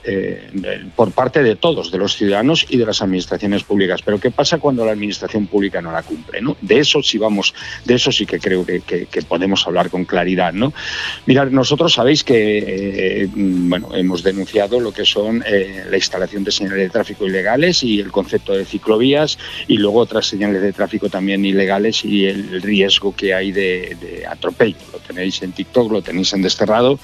por 0.97 1.13
parte 1.13 1.43
de 1.43 1.57
todos, 1.57 1.91
de 1.91 1.97
los 1.97 2.15
ciudadanos 2.15 2.67
y 2.69 2.77
de 2.77 2.85
las 2.85 3.01
administraciones 3.01 3.63
públicas. 3.63 4.03
Pero 4.03 4.21
¿qué 4.21 4.31
pasa 4.31 4.59
cuando 4.59 4.85
la 4.85 4.93
administración 4.93 5.47
pública 5.47 5.62
no 5.71 5.93
la 5.93 6.03
cumple. 6.03 6.41
¿no? 6.41 6.57
De 6.61 6.79
eso 6.79 7.03
sí 7.03 7.19
vamos, 7.19 7.55
de 7.85 7.95
eso 7.95 8.11
sí 8.11 8.27
que 8.27 8.39
creo 8.39 8.65
que, 8.65 8.83
podemos 9.29 9.67
hablar 9.67 9.91
con 9.91 10.05
claridad. 10.05 10.53
¿no? 10.53 10.73
Mirad, 11.27 11.49
nosotros 11.49 11.93
sabéis 11.95 12.25
que 12.25 13.23
eh, 13.23 13.29
bueno, 13.33 13.95
hemos 13.95 14.23
denunciado 14.23 14.81
lo 14.81 14.93
que 14.93 15.05
son 15.05 15.43
eh, 15.47 15.85
la 15.89 15.97
instalación 15.97 16.45
de 16.45 16.51
señales 16.51 16.79
de 16.79 16.91
tráfico 16.91 17.27
ilegales 17.27 17.83
y 17.83 18.01
el 18.01 18.11
concepto 18.11 18.53
de 18.53 18.65
ciclovías 18.65 19.39
y 19.69 19.79
luego 19.79 20.01
otras 20.01 20.27
señales 20.27 20.63
de 20.63 20.73
tráfico 20.73 21.09
también 21.09 21.45
ilegales 21.45 22.05
y 22.05 22.27
el 22.27 22.63
riesgo 22.63 23.15
que 23.15 23.35
hay 23.35 23.53
de 23.53 24.25
atropello. 24.29 24.77
Lo 24.93 24.99
tenéis 24.99 25.43
en 25.43 25.53
TikTok, 25.53 25.91
lo 25.93 26.03
tenéis 26.03 26.33
en 26.33 26.43
Desterrado 26.43 26.99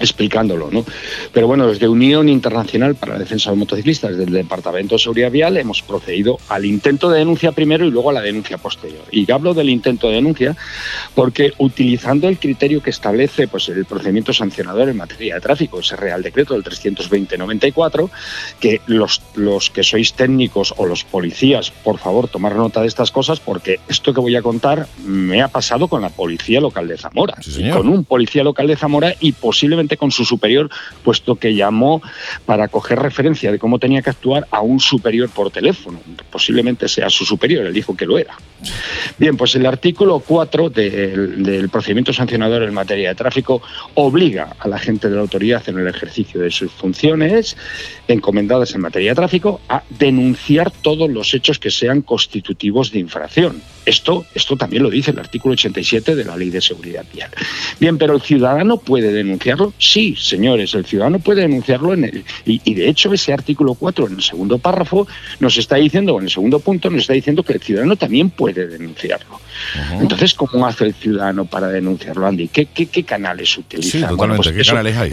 explicándolo. 0.00 0.70
¿no? 0.70 0.84
Pero 1.32 1.46
bueno, 1.46 1.68
desde 1.68 1.88
Unión 1.88 2.28
Internacional 2.28 2.94
para 2.94 3.14
la 3.14 3.18
Defensa 3.20 3.50
de 3.50 3.56
Motociclistas, 3.56 4.12
desde 4.12 4.24
el 4.24 4.32
Departamento 4.32 4.94
de 4.94 4.98
Seguridad 4.98 5.30
Vial, 5.30 5.56
hemos 5.56 5.82
procedido 5.82 6.38
al 6.48 6.64
intento 6.64 7.10
de 7.10 7.18
denuncia 7.20 7.52
primero 7.52 7.84
y 7.84 7.90
luego 7.90 8.10
a 8.10 8.12
la 8.12 8.20
denuncia 8.20 8.58
posterior. 8.58 9.04
Y 9.10 9.30
hablo 9.30 9.54
del 9.54 9.70
intento 9.70 10.08
de 10.08 10.14
denuncia 10.14 10.56
porque 11.14 11.52
utilizando 11.58 12.28
el 12.28 12.38
criterio 12.38 12.82
que 12.82 12.90
establece 12.90 13.48
pues, 13.48 13.68
el 13.68 13.84
procedimiento 13.84 14.32
sancionador 14.32 14.88
en 14.88 14.96
materia 14.96 15.34
de 15.34 15.40
tráfico, 15.40 15.80
ese 15.80 15.96
Real 15.96 16.22
Decreto 16.22 16.54
del 16.54 16.64
320-94, 16.64 18.10
que 18.60 18.80
los, 18.86 19.22
los 19.34 19.70
que 19.70 19.82
sois 19.82 20.14
técnicos 20.14 20.74
o 20.76 20.86
los 20.86 21.04
policías, 21.04 21.70
por 21.70 21.98
favor, 21.98 22.28
tomar 22.28 22.54
nota 22.54 22.80
de 22.80 22.88
estas 22.88 23.10
cosas 23.10 23.40
porque 23.40 23.80
esto 23.88 24.14
que 24.14 24.20
voy 24.20 24.36
a 24.36 24.42
contar 24.42 24.86
me 25.04 25.42
ha 25.42 25.48
pasado 25.48 25.88
con 25.88 26.02
la 26.02 26.08
Policía 26.08 26.60
Local 26.60 26.88
de 26.88 26.98
Zamora, 26.98 27.36
con 27.72 27.88
un 27.88 28.04
policía 28.04 28.44
local 28.44 28.66
de 28.66 28.76
Zamora 28.76 29.14
y 29.20 29.32
posiblemente 29.32 29.83
con 29.96 30.10
su 30.10 30.24
superior, 30.24 30.70
puesto 31.02 31.36
que 31.36 31.54
llamó 31.54 32.02
para 32.46 32.68
coger 32.68 32.98
referencia 32.98 33.52
de 33.52 33.58
cómo 33.58 33.78
tenía 33.78 34.02
que 34.02 34.10
actuar 34.10 34.46
a 34.50 34.60
un 34.60 34.80
superior 34.80 35.28
por 35.30 35.50
teléfono. 35.50 36.00
Posiblemente 36.30 36.88
sea 36.88 37.10
su 37.10 37.24
superior, 37.24 37.66
él 37.66 37.72
dijo 37.72 37.96
que 37.96 38.06
lo 38.06 38.18
era. 38.18 38.36
Bien, 39.18 39.36
pues 39.36 39.54
el 39.54 39.66
artículo 39.66 40.20
4 40.20 40.70
del, 40.70 41.68
procedimiento 41.70 42.12
sancionador 42.12 42.62
en 42.62 42.74
materia 42.74 43.10
de 43.10 43.14
tráfico 43.14 43.62
obliga 43.94 44.56
a 44.58 44.68
la 44.68 44.78
gente 44.78 45.08
de 45.08 45.16
la 45.16 45.22
autoridad 45.22 45.62
en 45.68 45.78
el 45.78 45.88
ejercicio 45.88 46.40
de 46.40 46.50
sus 46.50 46.70
funciones 46.72 47.56
encomendadas 48.08 48.74
en 48.74 48.80
materia 48.80 49.10
de 49.10 49.16
tráfico 49.16 49.60
a 49.68 49.82
denunciar 49.98 50.70
todos 50.70 51.10
los 51.10 51.32
hechos 51.34 51.58
que 51.58 51.70
sean 51.70 52.02
constitutivos 52.02 52.90
de 52.92 52.98
infracción. 52.98 53.62
Esto, 53.86 54.24
esto 54.34 54.56
también 54.56 54.82
lo 54.82 54.90
dice 54.90 55.10
el 55.10 55.18
artículo 55.18 55.52
87 55.52 56.14
de 56.14 56.24
la 56.24 56.36
Ley 56.36 56.50
de 56.50 56.60
Seguridad 56.60 57.04
Vial. 57.12 57.30
Bien, 57.78 57.98
pero 57.98 58.14
el 58.14 58.22
ciudadano 58.22 58.78
puede 58.78 59.12
denunciarlo. 59.12 59.74
Sí, 59.78 60.16
señores, 60.18 60.74
el 60.74 60.86
ciudadano 60.86 61.18
puede 61.18 61.42
denunciarlo 61.42 61.92
en 61.92 62.04
el, 62.04 62.24
y, 62.46 62.74
de 62.74 62.88
hecho 62.88 63.12
ese 63.12 63.32
artículo 63.32 63.74
4 63.74 64.08
en 64.08 64.14
el 64.14 64.22
segundo 64.22 64.58
párrafo 64.58 65.06
nos 65.40 65.56
está 65.58 65.76
diciendo, 65.76 66.18
en 66.18 66.24
el 66.24 66.30
segundo 66.30 66.60
punto 66.60 66.90
nos 66.90 67.02
está 67.02 67.12
diciendo 67.12 67.42
que 67.42 67.54
el 67.54 67.60
ciudadano 67.60 67.96
también 67.96 68.30
puede 68.30 68.66
denunciarlo. 68.66 68.93
Entonces, 70.00 70.34
¿cómo 70.34 70.66
hace 70.66 70.84
el 70.84 70.94
ciudadano 70.94 71.44
para 71.44 71.68
denunciarlo, 71.68 72.26
Andy? 72.26 72.48
¿Qué, 72.48 72.66
qué, 72.66 73.04
canales 73.04 73.56
utiliza? 73.56 73.98
Sí, 73.98 74.04
totalmente. 74.04 74.50
Pues 74.50 74.56
¿Qué 74.56 74.70
canales 74.70 74.96
hay? 74.96 75.10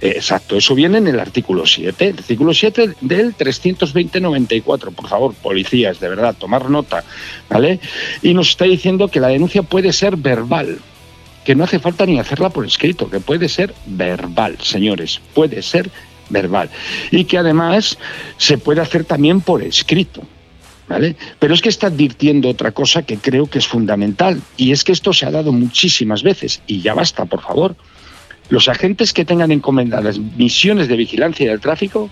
Exacto, 0.00 0.56
eso 0.56 0.74
viene 0.74 0.98
en 0.98 1.06
el 1.06 1.18
artículo 1.18 1.64
7. 1.64 2.08
El 2.08 2.18
artículo 2.18 2.52
7 2.52 2.96
del 3.00 3.34
320-94. 3.36 4.94
Por 4.94 5.08
favor, 5.08 5.34
policías, 5.34 6.00
de 6.00 6.08
verdad, 6.08 6.34
tomar 6.38 6.68
nota. 6.68 7.02
¿Vale? 7.48 7.80
Y 8.22 8.34
nos 8.34 8.50
está 8.50 8.66
diciendo 8.66 9.08
que 9.08 9.20
la 9.20 9.28
denuncia 9.28 9.62
puede 9.62 9.92
ser 9.92 10.16
verbal, 10.16 10.78
que 11.44 11.54
no 11.54 11.64
hace 11.64 11.78
falta 11.78 12.04
ni 12.04 12.18
hacerla 12.18 12.50
por 12.50 12.66
escrito, 12.66 13.08
que 13.08 13.20
puede 13.20 13.48
ser 13.48 13.74
verbal, 13.86 14.58
señores, 14.60 15.20
puede 15.32 15.62
ser 15.62 15.90
verbal. 16.28 16.68
Y 17.10 17.24
que 17.24 17.38
además 17.38 17.96
se 18.36 18.58
puede 18.58 18.82
hacer 18.82 19.04
también 19.04 19.40
por 19.40 19.62
escrito. 19.62 20.22
¿Vale? 20.88 21.16
Pero 21.40 21.52
es 21.52 21.62
que 21.62 21.68
está 21.68 21.88
advirtiendo 21.88 22.48
otra 22.48 22.70
cosa 22.70 23.02
que 23.02 23.16
creo 23.16 23.46
que 23.46 23.58
es 23.58 23.66
fundamental, 23.66 24.40
y 24.56 24.70
es 24.70 24.84
que 24.84 24.92
esto 24.92 25.12
se 25.12 25.26
ha 25.26 25.32
dado 25.32 25.52
muchísimas 25.52 26.22
veces, 26.22 26.62
y 26.66 26.80
ya 26.80 26.94
basta, 26.94 27.24
por 27.24 27.42
favor. 27.42 27.74
Los 28.48 28.68
agentes 28.68 29.12
que 29.12 29.24
tengan 29.24 29.50
encomendadas 29.50 30.18
misiones 30.18 30.86
de 30.86 30.96
vigilancia 30.96 31.50
del 31.50 31.60
tráfico 31.60 32.08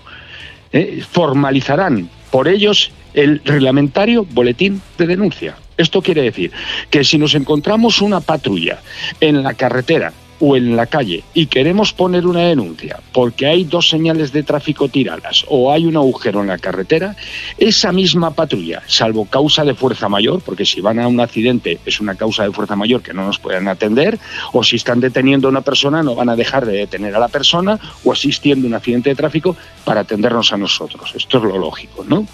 eh, 0.73 1.01
formalizarán 1.09 2.09
por 2.31 2.49
ellos 2.49 2.91
el 3.13 3.41
reglamentario 3.45 4.25
boletín 4.25 4.81
de 4.97 5.07
denuncia. 5.07 5.55
Esto 5.77 6.01
quiere 6.01 6.21
decir 6.21 6.51
que 6.89 7.05
si 7.05 7.17
nos 7.17 7.33
encontramos 7.35 8.01
una 8.01 8.19
patrulla 8.19 8.81
en 9.21 9.41
la 9.41 9.53
carretera 9.53 10.11
o 10.39 10.55
en 10.55 10.75
la 10.75 10.85
calle 10.85 11.23
y 11.33 11.47
queremos 11.47 11.93
poner 11.93 12.25
una 12.27 12.41
denuncia 12.41 12.99
porque 13.11 13.45
hay 13.47 13.63
dos 13.63 13.89
señales 13.89 14.31
de 14.31 14.43
tráfico 14.43 14.89
tiradas 14.89 15.45
o 15.47 15.71
hay 15.71 15.85
un 15.85 15.95
agujero 15.95 16.41
en 16.41 16.47
la 16.47 16.57
carretera, 16.57 17.15
esa 17.57 17.91
misma 17.91 18.31
patrulla, 18.31 18.83
salvo 18.87 19.25
causa 19.25 19.63
de 19.63 19.73
fuerza 19.73 20.09
mayor, 20.09 20.41
porque 20.41 20.65
si 20.65 20.81
van 20.81 20.99
a 20.99 21.07
un 21.07 21.19
accidente 21.19 21.79
es 21.85 21.99
una 21.99 22.15
causa 22.15 22.43
de 22.43 22.51
fuerza 22.51 22.75
mayor 22.75 23.01
que 23.01 23.13
no 23.13 23.25
nos 23.25 23.39
pueden 23.39 23.67
atender, 23.67 24.19
o 24.53 24.63
si 24.63 24.75
están 24.75 24.99
deteniendo 24.99 25.47
a 25.47 25.51
una 25.51 25.61
persona 25.61 26.03
no 26.03 26.15
van 26.15 26.29
a 26.29 26.35
dejar 26.35 26.65
de 26.65 26.77
detener 26.77 27.15
a 27.15 27.19
la 27.19 27.27
persona 27.27 27.79
o 28.03 28.11
asistiendo 28.11 28.67
a 28.67 28.69
un 28.69 28.75
accidente 28.75 29.09
de 29.09 29.15
tráfico 29.15 29.55
para 29.83 30.01
atendernos 30.01 30.51
a 30.53 30.57
nosotros. 30.57 31.13
Esto 31.15 31.37
es 31.37 31.43
lo 31.43 31.57
lógico, 31.57 32.03
¿no? 32.07 32.27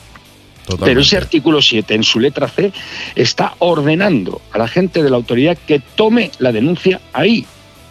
Pero 0.80 1.02
ese 1.02 1.18
artículo 1.18 1.62
7, 1.62 1.96
en 1.96 2.04
su 2.04 2.20
letra 2.20 2.48
C, 2.48 2.72
está 3.16 3.56
ordenando 3.60 4.42
a 4.52 4.58
la 4.58 4.68
gente 4.68 5.04
de 5.04 5.10
la 5.10 5.18
autoridad 5.18 5.58
que 5.58 5.80
tome 5.80 6.32
la 6.40 6.52
denuncia 6.52 7.02
ahí, 7.14 7.46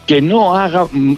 que 0.07 0.21
no 0.21 0.57
haga 0.57 0.87
mm, 0.91 1.15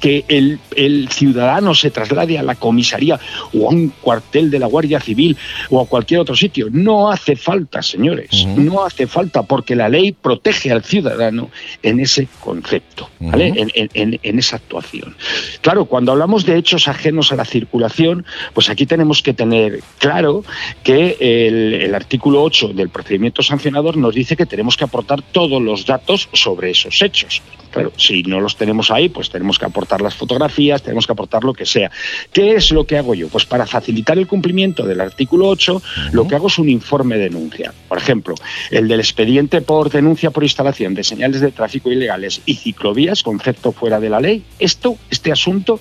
que 0.00 0.24
el, 0.28 0.58
el 0.76 1.08
ciudadano 1.10 1.74
se 1.74 1.90
traslade 1.90 2.38
a 2.38 2.42
la 2.42 2.54
comisaría 2.54 3.20
o 3.52 3.66
a 3.68 3.72
un 3.72 3.88
cuartel 4.00 4.50
de 4.50 4.58
la 4.58 4.66
Guardia 4.66 4.98
Civil 5.00 5.36
o 5.68 5.80
a 5.80 5.86
cualquier 5.86 6.20
otro 6.20 6.34
sitio. 6.34 6.68
No 6.70 7.10
hace 7.10 7.36
falta, 7.36 7.82
señores, 7.82 8.46
no 8.56 8.84
hace 8.84 9.06
falta 9.06 9.42
porque 9.42 9.76
la 9.76 9.88
ley 9.88 10.12
protege 10.12 10.70
al 10.72 10.82
ciudadano 10.84 11.50
en 11.82 12.00
ese 12.00 12.28
concepto, 12.40 13.10
¿vale? 13.20 13.48
en, 13.48 13.70
en- 13.74 13.90
en- 13.94 14.20
en 14.22 14.38
esa 14.38 14.56
actuación. 14.56 15.14
Claro, 15.60 15.84
cuando 15.84 16.12
hablamos 16.12 16.46
de 16.46 16.56
hechos 16.56 16.88
ajenos 16.88 17.32
a 17.32 17.36
la 17.36 17.44
circulación, 17.44 18.24
pues 18.54 18.70
aquí 18.70 18.86
tenemos 18.86 19.22
que 19.22 19.34
tener 19.34 19.80
claro 19.98 20.44
que 20.82 21.16
el, 21.20 21.74
el 21.74 21.94
artículo 21.94 22.42
8 22.42 22.68
del 22.68 22.88
procedimiento 22.88 23.42
sancionador 23.42 23.96
nos 23.96 24.14
dice 24.14 24.36
que 24.36 24.46
tenemos 24.46 24.76
que 24.76 24.84
aportar 24.84 25.20
todos 25.22 25.60
los 25.60 25.84
datos 25.84 26.28
sobre 26.32 26.70
esos 26.70 27.02
hechos. 27.02 27.42
Claro, 27.70 27.92
si 27.96 28.19
no 28.22 28.40
los 28.40 28.56
tenemos 28.56 28.90
ahí, 28.90 29.08
pues 29.08 29.30
tenemos 29.30 29.58
que 29.58 29.66
aportar 29.66 30.00
las 30.00 30.14
fotografías, 30.14 30.82
tenemos 30.82 31.06
que 31.06 31.12
aportar 31.12 31.44
lo 31.44 31.52
que 31.52 31.66
sea. 31.66 31.90
¿Qué 32.32 32.54
es 32.54 32.70
lo 32.70 32.84
que 32.86 32.98
hago 32.98 33.14
yo? 33.14 33.28
Pues 33.28 33.46
para 33.46 33.66
facilitar 33.66 34.18
el 34.18 34.26
cumplimiento 34.26 34.84
del 34.84 35.00
artículo 35.00 35.48
8, 35.48 35.82
lo 36.12 36.26
que 36.26 36.34
hago 36.34 36.48
es 36.48 36.58
un 36.58 36.68
informe 36.68 37.16
de 37.16 37.24
denuncia. 37.24 37.72
Por 37.88 37.98
ejemplo, 37.98 38.34
el 38.70 38.88
del 38.88 39.00
expediente 39.00 39.60
por 39.60 39.90
denuncia 39.90 40.30
por 40.30 40.42
instalación 40.42 40.94
de 40.94 41.04
señales 41.04 41.40
de 41.40 41.52
tráfico 41.52 41.90
ilegales 41.90 42.42
y 42.46 42.54
ciclovías, 42.54 43.22
concepto 43.22 43.72
fuera 43.72 44.00
de 44.00 44.10
la 44.10 44.20
ley. 44.20 44.44
Esto, 44.58 44.96
este 45.10 45.32
asunto, 45.32 45.80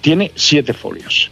tiene 0.00 0.32
siete 0.34 0.72
folios. 0.72 1.30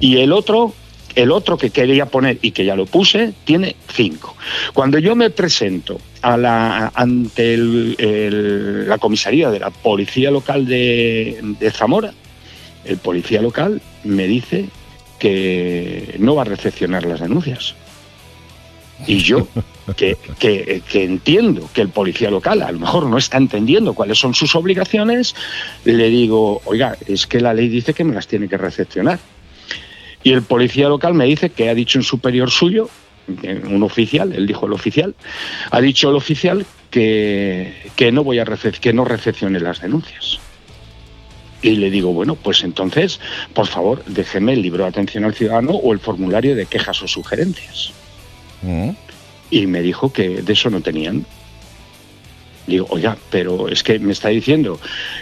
Y 0.00 0.18
el 0.18 0.32
otro, 0.32 0.74
el 1.14 1.30
otro 1.32 1.56
que 1.58 1.70
quería 1.70 2.06
poner 2.06 2.38
y 2.42 2.52
que 2.52 2.64
ya 2.64 2.76
lo 2.76 2.86
puse, 2.86 3.32
tiene 3.44 3.76
cinco. 3.92 4.36
Cuando 4.74 4.98
yo 4.98 5.16
me 5.16 5.30
presento 5.30 6.00
a 6.22 6.36
la, 6.36 6.92
ante 6.94 7.54
el- 7.54 7.96
el- 7.98 8.88
la 8.88 8.98
comisaría 8.98 9.50
de 9.50 9.58
la 9.60 9.70
policía 9.70 10.30
local 10.30 10.66
de, 10.66 11.40
de 11.58 11.70
Zamora, 11.70 12.12
el 12.84 12.96
policía 12.98 13.42
local 13.42 13.80
me 14.04 14.26
dice 14.26 14.66
que 15.18 16.14
no 16.18 16.34
va 16.34 16.42
a 16.42 16.46
recepcionar 16.46 17.04
las 17.04 17.20
denuncias. 17.20 17.74
Y 19.06 19.18
yo, 19.18 19.48
que, 19.96 20.16
que- 20.38 20.82
que 20.90 21.04
entiendo 21.04 21.68
que 21.74 21.80
el 21.82 21.88
policía 21.88 22.30
local 22.30 22.62
a 22.62 22.70
lo 22.72 22.78
mejor 22.80 23.06
no 23.06 23.18
está 23.18 23.38
entendiendo 23.38 23.94
cuáles 23.94 24.18
son 24.18 24.34
sus 24.34 24.54
obligaciones, 24.54 25.34
le 25.84 26.08
digo, 26.08 26.60
oiga, 26.66 26.96
es 27.06 27.26
que 27.26 27.40
la 27.40 27.52
ley 27.54 27.68
dice 27.68 27.94
que 27.94 28.04
me 28.04 28.14
las 28.14 28.26
tiene 28.26 28.48
que 28.48 28.56
recepcionar. 28.58 29.18
Y 30.22 30.32
el 30.32 30.42
policía 30.42 30.88
local 30.88 31.14
me 31.14 31.24
dice 31.24 31.50
que 31.50 31.68
ha 31.68 31.74
dicho 31.74 31.98
un 31.98 32.04
superior 32.04 32.50
suyo, 32.50 32.88
eh, 33.42 33.62
un 33.64 33.82
oficial, 33.82 34.32
él 34.32 34.46
dijo 34.46 34.66
el 34.66 34.72
oficial, 34.72 35.14
ha 35.70 35.80
dicho 35.80 36.10
el 36.10 36.16
oficial 36.16 36.66
que, 36.90 37.72
que 37.96 38.12
no 38.12 38.24
voy 38.24 38.38
a 38.38 38.44
que 38.44 38.92
no 38.92 39.04
recepcione 39.04 39.60
las 39.60 39.80
denuncias. 39.80 40.40
Y 41.62 41.76
le 41.76 41.90
digo, 41.90 42.12
bueno, 42.12 42.36
pues 42.36 42.64
entonces, 42.64 43.20
por 43.52 43.66
favor, 43.66 44.02
déjeme 44.06 44.54
el 44.54 44.62
libro 44.62 44.84
de 44.84 44.90
atención 44.90 45.24
al 45.24 45.34
ciudadano 45.34 45.72
o 45.72 45.92
el 45.92 45.98
formulario 45.98 46.56
de 46.56 46.66
quejas 46.66 47.02
o 47.02 47.08
sugerencias. 47.08 47.92
Y 49.50 49.66
me 49.66 49.82
dijo 49.82 50.12
que 50.12 50.42
de 50.42 50.52
eso 50.52 50.70
no 50.70 50.80
tenían. 50.80 51.26
Digo, 52.70 52.86
oiga, 52.90 53.16
pero 53.30 53.68
es 53.68 53.82
que 53.82 53.98
me 53.98 54.12
está 54.12 54.28
diciendo 54.28 54.78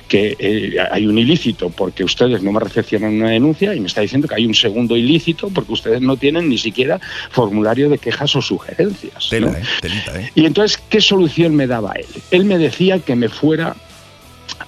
que 0.06 0.36
eh, 0.38 0.76
hay 0.90 1.06
un 1.06 1.18
ilícito 1.18 1.70
porque 1.70 2.04
ustedes 2.04 2.42
no 2.42 2.52
me 2.52 2.60
recepcionan 2.60 3.14
una 3.14 3.30
denuncia 3.30 3.74
y 3.74 3.80
me 3.80 3.86
está 3.86 4.02
diciendo 4.02 4.28
que 4.28 4.34
hay 4.34 4.46
un 4.46 4.54
segundo 4.54 4.96
ilícito 4.96 5.48
porque 5.48 5.72
ustedes 5.72 6.00
no 6.00 6.16
tienen 6.16 6.48
ni 6.48 6.58
siquiera 6.58 7.00
formulario 7.30 7.88
de 7.88 7.98
quejas 7.98 8.36
o 8.36 8.42
sugerencias. 8.42 9.24
¿no? 9.24 9.30
Tela, 9.30 9.58
eh, 9.58 9.62
telita, 9.80 10.20
eh. 10.20 10.30
Y 10.34 10.44
entonces, 10.44 10.78
¿qué 10.88 11.00
solución 11.00 11.56
me 11.56 11.66
daba 11.66 11.92
él? 11.94 12.06
Él 12.30 12.44
me 12.44 12.58
decía 12.58 12.98
que 12.98 13.16
me 13.16 13.28
fuera 13.28 13.76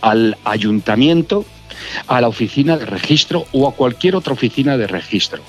al 0.00 0.36
ayuntamiento, 0.44 1.44
a 2.06 2.20
la 2.20 2.28
oficina 2.28 2.76
de 2.78 2.86
registro 2.86 3.46
o 3.52 3.68
a 3.68 3.74
cualquier 3.74 4.16
otra 4.16 4.32
oficina 4.32 4.76
de 4.76 4.86
registro. 4.86 5.42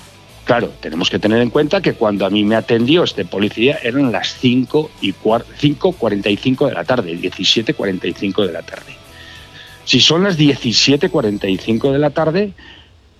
Claro, 0.45 0.71
tenemos 0.81 1.09
que 1.09 1.19
tener 1.19 1.41
en 1.41 1.49
cuenta 1.49 1.81
que 1.81 1.93
cuando 1.93 2.25
a 2.25 2.29
mí 2.29 2.43
me 2.43 2.55
atendió 2.55 3.03
este 3.03 3.25
policía 3.25 3.79
eran 3.83 4.11
las 4.11 4.35
5 4.39 4.89
y 5.01 5.13
cuar- 5.13 5.45
5.45 5.59 6.67
de 6.67 6.73
la 6.73 6.83
tarde, 6.83 7.15
17.45 7.17 8.45
de 8.45 8.51
la 8.51 8.63
tarde. 8.63 8.95
Si 9.85 9.99
son 9.99 10.23
las 10.23 10.37
17.45 10.37 11.91
de 11.91 11.99
la 11.99 12.09
tarde, 12.09 12.53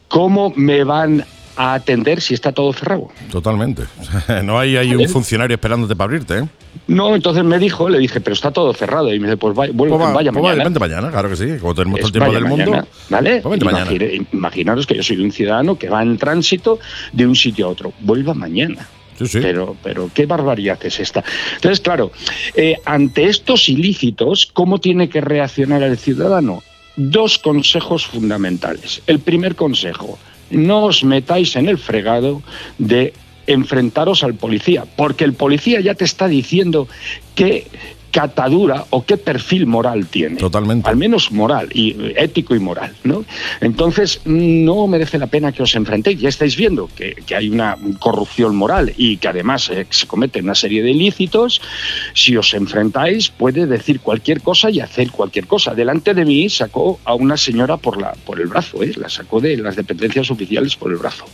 ¿cómo 0.07 0.51
me 0.55 0.84
van 0.84 1.26
a 1.56 1.74
atender 1.74 2.22
si 2.22 2.34
está 2.34 2.52
todo 2.52 2.72
cerrado? 2.74 3.10
Totalmente. 3.32 3.84
No 4.43 4.60
hay, 4.60 4.78
hay 4.78 4.95
un 4.95 5.08
funcionario 5.10 5.56
esperándote 5.56 5.95
para 5.95 6.06
abrirte, 6.06 6.38
¿eh? 6.39 6.47
No, 6.88 7.16
entonces 7.16 7.43
me 7.43 7.60
dijo, 7.60 7.89
le 7.89 7.99
dije, 7.99 8.22
pero 8.22 8.34
está 8.34 8.52
todo 8.52 8.74
cerrado. 8.74 9.14
Y 9.14 9.20
me 9.20 9.28
dice, 9.28 9.38
pues 9.38 9.56
vaya, 9.56 9.72
vuelve- 9.74 9.95
Pues 9.97 10.10
va- 10.10 10.14
vaya 10.14 10.32
pues 10.32 10.43
mañana. 10.43 10.64
vente 10.64 10.80
mañana, 10.80 11.10
claro 11.12 11.30
que 11.30 11.36
sí. 11.36 11.58
Como 11.60 11.76
tenemos 11.76 11.99
todo 11.99 12.08
el 12.08 12.12
tiempo 12.14 12.32
del 12.34 12.43
mañana, 12.43 12.66
mundo. 12.72 12.88
¿Vale? 13.10 13.41
pues. 13.41 13.62
Imagine- 13.62 14.26
imaginaros 14.34 14.88
que 14.88 14.95
yo 14.95 15.04
soy 15.04 15.18
un 15.22 15.32
ciudadano 15.32 15.78
que 15.78 15.89
va 15.89 16.02
en 16.02 16.18
tránsito 16.18 16.80
de 17.14 17.28
un 17.28 17.36
sitio 17.36 17.66
a 17.68 17.70
otro. 17.70 17.93
Vuelva 17.99 18.34
mañana. 18.34 18.88
Pero, 19.34 19.76
pero 19.84 20.10
qué 20.14 20.26
barbaridad 20.26 20.80
es 20.84 20.99
esta. 20.99 21.24
Entonces, 21.56 21.80
claro, 21.80 22.12
eh, 22.56 22.78
ante 22.86 23.28
estos 23.28 23.70
ilícitos, 23.70 24.49
¿cómo 24.52 24.80
tiene 24.80 25.10
que 25.10 25.22
reaccionar 25.22 25.84
el 25.84 25.97
ciudadano? 25.97 26.64
Dos 26.95 27.38
consejos 27.38 28.06
fundamentales. 28.08 29.02
El 29.06 29.20
primer 29.20 29.56
consejo, 29.56 30.18
no 30.52 30.86
os 30.86 31.04
metáis 31.04 31.56
en 31.56 31.68
el 31.68 31.78
fregado 31.78 32.41
de 32.78 33.14
enfrentaros 33.47 34.24
al 34.24 34.36
policía, 34.36 34.86
porque 34.95 35.24
el 35.24 35.34
policía 35.34 35.82
ya 35.82 35.95
te 35.95 36.06
está 36.06 36.28
diciendo 36.28 36.88
qué 37.36 37.68
catadura 38.12 38.86
o 38.89 39.05
qué 39.05 39.18
perfil 39.18 39.66
moral 39.66 40.05
tiene. 40.07 40.38
Totalmente. 40.38 40.89
Al 40.89 40.97
menos 40.97 41.32
moral, 41.32 41.70
y 41.74 41.95
ético 42.16 42.55
y 42.55 42.59
moral, 42.59 42.93
¿no? 43.03 43.26
Entonces, 43.62 44.22
no 44.26 44.88
merece 44.88 45.18
la 45.18 45.28
pena 45.28 45.51
que 45.51 45.64
os 45.64 45.76
enfrentéis. 45.76 46.20
Ya 46.20 46.30
estáis 46.30 46.55
viendo 46.55 46.89
que, 46.95 47.16
que 47.26 47.36
hay 47.36 47.49
una 47.49 47.78
corrupción 47.99 48.55
moral 48.55 48.93
y 48.97 49.18
que 49.18 49.28
además 49.28 49.70
eh, 49.70 49.86
se 49.89 50.07
cometen 50.07 50.45
una 50.45 50.55
serie 50.55 50.84
de 50.84 50.91
ilícitos. 50.91 51.62
Si 52.14 52.36
os 52.36 52.53
enfrentáis, 52.53 53.30
puede 53.30 53.66
decir 53.66 53.99
cualquier 54.01 54.41
cosa 54.41 54.70
y 54.70 54.80
hacer 54.80 55.12
cualquier 55.12 55.47
cosa. 55.47 55.74
Delante 55.74 56.14
de 56.14 56.26
mí 56.26 56.49
sacó 56.49 56.99
a 57.05 57.14
una 57.14 57.38
señora 57.38 57.78
por, 57.78 57.99
la, 57.99 58.14
por 58.26 58.39
el 58.39 58.47
brazo, 58.47 58.84
¿eh? 58.84 58.93
la 58.97 59.09
sacó 59.09 59.39
de 59.39 59.57
las 59.57 59.76
dependencias 59.76 60.30
oficiales 60.32 60.76
por 60.76 60.91
el 60.91 60.97
brazo. 60.97 61.26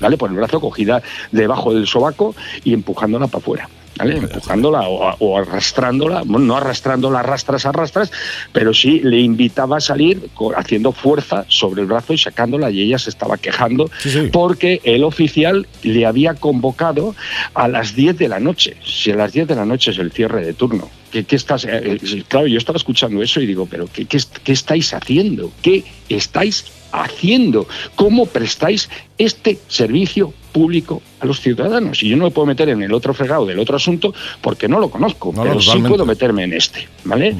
¿Vale? 0.00 0.16
Por 0.16 0.30
el 0.30 0.36
brazo 0.36 0.60
cogida 0.60 1.02
debajo 1.32 1.72
del 1.74 1.86
sobaco 1.86 2.34
y 2.64 2.72
empujándola 2.72 3.26
para 3.26 3.38
afuera. 3.38 3.68
¿Vale? 3.98 4.18
Empujándola 4.18 4.88
o, 4.88 5.14
o 5.18 5.38
arrastrándola, 5.38 6.22
bueno, 6.24 6.46
no 6.46 6.56
arrastrándola 6.56 7.20
arrastras, 7.20 7.66
arrastras, 7.66 8.10
pero 8.52 8.74
sí 8.74 9.00
le 9.00 9.20
invitaba 9.20 9.78
a 9.78 9.80
salir 9.80 10.28
haciendo 10.56 10.92
fuerza 10.92 11.44
sobre 11.48 11.82
el 11.82 11.86
brazo 11.86 12.12
y 12.12 12.18
sacándola 12.18 12.70
y 12.70 12.82
ella 12.82 12.98
se 12.98 13.10
estaba 13.10 13.36
quejando 13.38 13.90
porque 14.32 14.80
el 14.84 15.04
oficial 15.04 15.66
le 15.82 16.06
había 16.06 16.34
convocado 16.34 17.14
a 17.54 17.68
las 17.68 17.94
10 17.94 18.18
de 18.18 18.28
la 18.28 18.40
noche. 18.40 18.76
Si 18.84 19.10
a 19.10 19.16
las 19.16 19.32
10 19.32 19.48
de 19.48 19.54
la 19.54 19.64
noche 19.64 19.90
es 19.90 19.98
el 19.98 20.12
cierre 20.12 20.44
de 20.44 20.54
turno. 20.54 20.88
¿Qué, 21.10 21.24
qué 21.24 21.36
estás? 21.36 21.64
eh, 21.64 21.98
eh, 22.02 22.24
claro, 22.26 22.46
yo 22.46 22.58
estaba 22.58 22.76
escuchando 22.76 23.22
eso 23.22 23.40
y 23.40 23.46
digo, 23.46 23.66
pero 23.66 23.86
¿qué, 23.92 24.06
qué 24.06 24.52
estáis 24.52 24.92
haciendo? 24.94 25.52
¿Qué 25.62 25.84
estáis 26.08 26.64
haciendo? 26.90 27.68
¿Cómo 27.94 28.26
prestáis 28.26 28.88
este 29.18 29.58
servicio 29.68 30.34
público 30.54 31.02
a 31.18 31.26
los 31.26 31.40
ciudadanos? 31.40 32.02
Y 32.02 32.08
yo 32.08 32.16
no 32.16 32.24
me 32.24 32.30
puedo 32.30 32.46
meter 32.46 32.68
en 32.68 32.82
el 32.82 32.94
otro 32.94 33.12
fregado 33.12 33.44
del 33.44 33.58
otro 33.58 33.76
asunto 33.76 34.14
porque 34.40 34.68
no 34.68 34.78
lo 34.78 34.88
conozco, 34.88 35.32
No, 35.34 35.44
no, 35.44 35.50
pero 35.50 35.60
sí 35.60 35.78
puedo 35.80 36.06
meterme 36.06 36.44
en 36.44 36.52
este, 36.52 36.88
¿vale? 37.02 37.36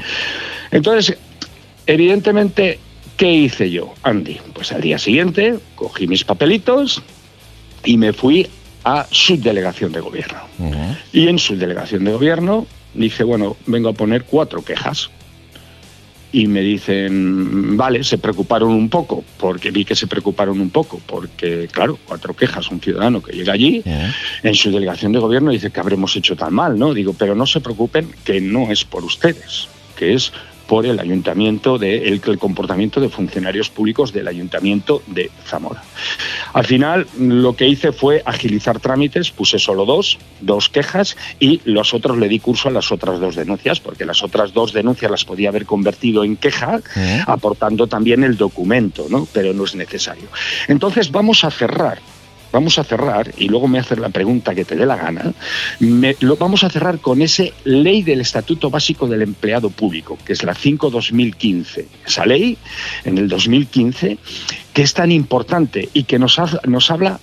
Entonces, 0.72 1.16
evidentemente, 1.86 2.80
¿qué 3.16 3.32
hice 3.32 3.70
yo, 3.70 3.94
Andy? 4.02 4.38
Pues 4.52 4.72
al 4.72 4.80
día 4.80 4.98
siguiente 4.98 5.60
cogí 5.76 6.08
mis 6.08 6.24
papelitos 6.24 7.02
y 7.84 7.96
me 7.96 8.12
fui 8.12 8.48
a 8.82 9.06
subdelegación 9.10 9.92
de 9.92 10.00
gobierno. 10.00 10.40
Y 11.12 11.28
en 11.28 11.38
su 11.38 11.56
delegación 11.56 12.04
de 12.04 12.12
gobierno 12.12 12.66
dije, 12.94 13.22
bueno, 13.22 13.56
vengo 13.66 13.90
a 13.90 13.92
poner 13.92 14.24
cuatro 14.24 14.62
quejas. 14.62 15.10
Y 16.36 16.48
me 16.48 16.62
dicen, 16.62 17.76
vale, 17.76 18.02
se 18.02 18.18
preocuparon 18.18 18.70
un 18.70 18.88
poco, 18.88 19.22
porque 19.38 19.70
vi 19.70 19.84
que 19.84 19.94
se 19.94 20.08
preocuparon 20.08 20.60
un 20.60 20.70
poco, 20.70 21.00
porque, 21.06 21.68
claro, 21.70 21.96
cuatro 22.04 22.34
quejas, 22.34 22.72
un 22.72 22.80
ciudadano 22.80 23.22
que 23.22 23.36
llega 23.36 23.52
allí, 23.52 23.84
en 24.42 24.54
su 24.56 24.72
delegación 24.72 25.12
de 25.12 25.20
gobierno 25.20 25.52
dice 25.52 25.70
que 25.70 25.78
habremos 25.78 26.16
hecho 26.16 26.34
tan 26.34 26.52
mal, 26.52 26.76
¿no? 26.76 26.92
Digo, 26.92 27.14
pero 27.16 27.36
no 27.36 27.46
se 27.46 27.60
preocupen, 27.60 28.10
que 28.24 28.40
no 28.40 28.72
es 28.72 28.84
por 28.84 29.04
ustedes, 29.04 29.68
que 29.96 30.14
es 30.14 30.32
por 30.66 30.86
el 30.86 30.98
ayuntamiento 30.98 31.78
de 31.78 32.08
el, 32.08 32.20
el 32.24 32.38
comportamiento 32.38 33.00
de 33.00 33.08
funcionarios 33.08 33.70
públicos 33.70 34.12
del 34.12 34.28
ayuntamiento 34.28 35.02
de 35.06 35.30
Zamora. 35.44 35.82
Al 36.52 36.64
final 36.64 37.06
lo 37.18 37.54
que 37.56 37.66
hice 37.66 37.92
fue 37.92 38.22
agilizar 38.24 38.80
trámites, 38.80 39.30
puse 39.30 39.58
solo 39.58 39.84
dos, 39.84 40.18
dos 40.40 40.68
quejas 40.68 41.16
y 41.40 41.60
los 41.64 41.94
otros 41.94 42.18
le 42.18 42.28
di 42.28 42.38
curso 42.38 42.68
a 42.68 42.72
las 42.72 42.92
otras 42.92 43.20
dos 43.20 43.34
denuncias, 43.34 43.80
porque 43.80 44.04
las 44.04 44.22
otras 44.22 44.52
dos 44.52 44.72
denuncias 44.72 45.10
las 45.10 45.24
podía 45.24 45.48
haber 45.48 45.66
convertido 45.66 46.24
en 46.24 46.36
queja, 46.36 46.80
aportando 47.26 47.86
también 47.86 48.24
el 48.24 48.36
documento, 48.36 49.06
¿no? 49.08 49.26
Pero 49.32 49.52
no 49.52 49.64
es 49.64 49.74
necesario. 49.74 50.28
Entonces 50.68 51.10
vamos 51.10 51.44
a 51.44 51.50
cerrar 51.50 51.98
vamos 52.54 52.78
a 52.78 52.84
cerrar, 52.84 53.32
y 53.36 53.48
luego 53.48 53.66
me 53.68 53.78
haces 53.80 53.98
la 53.98 54.08
pregunta 54.08 54.54
que 54.54 54.64
te 54.64 54.76
dé 54.76 54.86
la 54.86 54.96
gana, 54.96 55.32
lo 55.80 56.36
vamos 56.36 56.62
a 56.64 56.70
cerrar 56.70 57.00
con 57.00 57.20
ese 57.20 57.52
ley 57.64 58.02
del 58.02 58.20
Estatuto 58.20 58.70
Básico 58.70 59.06
del 59.08 59.22
Empleado 59.22 59.70
Público, 59.70 60.16
que 60.24 60.32
es 60.34 60.42
la 60.44 60.54
5-2015. 60.54 61.84
Esa 62.06 62.24
ley, 62.26 62.56
en 63.04 63.18
el 63.18 63.28
2015, 63.28 64.18
que 64.72 64.82
es 64.82 64.94
tan 64.94 65.10
importante 65.12 65.88
y 65.92 66.04
que 66.04 66.18
nos, 66.18 66.38
ha- 66.38 66.60
nos 66.66 66.90
habla 66.90 67.18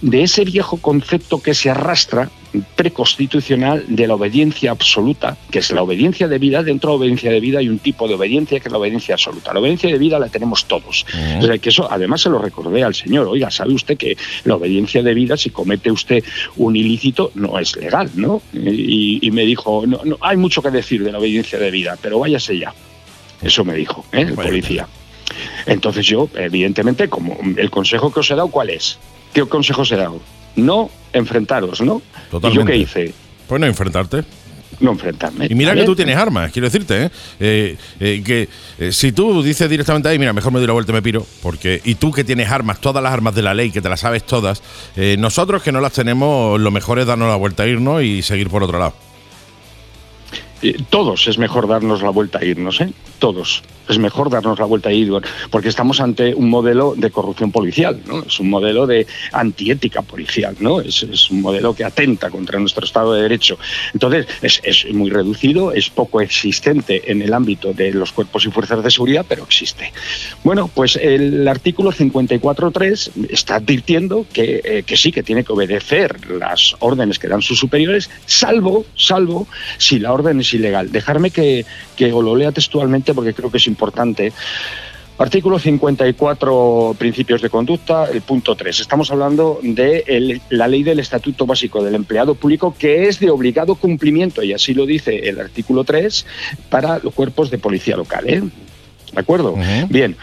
de 0.00 0.22
ese 0.22 0.44
viejo 0.44 0.78
concepto 0.78 1.42
que 1.42 1.54
se 1.54 1.70
arrastra 1.70 2.30
preconstitucional 2.74 3.84
de 3.88 4.06
la 4.06 4.14
obediencia 4.14 4.72
absoluta, 4.72 5.36
que 5.50 5.60
es 5.60 5.70
la 5.70 5.82
obediencia 5.82 6.26
de 6.26 6.38
vida. 6.38 6.62
Dentro 6.62 6.90
de 6.90 6.94
la 6.94 6.98
obediencia 6.98 7.30
de 7.30 7.40
vida 7.40 7.58
hay 7.60 7.68
un 7.68 7.78
tipo 7.78 8.08
de 8.08 8.14
obediencia 8.14 8.58
que 8.58 8.68
es 8.68 8.72
la 8.72 8.78
obediencia 8.78 9.14
absoluta. 9.14 9.52
La 9.52 9.60
obediencia 9.60 9.90
de 9.90 9.98
vida 9.98 10.18
la 10.18 10.28
tenemos 10.28 10.64
todos. 10.66 11.06
O 11.38 11.42
sea, 11.42 11.58
que 11.58 11.68
eso 11.68 11.90
además 11.90 12.22
se 12.22 12.30
lo 12.30 12.38
recordé 12.38 12.82
al 12.82 12.94
señor. 12.94 13.28
Oiga, 13.28 13.50
¿sabe 13.50 13.72
usted 13.72 13.96
que 13.96 14.16
la 14.44 14.56
obediencia 14.56 15.02
de 15.02 15.14
vida, 15.14 15.36
si 15.36 15.50
comete 15.50 15.90
usted 15.90 16.24
un 16.56 16.74
ilícito, 16.74 17.30
no 17.34 17.58
es 17.58 17.76
legal, 17.76 18.10
¿no? 18.14 18.42
Y, 18.52 19.24
y 19.24 19.30
me 19.30 19.44
dijo, 19.44 19.84
no, 19.86 20.00
no, 20.04 20.18
hay 20.20 20.36
mucho 20.36 20.62
que 20.62 20.70
decir 20.70 21.04
de 21.04 21.12
la 21.12 21.18
obediencia 21.18 21.58
de 21.58 21.70
vida, 21.70 21.96
pero 22.00 22.18
váyase 22.18 22.58
ya. 22.58 22.74
Eso 23.42 23.64
me 23.64 23.74
dijo, 23.74 24.04
¿eh? 24.12 24.22
el 24.22 24.34
policía. 24.34 24.86
Entonces 25.66 26.06
yo, 26.06 26.28
evidentemente, 26.34 27.08
como 27.08 27.38
el 27.56 27.70
consejo 27.70 28.12
que 28.12 28.20
os 28.20 28.30
he 28.30 28.34
dado, 28.34 28.48
¿cuál 28.48 28.70
es? 28.70 28.98
¿Qué 29.32 29.44
consejo 29.46 29.82
os 29.82 29.92
he 29.92 29.96
dado? 29.96 30.20
No 30.56 30.90
enfrentaros, 31.12 31.80
¿no? 31.80 31.96
¿Y 31.96 32.22
yo 32.24 32.40
Totalmente. 32.40 32.72
qué 32.72 32.78
hice? 32.78 33.14
Pues 33.46 33.60
no 33.60 33.66
enfrentarte. 33.66 34.24
No 34.78 34.92
enfrentarme. 34.92 35.46
Y 35.50 35.54
mira 35.54 35.74
que 35.74 35.84
tú 35.84 35.94
tienes 35.94 36.16
armas, 36.16 36.50
quiero 36.52 36.66
decirte, 36.66 37.04
¿eh? 37.04 37.10
Eh, 37.38 37.76
eh, 38.00 38.22
que 38.24 38.48
eh, 38.78 38.92
si 38.92 39.12
tú 39.12 39.42
dices 39.42 39.68
directamente 39.68 40.08
ahí, 40.08 40.18
mira, 40.18 40.32
mejor 40.32 40.52
me 40.52 40.58
doy 40.58 40.68
la 40.68 40.72
vuelta 40.72 40.92
y 40.92 40.94
me 40.94 41.02
piro, 41.02 41.26
porque 41.42 41.82
y 41.84 41.96
tú 41.96 42.10
que 42.12 42.24
tienes 42.24 42.48
armas, 42.50 42.80
todas 42.80 43.02
las 43.02 43.12
armas 43.12 43.34
de 43.34 43.42
la 43.42 43.52
ley, 43.52 43.70
que 43.70 43.82
te 43.82 43.90
las 43.90 44.00
sabes 44.00 44.24
todas, 44.24 44.62
eh, 44.96 45.16
nosotros 45.18 45.62
que 45.62 45.70
no 45.70 45.82
las 45.82 45.92
tenemos, 45.92 46.58
lo 46.58 46.70
mejor 46.70 46.98
es 46.98 47.04
darnos 47.06 47.28
la 47.28 47.36
vuelta, 47.36 47.66
irnos 47.66 48.02
y 48.02 48.22
seguir 48.22 48.48
por 48.48 48.62
otro 48.62 48.78
lado. 48.78 48.94
Eh, 50.62 50.76
Todos 50.88 51.26
es 51.26 51.36
mejor 51.36 51.68
darnos 51.68 52.00
la 52.02 52.10
vuelta 52.10 52.38
e 52.38 52.46
irnos, 52.48 52.80
¿eh? 52.80 52.90
Todos. 53.18 53.62
Es 53.90 53.98
mejor 53.98 54.30
darnos 54.30 54.58
la 54.58 54.64
vuelta 54.64 54.92
irnos, 54.92 55.22
porque 55.50 55.68
estamos 55.68 56.00
ante 56.00 56.34
un 56.34 56.48
modelo 56.48 56.94
de 56.96 57.10
corrupción 57.10 57.50
policial, 57.50 58.00
¿no? 58.06 58.22
Es 58.22 58.38
un 58.40 58.48
modelo 58.48 58.86
de 58.86 59.06
antiética 59.32 60.02
policial, 60.02 60.56
¿no? 60.60 60.80
Es, 60.80 61.02
un 61.30 61.42
modelo 61.42 61.74
que 61.74 61.84
atenta 61.84 62.30
contra 62.30 62.58
nuestro 62.58 62.84
Estado 62.84 63.14
de 63.14 63.22
Derecho. 63.22 63.58
Entonces, 63.92 64.26
es, 64.42 64.60
es 64.64 64.92
muy 64.92 65.10
reducido, 65.10 65.72
es 65.72 65.90
poco 65.90 66.20
existente 66.20 67.10
en 67.10 67.22
el 67.22 67.34
ámbito 67.34 67.72
de 67.72 67.92
los 67.92 68.12
cuerpos 68.12 68.46
y 68.46 68.50
fuerzas 68.50 68.82
de 68.82 68.90
seguridad, 68.90 69.26
pero 69.28 69.44
existe. 69.44 69.92
Bueno, 70.44 70.70
pues 70.72 70.96
el 70.96 71.46
artículo 71.48 71.92
54.3 71.92 73.28
está 73.30 73.56
advirtiendo 73.56 74.26
que, 74.32 74.60
eh, 74.64 74.82
que 74.84 74.96
sí, 74.96 75.12
que 75.12 75.22
tiene 75.22 75.44
que 75.44 75.52
obedecer 75.52 76.30
las 76.30 76.76
órdenes 76.78 77.18
que 77.18 77.28
dan 77.28 77.42
sus 77.42 77.58
superiores, 77.58 78.08
salvo, 78.26 78.84
salvo 78.96 79.46
si 79.78 79.98
la 79.98 80.12
orden 80.12 80.40
es 80.40 80.52
ilegal. 80.54 80.92
Dejarme 80.92 81.30
que, 81.30 81.66
que 81.96 82.08
lo 82.08 82.36
lea 82.36 82.52
textualmente 82.52 83.14
porque 83.14 83.34
creo 83.34 83.50
que 83.50 83.58
es 83.58 83.66
importante. 83.66 83.79
Artículo 85.18 85.58
54, 85.58 86.96
principios 86.98 87.42
de 87.42 87.50
conducta, 87.50 88.06
el 88.10 88.22
punto 88.22 88.54
3. 88.56 88.80
Estamos 88.80 89.10
hablando 89.10 89.58
de 89.62 90.02
el- 90.06 90.40
la 90.48 90.66
ley 90.66 90.82
del 90.82 90.98
Estatuto 90.98 91.44
Básico 91.44 91.82
del 91.84 91.94
Empleado 91.94 92.34
Público, 92.34 92.74
que 92.78 93.06
es 93.06 93.20
de 93.20 93.28
obligado 93.28 93.74
cumplimiento, 93.74 94.42
y 94.42 94.54
así 94.54 94.72
lo 94.72 94.86
dice 94.86 95.28
el 95.28 95.38
artículo 95.38 95.84
3, 95.84 96.24
para 96.70 97.00
los 97.00 97.12
cuerpos 97.12 97.50
de 97.50 97.58
policía 97.58 97.96
local. 97.96 98.24
¿eh? 98.28 98.40
¿De 99.12 99.20
acuerdo? 99.20 99.54
Bien. 99.90 100.16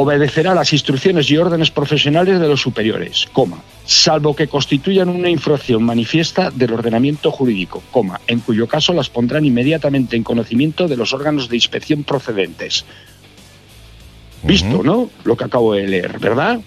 Obedecerá 0.00 0.54
las 0.54 0.72
instrucciones 0.72 1.28
y 1.28 1.36
órdenes 1.38 1.72
profesionales 1.72 2.38
de 2.38 2.46
los 2.46 2.60
superiores, 2.60 3.26
coma, 3.32 3.60
salvo 3.84 4.36
que 4.36 4.46
constituyan 4.46 5.08
una 5.08 5.28
infracción 5.28 5.82
manifiesta 5.82 6.52
del 6.52 6.72
ordenamiento 6.72 7.32
jurídico, 7.32 7.82
coma, 7.90 8.20
en 8.28 8.38
cuyo 8.38 8.68
caso 8.68 8.92
las 8.92 9.08
pondrán 9.08 9.44
inmediatamente 9.44 10.14
en 10.14 10.22
conocimiento 10.22 10.86
de 10.86 10.96
los 10.96 11.12
órganos 11.12 11.48
de 11.48 11.56
inspección 11.56 12.04
procedentes. 12.04 12.84
Visto, 14.44 14.84
¿no? 14.84 15.10
Lo 15.24 15.36
que 15.36 15.42
acabo 15.42 15.74
de 15.74 15.88
leer, 15.88 16.20
¿verdad? 16.20 16.60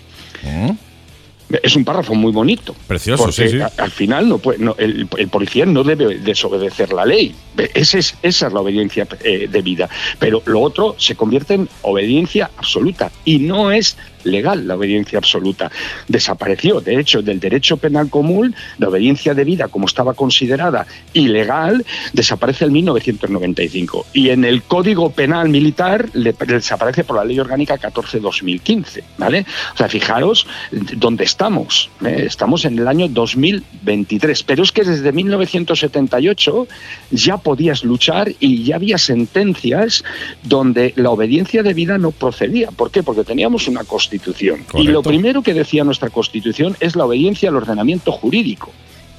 Es 1.63 1.75
un 1.75 1.83
párrafo 1.85 2.13
muy 2.15 2.31
bonito. 2.31 2.75
Precioso, 2.87 3.23
porque 3.23 3.47
sí, 3.49 3.57
sí. 3.57 3.61
a- 3.61 3.71
al 3.77 3.91
final 3.91 4.29
no 4.29 4.37
puede- 4.37 4.59
no, 4.59 4.75
el, 4.77 5.07
el 5.17 5.27
policía 5.29 5.65
no 5.65 5.83
debe 5.83 6.17
desobedecer 6.19 6.93
la 6.93 7.05
ley. 7.05 7.33
Ese 7.73 7.99
es- 7.99 8.15
esa 8.21 8.47
es 8.47 8.53
la 8.53 8.59
obediencia 8.61 9.07
eh, 9.23 9.47
debida. 9.51 9.89
Pero 10.19 10.41
lo 10.45 10.61
otro 10.61 10.95
se 10.97 11.15
convierte 11.15 11.53
en 11.55 11.69
obediencia 11.81 12.49
absoluta 12.57 13.11
y 13.25 13.39
no 13.39 13.71
es 13.71 13.97
legal 14.23 14.67
la 14.67 14.75
obediencia 14.75 15.19
absoluta. 15.19 15.71
Desapareció, 16.07 16.81
de 16.81 16.99
hecho, 16.99 17.21
del 17.21 17.39
derecho 17.39 17.77
penal 17.77 18.09
común, 18.09 18.55
la 18.77 18.89
obediencia 18.89 19.33
debida 19.33 19.67
como 19.67 19.85
estaba 19.85 20.13
considerada 20.13 20.85
ilegal, 21.13 21.85
desaparece 22.13 22.65
en 22.65 22.73
1995. 22.73 24.05
Y 24.13 24.29
en 24.29 24.45
el 24.45 24.63
Código 24.63 25.11
Penal 25.11 25.49
Militar 25.49 26.11
desaparece 26.11 27.03
por 27.03 27.17
la 27.17 27.25
Ley 27.25 27.39
Orgánica 27.39 27.77
14-2015. 27.77 29.03
¿vale? 29.17 29.45
O 29.73 29.77
sea, 29.77 29.89
fijaros 29.89 30.47
dónde 30.71 31.23
estamos. 31.23 31.89
¿eh? 32.05 32.23
Estamos 32.27 32.65
en 32.65 32.79
el 32.79 32.87
año 32.87 33.07
2023. 33.07 34.43
Pero 34.43 34.63
es 34.63 34.71
que 34.71 34.83
desde 34.83 35.11
1978 35.11 36.67
ya 37.11 37.37
podías 37.37 37.83
luchar 37.83 38.33
y 38.39 38.63
ya 38.63 38.75
había 38.75 38.97
sentencias 38.97 40.03
donde 40.43 40.93
la 40.95 41.09
obediencia 41.11 41.63
debida 41.63 41.97
no 41.97 42.11
procedía. 42.11 42.71
¿Por 42.71 42.91
qué? 42.91 43.03
Porque 43.03 43.23
teníamos 43.23 43.67
una 43.67 43.83
constitución. 44.11 44.65
Y 44.73 44.87
lo 44.87 45.01
primero 45.01 45.41
que 45.41 45.53
decía 45.53 45.83
nuestra 45.83 46.09
constitución 46.09 46.75
es 46.79 46.95
la 46.95 47.05
obediencia 47.05 47.49
al 47.49 47.55
ordenamiento 47.55 48.11
jurídico. 48.11 48.71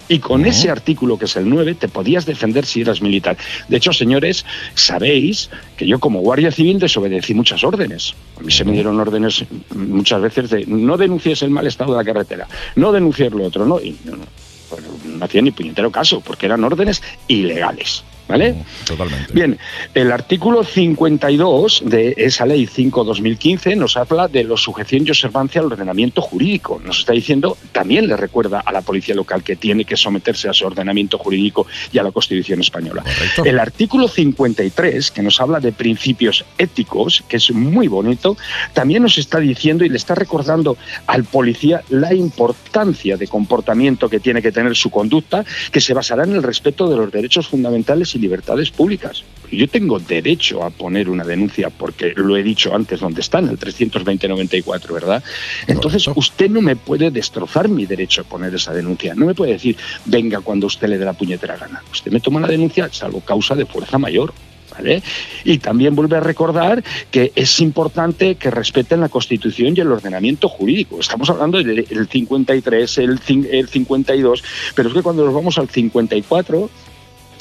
Y 0.09 0.19
con 0.19 0.45
ese 0.45 0.69
artículo, 0.69 1.17
que 1.17 1.25
es 1.25 1.37
el 1.37 1.49
9, 1.49 1.75
te 1.75 1.89
podías 1.89 2.27
defender 2.27 2.67
si 2.67 2.83
eras 2.83 3.01
militar. 3.01 3.39
De 3.69 3.79
hecho, 3.79 3.95
señores, 3.95 4.45
sabéis 4.75 5.49
que 5.77 5.87
yo 5.87 6.01
como 6.01 6.21
guardia 6.21 6.51
civil 6.51 6.79
desobedecí 6.79 7.33
muchas 7.33 7.65
órdenes. 7.65 8.15
A 8.39 8.43
mí 8.43 8.53
se 8.53 8.65
me 8.65 8.73
dieron 8.73 9.01
órdenes 9.01 9.45
muchas 9.75 10.21
veces 10.21 10.51
de 10.51 10.67
no 10.67 10.99
denuncies 10.99 11.41
el 11.43 11.51
mal 11.51 11.67
estado 11.67 11.93
de 11.93 11.99
la 11.99 12.05
carretera, 12.05 12.47
no 12.77 12.93
denunciar 12.93 13.33
lo 13.33 13.45
otro, 13.45 13.65
no. 13.65 13.81
Y 13.81 13.97
no, 14.05 14.17
no, 14.17 14.25
pues 14.69 14.83
no 15.07 15.25
hacía 15.25 15.41
ni 15.41 15.51
puñetero 15.51 15.91
caso, 15.91 16.21
porque 16.21 16.45
eran 16.45 16.63
órdenes 16.63 17.01
ilegales. 17.29 18.05
¿Vale? 18.29 18.55
Totalmente. 18.87 19.33
Bien, 19.33 19.59
el 19.95 20.11
artículo 20.11 20.65
52 20.65 21.83
de 21.85 22.15
esa 22.17 22.47
ley 22.47 22.67
5-2015 22.67 23.77
nos 23.77 23.97
habla 23.97 24.29
de 24.29 24.45
la 24.45 24.57
sujeción 24.57 25.07
y 25.07 25.11
observancia 25.11 25.61
al 25.61 25.67
ordenamiento 25.67 26.23
jurídico. 26.23 26.81
Nos 26.85 27.01
está 27.01 27.13
diciendo, 27.13 27.57
también 27.73 28.07
le 28.07 28.17
recuerda 28.17 28.61
a 28.61 28.73
la 28.73 28.81
policía 28.81 29.15
local 29.15 29.43
que 29.43 29.57
tiene 29.57 29.85
que 29.85 29.97
someterse 29.97 30.49
a 30.49 30.53
su 30.53 30.67
ordenamiento 30.67 31.19
jurídico 31.19 31.67
y 31.93 31.99
a 31.99 32.03
la 32.03 32.13
Constitución 32.13 32.61
española. 32.61 33.05
El 33.45 33.59
artículo 33.59 34.09
53, 34.09 35.11
que 35.11 35.23
nos 35.23 35.41
habla 35.41 35.61
de 35.61 35.73
principios 35.73 36.45
éticos, 36.59 37.23
que 37.29 37.37
es 37.37 37.51
muy 37.53 37.89
bonito, 37.89 38.37
también 38.73 39.03
nos 39.03 39.19
está 39.19 39.39
diciendo 39.39 39.85
y 39.85 39.89
le 39.89 39.97
está 39.97 40.15
recordando 40.15 40.77
al 41.07 41.25
policía 41.25 41.83
la 41.91 42.15
importancia 42.15 43.17
de 43.17 43.29
comportamiento 43.29 44.09
que 44.09 44.21
tiene 44.21 44.43
que 44.43 44.53
tener 44.53 44.77
su 44.77 44.91
conducta, 44.91 45.45
que 45.71 45.81
se 45.81 45.95
basará 45.95 46.25
en 46.25 46.33
el 46.33 46.43
respeto 46.43 46.89
de 46.89 46.97
los 46.97 47.11
derechos 47.11 47.49
fundamentales 47.49 48.12
y 48.15 48.19
libertades 48.19 48.71
públicas. 48.71 49.23
Yo 49.51 49.69
tengo 49.69 49.99
derecho 49.99 50.63
a 50.65 50.71
poner 50.71 51.11
una 51.11 51.25
denuncia 51.25 51.69
porque 51.69 52.15
lo 52.17 52.37
he 52.39 52.43
dicho 52.43 52.75
antes 52.75 53.01
donde 53.01 53.21
está, 53.21 53.39
en 53.39 53.49
el 53.49 53.59
320-94, 53.59 54.93
¿verdad? 54.95 55.23
Entonces 55.67 56.09
usted 56.15 56.49
no 56.49 56.63
me 56.63 56.75
puede 56.77 57.11
destrozar 57.11 57.69
mi 57.69 57.85
derecho 57.85 58.23
a 58.23 58.25
poner 58.25 58.55
esa 58.55 58.73
denuncia. 58.73 59.15
No 59.15 59.27
me 59.27 59.35
puede 59.35 59.53
decir, 59.53 59.77
venga 60.07 60.41
cuando 60.41 60.67
usted 60.69 60.89
le 60.89 60.97
dé 60.97 61.05
la 61.05 61.13
puñetera 61.13 61.57
gana. 61.59 61.83
Usted 61.93 62.11
me 62.11 62.21
toma 62.21 62.41
la 62.41 62.49
denuncia 62.49 62.89
salvo 62.91 63.21
causa 63.21 63.55
de 63.55 63.67
fuerza 63.67 63.99
mayor. 63.99 64.33
¿Vale? 64.75 65.03
Y 65.45 65.59
también 65.59 65.95
vuelve 65.95 66.17
a 66.17 66.21
recordar 66.21 66.83
que 67.11 67.31
es 67.35 67.61
importante 67.61 68.37
que 68.37 68.51
respeten 68.51 69.03
la 69.03 69.11
Constitución 69.11 69.75
y 69.77 69.81
el 69.81 69.93
ordenamiento 69.93 70.49
jurídico. 70.49 70.99
Estamos 70.99 71.29
hablando 71.29 71.63
del 71.63 71.81
el 71.91 72.09
53, 72.09 72.97
el, 72.97 73.21
cin- 73.21 73.47
el 73.51 73.69
52, 73.69 74.43
pero 74.75 74.89
es 74.89 74.95
que 74.95 75.03
cuando 75.03 75.27
nos 75.27 75.35
vamos 75.35 75.59
al 75.59 75.69
54, 75.69 76.71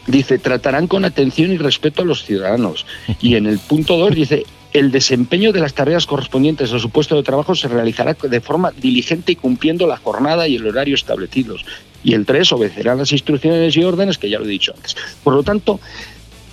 dice, 0.08 0.40
tratarán 0.40 0.88
con 0.88 1.06
atención 1.06 1.52
y 1.52 1.58
respeto 1.58 2.02
a 2.02 2.06
los 2.06 2.24
ciudadanos. 2.26 2.86
Y 3.22 3.36
en 3.36 3.46
el 3.46 3.60
punto 3.60 3.98
2 3.98 4.16
dice, 4.16 4.46
el 4.74 4.92
desempeño 4.92 5.52
de 5.52 5.60
las 5.60 5.74
tareas 5.74 6.06
correspondientes 6.06 6.72
a 6.74 6.80
su 6.80 6.90
puesto 6.90 7.16
de 7.16 7.24
trabajo 7.24 7.56
se 7.56 7.68
realizará 7.68 8.14
de 8.16 8.42
forma 8.42 8.72
diligente 8.72 9.34
y 9.34 9.36
cumpliendo 9.36 9.86
la 9.88 9.98
jornada 9.98 10.48
y 10.48 10.56
el 10.56 10.68
horario 10.68 10.96
establecidos. 10.96 11.66
Y 12.04 12.14
el 12.14 12.26
3 12.26 12.52
obedecerán 12.54 12.98
las 12.98 13.12
instrucciones 13.12 13.76
y 13.78 13.84
órdenes 13.84 14.18
que 14.18 14.30
ya 14.30 14.40
lo 14.40 14.46
he 14.46 14.50
dicho 14.50 14.74
antes. 14.76 14.96
Por 15.24 15.34
lo 15.36 15.44
tanto, 15.44 15.80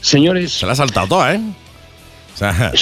señores... 0.01 0.53
Se 0.53 0.67
la 0.67 0.73
ha 0.73 0.77
saltado 0.77 1.07
toda, 1.07 1.35
¿eh? 1.35 1.41
O 2.35 2.39
sea, 2.39 2.73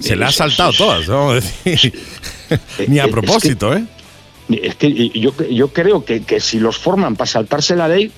se 0.00 0.16
la 0.16 0.28
ha 0.28 0.32
saltado 0.32 0.72
todas, 0.72 1.06
vamos 1.06 1.32
a 1.32 1.68
decir. 1.68 1.92
Ni 2.88 2.98
a 2.98 3.02
es 3.02 3.06
que- 3.06 3.12
propósito, 3.12 3.74
¿eh? 3.76 3.84
Es 4.62 4.74
que 4.74 5.10
yo, 5.10 5.32
yo 5.50 5.68
creo 5.68 6.04
que, 6.04 6.40
si 6.40 6.58
los 6.58 6.78
forman 6.78 7.16
para 7.16 7.26
saltarse 7.26 7.76
la 7.76 7.88
ley, 7.88 8.10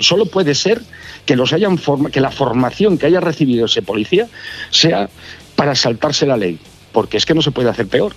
solo 0.00 0.26
puede 0.26 0.54
ser 0.54 0.82
que 1.26 1.36
los 1.36 1.52
hayan 1.52 1.78
forma, 1.78 2.10
que 2.10 2.20
la 2.20 2.30
formación 2.30 2.98
que 2.98 3.06
haya 3.06 3.20
recibido 3.20 3.66
ese 3.66 3.82
policía 3.82 4.28
sea 4.70 5.08
para 5.56 5.74
saltarse 5.74 6.26
la 6.26 6.36
ley, 6.36 6.58
porque 6.92 7.16
es 7.16 7.26
que 7.26 7.34
no 7.34 7.42
se 7.42 7.50
puede 7.50 7.70
hacer 7.70 7.86
peor. 7.86 8.14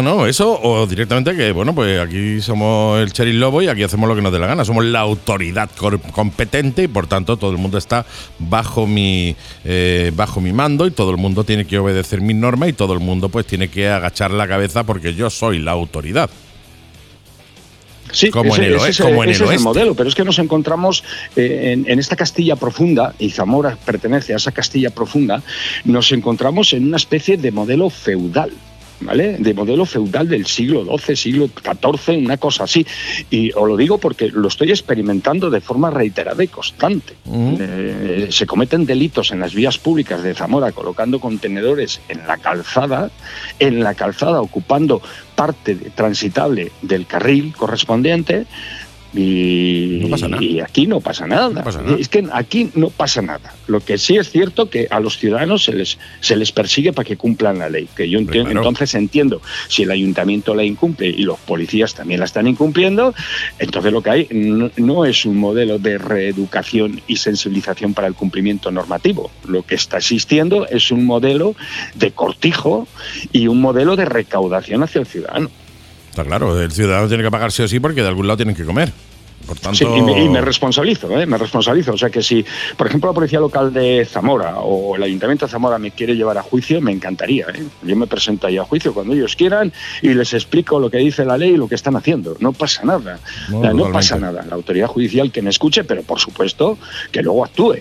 No, 0.00 0.26
eso, 0.26 0.58
o 0.62 0.86
directamente 0.86 1.36
que, 1.36 1.52
bueno, 1.52 1.74
pues 1.74 2.00
aquí 2.00 2.40
somos 2.40 3.00
el 3.00 3.12
Cheryl 3.12 3.38
Lobo 3.38 3.60
y 3.62 3.68
aquí 3.68 3.82
hacemos 3.82 4.08
lo 4.08 4.14
que 4.14 4.22
nos 4.22 4.32
dé 4.32 4.38
la 4.38 4.46
gana. 4.46 4.64
Somos 4.64 4.84
la 4.84 5.00
autoridad 5.00 5.70
competente 6.12 6.84
y 6.84 6.88
por 6.88 7.08
tanto 7.08 7.36
todo 7.36 7.50
el 7.50 7.58
mundo 7.58 7.76
está 7.76 8.06
bajo 8.38 8.86
mi, 8.86 9.36
eh, 9.64 10.10
bajo 10.14 10.40
mi 10.40 10.52
mando 10.52 10.86
y 10.86 10.92
todo 10.92 11.10
el 11.10 11.16
mundo 11.16 11.44
tiene 11.44 11.66
que 11.66 11.78
obedecer 11.78 12.20
mis 12.20 12.36
normas 12.36 12.70
y 12.70 12.72
todo 12.72 12.94
el 12.94 13.00
mundo 13.00 13.28
pues 13.28 13.44
tiene 13.44 13.68
que 13.68 13.88
agachar 13.88 14.30
la 14.30 14.48
cabeza 14.48 14.84
porque 14.84 15.14
yo 15.14 15.28
soy 15.28 15.58
la 15.58 15.72
autoridad. 15.72 16.30
Sí, 18.12 18.30
Como 18.30 18.54
ese, 18.54 18.66
en 18.66 18.72
el 18.72 18.76
ese 18.76 18.88
es, 18.90 18.98
como 19.00 19.24
en 19.24 19.30
ese 19.30 19.30
el 19.30 19.32
es 19.32 19.40
el 19.40 19.46
oeste. 19.48 19.64
modelo, 19.64 19.94
pero 19.94 20.08
es 20.08 20.14
que 20.14 20.24
nos 20.24 20.38
encontramos 20.38 21.02
eh, 21.34 21.70
en, 21.72 21.90
en 21.90 21.98
esta 21.98 22.14
Castilla 22.14 22.56
profunda, 22.56 23.14
y 23.18 23.30
Zamora 23.30 23.76
pertenece 23.84 24.34
a 24.34 24.36
esa 24.36 24.52
Castilla 24.52 24.90
profunda, 24.90 25.42
nos 25.84 26.12
encontramos 26.12 26.72
en 26.72 26.86
una 26.86 26.96
especie 26.98 27.36
de 27.36 27.50
modelo 27.50 27.90
feudal. 27.90 28.52
¿Vale? 29.04 29.36
De 29.36 29.52
modelo 29.52 29.84
feudal 29.84 30.28
del 30.28 30.46
siglo 30.46 30.84
XII, 30.96 31.16
siglo 31.16 31.48
XIV, 31.48 32.18
una 32.18 32.36
cosa 32.36 32.62
así. 32.62 32.86
Y 33.30 33.50
os 33.50 33.66
lo 33.66 33.76
digo 33.76 33.98
porque 33.98 34.28
lo 34.28 34.46
estoy 34.46 34.70
experimentando 34.70 35.50
de 35.50 35.60
forma 35.60 35.90
reiterada 35.90 36.44
y 36.44 36.46
constante. 36.46 37.14
Eh, 37.28 38.28
se 38.30 38.46
cometen 38.46 38.86
delitos 38.86 39.32
en 39.32 39.40
las 39.40 39.54
vías 39.54 39.76
públicas 39.76 40.22
de 40.22 40.34
Zamora 40.34 40.70
colocando 40.70 41.18
contenedores 41.18 42.00
en 42.08 42.24
la 42.28 42.36
calzada, 42.36 43.10
en 43.58 43.82
la 43.82 43.94
calzada 43.94 44.40
ocupando 44.40 45.02
parte 45.42 45.74
transitable 45.96 46.70
del 46.82 47.04
carril 47.04 47.52
correspondiente. 47.56 48.46
Y, 49.14 49.98
No 50.02 50.08
pasa 50.08 50.28
nada. 50.28 50.42
y 50.42 50.60
aquí 50.60 50.86
no 50.86 51.00
pasa 51.00 51.26
nada. 51.26 51.48
No 51.50 51.62
pasa 51.62 51.82
nada. 51.82 51.96
Es 51.98 52.08
que 52.08 52.26
aquí 52.32 52.70
no 52.74 52.90
pasa 52.90 53.22
nada. 53.22 53.54
Lo 53.66 53.80
que 53.80 53.98
sí 53.98 54.16
es 54.16 54.30
cierto 54.30 54.70
que 54.70 54.88
a 54.90 55.00
los 55.00 55.18
ciudadanos 55.18 55.64
se 55.64 55.72
les, 55.72 55.98
se 56.20 56.36
les 56.36 56.52
persigue 56.52 56.92
para 56.92 57.06
que 57.06 57.16
cumplan 57.16 57.58
la 57.58 57.68
ley. 57.68 57.88
Que 57.94 58.08
yo 58.08 58.18
entiendo, 58.18 58.50
claro. 58.50 58.60
entonces 58.60 58.94
entiendo 58.94 59.42
si 59.68 59.82
el 59.82 59.90
ayuntamiento 59.90 60.54
la 60.54 60.64
incumple 60.64 61.08
y 61.08 61.22
los 61.22 61.38
policías 61.40 61.94
también 61.94 62.20
la 62.20 62.26
están 62.26 62.46
incumpliendo, 62.46 63.14
entonces 63.58 63.92
lo 63.92 64.02
que 64.02 64.10
hay 64.10 64.28
no, 64.30 64.70
no 64.76 65.04
es 65.04 65.24
un 65.24 65.36
modelo 65.36 65.78
de 65.78 65.98
reeducación 65.98 67.00
y 67.06 67.16
sensibilización 67.16 67.94
para 67.94 68.08
el 68.08 68.14
cumplimiento 68.14 68.70
normativo. 68.70 69.30
Lo 69.46 69.62
que 69.62 69.74
está 69.74 69.98
existiendo 69.98 70.66
es 70.66 70.90
un 70.90 71.04
modelo 71.04 71.54
de 71.94 72.12
cortijo 72.12 72.88
y 73.32 73.46
un 73.46 73.60
modelo 73.60 73.96
de 73.96 74.04
recaudación 74.04 74.82
hacia 74.82 75.00
el 75.00 75.06
ciudadano. 75.06 75.50
Está 76.12 76.24
claro, 76.26 76.60
el 76.60 76.70
ciudadano 76.70 77.08
tiene 77.08 77.22
que 77.22 77.30
pagar 77.30 77.50
sí 77.52 77.62
o 77.62 77.68
sí 77.68 77.80
porque 77.80 78.02
de 78.02 78.08
algún 78.08 78.26
lado 78.26 78.36
tienen 78.36 78.54
que 78.54 78.66
comer. 78.66 78.92
Por 79.46 79.58
tanto, 79.58 79.78
Sí, 79.78 79.86
y, 79.86 80.02
me, 80.02 80.22
y 80.22 80.28
me 80.28 80.42
responsabilizo, 80.42 81.18
¿eh? 81.18 81.24
me 81.24 81.38
responsabilizo. 81.38 81.94
O 81.94 81.96
sea 81.98 82.10
que 82.10 82.22
si, 82.22 82.44
por 82.76 82.86
ejemplo, 82.86 83.08
la 83.10 83.14
Policía 83.14 83.40
Local 83.40 83.72
de 83.72 84.04
Zamora 84.04 84.58
o 84.58 84.94
el 84.94 85.02
Ayuntamiento 85.02 85.46
de 85.46 85.50
Zamora 85.52 85.78
me 85.78 85.90
quiere 85.90 86.14
llevar 86.14 86.36
a 86.36 86.42
juicio, 86.42 86.82
me 86.82 86.92
encantaría. 86.92 87.46
¿eh? 87.54 87.64
Yo 87.82 87.96
me 87.96 88.06
presento 88.06 88.46
ahí 88.46 88.58
a 88.58 88.64
juicio 88.64 88.92
cuando 88.92 89.14
ellos 89.14 89.34
quieran 89.34 89.72
y 90.02 90.12
les 90.12 90.34
explico 90.34 90.78
lo 90.78 90.90
que 90.90 90.98
dice 90.98 91.24
la 91.24 91.38
ley 91.38 91.52
y 91.52 91.56
lo 91.56 91.66
que 91.66 91.76
están 91.76 91.96
haciendo. 91.96 92.36
No 92.40 92.52
pasa 92.52 92.84
nada. 92.84 93.18
No, 93.48 93.58
O 93.58 93.62
sea, 93.62 93.72
no 93.72 93.90
pasa 93.90 94.18
nada. 94.18 94.44
La 94.46 94.54
autoridad 94.54 94.86
judicial 94.86 95.32
que 95.32 95.40
me 95.40 95.48
escuche, 95.48 95.82
pero 95.82 96.02
por 96.02 96.20
supuesto 96.20 96.76
que 97.10 97.22
luego 97.22 97.42
actúe. 97.44 97.78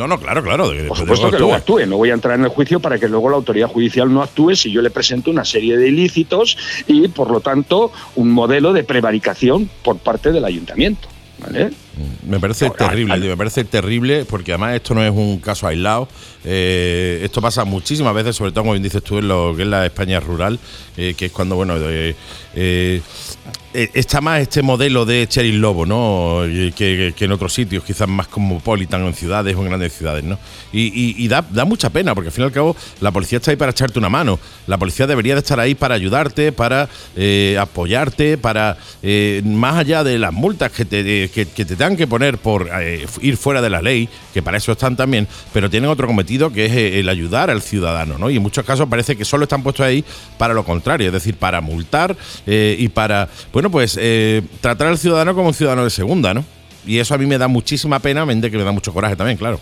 No, 0.00 0.08
no, 0.08 0.18
claro, 0.18 0.42
claro. 0.42 0.70
de- 0.70 0.84
Por 0.84 0.96
supuesto 0.96 1.26
de- 1.26 1.32
que 1.32 1.38
luego 1.38 1.54
actúe. 1.54 1.80
No 1.86 1.96
voy 1.98 2.10
a 2.10 2.14
entrar 2.14 2.38
en 2.38 2.44
el 2.44 2.50
juicio 2.50 2.80
para 2.80 2.98
que 2.98 3.06
luego 3.08 3.28
la 3.28 3.36
autoridad 3.36 3.68
judicial 3.68 4.12
no 4.12 4.22
actúe 4.22 4.54
si 4.56 4.72
yo 4.72 4.80
le 4.82 4.90
presento 4.90 5.30
una 5.30 5.44
serie 5.44 5.76
de 5.76 5.88
ilícitos 5.88 6.56
y, 6.86 7.08
por 7.08 7.30
lo 7.30 7.40
tanto, 7.40 7.92
un 8.16 8.30
modelo 8.32 8.72
de 8.72 8.82
prevaricación 8.84 9.68
por 9.82 9.98
parte 9.98 10.32
del 10.32 10.44
ayuntamiento. 10.44 11.06
¿vale? 11.38 11.70
Me 12.26 12.38
parece 12.38 12.68
terrible, 12.70 13.18
me 13.18 13.36
parece 13.36 13.64
terrible 13.64 14.26
porque 14.26 14.52
además 14.52 14.74
esto 14.74 14.94
no 14.94 15.02
es 15.02 15.10
un 15.10 15.38
caso 15.38 15.66
aislado. 15.66 16.06
eh, 16.44 17.20
esto 17.22 17.40
pasa 17.40 17.64
muchísimas 17.64 18.14
veces, 18.14 18.36
sobre 18.36 18.52
todo 18.52 18.62
como 18.62 18.72
bien 18.72 18.82
dices 18.82 19.02
tú 19.02 19.18
en 19.18 19.28
lo 19.28 19.54
que 19.56 19.62
es 19.62 19.68
la 19.68 19.84
España 19.86 20.20
rural, 20.20 20.58
eh, 20.98 21.14
que 21.16 21.26
es 21.26 21.32
cuando, 21.32 21.56
bueno, 21.56 21.74
eh, 21.78 23.00
está 23.72 24.20
más 24.20 24.40
este 24.40 24.62
modelo 24.62 25.04
de 25.04 25.26
Cheryl 25.28 25.60
Lobo, 25.60 25.86
¿no? 25.86 26.42
Que, 26.74 27.14
en 27.18 27.32
otros 27.32 27.54
sitios, 27.54 27.84
quizás 27.84 28.08
más 28.08 28.28
cosmopolitan, 28.28 29.04
en 29.06 29.14
ciudades 29.14 29.54
o 29.56 29.60
en 29.60 29.66
grandes 29.66 29.92
ciudades, 29.92 30.24
¿no? 30.24 30.38
Y, 30.72 31.28
da, 31.28 31.44
da 31.50 31.64
mucha 31.64 31.90
pena, 31.90 32.14
porque 32.14 32.28
al 32.28 32.32
fin 32.32 32.42
y 32.42 32.46
al 32.46 32.52
cabo 32.52 32.76
la 33.00 33.10
policía 33.10 33.38
está 33.38 33.50
ahí 33.50 33.56
para 33.56 33.72
echarte 33.72 33.98
una 33.98 34.08
mano. 34.08 34.38
La 34.66 34.78
policía 34.78 35.06
debería 35.06 35.34
de 35.34 35.40
estar 35.40 35.60
ahí 35.60 35.74
para 35.74 35.94
ayudarte, 35.94 36.52
para 36.52 36.88
eh, 37.16 37.56
apoyarte, 37.60 38.38
para, 38.38 38.76
eh, 39.02 39.42
más 39.44 39.76
allá 39.76 40.04
de 40.04 40.18
las 40.18 40.32
multas 40.32 40.72
que 40.72 40.84
te, 40.84 41.30
que, 41.30 41.46
te 41.46 41.64
tengan 41.64 41.96
que 41.96 42.06
poner 42.06 42.38
por 42.38 42.68
eh, 42.80 43.06
ir 43.20 43.36
fuera 43.36 43.62
de 43.62 43.70
la 43.70 43.82
ley, 43.82 44.08
que 44.32 44.42
para 44.42 44.56
eso 44.56 44.72
están 44.72 44.96
también, 44.96 45.26
pero 45.52 45.70
tienen 45.70 45.90
otro 45.90 46.06
cometido 46.06 46.52
que 46.52 46.66
es 46.66 46.72
eh, 46.72 47.00
el 47.00 47.08
ayudar 47.08 47.50
al 47.50 47.62
ciudadano, 47.62 48.18
¿no? 48.18 48.30
Y 48.30 48.36
en 48.36 48.42
muchos 48.42 48.64
casos 48.64 48.88
parece 48.88 49.16
que 49.16 49.24
solo 49.24 49.44
están 49.44 49.62
puestos 49.62 49.84
ahí 49.84 50.04
para 50.38 50.54
lo 50.54 50.64
contrario, 50.64 51.08
es 51.08 51.12
decir, 51.12 51.34
para 51.36 51.60
multar 51.60 52.16
eh, 52.46 52.76
y 52.78 52.88
para, 52.88 53.28
bueno, 53.60 53.70
pues 53.72 53.98
eh, 54.00 54.40
tratar 54.62 54.86
al 54.86 54.96
ciudadano 54.96 55.34
como 55.34 55.48
un 55.48 55.54
ciudadano 55.54 55.84
de 55.84 55.90
segunda, 55.90 56.32
¿no? 56.32 56.46
Y 56.86 56.96
eso 56.96 57.14
a 57.14 57.18
mí 57.18 57.26
me 57.26 57.36
da 57.36 57.46
muchísima 57.46 57.98
pena, 57.98 58.24
mente 58.24 58.50
que 58.50 58.56
me 58.56 58.64
da 58.64 58.72
mucho 58.72 58.90
coraje 58.90 59.16
también, 59.16 59.36
claro. 59.36 59.60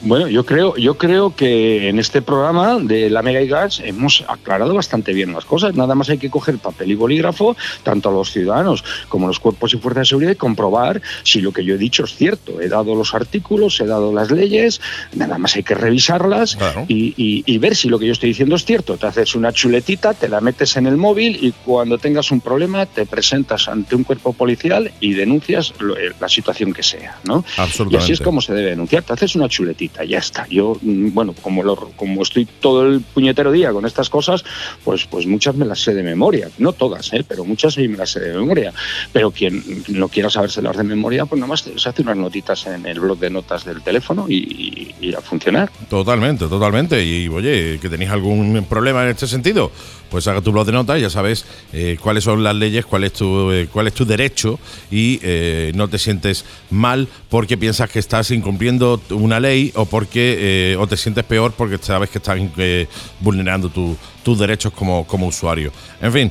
Bueno, 0.00 0.28
yo 0.28 0.44
creo, 0.46 0.76
yo 0.76 0.96
creo 0.96 1.34
que 1.36 1.88
en 1.88 1.98
este 1.98 2.22
programa 2.22 2.78
de 2.78 3.10
la 3.10 3.22
Mega 3.22 3.40
y 3.42 3.48
Gas 3.48 3.80
hemos 3.84 4.24
aclarado 4.26 4.74
bastante 4.74 5.12
bien 5.12 5.32
las 5.32 5.44
cosas. 5.44 5.74
Nada 5.74 5.94
más 5.94 6.08
hay 6.08 6.18
que 6.18 6.30
coger 6.30 6.58
papel 6.58 6.90
y 6.90 6.94
bolígrafo, 6.94 7.56
tanto 7.82 8.08
a 8.08 8.12
los 8.12 8.30
ciudadanos 8.32 8.84
como 9.08 9.26
a 9.26 9.28
los 9.28 9.38
cuerpos 9.38 9.74
y 9.74 9.78
fuerzas 9.78 10.02
de 10.02 10.06
seguridad, 10.06 10.32
y 10.32 10.36
comprobar 10.36 11.00
si 11.24 11.40
lo 11.40 11.52
que 11.52 11.64
yo 11.64 11.74
he 11.74 11.78
dicho 11.78 12.04
es 12.04 12.14
cierto. 12.14 12.60
He 12.60 12.68
dado 12.68 12.94
los 12.94 13.14
artículos, 13.14 13.80
he 13.80 13.86
dado 13.86 14.12
las 14.12 14.30
leyes, 14.30 14.80
nada 15.14 15.38
más 15.38 15.56
hay 15.56 15.62
que 15.62 15.74
revisarlas 15.74 16.56
Claro. 16.56 16.84
y, 16.88 17.14
y- 17.16 17.42
y 17.46 17.58
ver 17.58 17.74
si 17.76 17.88
lo 17.88 17.98
que 17.98 18.06
yo 18.06 18.12
estoy 18.12 18.30
diciendo 18.30 18.56
es 18.56 18.64
cierto. 18.64 18.96
Te 18.96 19.06
haces 19.06 19.34
una 19.34 19.52
chuletita, 19.52 20.14
te 20.14 20.28
la 20.28 20.40
metes 20.40 20.76
en 20.76 20.86
el 20.86 20.96
móvil 20.96 21.38
y 21.40 21.52
cuando 21.52 21.98
tengas 21.98 22.30
un 22.30 22.40
problema 22.40 22.86
te 22.86 23.06
presentas 23.06 23.68
ante 23.68 23.94
un 23.94 24.04
cuerpo 24.04 24.32
policial 24.32 24.90
y 25.00 25.14
denuncias 25.14 25.72
lo- 25.78 25.96
eh, 25.96 26.12
la 26.20 26.28
situación 26.28 26.72
que 26.72 26.82
sea, 26.82 27.18
¿no? 27.24 27.44
Y 27.56 27.60
Absolutamente. 27.60 27.96
así 28.04 28.12
es 28.12 28.20
como 28.20 28.40
se 28.40 28.52
debe 28.54 28.70
denunciar. 28.70 29.02
Te 29.02 29.12
haces 29.12 29.34
una 29.34 29.48
chuletita, 29.48 29.81
ya 30.08 30.18
está. 30.18 30.46
Yo, 30.48 30.76
mm, 30.80 31.12
bueno, 31.14 31.34
como, 31.42 31.62
lo- 31.62 31.90
como 31.96 32.22
estoy 32.22 32.44
todo 32.46 32.86
el 32.86 33.00
puñetero 33.00 33.50
día 33.52 33.72
con 33.72 33.86
estas 33.86 34.10
cosas, 34.10 34.44
pues, 34.84 35.06
pues 35.06 35.26
muchas 35.26 35.54
me 35.54 35.64
las 35.64 35.80
sé 35.80 35.94
de 35.94 36.02
memoria. 36.02 36.48
No 36.58 36.72
todas, 36.72 37.12
¿eh? 37.12 37.24
pero 37.26 37.44
muchas 37.44 37.74
sí 37.74 37.88
me 37.88 37.96
las 37.96 38.10
sé 38.10 38.20
de 38.20 38.34
memoria. 38.34 38.72
Pero 39.12 39.30
quien 39.30 39.62
no 39.88 40.08
quiera 40.08 40.30
sabérselas 40.30 40.76
de 40.76 40.84
memoria, 40.84 41.26
pues 41.26 41.38
nada 41.40 41.48
más 41.48 41.60
se 41.76 41.88
hace 41.88 42.02
unas 42.02 42.16
notitas 42.16 42.66
en 42.66 42.86
el 42.86 43.00
blog 43.00 43.18
de 43.18 43.30
notas 43.30 43.64
del 43.64 43.82
teléfono 43.82 44.26
y, 44.28 44.94
y 45.00 45.14
a 45.14 45.20
funcionar. 45.20 45.70
Totalmente, 45.88 46.46
totalmente. 46.46 47.04
Y 47.04 47.28
oye, 47.28 47.78
que 47.80 47.88
tenéis 47.88 48.10
algún 48.10 48.64
problema 48.68 49.02
en 49.04 49.10
este 49.10 49.26
sentido, 49.26 49.70
pues 50.12 50.28
haga 50.28 50.40
tu 50.42 50.52
blog 50.52 50.66
de 50.66 50.72
notas, 50.72 51.00
ya 51.00 51.10
sabes 51.10 51.44
eh, 51.72 51.96
cuáles 52.00 52.22
son 52.22 52.44
las 52.44 52.54
leyes, 52.54 52.86
cuál 52.86 53.02
es 53.04 53.14
tu, 53.14 53.50
eh, 53.50 53.66
cuál 53.72 53.88
es 53.88 53.94
tu 53.94 54.04
derecho 54.04 54.60
y 54.90 55.18
eh, 55.22 55.72
no 55.74 55.88
te 55.88 55.98
sientes 55.98 56.44
mal 56.70 57.08
porque 57.28 57.56
piensas 57.56 57.90
que 57.90 57.98
estás 57.98 58.30
incumpliendo 58.30 59.00
una 59.10 59.40
ley 59.40 59.72
o 59.74 59.86
porque 59.86 60.76
o 60.78 60.86
te 60.86 60.96
sientes 60.96 61.24
peor 61.24 61.52
porque 61.56 61.78
sabes 61.78 62.10
que 62.10 62.18
estás 62.18 62.38
eh, 62.58 62.86
vulnerando 63.20 63.70
tu- 63.70 63.96
tus 64.22 64.38
derechos 64.38 64.72
como, 64.72 65.04
como 65.06 65.26
usuario. 65.26 65.72
En 66.00 66.12
fin, 66.12 66.30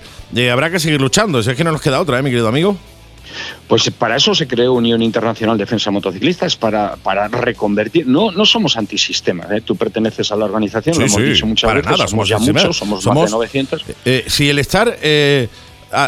habrá 0.51 0.69
que 0.69 0.79
seguir 0.79 1.01
luchando, 1.01 1.41
si 1.43 1.49
es 1.49 1.57
que 1.57 1.63
no 1.63 1.71
nos 1.71 1.81
queda 1.81 1.99
otra, 1.99 2.19
¿eh, 2.19 2.21
mi 2.23 2.29
querido 2.29 2.47
amigo? 2.47 2.77
Pues 3.67 3.89
para 3.91 4.15
eso 4.15 4.35
se 4.35 4.47
creó 4.47 4.73
Unión 4.73 5.01
Internacional 5.01 5.57
Defensa 5.57 5.91
Motociclista, 5.91 6.45
es 6.45 6.55
para, 6.55 6.95
para 6.97 7.27
reconvertir. 7.27 8.07
No, 8.07 8.31
no 8.31 8.45
somos 8.45 8.77
antisistema, 8.77 9.45
¿eh? 9.51 9.61
tú 9.61 9.75
perteneces 9.75 10.31
a 10.31 10.35
la 10.35 10.45
organización, 10.45 10.97
lo 10.97 11.07
Sí, 11.07 11.13
hemos 11.13 11.21
sí, 11.21 11.33
dicho 11.33 11.45
muchas 11.45 11.67
para 11.67 11.81
veces, 11.81 11.91
nada, 11.91 12.07
somos 12.07 12.29
somos 12.29 12.45
ya 12.45 12.53
muchos, 12.53 12.77
somos, 12.77 13.05
más 13.05 13.25
de 13.25 13.31
900. 13.31 13.85
Eh, 14.05 14.25
si 14.27 14.49
el 14.49 14.59
estar 14.59 14.97
eh, 15.01 15.47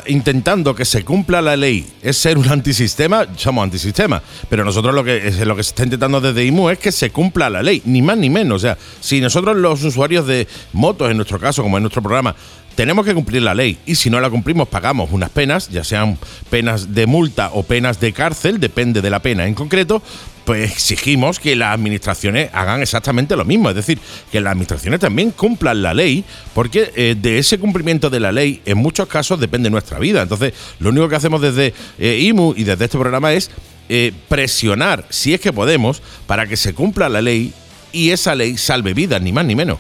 intentando 0.07 0.73
que 0.73 0.85
se 0.85 1.03
cumpla 1.03 1.41
la 1.41 1.55
ley 1.55 1.85
es 2.01 2.17
ser 2.17 2.37
un 2.37 2.47
antisistema, 2.49 3.27
somos 3.35 3.63
antisistema. 3.63 4.21
Pero 4.49 4.63
nosotros 4.63 4.93
lo 4.93 5.03
que, 5.03 5.31
lo 5.45 5.55
que 5.55 5.63
se 5.63 5.69
está 5.69 5.83
intentando 5.83 6.21
desde 6.21 6.45
IMU 6.45 6.69
es 6.69 6.79
que 6.79 6.91
se 6.91 7.09
cumpla 7.09 7.49
la 7.49 7.61
ley, 7.61 7.81
ni 7.85 8.01
más 8.01 8.17
ni 8.17 8.29
menos. 8.29 8.57
O 8.57 8.59
sea, 8.59 8.77
si 8.99 9.19
nosotros 9.21 9.57
los 9.57 9.83
usuarios 9.83 10.25
de 10.27 10.47
motos, 10.73 11.09
en 11.11 11.17
nuestro 11.17 11.39
caso, 11.39 11.63
como 11.63 11.77
en 11.77 11.83
nuestro 11.83 12.01
programa, 12.01 12.35
tenemos 12.75 13.05
que 13.05 13.13
cumplir 13.13 13.41
la 13.41 13.53
ley 13.53 13.77
y 13.85 13.95
si 13.95 14.09
no 14.09 14.19
la 14.19 14.29
cumplimos 14.29 14.67
pagamos 14.67 15.11
unas 15.11 15.29
penas, 15.29 15.69
ya 15.69 15.83
sean 15.83 16.17
penas 16.49 16.93
de 16.93 17.07
multa 17.07 17.51
o 17.53 17.63
penas 17.63 17.99
de 17.99 18.13
cárcel, 18.13 18.59
depende 18.59 19.01
de 19.01 19.09
la 19.09 19.21
pena 19.21 19.45
en 19.47 19.53
concreto, 19.53 20.01
pues 20.45 20.71
exigimos 20.71 21.39
que 21.39 21.55
las 21.55 21.73
administraciones 21.73 22.49
hagan 22.53 22.81
exactamente 22.81 23.35
lo 23.35 23.45
mismo, 23.45 23.69
es 23.69 23.75
decir, 23.75 23.99
que 24.31 24.41
las 24.41 24.51
administraciones 24.51 24.99
también 24.99 25.31
cumplan 25.31 25.81
la 25.81 25.93
ley, 25.93 26.23
porque 26.53 26.91
eh, 26.95 27.15
de 27.19 27.37
ese 27.37 27.59
cumplimiento 27.59 28.09
de 28.09 28.19
la 28.19 28.31
ley 28.31 28.61
en 28.65 28.77
muchos 28.77 29.07
casos 29.07 29.39
depende 29.39 29.69
nuestra 29.69 29.99
vida. 29.99 30.21
Entonces, 30.21 30.53
lo 30.79 30.89
único 30.89 31.07
que 31.07 31.15
hacemos 31.15 31.41
desde 31.41 31.73
eh, 31.99 32.19
IMU 32.21 32.53
y 32.57 32.63
desde 32.63 32.85
este 32.85 32.97
programa 32.97 33.33
es 33.33 33.51
eh, 33.89 34.11
presionar, 34.27 35.05
si 35.09 35.33
es 35.33 35.41
que 35.41 35.53
podemos, 35.53 36.01
para 36.27 36.47
que 36.47 36.57
se 36.57 36.73
cumpla 36.73 37.09
la 37.09 37.21
ley 37.21 37.53
y 37.91 38.09
esa 38.09 38.35
ley 38.35 38.57
salve 38.57 38.93
vidas, 38.93 39.21
ni 39.21 39.31
más 39.31 39.45
ni 39.45 39.55
menos. 39.55 39.79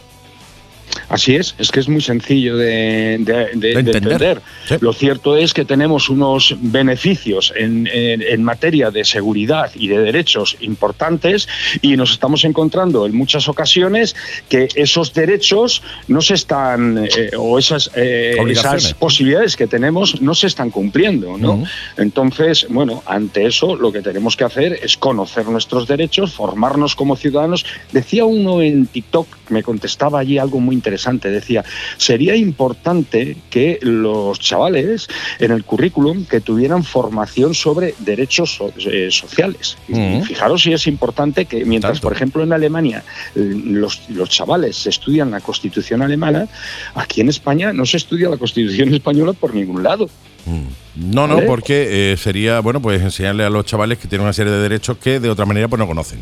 Así 1.09 1.35
es, 1.35 1.55
es 1.59 1.71
que 1.71 1.79
es 1.79 1.87
muy 1.89 2.01
sencillo 2.01 2.57
de, 2.57 3.17
de- 3.19 3.33
de- 3.53 3.55
de 3.55 3.71
entender. 3.79 3.95
entender. 3.95 4.41
Sí. 4.67 4.75
Lo 4.81 4.93
cierto 4.93 5.35
es 5.37 5.53
que 5.53 5.65
tenemos 5.65 6.09
unos 6.09 6.55
beneficios 6.59 7.53
en, 7.55 7.87
en- 7.87 8.21
en 8.21 8.43
materia 8.43 8.91
de 8.91 9.03
seguridad 9.03 9.71
y 9.75 9.87
de 9.87 9.99
derechos 9.99 10.55
importantes 10.61 11.47
y 11.81 11.95
nos 11.97 12.11
estamos 12.11 12.43
encontrando 12.45 13.05
en 13.05 13.15
muchas 13.15 13.47
ocasiones 13.47 14.15
que 14.49 14.67
esos 14.75 15.13
derechos 15.13 15.81
no 16.07 16.21
se 16.21 16.33
están, 16.35 17.05
eh, 17.05 17.31
o 17.37 17.57
esas, 17.59 17.89
eh, 17.95 18.35
esas 18.49 18.93
posibilidades 18.93 19.55
que 19.55 19.67
tenemos 19.67 20.21
no 20.21 20.33
se 20.35 20.47
están 20.47 20.69
cumpliendo. 20.71 21.37
¿no? 21.37 21.63
Entonces, 21.97 22.65
bueno, 22.69 23.03
ante 23.05 23.45
eso 23.45 23.75
lo 23.75 23.91
que 23.91 24.01
tenemos 24.01 24.35
que 24.35 24.43
hacer 24.43 24.79
es 24.83 24.97
conocer 24.97 25.45
nuestros 25.47 25.87
derechos, 25.87 26.33
formarnos 26.33 26.95
como 26.95 27.15
ciudadanos. 27.15 27.65
Decía 27.91 28.25
uno 28.25 28.61
en 28.61 28.87
TikTok, 28.87 29.27
me 29.49 29.63
contestaba 29.63 30.19
allí 30.19 30.37
algo 30.37 30.59
muy 30.59 30.75
interesante, 30.83 31.29
decía, 31.29 31.63
sería 31.97 32.35
importante 32.35 33.37
que 33.49 33.79
los 33.81 34.37
chavales 34.39 35.07
en 35.39 35.51
el 35.51 35.63
currículum 35.63 36.25
que 36.25 36.41
tuvieran 36.41 36.83
formación 36.83 37.53
sobre 37.55 37.95
derechos 37.99 38.53
so- 38.55 38.73
eh, 38.91 39.07
sociales. 39.09 39.77
Ujú. 39.87 40.25
Fijaros 40.25 40.61
si 40.63 40.73
es 40.73 40.85
importante 40.87 41.45
que 41.45 41.63
mientras, 41.63 41.93
Tanto. 41.93 42.07
por 42.07 42.13
ejemplo, 42.13 42.43
en 42.43 42.51
Alemania 42.51 43.03
eh, 43.35 43.39
los, 43.65 44.09
los 44.09 44.29
chavales 44.29 44.85
estudian 44.85 45.31
la 45.31 45.39
Constitución 45.39 46.01
alemana, 46.01 46.47
aquí 46.95 47.21
en 47.21 47.29
España 47.29 47.71
no 47.71 47.85
se 47.85 47.95
estudia 47.97 48.27
la 48.29 48.35
Constitución 48.37 48.93
española 48.93 49.31
por 49.31 49.55
ningún 49.55 49.83
lado. 49.83 50.09
No, 50.95 51.25
no, 51.27 51.35
¿Vale? 51.35 51.47
porque 51.47 52.11
eh, 52.11 52.17
sería, 52.17 52.59
bueno, 52.59 52.81
pues 52.81 53.01
enseñarle 53.01 53.45
a 53.45 53.49
los 53.49 53.65
chavales 53.65 53.97
que 53.97 54.09
tienen 54.09 54.23
una 54.25 54.33
serie 54.33 54.51
de 54.51 54.59
derechos 54.59 54.97
que 54.97 55.21
de 55.21 55.29
otra 55.29 55.45
manera 55.45 55.69
pues 55.69 55.79
no 55.79 55.87
conocen. 55.87 56.19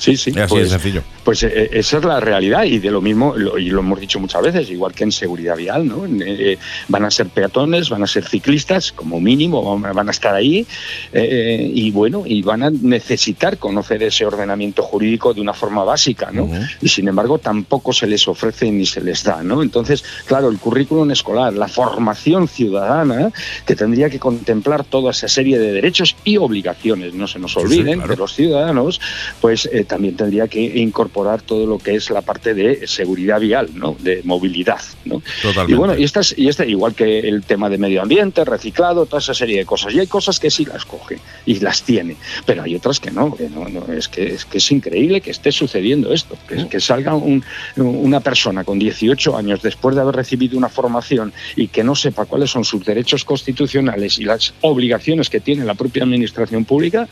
Sí, 0.00 0.16
sí. 0.16 0.30
Así 0.30 0.48
pues- 0.48 0.64
de 0.64 0.70
sencillo. 0.70 1.02
Pues 1.24 1.42
eh, 1.42 1.68
esa 1.74 1.98
es 1.98 2.04
la 2.04 2.18
realidad 2.18 2.64
y 2.64 2.78
de 2.78 2.90
lo 2.90 3.02
mismo, 3.02 3.34
lo- 3.36 3.58
y 3.58 3.68
lo 3.68 3.80
hemos 3.80 4.00
dicho 4.00 4.18
muchas 4.18 4.42
veces, 4.42 4.70
igual 4.70 4.92
que 4.94 5.04
en 5.04 5.12
seguridad 5.12 5.54
vial, 5.56 5.86
¿no? 5.86 6.06
En, 6.06 6.22
eh, 6.26 6.56
van 6.88 7.04
a 7.04 7.10
ser 7.10 7.26
peatones, 7.28 7.90
van 7.90 8.02
a 8.02 8.06
ser 8.06 8.24
ciclistas, 8.26 8.90
como 8.92 9.20
mínimo, 9.20 9.78
van 9.78 10.08
a 10.08 10.10
estar 10.10 10.34
ahí 10.34 10.66
eh, 11.12 11.70
y 11.74 11.90
bueno, 11.90 12.22
y 12.26 12.40
van 12.42 12.62
a 12.62 12.70
necesitar 12.70 13.58
conocer 13.58 14.02
ese 14.02 14.24
ordenamiento 14.24 14.82
jurídico 14.82 15.34
de 15.34 15.40
una 15.42 15.52
forma 15.52 15.84
básica, 15.84 16.30
¿no? 16.32 16.48
Y 16.80 16.88
sin 16.88 17.06
embargo 17.08 17.38
tampoco 17.38 17.92
se 17.92 18.06
les 18.06 18.26
ofrece 18.26 18.70
ni 18.70 18.86
se 18.86 19.02
les 19.02 19.22
da, 19.22 19.42
¿no? 19.42 19.62
Entonces, 19.62 20.02
claro, 20.26 20.48
el 20.48 20.58
currículum 20.58 21.10
escolar, 21.10 21.52
la 21.52 21.68
formación 21.68 22.48
ciudadana, 22.48 23.30
que 23.66 23.76
tendría 23.76 24.08
que 24.08 24.18
contemplar 24.18 24.84
toda 24.84 25.10
esa 25.10 25.28
serie 25.28 25.58
de 25.58 25.72
derechos 25.72 26.16
y 26.24 26.38
obligaciones, 26.38 27.12
no 27.12 27.26
se 27.26 27.38
nos 27.38 27.52
Sí, 27.52 27.58
sí, 27.60 27.66
olviden, 27.66 27.98
claro. 27.98 28.10
de 28.10 28.16
los 28.16 28.34
ciudadanos, 28.34 29.00
pues 29.40 29.68
eh, 29.72 29.84
también 29.90 30.16
tendría 30.16 30.46
que 30.48 30.60
incorporar 30.78 31.42
todo 31.42 31.66
lo 31.66 31.78
que 31.78 31.96
es 31.96 32.08
la 32.10 32.22
parte 32.22 32.54
de 32.54 32.86
seguridad 32.86 33.40
vial, 33.40 33.68
¿no? 33.74 33.96
De 33.98 34.22
movilidad, 34.24 34.80
¿no? 35.04 35.20
Totalmente. 35.42 35.72
Y 35.72 35.74
bueno, 35.74 35.98
y 35.98 36.04
estas, 36.04 36.32
y 36.38 36.48
este, 36.48 36.66
igual 36.68 36.94
que 36.94 37.18
el 37.18 37.42
tema 37.42 37.68
de 37.68 37.76
medio 37.76 38.00
ambiente, 38.00 38.44
reciclado, 38.44 39.04
toda 39.06 39.18
esa 39.18 39.34
serie 39.34 39.58
de 39.58 39.66
cosas. 39.66 39.92
Y 39.92 39.98
hay 39.98 40.06
cosas 40.06 40.38
que 40.38 40.48
sí 40.50 40.64
las 40.64 40.84
coge 40.84 41.18
y 41.44 41.58
las 41.58 41.82
tiene, 41.82 42.16
pero 42.46 42.62
hay 42.62 42.76
otras 42.76 43.00
que 43.00 43.10
no. 43.10 43.34
que 43.34 43.48
no, 43.50 43.68
no, 43.68 43.92
es, 43.92 44.06
que, 44.08 44.32
es 44.34 44.44
que 44.44 44.58
es 44.58 44.70
increíble 44.70 45.20
que 45.20 45.32
esté 45.32 45.50
sucediendo 45.50 46.12
esto, 46.12 46.36
que, 46.48 46.68
que 46.68 46.78
salga 46.80 47.14
un- 47.14 47.44
una 47.76 48.20
persona 48.20 48.62
con 48.62 48.78
18 48.78 49.36
años 49.36 49.60
después 49.60 49.96
de 49.96 50.02
haber 50.02 50.14
recibido 50.14 50.56
una 50.56 50.68
formación 50.68 51.32
y 51.56 51.66
que 51.68 51.82
no 51.82 51.96
sepa 51.96 52.26
cuáles 52.26 52.50
son 52.50 52.64
sus 52.64 52.84
derechos 52.84 53.24
constitucionales 53.24 54.18
y 54.20 54.24
las 54.24 54.54
obligaciones 54.60 55.28
que 55.28 55.40
tiene 55.40 55.64
la 55.64 55.74
propia 55.74 56.04
administración 56.04 56.64
pública. 56.64 57.08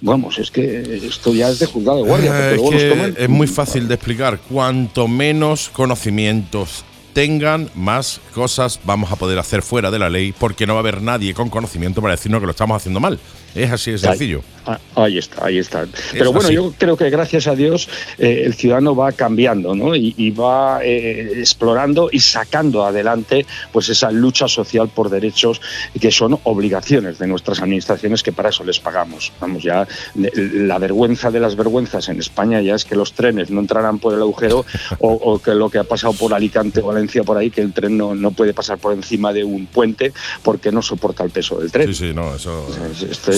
Vamos, 0.00 0.38
es 0.38 0.50
que 0.50 1.00
esto 1.06 1.34
ya 1.34 1.48
es 1.48 1.58
de 1.58 1.66
juzgado 1.66 2.04
guardia. 2.12 2.30
porque 2.30 2.52
Eh, 2.52 2.56
luego 2.56 2.72
nos 2.72 3.18
es 3.18 3.28
muy 3.28 3.46
fácil 3.46 3.88
de 3.88 3.94
explicar. 3.94 4.38
Cuanto 4.38 5.08
menos 5.08 5.70
conocimientos 5.70 6.84
tengan, 7.12 7.70
más 7.74 8.20
cosas 8.34 8.80
vamos 8.84 9.12
a 9.12 9.16
poder 9.16 9.38
hacer 9.38 9.62
fuera 9.62 9.90
de 9.90 9.98
la 9.98 10.08
ley, 10.08 10.32
porque 10.38 10.66
no 10.66 10.74
va 10.74 10.80
a 10.80 10.82
haber 10.82 11.02
nadie 11.02 11.34
con 11.34 11.50
conocimiento 11.50 12.00
para 12.00 12.14
decirnos 12.14 12.40
que 12.40 12.46
lo 12.46 12.52
estamos 12.52 12.76
haciendo 12.76 13.00
mal. 13.00 13.18
Es 13.54 13.70
así 13.70 13.90
de 13.92 13.98
sencillo. 13.98 14.42
Ah, 14.66 14.78
Ahí 14.94 15.18
está, 15.18 15.46
ahí 15.46 15.58
está. 15.58 15.86
Pero 16.12 16.32
bueno, 16.32 16.46
así. 16.46 16.54
yo 16.54 16.72
creo 16.76 16.96
que 16.96 17.10
gracias 17.10 17.46
a 17.46 17.54
Dios 17.54 17.88
eh, 18.18 18.42
el 18.44 18.54
ciudadano 18.54 18.94
va 18.94 19.10
cambiando 19.12 19.74
¿no? 19.74 19.96
y, 19.96 20.14
y 20.16 20.30
va 20.30 20.80
eh, 20.84 21.32
explorando 21.38 22.10
y 22.12 22.20
sacando 22.20 22.84
adelante 22.84 23.46
pues 23.72 23.88
esa 23.88 24.10
lucha 24.10 24.48
social 24.48 24.88
por 24.88 25.10
derechos 25.10 25.60
que 25.98 26.10
son 26.10 26.38
obligaciones 26.44 27.18
de 27.18 27.26
nuestras 27.26 27.60
administraciones 27.60 28.22
que 28.22 28.32
para 28.32 28.50
eso 28.50 28.64
les 28.64 28.78
pagamos. 28.78 29.32
Vamos, 29.40 29.62
ya 29.62 29.88
la 30.14 30.78
vergüenza 30.78 31.30
de 31.30 31.40
las 31.40 31.56
vergüenzas 31.56 32.08
en 32.08 32.20
España 32.20 32.60
ya 32.60 32.74
es 32.74 32.84
que 32.84 32.94
los 32.94 33.14
trenes 33.14 33.50
no 33.50 33.60
entrarán 33.60 33.98
por 33.98 34.14
el 34.14 34.20
agujero 34.20 34.64
o, 34.98 35.12
o 35.12 35.38
que 35.40 35.54
lo 35.54 35.70
que 35.70 35.78
ha 35.78 35.84
pasado 35.84 36.12
por 36.12 36.34
Alicante 36.34 36.80
o 36.80 36.86
Valencia 36.86 37.24
por 37.24 37.38
ahí, 37.38 37.50
que 37.50 37.62
el 37.62 37.72
tren 37.72 37.96
no, 37.96 38.14
no 38.14 38.30
puede 38.30 38.54
pasar 38.54 38.78
por 38.78 38.92
encima 38.92 39.32
de 39.32 39.42
un 39.42 39.66
puente 39.66 40.12
porque 40.42 40.70
no 40.70 40.82
soporta 40.82 41.24
el 41.24 41.30
peso 41.30 41.58
del 41.58 41.72
tren. 41.72 41.88
Sí, 41.88 42.08
sí, 42.08 42.14
no, 42.14 42.34
eso, 42.34 42.66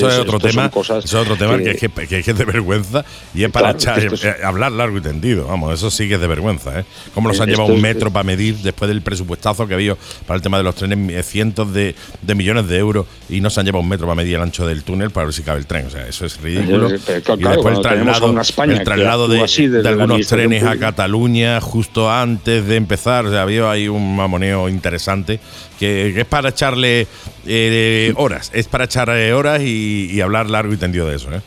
eso 0.08 0.22
es 0.22 0.28
otro 0.28 0.38
tema. 0.40 0.70
cosas 0.70 1.04
eso 1.04 1.18
es 1.20 1.22
otro 1.30 1.36
tema 1.36 1.58
que- 1.58 1.74
que, 1.76 1.86
es 1.86 2.08
que, 2.08 2.22
que 2.22 2.30
es 2.30 2.38
de 2.38 2.44
vergüenza 2.44 3.04
y 3.34 3.44
es 3.44 3.50
para 3.50 3.74
Claro, 3.74 4.00
echar- 4.02 4.12
es- 4.14 4.24
eh, 4.24 4.34
hablar 4.44 4.72
largo 4.72 4.98
y 4.98 5.00
tendido. 5.00 5.46
Vamos, 5.46 5.74
eso 5.74 5.90
sí 5.90 6.08
que 6.08 6.14
es 6.14 6.20
de 6.20 6.26
vergüenza. 6.26 6.80
¿eh? 6.80 6.84
Como 7.14 7.28
nos 7.28 7.38
Eh, 7.38 7.42
han 7.42 7.48
llevado 7.48 7.64
esto 7.64 7.74
un 7.74 7.82
metro 7.82 8.10
para 8.12 8.24
medir 8.24 8.56
después 8.58 8.88
del 8.88 9.02
presupuestazo 9.02 9.66
que 9.66 9.74
había 9.74 9.96
para 10.26 10.36
el 10.36 10.42
tema 10.42 10.58
de 10.58 10.64
los 10.64 10.74
trenes, 10.74 11.10
eh, 11.14 11.22
cientos 11.22 11.72
de, 11.72 11.94
de 12.22 12.34
millones 12.34 12.68
de 12.68 12.78
euros 12.78 13.06
y 13.28 13.40
no 13.40 13.50
se 13.50 13.60
han 13.60 13.66
llevado 13.66 13.82
un 13.82 13.88
metro 13.88 14.06
para 14.06 14.16
medir 14.16 14.36
el 14.36 14.42
ancho 14.42 14.66
del 14.66 14.82
túnel 14.84 15.10
para 15.10 15.26
ver 15.26 15.34
si 15.34 15.42
cabe 15.42 15.58
el 15.60 15.66
tren. 15.66 15.86
O 15.86 15.90
sea, 15.90 16.06
eso 16.06 16.26
es 16.26 16.40
ridículo. 16.40 16.90
Eh, 16.90 16.98
pero 17.06 17.22
claro, 17.22 17.40
y 17.40 17.44
después 17.44 17.76
el 17.76 17.82
traslado, 17.82 18.30
una 18.30 18.42
España 18.42 18.72
el 18.72 18.78
que 18.80 18.84
traslado 18.84 19.28
de, 19.28 19.40
así 19.42 19.64
algunos 19.84 20.26
trenes 20.26 20.62
a. 20.64 20.76
Cataluña 20.76 21.60
justo 21.60 22.10
antes 22.10 22.66
de 22.66 22.76
empezar. 22.76 23.26
O 23.26 23.30
sea, 23.30 23.42
había 23.42 23.70
ahí 23.70 23.88
un 23.88 24.16
mamoneo 24.16 24.68
interesante 24.68 25.40
que, 25.84 26.20
es 26.20 26.26
para 26.26 26.50
echarle 26.50 27.06
eh, 27.46 28.12
horas. 28.16 28.50
Es 28.54 28.68
para 28.68 28.84
echar 28.84 29.10
eh, 29.10 29.32
horas 29.32 29.62
y, 29.62 30.08
y 30.10 30.20
hablar 30.20 30.50
largo 30.50 30.72
y 30.72 30.76
tendido 30.76 31.08
de 31.08 31.16
eso. 31.16 31.32
¿eh? 31.32 31.40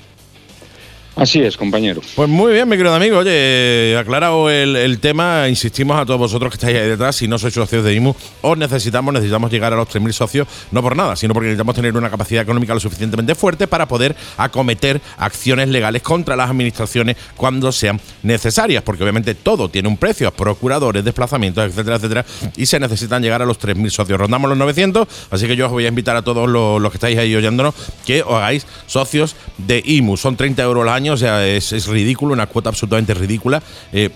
Así 1.18 1.42
es, 1.42 1.58
compañero. 1.58 2.00
Pues 2.16 2.30
muy 2.30 2.54
bien, 2.54 2.70
mi 2.70 2.78
querido 2.78 2.94
amigo. 2.94 3.18
Oye, 3.18 3.98
aclarado 3.98 4.52
el, 4.52 5.00
tema, 5.00 5.50
insistimos 5.50 6.00
a 6.00 6.06
todos 6.06 6.20
vosotros 6.20 6.52
que 6.52 6.58
estáis 6.58 6.78
ahí 6.78 6.90
detrás. 6.90 7.16
Si 7.16 7.28
no 7.28 7.40
sois 7.40 7.56
socios 7.56 7.84
de 7.84 7.96
IMU, 7.96 8.16
os 8.42 8.56
necesitamos, 8.56 9.12
necesitamos 9.16 9.50
llegar 9.50 9.74
a 9.74 9.78
los 9.78 9.88
3.000 9.88 10.12
socios, 10.12 10.48
no 10.72 10.84
por 10.84 10.96
nada, 10.96 11.16
sino 11.16 11.34
porque 11.34 11.48
necesitamos 11.48 11.74
tener 11.74 11.98
una 11.98 12.12
capacidad 12.12 12.44
económica 12.44 12.76
lo 12.76 12.80
suficientemente 12.80 13.34
fuerte 13.34 13.66
para 13.68 13.88
poder 13.88 14.16
acometer 14.38 15.02
acciones 15.18 15.70
legales 15.70 16.04
contra 16.04 16.36
las 16.36 16.52
administraciones 16.52 17.18
cuando 17.36 17.72
sean 17.72 18.00
necesarias. 18.22 18.84
Porque 18.84 19.02
obviamente 19.02 19.34
todo 19.34 19.70
tiene 19.70 19.88
un 19.88 19.98
precio, 19.98 20.30
procuradores, 20.30 21.04
desplazamientos, 21.04 21.66
etcétera, 21.66 21.96
etcétera. 21.96 22.26
Y 22.56 22.68
se 22.68 22.80
necesitan 22.80 23.24
llegar 23.24 23.42
a 23.42 23.46
los 23.46 23.60
3.000 23.60 23.90
socios. 23.90 24.20
Rondamos 24.20 24.50
los 24.50 24.58
900, 24.60 25.08
así 25.32 25.48
que 25.48 25.56
yo 25.56 25.66
os 25.66 25.72
voy 25.72 25.86
a 25.86 25.90
invitar 25.90 26.16
a 26.16 26.22
todos 26.22 26.48
los, 26.48 26.80
los 26.80 26.92
que 26.92 26.98
estáis 26.98 27.18
ahí 27.18 27.36
oyéndonos 27.36 27.74
que 28.06 28.22
os 28.22 28.34
hagáis 28.34 28.68
socios 28.86 29.36
de 29.58 29.82
IMU. 29.84 30.16
Son 30.16 30.38
30 30.38 30.62
euros 30.62 30.84
al 30.84 30.90
año, 30.90 31.07
o 31.10 31.18
sea, 31.18 31.46
es, 31.48 31.88
ridículo, 31.88 32.34
una 32.34 32.48
cuota 32.48 32.70
absolutamente 32.70 33.14
ridícula. 33.14 33.62
Eh, 33.92 34.10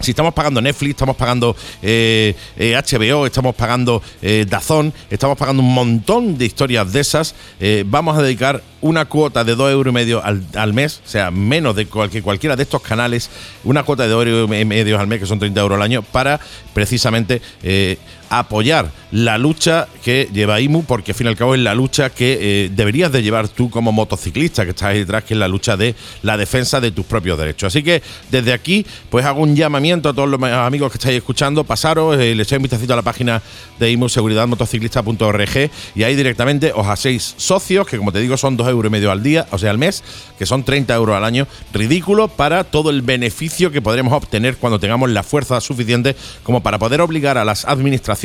si 0.00 0.10
estamos 0.10 0.34
pagando 0.34 0.60
Netflix, 0.60 0.90
estamos 0.90 1.16
pagando 1.16 1.56
eh, 1.80 2.34
eh, 2.56 2.74
HBO, 2.76 3.26
estamos 3.26 3.54
pagando 3.54 4.02
eh, 4.20 4.44
Dazón, 4.48 4.92
estamos 5.10 5.38
pagando 5.38 5.62
un 5.62 5.72
montón 5.72 6.36
de 6.36 6.44
historias 6.44 6.92
de 6.92 7.00
esas, 7.00 7.34
eh, 7.60 7.84
vamos 7.86 8.18
a 8.18 8.22
dedicar 8.22 8.62
una 8.80 9.04
cuota 9.04 9.44
de 9.44 9.54
2 9.54 9.70
euros 9.72 9.94
medio 9.94 10.22
al, 10.24 10.44
al 10.56 10.72
mes, 10.72 11.00
o 11.06 11.08
sea, 11.08 11.30
menos 11.30 11.76
de 11.76 11.86
cualquier, 11.86 12.22
cualquiera 12.22 12.56
de 12.56 12.64
estos 12.64 12.82
canales, 12.82 13.30
una 13.62 13.84
cuota 13.84 14.02
de 14.02 14.08
2 14.08 14.26
euros 14.26 14.50
y 14.50 14.92
al 14.92 15.06
mes, 15.06 15.20
que 15.20 15.26
son 15.26 15.38
30 15.38 15.60
euros 15.60 15.76
al 15.76 15.82
año, 15.82 16.02
para 16.02 16.40
precisamente 16.74 17.40
eh, 17.62 17.98
apoyar 18.32 18.90
la 19.10 19.36
lucha 19.36 19.88
que 20.02 20.28
lleva 20.32 20.58
IMU, 20.58 20.84
porque 20.84 21.12
al 21.12 21.14
fin 21.14 21.26
y 21.26 21.30
al 21.30 21.36
cabo 21.36 21.54
es 21.54 21.60
la 21.60 21.74
lucha 21.74 22.08
que 22.08 22.38
eh, 22.40 22.70
deberías 22.72 23.12
de 23.12 23.22
llevar 23.22 23.46
tú 23.48 23.68
como 23.68 23.92
motociclista 23.92 24.64
que 24.64 24.70
estás 24.70 24.88
ahí 24.88 25.00
detrás, 25.00 25.24
que 25.24 25.34
es 25.34 25.40
la 25.40 25.48
lucha 25.48 25.76
de 25.76 25.94
la 26.22 26.38
defensa 26.38 26.80
de 26.80 26.92
tus 26.92 27.04
propios 27.04 27.38
derechos. 27.38 27.66
Así 27.66 27.82
que 27.82 28.02
desde 28.30 28.54
aquí, 28.54 28.86
pues 29.10 29.26
hago 29.26 29.42
un 29.42 29.54
llamamiento 29.54 30.08
a 30.08 30.14
todos 30.14 30.30
los 30.30 30.42
amigos 30.42 30.90
que 30.90 30.96
estáis 30.96 31.18
escuchando, 31.18 31.62
pasaros, 31.64 32.18
eh, 32.18 32.34
le 32.34 32.42
echáis 32.42 32.58
un 32.58 32.62
vistacito 32.62 32.94
a 32.94 32.96
la 32.96 33.02
página 33.02 33.42
de 33.78 33.90
IMU 33.90 34.08
seguridadmotociclista.org 34.08 35.70
y 35.94 36.02
ahí 36.02 36.16
directamente 36.16 36.72
os 36.74 36.86
hacéis 36.86 37.34
socios, 37.36 37.86
que 37.86 37.98
como 37.98 38.12
te 38.12 38.20
digo 38.20 38.38
son 38.38 38.56
dos 38.56 38.66
euros 38.66 38.88
y 38.88 38.92
medio 38.92 39.10
al 39.10 39.22
día, 39.22 39.46
o 39.50 39.58
sea, 39.58 39.70
al 39.70 39.78
mes, 39.78 40.02
que 40.38 40.46
son 40.46 40.64
30 40.64 40.94
euros 40.94 41.14
al 41.14 41.24
año, 41.24 41.46
ridículo 41.74 42.28
para 42.28 42.64
todo 42.64 42.88
el 42.88 43.02
beneficio 43.02 43.70
que 43.70 43.82
podremos 43.82 44.14
obtener 44.14 44.56
cuando 44.56 44.80
tengamos 44.80 45.10
la 45.10 45.22
fuerza 45.22 45.60
suficiente 45.60 46.16
como 46.42 46.62
para 46.62 46.78
poder 46.78 47.02
obligar 47.02 47.36
a 47.36 47.44
las 47.44 47.66
administraciones 47.66 48.21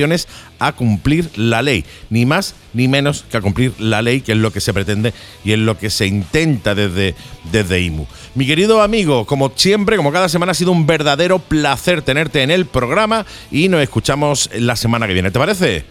a 0.59 0.73
cumplir 0.73 1.29
la 1.35 1.61
ley, 1.61 1.83
ni 2.09 2.25
más 2.25 2.55
ni 2.73 2.87
menos 2.87 3.25
que 3.29 3.37
a 3.37 3.41
cumplir 3.41 3.73
la 3.79 4.01
ley, 4.01 4.21
que 4.21 4.33
es 4.33 4.37
lo 4.37 4.51
que 4.51 4.61
se 4.61 4.73
pretende 4.73 5.13
y 5.43 5.53
es 5.53 5.59
lo 5.59 5.77
que 5.77 5.89
se 5.89 6.05
intenta 6.05 6.75
desde, 6.75 7.15
desde 7.51 7.81
IMU. 7.81 8.05
Mi 8.35 8.45
querido 8.45 8.81
amigo, 8.81 9.25
como 9.25 9.51
siempre, 9.55 9.97
como 9.97 10.11
cada 10.11 10.29
semana, 10.29 10.51
ha 10.51 10.55
sido 10.55 10.71
un 10.71 10.85
verdadero 10.85 11.39
placer 11.39 12.01
tenerte 12.01 12.43
en 12.43 12.51
el 12.51 12.65
programa 12.65 13.25
y 13.51 13.69
nos 13.69 13.81
escuchamos 13.81 14.49
la 14.53 14.75
semana 14.75 15.07
que 15.07 15.13
viene. 15.13 15.31
¿Te 15.31 15.39
parece? 15.39 15.85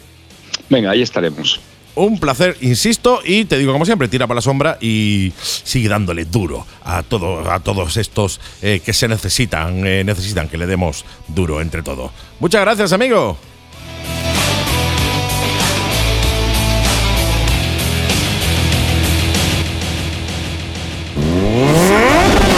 Venga, 0.71 0.91
ahí 0.91 1.03
estaremos. 1.03 1.61
un 1.95 2.21
placer, 2.21 2.57
insisto, 2.61 3.21
y 3.25 3.47
te 3.47 3.59
digo 3.59 3.73
como 3.73 3.87
siempre, 3.87 4.07
tira 4.09 4.27
para 4.27 4.37
la 4.37 4.43
sombra 4.43 4.77
y 4.81 5.33
sigue 5.39 5.89
dándole 5.89 6.27
duro 6.27 6.67
a, 6.85 7.03
todo, 7.03 7.51
a 7.51 7.61
todos 7.61 7.97
estos 7.97 8.39
eh, 8.63 8.81
que 8.85 8.93
se 8.93 9.09
necesitan, 9.09 9.87
eh, 9.87 10.05
necesitan 10.05 10.49
que 10.49 10.59
le 10.59 10.67
demos 10.67 11.05
duro 11.27 11.61
entre 11.61 11.83
todo. 11.83 12.13
Muchas 12.39 12.61
gracias, 12.61 12.93
amigo. 12.93 13.39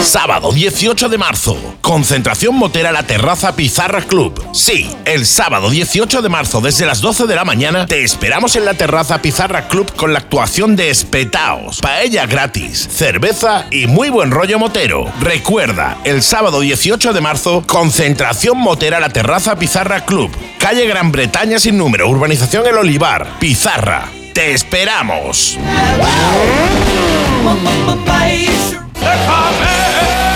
Sábado 0.09 0.51
18 0.51 1.07
de 1.07 1.19
marzo. 1.19 1.55
Concentración 1.81 2.55
motera 2.55 2.91
La 2.91 3.03
Terraza 3.03 3.55
Pizarra 3.55 4.01
Club. 4.01 4.43
Sí, 4.55 4.89
el 5.05 5.27
sábado 5.27 5.69
18 5.69 6.23
de 6.23 6.29
marzo 6.29 6.61
desde 6.61 6.87
las 6.87 6.99
12 7.01 7.27
de 7.27 7.35
la 7.35 7.45
mañana 7.45 7.85
te 7.85 8.03
esperamos 8.03 8.55
en 8.55 8.65
la 8.65 8.73
Terraza 8.73 9.21
Pizarra 9.21 9.67
Club 9.67 9.95
con 9.95 10.11
la 10.11 10.17
actuación 10.17 10.75
de 10.75 10.89
Espetaos, 10.89 11.79
paella 11.79 12.25
gratis, 12.25 12.89
cerveza 12.91 13.67
y 13.69 13.85
muy 13.85 14.09
buen 14.09 14.31
rollo 14.31 14.57
motero. 14.57 15.05
Recuerda, 15.21 15.99
el 16.05 16.23
sábado 16.23 16.61
18 16.61 17.13
de 17.13 17.21
marzo, 17.21 17.63
concentración 17.67 18.57
motera 18.57 18.99
La 18.99 19.09
Terraza 19.09 19.57
Pizarra 19.57 20.05
Club. 20.05 20.31
Calle 20.57 20.87
Gran 20.87 21.11
Bretaña 21.11 21.59
sin 21.59 21.77
número, 21.77 22.09
urbanización 22.09 22.65
El 22.65 22.79
Olivar, 22.79 23.37
Pizarra. 23.39 24.09
Te 24.33 24.53
esperamos. 24.53 25.57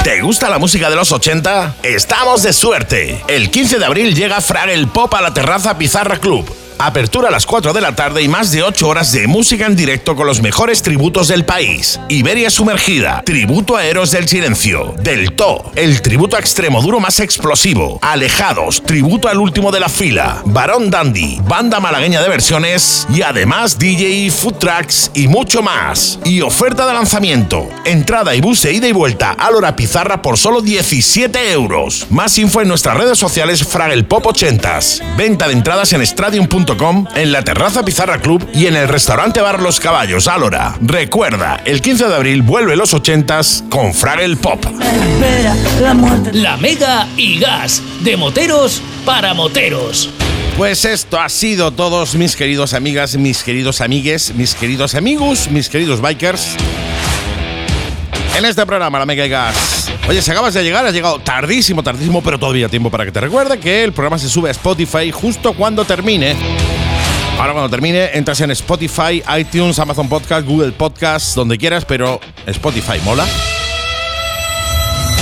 ¿Te 0.03 0.22
gusta 0.22 0.49
la 0.49 0.57
música 0.60 0.90
de 0.90 0.95
los 0.95 1.11
80? 1.11 1.76
Estamos 1.84 2.44
de 2.44 2.53
suerte. 2.53 3.22
El 3.28 3.49
15 3.52 3.80
de 3.80 3.86
abril 3.86 4.15
llega 4.15 4.41
el 4.70 4.88
Pop 4.88 5.14
a 5.14 5.22
la 5.22 5.34
terraza 5.34 5.78
Pizarra 5.78 6.18
Club. 6.18 6.45
Apertura 6.79 7.29
a 7.29 7.31
las 7.31 7.45
4 7.45 7.71
de 7.73 7.81
la 7.81 7.95
tarde 7.95 8.21
y 8.21 8.27
más 8.27 8.51
de 8.51 8.63
8 8.63 8.87
horas 8.87 9.11
de 9.11 9.27
música 9.27 9.65
en 9.65 9.75
directo 9.75 10.15
con 10.15 10.27
los 10.27 10.41
mejores 10.41 10.81
tributos 10.81 11.27
del 11.27 11.45
país. 11.45 11.99
Iberia 12.09 12.49
Sumergida, 12.49 13.21
Tributo 13.25 13.77
a 13.77 13.85
Héroes 13.85 14.11
del 14.11 14.27
Silencio, 14.27 14.95
Del 14.99 15.33
To, 15.33 15.71
el 15.75 16.01
tributo 16.01 16.35
a 16.35 16.39
extremo 16.39 16.81
duro 16.81 16.99
más 16.99 17.19
explosivo, 17.19 17.99
Alejados, 18.01 18.81
Tributo 18.83 19.27
al 19.27 19.37
último 19.37 19.71
de 19.71 19.79
la 19.79 19.89
fila, 19.89 20.41
Barón 20.45 20.89
Dandy, 20.89 21.39
Banda 21.47 21.79
Malagueña 21.79 22.21
de 22.21 22.29
Versiones 22.29 23.07
y 23.13 23.21
además 23.21 23.77
DJ, 23.77 24.31
Food 24.31 24.55
Tracks 24.55 25.11
y 25.13 25.27
mucho 25.27 25.61
más. 25.61 26.19
Y 26.25 26.41
oferta 26.41 26.87
de 26.87 26.93
lanzamiento, 26.93 27.69
entrada 27.85 28.35
y 28.35 28.41
bus 28.41 28.63
de 28.63 28.73
ida 28.73 28.87
y 28.87 28.93
vuelta 28.93 29.31
a 29.31 29.51
Lora 29.51 29.75
Pizarra 29.75 30.21
por 30.21 30.37
solo 30.37 30.61
17 30.61 31.51
euros. 31.51 32.07
Más 32.09 32.37
info 32.37 32.61
en 32.61 32.67
nuestras 32.67 32.97
redes 32.97 33.17
sociales 33.17 33.63
Fragel 33.63 34.05
Pop 34.05 34.25
80s. 34.25 35.15
Venta 35.15 35.47
de 35.47 35.53
entradas 35.53 35.93
en 35.93 36.05
stradium.com 36.05 36.62
en 37.15 37.31
la 37.34 37.44
terraza 37.44 37.84
Pizarra 37.84 38.22
Club 38.22 38.48
y 38.53 38.68
en 38.68 38.77
el 38.77 38.88
restaurante 38.88 39.41
Bar 39.41 39.61
Los 39.61 39.81
Caballos, 39.81 40.30
Álora. 40.30 40.76
Recuerda, 40.81 41.61
el 41.65 41.81
15 41.81 42.07
de 42.07 42.15
abril 42.15 42.41
vuelve 42.41 42.77
los 42.77 42.94
80s 42.94 43.68
con 43.68 43.94
Fraggle 43.94 44.38
Pop. 44.38 44.64
La 46.31 46.56
Mega 46.57 47.07
y 47.18 47.40
Gas, 47.40 47.81
de 47.99 48.15
moteros 48.15 48.81
para 49.03 49.34
moteros. 49.34 50.10
Pues 50.57 50.85
esto 50.85 51.19
ha 51.19 51.27
sido 51.27 51.72
todos 51.72 52.15
mis 52.15 52.38
queridos 52.38 52.73
amigas, 52.73 53.18
mis 53.18 53.44
queridos 53.44 53.81
amigues, 53.81 54.34
mis 54.34 54.56
queridos 54.56 54.95
amigos, 54.95 55.49
mis 55.52 55.68
queridos 55.68 55.99
bikers. 55.99 56.56
En 58.38 58.45
este 58.45 58.65
programa, 58.65 58.99
La 58.99 59.06
Mega 59.06 59.26
y 59.26 59.30
Gas. 59.30 59.82
Oye, 60.07 60.21
si 60.21 60.31
acabas 60.31 60.53
de 60.53 60.63
llegar, 60.63 60.85
has 60.85 60.93
llegado 60.93 61.19
tardísimo, 61.19 61.81
tardísimo, 61.81 62.21
pero 62.21 62.38
todavía 62.38 62.67
tiempo 62.67 62.91
para 62.91 63.05
que 63.05 63.11
te 63.11 63.21
recuerde 63.21 63.57
que 63.57 63.85
el 63.85 63.93
programa 63.93 64.19
se 64.19 64.27
sube 64.27 64.49
a 64.49 64.51
Spotify 64.51 65.11
justo 65.11 65.53
cuando 65.53 65.85
termine. 65.85 66.35
Ahora 67.39 67.53
cuando 67.53 67.69
termine, 67.69 68.09
entras 68.13 68.41
en 68.41 68.51
Spotify, 68.51 69.23
iTunes, 69.39 69.80
Amazon 69.80 70.09
Podcast, 70.09 70.45
Google 70.45 70.73
Podcast, 70.73 71.35
donde 71.35 71.57
quieras, 71.57 71.85
pero 71.85 72.19
Spotify 72.45 72.99
mola. 73.05 73.25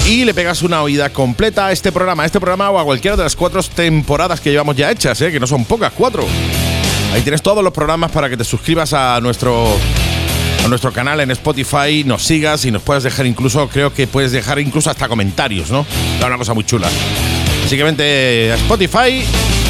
Y 0.08 0.26
le 0.26 0.34
pegas 0.34 0.64
una 0.64 0.82
oída 0.82 1.10
completa 1.10 1.68
a 1.68 1.72
este 1.72 1.92
programa, 1.92 2.24
a 2.24 2.26
este 2.26 2.40
programa 2.40 2.72
o 2.72 2.80
a 2.80 2.84
cualquiera 2.84 3.16
de 3.16 3.24
las 3.24 3.36
cuatro 3.36 3.62
temporadas 3.62 4.42
que 4.42 4.50
llevamos 4.50 4.76
ya 4.76 4.90
hechas, 4.90 5.22
¿eh? 5.22 5.32
que 5.32 5.40
no 5.40 5.46
son 5.46 5.64
pocas, 5.64 5.94
cuatro. 5.96 6.26
Ahí 7.14 7.22
tienes 7.22 7.44
todos 7.44 7.64
los 7.64 7.72
programas 7.72 8.12
para 8.12 8.30
que 8.30 8.36
te 8.36 8.44
suscribas 8.44 8.94
a 8.94 9.20
nuestro 9.22 9.78
a 10.64 10.68
nuestro 10.68 10.92
canal 10.94 11.20
en 11.20 11.32
Spotify, 11.32 12.04
nos 12.06 12.24
sigas 12.24 12.66
y 12.66 12.72
nos 12.72 12.82
puedes 12.82 13.04
dejar 13.04 13.26
incluso, 13.26 13.68
creo 13.68 13.94
que 13.94 14.08
puedes 14.08 14.32
dejar 14.32 14.60
incluso 14.60 14.90
hasta 14.90 15.08
comentarios, 15.08 15.72
¿no? 15.72 15.86
Es 16.20 16.24
una 16.24 16.38
cosa 16.38 16.54
muy 16.54 16.64
chula. 16.64 16.88
Así 17.66 17.78
que 17.78 17.84
vente 17.84 18.52
a 18.52 18.56
Spotify 18.56 19.24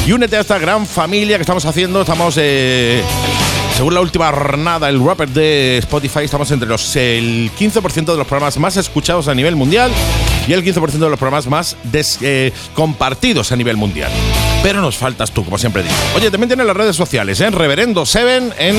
y 0.06 0.12
únete 0.12 0.36
a 0.36 0.40
esta 0.40 0.58
gran 0.58 0.86
familia 0.86 1.36
que 1.36 1.42
estamos 1.42 1.64
haciendo. 1.64 2.00
Estamos, 2.00 2.34
eh, 2.38 3.02
según 3.76 3.94
la 3.94 4.00
última 4.00 4.30
jornada, 4.30 4.88
el 4.88 5.04
rapper 5.04 5.28
de 5.28 5.78
Spotify, 5.78 6.20
estamos 6.24 6.50
entre 6.50 6.68
los 6.68 6.96
el 6.96 7.50
15% 7.58 8.12
de 8.12 8.18
los 8.18 8.26
programas 8.26 8.58
más 8.58 8.76
escuchados 8.76 9.28
a 9.28 9.34
nivel 9.34 9.56
mundial 9.56 9.90
y 10.46 10.52
el 10.52 10.64
15% 10.64 10.90
de 10.98 11.10
los 11.10 11.18
programas 11.18 11.46
más 11.46 11.76
eh, 11.92 12.52
compartidos 12.74 13.52
a 13.52 13.56
nivel 13.56 13.76
mundial. 13.76 14.10
Pero 14.62 14.80
nos 14.80 14.96
faltas 14.96 15.30
tú, 15.30 15.44
como 15.44 15.58
siempre 15.58 15.82
digo. 15.82 15.94
Oye, 16.16 16.30
también 16.30 16.48
tienes 16.48 16.66
las 16.66 16.76
redes 16.76 16.96
sociales, 16.96 17.40
¿eh? 17.40 17.50
Reverendo 17.50 18.04
Seven 18.04 18.52
en 18.58 18.76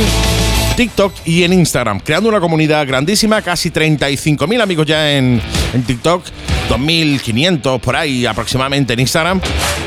TikTok 0.75 1.13
y 1.25 1.43
en 1.43 1.53
Instagram, 1.53 1.99
creando 1.99 2.29
una 2.29 2.39
comunidad 2.39 2.87
grandísima, 2.87 3.41
casi 3.43 3.69
35.000 3.69 4.61
amigos 4.61 4.87
ya 4.87 5.11
en, 5.11 5.39
en 5.73 5.83
TikTok, 5.83 6.23
2.500 6.69 7.79
por 7.79 7.95
ahí 7.95 8.25
aproximadamente 8.25 8.93
en 8.93 8.99
Instagram, 8.99 9.39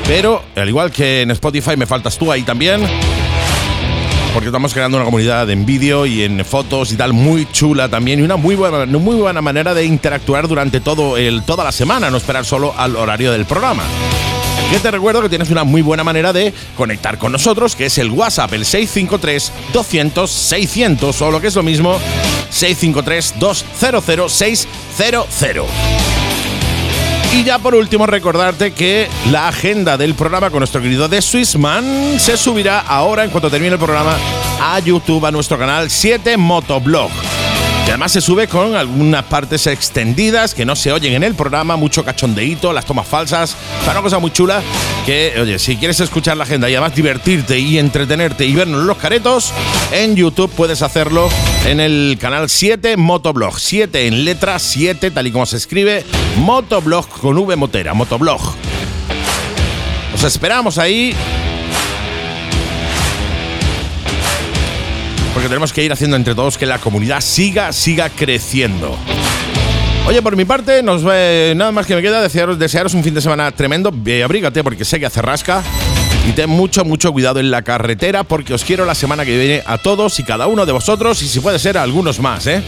pero 0.07 0.43
al 0.55 0.69
igual 0.69 0.93
que 0.93 1.23
en 1.23 1.33
Spotify 1.33 1.77
me 1.77 1.87
faltas 1.87 2.17
tú 2.17 2.31
ahí 2.31 2.43
también. 2.43 2.83
Porque 4.33 4.49
estamos 4.49 4.73
creando 4.75 4.99
una 4.99 5.07
comunidad 5.07 5.49
en 5.51 5.65
vídeo 5.65 6.07
y 6.07 6.23
en 6.23 6.45
fotos 6.45 6.93
y 6.93 6.97
tal 6.97 7.15
muy 7.15 7.51
chula 7.51 7.89
también 7.89 8.21
y 8.21 8.23
una 8.23 8.37
muy 8.37 8.55
buena, 8.55 8.85
muy 8.87 9.17
buena 9.17 9.41
manera 9.41 9.73
de 9.75 9.85
interactuar 9.85 10.47
durante 10.47 10.81
todo 10.81 11.17
el, 11.17 11.43
toda 11.43 11.65
la 11.65 11.73
semana, 11.73 12.11
no 12.11 12.19
esperar 12.19 12.45
solo 12.45 12.75
al 12.77 12.97
horario 12.97 13.33
del 13.33 13.47
programa. 13.47 13.83
Que 14.71 14.81
te 14.81 14.91
recuerdo 14.91 15.23
que 15.23 15.29
tienes 15.29 15.51
una 15.51 15.65
muy 15.65 15.81
buena 15.81 16.03
manera 16.03 16.33
de 16.33 16.53
conectar 16.77 17.19
con 17.19 17.33
nosotros, 17.33 17.77
que 17.77 17.87
es 17.87 17.99
el 17.99 18.11
WhatsApp, 18.11 18.53
el 18.53 18.65
653 18.65 19.53
200 19.73 20.31
600 20.31 21.23
o 21.23 21.31
lo 21.31 21.41
que 21.41 21.47
es 21.47 21.55
lo 21.55 21.63
mismo, 21.63 21.99
653 22.51 23.35
200 23.39 24.33
600. 24.33 25.67
Y 27.33 27.45
ya 27.45 27.59
por 27.59 27.75
último 27.75 28.07
recordarte 28.07 28.73
que 28.73 29.09
la 29.31 29.49
agenda 29.49 29.97
del 29.97 30.15
programa 30.15 30.51
con 30.51 30.61
nuestro 30.61 30.81
querido 30.81 31.09
The 31.09 31.23
Swissman 31.23 32.19
se 32.19 32.37
subirá 32.37 32.81
ahora 32.81 33.25
en 33.25 33.31
cuanto 33.31 33.51
termine 33.51 33.75
el 33.75 33.79
programa 33.79 34.17
a 34.61 34.79
YouTube, 34.81 35.27
a 35.27 35.31
nuestro 35.31 35.59
canal 35.59 35.91
7 35.91 36.37
Motoblog. 36.39 37.11
Y 37.87 37.89
además 37.89 38.11
se 38.11 38.21
sube 38.21 38.49
con 38.49 38.75
algunas 38.75 39.25
partes 39.27 39.69
extendidas 39.69 40.55
que 40.55 40.65
no 40.65 40.75
se 40.75 40.91
oyen 40.91 41.15
en 41.15 41.23
el 41.23 41.37
programa, 41.37 41.77
mucho 41.77 42.05
cachondeíto, 42.05 42.73
las 42.73 42.85
tomas 42.85 43.07
falsas. 43.07 43.57
Para 43.81 44.01
una 44.01 44.03
cosa 44.03 44.19
muy 44.19 44.33
chula 44.33 44.61
que, 45.05 45.35
oye, 45.41 45.61
si 45.61 45.77
quieres 45.77 46.01
escuchar 46.01 46.37
la 46.37 46.43
agenda 46.43 46.69
y 46.69 46.75
además 46.75 46.97
divertirte 46.97 47.61
y 47.61 47.79
entretenerte 47.79 48.45
y 48.45 48.55
vernos 48.57 48.83
los 48.83 48.97
caretos, 48.97 49.53
en 49.93 50.17
YouTube 50.17 50.51
puedes 50.51 50.83
hacerlo 50.83 51.29
en 51.65 51.79
el 51.79 52.19
canal 52.21 52.51
7 52.51 52.97
Motoblog. 52.97 53.61
7 53.61 54.09
en 54.09 54.25
letra 54.25 54.59
7, 54.59 55.13
tal 55.13 55.29
y 55.29 55.31
como 55.31 55.47
se 55.47 55.57
escribe, 55.57 56.05
Motoblog 56.39 57.09
con 57.09 57.39
V 57.39 57.55
motera, 57.55 57.95
Motoblog. 57.95 58.41
Os 60.13 60.25
esperamos 60.25 60.79
ahí 60.79 61.15
porque 65.37 65.51
tenemos 65.51 65.71
que 65.71 65.85
ir 65.85 65.93
haciendo 65.93 66.17
entre 66.17 66.35
todos 66.35 66.57
que 66.57 66.65
la 66.65 66.79
comunidad 66.79 67.21
siga, 67.21 67.71
siga 67.75 68.09
creciendo. 68.09 68.97
Oye, 70.07 70.23
por 70.23 70.35
mi 70.35 70.47
parte, 70.47 70.83
nos, 70.83 71.03
nada 71.03 71.73
más 71.73 71.85
que 71.85 71.95
me 71.95 72.01
queda 72.01 72.23
desearos, 72.23 72.59
desearos 72.59 72.95
un 72.95 73.05
fin 73.05 73.13
de 73.13 73.21
semana 73.21 73.53
tremendo. 73.53 73.93
abrígate 74.25 74.65
porque 74.65 74.87
sé 74.87 74.99
que 74.99 75.05
hace 75.05 75.21
rasca. 75.21 75.63
Y 76.27 76.33
ten 76.33 76.49
mucho, 76.49 76.87
mucho 76.87 77.13
cuidado 77.13 77.39
en 77.39 77.51
la 77.51 77.61
carretera 77.61 78.25
porque 78.25 78.55
os 78.55 78.65
quiero 78.65 78.87
la 78.87 78.95
semana 78.95 79.27
que 79.27 79.37
viene 79.39 79.63
a 79.67 79.77
todos 79.77 80.19
y 80.21 80.23
cada 80.23 80.47
uno 80.47 80.65
de 80.65 80.73
vosotros 80.73 81.21
y 81.21 81.29
si 81.29 81.41
puede 81.41 81.59
ser 81.59 81.77
a 81.77 81.83
algunos 81.83 82.19
más, 82.19 82.47
¿eh? 82.47 82.63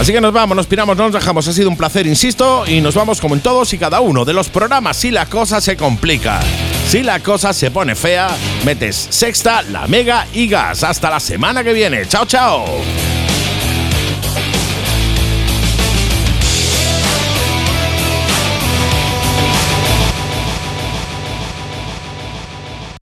Así 0.00 0.12
que 0.12 0.20
nos 0.20 0.32
vamos, 0.32 0.56
nos 0.56 0.66
piramos, 0.66 0.96
no 0.96 1.04
nos 1.04 1.12
dejamos. 1.12 1.46
Ha 1.46 1.52
sido 1.52 1.68
un 1.68 1.76
placer, 1.76 2.08
insisto, 2.08 2.64
y 2.66 2.80
nos 2.80 2.96
vamos 2.96 3.20
como 3.20 3.36
en 3.36 3.40
todos 3.40 3.72
y 3.72 3.78
cada 3.78 4.00
uno 4.00 4.24
de 4.24 4.32
los 4.32 4.48
programas 4.48 4.96
si 4.96 5.12
la 5.12 5.26
cosa 5.26 5.60
se 5.60 5.76
complica. 5.76 6.40
Si 6.86 7.02
la 7.02 7.18
cosa 7.18 7.52
se 7.52 7.72
pone 7.72 7.96
fea, 7.96 8.28
metes 8.64 9.08
sexta, 9.10 9.62
la 9.62 9.88
mega 9.88 10.24
y 10.32 10.46
gas. 10.46 10.84
Hasta 10.84 11.10
la 11.10 11.18
semana 11.18 11.64
que 11.64 11.72
viene. 11.72 12.06
Chao, 12.06 12.24
chao. 12.26 12.64